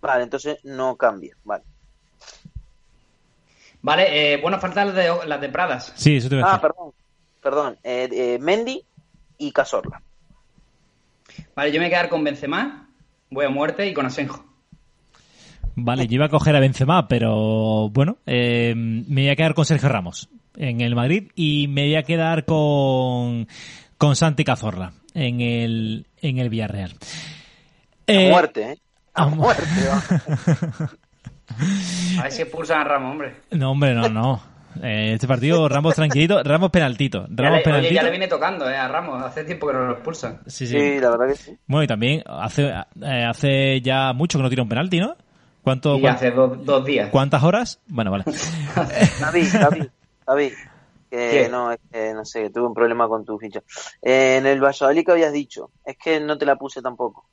Vale, 0.00 0.22
entonces 0.24 0.58
no 0.64 0.96
cambia. 0.96 1.36
Vale. 1.44 1.64
Vale, 3.82 4.34
eh, 4.34 4.36
bueno, 4.40 4.58
faltan 4.58 4.88
las 4.88 4.96
de, 4.96 5.26
las 5.26 5.40
de 5.40 5.48
Pradas. 5.48 5.92
Sí, 5.96 6.16
eso 6.16 6.28
te 6.28 6.36
iba 6.36 6.44
a 6.44 6.48
Ah, 6.48 6.56
decir. 6.56 6.62
perdón. 6.68 6.92
Perdón. 7.42 7.78
Eh, 7.84 8.08
eh, 8.12 8.38
Mendy 8.40 8.82
y 9.38 9.52
Cazorla. 9.52 10.02
Vale, 11.54 11.70
yo 11.72 11.78
me 11.80 11.86
voy 11.86 11.94
a 11.94 11.96
quedar 11.98 12.08
con 12.08 12.24
Benzema, 12.24 12.88
voy 13.30 13.44
a 13.44 13.50
muerte 13.50 13.86
y 13.86 13.94
con 13.94 14.06
Asenjo. 14.06 14.44
Vale, 15.76 16.08
yo 16.08 16.14
iba 16.16 16.26
a 16.26 16.28
coger 16.30 16.56
a 16.56 16.60
Benzema, 16.60 17.06
pero 17.06 17.88
bueno, 17.90 18.18
eh, 18.26 18.74
me 18.76 19.22
voy 19.22 19.30
a 19.30 19.36
quedar 19.36 19.54
con 19.54 19.64
Sergio 19.64 19.88
Ramos 19.88 20.28
en 20.56 20.80
el 20.80 20.96
Madrid 20.96 21.30
y 21.36 21.68
me 21.68 21.82
voy 21.84 21.94
a 21.94 22.02
quedar 22.02 22.44
con, 22.44 23.46
con 23.96 24.16
Santi 24.16 24.42
Cazorla 24.42 24.92
en 25.14 25.40
el, 25.40 26.06
en 26.22 26.38
el 26.38 26.48
Villarreal. 26.48 26.92
A 26.92 28.12
Eh, 28.12 28.30
muerte, 28.30 28.72
¿eh? 28.72 28.78
A 29.14 29.22
a 29.22 29.26
mu- 29.26 29.36
muerte. 29.36 29.64
va. 29.88 30.90
A 32.18 32.22
ver 32.24 32.32
si 32.32 32.42
expulsan 32.42 32.80
a 32.80 32.84
Ramos, 32.84 33.12
hombre. 33.12 33.34
No, 33.52 33.70
hombre, 33.70 33.94
no, 33.94 34.08
no. 34.08 34.42
Eh, 34.82 35.12
este 35.14 35.26
partido, 35.26 35.66
Ramos 35.68 35.94
tranquilito, 35.94 36.42
Ramos 36.42 36.70
penaltito. 36.70 37.26
Ya 37.28 37.34
Ramos 37.44 37.50
le, 37.50 37.56
oye, 37.56 37.64
penaltito. 37.64 37.94
ya 37.94 38.02
le 38.02 38.10
viene 38.10 38.28
tocando 38.28 38.68
eh, 38.70 38.76
a 38.76 38.86
Ramos, 38.86 39.22
hace 39.24 39.44
tiempo 39.44 39.66
que 39.66 39.72
no 39.72 39.86
lo 39.86 39.92
expulsan. 39.94 40.40
Sí, 40.46 40.66
sí. 40.66 40.78
Sí, 40.78 41.00
la 41.00 41.10
verdad 41.10 41.26
que 41.28 41.36
sí. 41.36 41.56
Bueno, 41.66 41.84
y 41.84 41.86
también 41.86 42.22
hace, 42.26 42.66
eh, 42.68 43.24
hace 43.24 43.80
ya 43.80 44.12
mucho 44.12 44.38
que 44.38 44.42
no 44.42 44.50
tira 44.50 44.62
un 44.62 44.68
penalti, 44.68 45.00
¿no? 45.00 45.16
¿Cuánto, 45.62 45.98
Y 45.98 46.06
hace 46.06 46.30
dos, 46.30 46.64
dos 46.64 46.84
días. 46.84 47.08
¿Cuántas 47.10 47.42
horas? 47.42 47.80
Bueno, 47.88 48.10
vale. 48.10 48.24
David, 49.20 49.48
David, 49.54 49.84
David. 50.26 50.52
Que 51.10 51.30
¿Qué? 51.44 51.48
no, 51.48 51.72
es 51.72 51.78
que 51.90 52.12
no 52.12 52.24
sé, 52.24 52.50
tuve 52.50 52.66
un 52.66 52.74
problema 52.74 53.08
con 53.08 53.24
tu 53.24 53.38
ficha. 53.38 53.62
Eh, 54.02 54.36
en 54.36 54.46
el 54.46 54.62
Valladolid 54.62 55.04
que 55.04 55.12
habías 55.12 55.32
dicho, 55.32 55.70
es 55.84 55.96
que 55.96 56.20
no 56.20 56.36
te 56.36 56.46
la 56.46 56.56
puse 56.56 56.82
tampoco. 56.82 57.26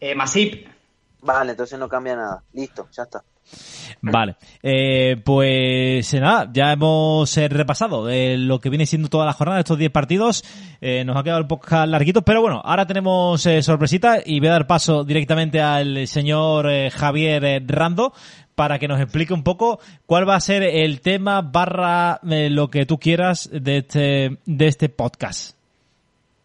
Eh, 0.00 0.14
Masip, 0.14 0.66
Vale, 1.22 1.52
entonces 1.52 1.78
no 1.78 1.88
cambia 1.88 2.16
nada. 2.16 2.42
Listo, 2.52 2.88
ya 2.92 3.04
está. 3.04 3.22
Vale, 4.00 4.36
eh, 4.62 5.16
pues 5.24 6.14
eh, 6.14 6.20
nada, 6.20 6.48
ya 6.52 6.72
hemos 6.72 7.36
eh, 7.36 7.48
repasado 7.48 8.08
eh, 8.08 8.36
lo 8.36 8.60
que 8.60 8.70
viene 8.70 8.86
siendo 8.86 9.08
toda 9.08 9.26
la 9.26 9.32
jornada, 9.32 9.60
estos 9.60 9.78
10 9.78 9.92
partidos. 9.92 10.44
Eh, 10.80 11.04
nos 11.04 11.16
ha 11.16 11.22
quedado 11.22 11.40
el 11.40 11.46
podcast 11.46 11.88
larguito, 11.88 12.22
pero 12.22 12.40
bueno, 12.40 12.60
ahora 12.64 12.86
tenemos 12.86 13.44
eh, 13.46 13.62
sorpresita 13.62 14.18
y 14.24 14.40
voy 14.40 14.48
a 14.48 14.52
dar 14.52 14.66
paso 14.66 15.04
directamente 15.04 15.60
al 15.60 16.08
señor 16.08 16.68
eh, 16.68 16.90
Javier 16.90 17.44
eh, 17.44 17.62
Rando 17.64 18.12
para 18.62 18.78
que 18.78 18.86
nos 18.86 19.00
explique 19.00 19.34
un 19.34 19.42
poco 19.42 19.80
cuál 20.06 20.28
va 20.28 20.36
a 20.36 20.40
ser 20.40 20.62
el 20.62 21.00
tema 21.00 21.42
barra 21.42 22.20
eh, 22.30 22.48
lo 22.48 22.70
que 22.70 22.86
tú 22.86 22.96
quieras 22.96 23.50
de 23.52 23.78
este, 23.78 24.38
de 24.46 24.66
este 24.68 24.88
podcast. 24.88 25.56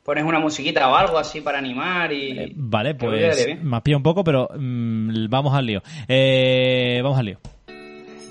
pones 0.02 0.24
una 0.24 0.40
musiquita 0.40 0.90
o 0.90 0.96
algo 0.96 1.20
así 1.20 1.42
para 1.42 1.60
animar 1.60 2.12
y... 2.12 2.40
Eh, 2.40 2.52
vale, 2.56 2.96
pues 2.96 3.48
me 3.62 3.78
has 3.78 3.84
pillado 3.84 4.00
un 4.00 4.04
poco, 4.04 4.24
pero 4.24 4.50
mm, 4.52 5.30
vamos 5.30 5.54
al 5.54 5.68
lío. 5.68 5.84
Eh, 6.08 7.02
vamos 7.04 7.20
al 7.20 7.26
lío. 7.26 7.38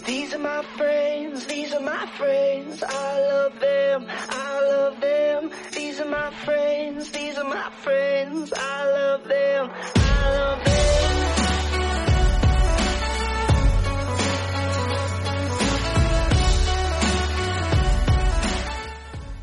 These 0.05 0.35
are 0.35 0.43
my 0.43 0.67
friends, 0.77 1.47
these 1.47 1.73
are 1.73 1.85
my 1.85 2.09
friends. 2.19 2.83
I 2.83 3.21
love 3.21 3.61
them, 3.61 4.05
I 4.09 4.61
love 4.69 5.01
them. 5.01 5.51
These 5.71 6.01
are 6.01 6.11
my 6.11 6.35
friends, 6.45 7.13
these 7.13 7.39
are 7.39 7.49
my 7.49 7.71
friends. 7.85 8.53
I 8.53 8.85
love 8.85 9.29
them, 9.29 9.71
I 9.95 10.39
love 10.39 10.65
them. 10.65 10.96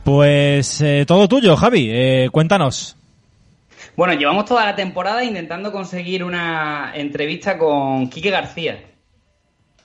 Pues 0.04 0.82
eh, 0.82 1.06
todo 1.08 1.30
tuyo, 1.30 1.56
Javi. 1.56 1.90
Eh, 1.90 2.30
cuéntanos. 2.32 2.98
Bueno, 3.96 4.14
llevamos 4.14 4.46
toda 4.46 4.66
la 4.66 4.76
temporada 4.76 5.24
intentando 5.24 5.72
conseguir 5.72 6.24
una 6.24 6.92
entrevista 6.94 7.58
con 7.58 8.10
Quique 8.10 8.30
García. 8.30 8.84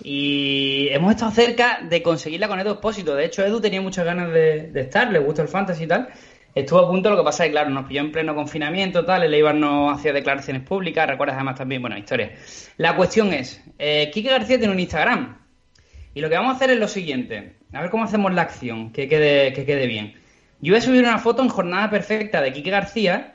Y 0.02 0.88
hemos 0.90 1.12
estado 1.12 1.30
cerca 1.30 1.80
de 1.88 2.02
conseguirla 2.02 2.48
con 2.48 2.58
Edu 2.58 2.72
Expósito. 2.72 3.14
De 3.14 3.26
hecho, 3.26 3.44
Edu 3.44 3.60
tenía 3.60 3.80
muchas 3.80 4.04
ganas 4.04 4.32
de, 4.32 4.72
estar, 4.74 5.12
le 5.12 5.18
gusta 5.18 5.42
el 5.42 5.48
fantasy 5.48 5.84
y 5.84 5.88
tal. 5.88 6.08
Estuvo 6.54 6.80
a 6.80 6.88
punto, 6.88 7.10
lo 7.10 7.18
que 7.18 7.24
pasa 7.24 7.44
es 7.44 7.48
que, 7.48 7.52
claro, 7.52 7.70
nos 7.70 7.86
pilló 7.86 8.00
en 8.00 8.10
pleno 8.10 8.34
confinamiento, 8.34 9.04
tal. 9.04 9.24
El 9.24 9.34
Eibar 9.34 9.54
no 9.54 9.90
hacía 9.90 10.12
declaraciones 10.12 10.62
públicas, 10.62 11.06
recuerdas 11.06 11.36
además 11.36 11.56
también, 11.56 11.80
bueno, 11.80 11.96
historia. 11.96 12.32
La 12.76 12.96
cuestión 12.96 13.32
es, 13.32 13.62
eh, 13.78 14.10
Quique 14.12 14.30
García 14.30 14.58
tiene 14.58 14.72
un 14.72 14.80
Instagram. 14.80 15.38
Y 16.14 16.20
lo 16.20 16.28
que 16.28 16.36
vamos 16.36 16.54
a 16.54 16.56
hacer 16.56 16.70
es 16.70 16.78
lo 16.78 16.88
siguiente. 16.88 17.57
A 17.72 17.82
ver 17.82 17.90
cómo 17.90 18.04
hacemos 18.04 18.32
la 18.32 18.42
acción, 18.42 18.92
que 18.92 19.08
quede, 19.08 19.52
que 19.52 19.66
quede 19.66 19.86
bien. 19.86 20.14
Yo 20.60 20.72
voy 20.72 20.78
a 20.78 20.82
subir 20.82 21.02
una 21.02 21.18
foto 21.18 21.42
en 21.42 21.48
jornada 21.48 21.90
perfecta 21.90 22.40
de 22.40 22.52
Quique 22.52 22.70
García 22.70 23.34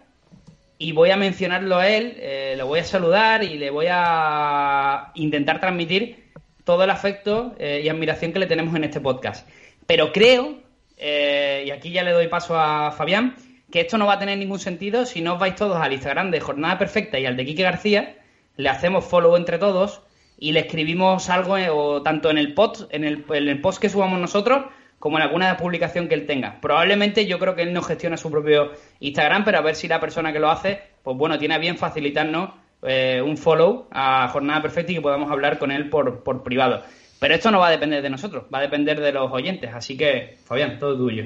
y 0.77 0.91
voy 0.91 1.11
a 1.11 1.18
mencionarlo 1.18 1.77
a 1.77 1.88
él, 1.88 2.18
eh, 2.18 2.55
lo 2.57 2.68
voy 2.68 2.80
a 2.80 2.84
saludar 2.84 3.43
y 3.43 3.57
le 3.57 3.69
voy 3.69 3.85
a 3.89 5.11
intentar 5.15 5.60
transmitir 5.60 6.31
todo 6.64 6.84
el 6.84 6.89
afecto 6.89 7.55
eh, 7.60 7.81
y 7.84 7.89
admiración 7.89 8.34
que 8.34 8.39
le 8.39 8.47
tenemos 8.47 8.76
en 8.76 8.84
este 8.84 8.99
podcast. 8.99 9.47
Pero 9.88 10.11
creo, 10.11 10.57
eh, 10.97 11.64
y 11.68 11.72
aquí 11.72 11.91
ya 11.91 12.03
le 12.03 12.11
doy 12.11 12.27
paso 12.27 12.60
a 12.60 12.91
Fabián, 12.91 13.35
que 13.72 13.81
esto 13.81 13.97
no 13.97 14.05
va 14.07 14.14
a 14.14 14.19
tener 14.19 14.38
ningún 14.38 14.60
sentido 14.60 15.05
si 15.05 15.22
no 15.22 15.34
os 15.34 15.39
vais 15.39 15.55
todos 15.55 15.77
al 15.77 15.93
Instagram 15.93 16.31
de 16.31 16.39
Jornada 16.39 16.77
Perfecta 16.77 17.19
y 17.19 17.26
al 17.26 17.38
de 17.38 17.45
Quique 17.45 17.64
García, 17.64 18.18
le 18.57 18.69
hacemos 18.69 19.05
follow 19.05 19.35
entre 19.38 19.57
todos 19.57 20.02
y 20.38 20.51
le 20.51 20.61
escribimos 20.61 21.30
algo 21.30 21.57
eh, 21.57 21.69
o 21.69 22.01
tanto 22.01 22.30
en 22.30 22.38
el 22.38 22.53
post, 22.53 22.84
en 22.89 23.03
el, 23.03 23.26
en 23.30 23.47
el 23.47 23.61
post 23.61 23.80
que 23.80 23.89
subamos 23.89 24.19
nosotros, 24.19 24.65
como 24.99 25.18
en 25.18 25.23
alguna 25.23 25.57
publicación 25.57 26.07
que 26.07 26.15
él 26.15 26.26
tenga. 26.26 26.61
Probablemente 26.61 27.26
yo 27.26 27.38
creo 27.39 27.55
que 27.55 27.64
él 27.64 27.73
no 27.73 27.81
gestiona 27.81 28.15
su 28.15 28.31
propio 28.31 28.72
Instagram, 28.99 29.43
pero 29.43 29.57
a 29.57 29.61
ver 29.61 29.76
si 29.76 29.88
la 29.88 29.99
persona 29.99 30.31
que 30.31 30.39
lo 30.39 30.49
hace, 30.49 30.81
pues 31.03 31.18
bueno, 31.18 31.38
tiene 31.38 31.55
a 31.55 31.57
bien 31.57 31.77
facilitarnos 31.77 32.51
eh, 32.84 33.22
un 33.22 33.38
follow 33.38 33.88
a 33.91 34.27
Jornada 34.30 34.61
Perfecta 34.61 34.91
y 34.91 34.95
que 34.95 35.01
podamos 35.01 35.31
hablar 35.31 35.60
con 35.60 35.72
él 35.72 35.89
por, 35.89 36.23
por 36.23 36.43
privado. 36.43 36.84
Pero 37.19 37.35
esto 37.35 37.51
no 37.51 37.60
va 37.60 37.68
a 37.68 37.72
depender 37.72 38.01
de 38.01 38.10
nosotros, 38.10 38.45
va 38.53 38.60
a 38.60 38.61
depender 38.61 38.99
de 38.99 39.11
los 39.14 39.31
oyentes. 39.31 39.73
Así 39.73 39.95
que, 39.95 40.38
Fabián, 40.43 40.80
todo 40.80 40.97
tuyo. 40.97 41.26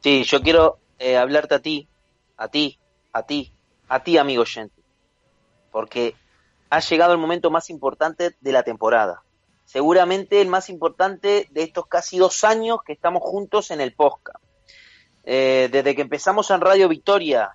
Sí, 0.00 0.24
yo 0.24 0.40
quiero 0.40 0.78
eh, 0.98 1.16
hablarte 1.18 1.54
a 1.54 1.58
ti, 1.60 1.86
a 2.38 2.48
ti, 2.48 2.78
a 3.12 3.22
ti, 3.22 3.52
a 3.88 4.02
ti, 4.02 4.16
amigo 4.16 4.42
oyente. 4.42 4.80
Porque 5.70 6.14
ha 6.70 6.80
llegado 6.80 7.12
el 7.12 7.18
momento 7.18 7.50
más 7.50 7.68
importante 7.68 8.36
de 8.40 8.52
la 8.52 8.62
temporada. 8.62 9.22
Seguramente 9.64 10.40
el 10.40 10.48
más 10.48 10.70
importante 10.70 11.48
de 11.50 11.62
estos 11.62 11.86
casi 11.86 12.18
dos 12.18 12.44
años 12.44 12.78
que 12.84 12.92
estamos 12.92 13.22
juntos 13.22 13.70
en 13.70 13.80
el 13.80 13.92
podcast. 13.92 14.42
Eh, 15.24 15.68
desde 15.70 15.94
que 15.94 16.02
empezamos 16.02 16.50
en 16.50 16.60
Radio 16.60 16.88
Victoria 16.88 17.50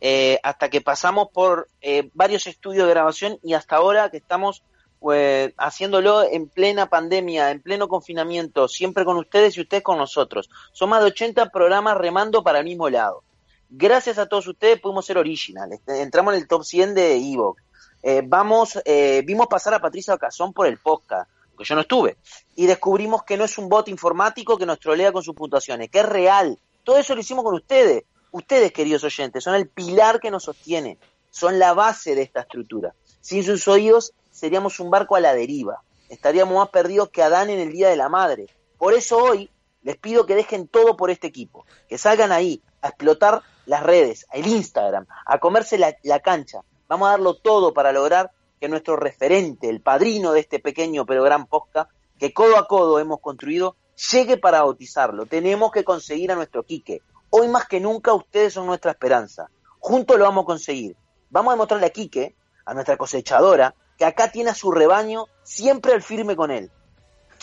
eh, 0.00 0.38
hasta 0.42 0.68
que 0.68 0.82
pasamos 0.82 1.28
por 1.32 1.68
eh, 1.80 2.10
varios 2.12 2.46
estudios 2.46 2.86
de 2.86 2.92
grabación 2.92 3.38
y 3.42 3.54
hasta 3.54 3.76
ahora 3.76 4.10
que 4.10 4.18
estamos 4.18 4.62
pues, 5.00 5.52
haciéndolo 5.56 6.24
en 6.24 6.48
plena 6.48 6.88
pandemia, 6.88 7.50
en 7.50 7.62
pleno 7.62 7.88
confinamiento, 7.88 8.68
siempre 8.68 9.04
con 9.04 9.16
ustedes 9.16 9.56
y 9.56 9.62
ustedes 9.62 9.82
con 9.82 9.98
nosotros. 9.98 10.50
Son 10.72 10.90
más 10.90 11.00
de 11.00 11.06
80 11.06 11.50
programas 11.50 11.96
remando 11.96 12.42
para 12.42 12.58
el 12.58 12.64
mismo 12.64 12.90
lado. 12.90 13.22
Gracias 13.68 14.18
a 14.18 14.26
todos 14.26 14.46
ustedes 14.46 14.80
pudimos 14.80 15.06
ser 15.06 15.18
originales. 15.18 15.80
Entramos 15.86 16.34
en 16.34 16.40
el 16.40 16.48
top 16.48 16.64
100 16.64 16.94
de 16.94 17.16
Evox. 17.16 17.65
Eh, 18.02 18.22
vamos, 18.24 18.78
eh, 18.84 19.22
vimos 19.24 19.46
pasar 19.46 19.74
a 19.74 19.80
Patricia 19.80 20.16
Cazón 20.16 20.52
por 20.52 20.66
el 20.66 20.78
podcast, 20.78 21.30
que 21.56 21.64
yo 21.64 21.74
no 21.74 21.80
estuve, 21.80 22.18
y 22.54 22.66
descubrimos 22.66 23.22
que 23.22 23.36
no 23.36 23.44
es 23.44 23.56
un 23.58 23.68
bot 23.68 23.88
informático 23.88 24.58
que 24.58 24.66
nos 24.66 24.78
trolea 24.78 25.12
con 25.12 25.22
sus 25.22 25.34
puntuaciones, 25.34 25.90
que 25.90 26.00
es 26.00 26.06
real. 26.06 26.58
Todo 26.84 26.98
eso 26.98 27.14
lo 27.14 27.20
hicimos 27.20 27.44
con 27.44 27.54
ustedes. 27.54 28.04
Ustedes, 28.30 28.72
queridos 28.72 29.02
oyentes, 29.04 29.42
son 29.42 29.54
el 29.54 29.68
pilar 29.68 30.20
que 30.20 30.30
nos 30.30 30.44
sostiene, 30.44 30.98
son 31.30 31.58
la 31.58 31.72
base 31.72 32.14
de 32.14 32.22
esta 32.22 32.40
estructura. 32.40 32.94
Sin 33.20 33.42
sus 33.42 33.66
oídos 33.68 34.12
seríamos 34.30 34.78
un 34.80 34.90
barco 34.90 35.16
a 35.16 35.20
la 35.20 35.34
deriva, 35.34 35.82
estaríamos 36.08 36.54
más 36.54 36.68
perdidos 36.68 37.08
que 37.08 37.22
Adán 37.22 37.50
en 37.50 37.58
el 37.58 37.72
Día 37.72 37.88
de 37.88 37.96
la 37.96 38.08
Madre. 38.08 38.46
Por 38.78 38.92
eso 38.94 39.18
hoy 39.18 39.50
les 39.82 39.96
pido 39.96 40.26
que 40.26 40.34
dejen 40.34 40.68
todo 40.68 40.96
por 40.96 41.10
este 41.10 41.28
equipo, 41.28 41.64
que 41.88 41.96
salgan 41.96 42.32
ahí 42.32 42.60
a 42.82 42.88
explotar 42.88 43.42
las 43.66 43.82
redes, 43.82 44.26
el 44.32 44.46
Instagram, 44.46 45.06
a 45.24 45.38
comerse 45.38 45.78
la, 45.78 45.96
la 46.02 46.20
cancha. 46.20 46.62
Vamos 46.88 47.08
a 47.08 47.12
darlo 47.12 47.34
todo 47.34 47.74
para 47.74 47.92
lograr 47.92 48.30
que 48.60 48.68
nuestro 48.68 48.96
referente, 48.96 49.68
el 49.68 49.80
padrino 49.80 50.32
de 50.32 50.40
este 50.40 50.60
pequeño 50.60 51.04
pero 51.04 51.22
gran 51.24 51.46
podcast, 51.46 51.90
que 52.18 52.32
codo 52.32 52.56
a 52.56 52.66
codo 52.66 52.98
hemos 52.98 53.20
construido, 53.20 53.76
llegue 54.12 54.36
para 54.36 54.62
bautizarlo. 54.62 55.26
Tenemos 55.26 55.72
que 55.72 55.84
conseguir 55.84 56.32
a 56.32 56.36
nuestro 56.36 56.62
Quique. 56.62 57.02
Hoy 57.30 57.48
más 57.48 57.66
que 57.66 57.80
nunca 57.80 58.14
ustedes 58.14 58.52
son 58.54 58.66
nuestra 58.66 58.92
esperanza. 58.92 59.50
Juntos 59.78 60.16
lo 60.16 60.24
vamos 60.24 60.44
a 60.44 60.46
conseguir. 60.46 60.96
Vamos 61.30 61.50
a 61.50 61.54
demostrarle 61.54 61.86
a 61.86 61.90
Quique, 61.90 62.34
a 62.64 62.72
nuestra 62.72 62.96
cosechadora, 62.96 63.74
que 63.98 64.04
acá 64.04 64.30
tiene 64.30 64.50
a 64.50 64.54
su 64.54 64.70
rebaño 64.70 65.26
siempre 65.42 65.92
al 65.92 66.02
firme 66.02 66.36
con 66.36 66.50
él. 66.50 66.70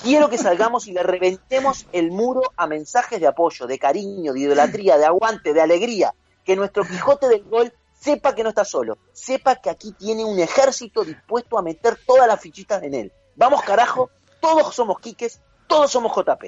Quiero 0.01 0.29
que 0.29 0.37
salgamos 0.37 0.87
y 0.87 0.93
le 0.93 1.03
reventemos 1.03 1.85
el 1.91 2.11
muro 2.11 2.41
a 2.55 2.65
mensajes 2.65 3.19
de 3.19 3.27
apoyo, 3.27 3.67
de 3.67 3.77
cariño, 3.77 4.33
de 4.33 4.39
idolatría, 4.39 4.97
de 4.97 5.05
aguante, 5.05 5.53
de 5.53 5.61
alegría. 5.61 6.13
Que 6.43 6.55
nuestro 6.55 6.83
Quijote 6.83 7.27
del 7.27 7.43
gol 7.43 7.73
sepa 8.03 8.35
que 8.35 8.43
no 8.43 8.49
está 8.49 8.65
solo, 8.65 8.97
sepa 9.13 9.55
que 9.55 9.69
aquí 9.69 9.93
tiene 9.93 10.25
un 10.25 10.39
ejército 10.39 11.03
dispuesto 11.05 11.57
a 11.57 11.61
meter 11.61 11.97
todas 12.05 12.27
las 12.27 12.39
fichitas 12.41 12.83
en 12.83 12.93
él. 12.95 13.11
Vamos 13.35 13.61
carajo, 13.61 14.09
todos 14.41 14.75
somos 14.75 14.99
Quiques, 14.99 15.39
todos 15.67 15.89
somos 15.91 16.11
JP. 16.15 16.43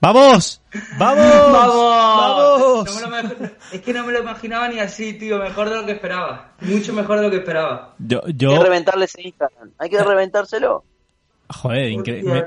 ¡Vamos! 0.00 0.60
¡Vamos! 0.98 1.52
¡Vamos! 1.52 3.00
No 3.00 3.08
me 3.10 3.22
lo 3.22 3.28
me- 3.40 3.50
es 3.72 3.80
que 3.80 3.92
no 3.92 4.04
me 4.04 4.12
lo 4.12 4.20
imaginaba 4.20 4.68
ni 4.68 4.78
así, 4.78 5.14
tío. 5.14 5.38
Mejor 5.38 5.68
de 5.70 5.76
lo 5.76 5.86
que 5.86 5.92
esperaba. 5.92 6.52
Mucho 6.60 6.92
mejor 6.92 7.16
de 7.18 7.22
lo 7.24 7.30
que 7.30 7.38
esperaba. 7.38 7.94
Yo, 7.98 8.20
Hay 8.24 8.34
que 8.36 8.58
reventarle 8.64 9.06
ese 9.06 9.22
Instagram, 9.22 9.72
hay 9.78 9.90
que 9.90 10.02
reventárselo. 10.02 10.84
joder, 11.48 11.88
increíble. 11.90 12.44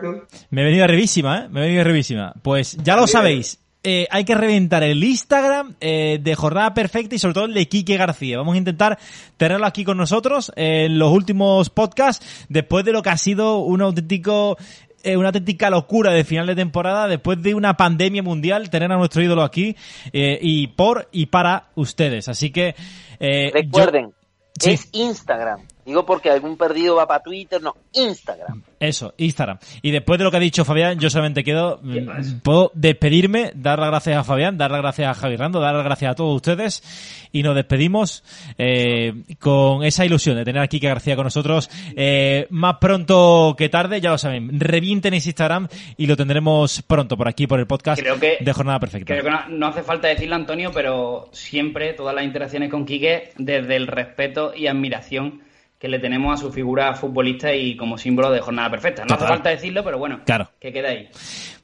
Me, 0.52 0.62
he 0.62 0.66
venido 0.66 0.84
arribísima, 0.86 1.40
¿eh? 1.40 1.50
Me 1.50 1.60
he 1.62 1.64
venido 1.64 1.82
arribísima. 1.82 2.34
Pues 2.42 2.78
ya 2.78 2.96
lo 2.96 3.08
sabéis. 3.08 3.60
Eh, 3.84 4.08
hay 4.12 4.24
que 4.26 4.36
reventar 4.36 4.84
el 4.84 5.04
Instagram 5.04 5.76
eh, 5.82 6.20
de 6.22 6.36
Jornada 6.36 6.74
Perfecta 6.74 7.16
y 7.16 7.20
sobre 7.20 7.34
todo 7.34 7.46
el 7.46 7.54
de 7.54 7.68
Quique 7.68 7.98
García. 7.98 8.38
Vamos 8.38 8.56
a 8.56 8.58
intentar 8.58 9.00
tenerlo 9.38 9.66
aquí 9.66 9.84
con 9.84 9.98
nosotros 9.98 10.52
en 10.56 11.00
los 11.00 11.12
últimos 11.12 11.70
podcasts 11.70 12.46
después 12.50 12.86
de 12.86 12.92
lo 12.92 13.02
que 13.02 13.10
ha 13.10 13.18
sido 13.18 13.60
un 13.60 13.82
auténtico 13.82 14.58
eh, 15.04 15.18
una 15.18 15.30
auténtica 15.30 15.72
locura 15.72 16.12
de 16.14 16.24
final 16.24 16.46
de 16.46 16.54
temporada 16.54 17.08
después 17.08 17.42
de 17.42 17.56
una 17.56 17.76
pandemia 17.76 18.22
mundial 18.22 18.70
tener 18.70 18.92
a 18.92 18.98
nuestro 18.98 19.24
ídolo 19.24 19.42
aquí 19.42 19.76
eh, 20.14 20.38
y 20.40 20.68
por 20.68 21.10
y 21.12 21.26
para 21.26 21.70
ustedes. 21.74 22.28
Así 22.28 22.52
que 22.52 22.76
eh, 23.20 23.48
yo- 23.48 23.52
Recuerden, 23.62 24.12
Sí. 24.60 24.72
es 24.72 24.90
Instagram. 24.92 25.62
Digo 25.92 26.06
porque 26.06 26.30
algún 26.30 26.56
perdido 26.56 26.96
va 26.96 27.06
para 27.06 27.22
Twitter, 27.22 27.62
no, 27.62 27.76
Instagram. 27.92 28.64
Eso, 28.80 29.14
Instagram. 29.18 29.58
Y 29.82 29.92
después 29.92 30.18
de 30.18 30.24
lo 30.24 30.32
que 30.32 30.38
ha 30.38 30.40
dicho 30.40 30.64
Fabián, 30.64 30.98
yo 31.00 31.10
solamente 31.10 31.44
quedo, 31.44 31.82
¿Qué 31.82 32.00
mm, 32.00 32.40
puedo 32.42 32.72
despedirme, 32.74 33.52
dar 33.56 33.78
las 33.78 33.90
gracias 33.90 34.18
a 34.18 34.24
Fabián, 34.24 34.58
dar 34.58 34.72
las 34.72 34.80
gracias 34.82 35.10
a 35.10 35.20
Javi 35.20 35.36
Rando, 35.36 35.60
dar 35.60 35.76
las 35.76 35.84
gracias 35.84 36.12
a 36.12 36.16
todos 36.16 36.34
ustedes 36.38 37.28
y 37.34 37.44
nos 37.44 37.56
despedimos 37.56 38.24
eh, 38.58 39.14
con 39.40 39.84
esa 39.84 40.06
ilusión 40.06 40.38
de 40.38 40.46
tener 40.46 40.62
a 40.62 40.68
Kike 40.68 40.88
García 40.88 41.18
con 41.18 41.26
nosotros 41.26 41.70
eh, 41.98 42.48
más 42.52 42.78
pronto 42.80 43.54
que 43.58 43.68
tarde, 43.68 44.00
ya 44.00 44.12
lo 44.12 44.18
saben, 44.18 44.58
revienten 44.62 45.14
ese 45.14 45.30
Instagram 45.30 45.68
y 45.98 46.08
lo 46.08 46.16
tendremos 46.16 46.82
pronto 46.84 47.18
por 47.18 47.28
aquí, 47.28 47.48
por 47.48 47.60
el 47.60 47.68
podcast 47.68 48.02
Creo 48.02 48.18
que- 48.18 48.38
de 48.40 48.54
Jornada 48.54 48.80
Perfecta. 48.80 49.14
Creo 49.14 49.26
que 49.26 49.30
no, 49.30 49.50
no 49.50 49.68
hace 49.68 49.84
falta 49.84 50.08
decirlo, 50.08 50.36
Antonio, 50.36 50.72
pero 50.74 51.28
siempre 51.34 51.92
todas 51.94 52.16
las 52.16 52.24
interacciones 52.24 52.70
con 52.72 52.86
Quique 52.86 53.32
desde 53.38 53.76
el 53.76 53.88
respeto 53.88 54.54
y 54.56 54.68
admiración 54.68 55.42
que 55.82 55.88
le 55.88 55.98
tenemos 55.98 56.40
a 56.40 56.44
su 56.44 56.52
figura 56.52 56.94
futbolista 56.94 57.52
y 57.52 57.76
como 57.76 57.98
símbolo 57.98 58.30
de 58.30 58.40
jornada 58.40 58.70
perfecta. 58.70 59.02
No 59.02 59.16
hace 59.16 59.24
Total. 59.24 59.38
falta 59.38 59.50
decirlo, 59.50 59.84
pero 59.84 59.98
bueno, 59.98 60.22
Claro. 60.24 60.52
que 60.60 60.72
quede 60.72 60.88
ahí. 60.88 61.10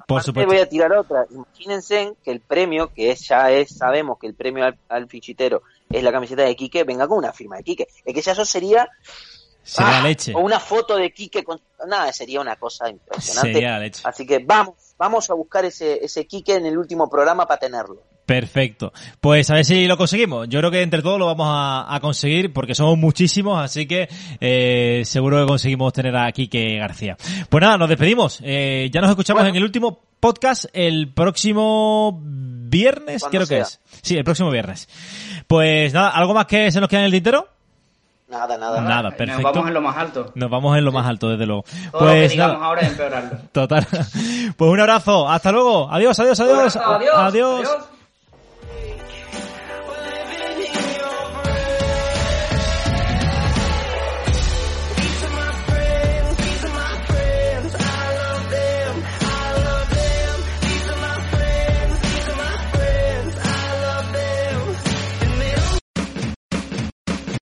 Por 0.08 0.18
Aparte 0.18 0.26
supuesto. 0.26 0.52
voy 0.52 0.58
a 0.60 0.68
tirar 0.68 0.92
otra. 0.94 1.28
Imagínense 1.30 2.14
que 2.24 2.32
el 2.32 2.40
premio, 2.40 2.92
que 2.92 3.12
es, 3.12 3.28
ya 3.28 3.52
es, 3.52 3.78
sabemos 3.78 4.18
que 4.18 4.26
el 4.26 4.34
premio 4.34 4.66
al, 4.66 4.76
al 4.90 5.08
fichitero 5.08 5.62
es 5.88 6.02
la 6.02 6.12
camiseta 6.12 6.42
de 6.42 6.56
Quique, 6.56 6.84
venga 6.84 7.08
con 7.08 7.20
una 7.20 7.32
firma 7.32 7.58
de 7.58 7.64
Quique. 7.64 7.88
Es 8.04 8.14
que 8.16 8.22
ya 8.22 8.32
eso 8.32 8.44
sería... 8.44 8.90
Sería 9.62 10.00
ah, 10.00 10.02
leche. 10.02 10.34
O 10.34 10.40
una 10.40 10.60
foto 10.60 10.96
de 10.96 11.12
Quique 11.12 11.44
con... 11.44 11.62
Nada, 11.86 12.12
sería 12.12 12.42
una 12.42 12.56
cosa 12.56 12.90
impresionante. 12.90 13.54
Sería 13.54 13.78
leche. 13.78 14.02
Así 14.04 14.26
que 14.26 14.40
vamos, 14.40 14.96
vamos 14.98 15.30
a 15.30 15.36
buscar 15.36 15.64
ese, 15.64 16.04
ese 16.04 16.26
Quique 16.26 16.56
en 16.56 16.66
el 16.66 16.76
último 16.78 17.08
programa 17.08 17.46
para 17.46 17.60
tenerlo. 17.60 18.02
Perfecto. 18.28 18.92
Pues 19.22 19.50
a 19.50 19.54
ver 19.56 19.64
si 19.66 19.88
lo 19.88 19.96
conseguimos. 19.98 20.50
Yo 20.50 20.60
creo 20.60 20.70
que 20.70 20.82
entre 20.82 21.02
todos 21.02 21.18
lo 21.18 21.26
vamos 21.28 21.48
a, 21.50 21.86
a 21.96 22.00
conseguir 22.02 22.52
porque 22.52 22.76
somos 22.76 22.98
muchísimos, 22.98 23.58
así 23.64 23.88
que 23.88 24.10
eh, 24.42 25.02
seguro 25.06 25.40
que 25.40 25.48
conseguimos 25.48 25.94
tener 25.94 26.16
a 26.18 26.30
Quique 26.34 26.78
García. 26.78 27.16
Pues 27.50 27.62
nada, 27.62 27.78
nos 27.78 27.88
despedimos. 27.88 28.40
Eh, 28.44 28.90
ya 28.92 29.00
nos 29.00 29.10
escuchamos 29.12 29.40
Bueno. 29.44 29.52
en 29.52 29.56
el 29.56 29.64
último 29.64 30.02
podcast 30.20 30.66
el 30.74 31.14
próximo 31.14 32.20
viernes, 32.22 33.22
Cuando 33.22 33.38
creo 33.38 33.48
que 33.48 33.60
es. 33.62 33.80
Sí, 34.02 34.18
el 34.18 34.26
próximo 34.26 34.52
viernes. 34.52 34.90
Pues 35.48 35.94
nada, 35.94 36.10
¿algo 36.10 36.34
más 36.34 36.48
que 36.48 36.70
se 36.70 36.82
nos 36.82 36.90
queda 36.90 37.00
en 37.00 37.06
el 37.06 37.12
tintero? 37.14 37.48
Nada, 38.30 38.58
nada. 38.58 38.82
Nada, 38.82 39.04
Nos 39.04 39.14
perfecto. 39.14 39.42
vamos 39.54 39.68
en 39.70 39.74
lo 39.74 39.82
más 39.82 39.96
alto. 39.96 40.32
Nos 40.36 40.50
vamos 40.50 40.78
en 40.78 40.84
lo 40.84 40.92
más 40.92 41.08
alto, 41.08 41.30
desde 41.30 41.46
luego. 41.46 41.64
Todo 41.94 42.02
lo 42.08 42.12
que 42.12 42.18
Pues 42.20 42.32
digamos 42.34 42.56
nada, 42.56 42.66
ahora 42.66 42.82
es 42.82 42.88
empeorarlo. 42.90 43.38
total. 43.54 43.88
Pues 44.58 44.70
un 44.72 44.80
abrazo. 44.82 45.30
Hasta 45.30 45.50
luego. 45.54 45.90
Adiós, 45.90 46.20
adiós, 46.20 46.38
adiós. 46.42 46.76
abrazo, 46.76 46.84
adiós, 46.84 47.14
adiós. 47.16 47.60
adiós. 47.70 47.97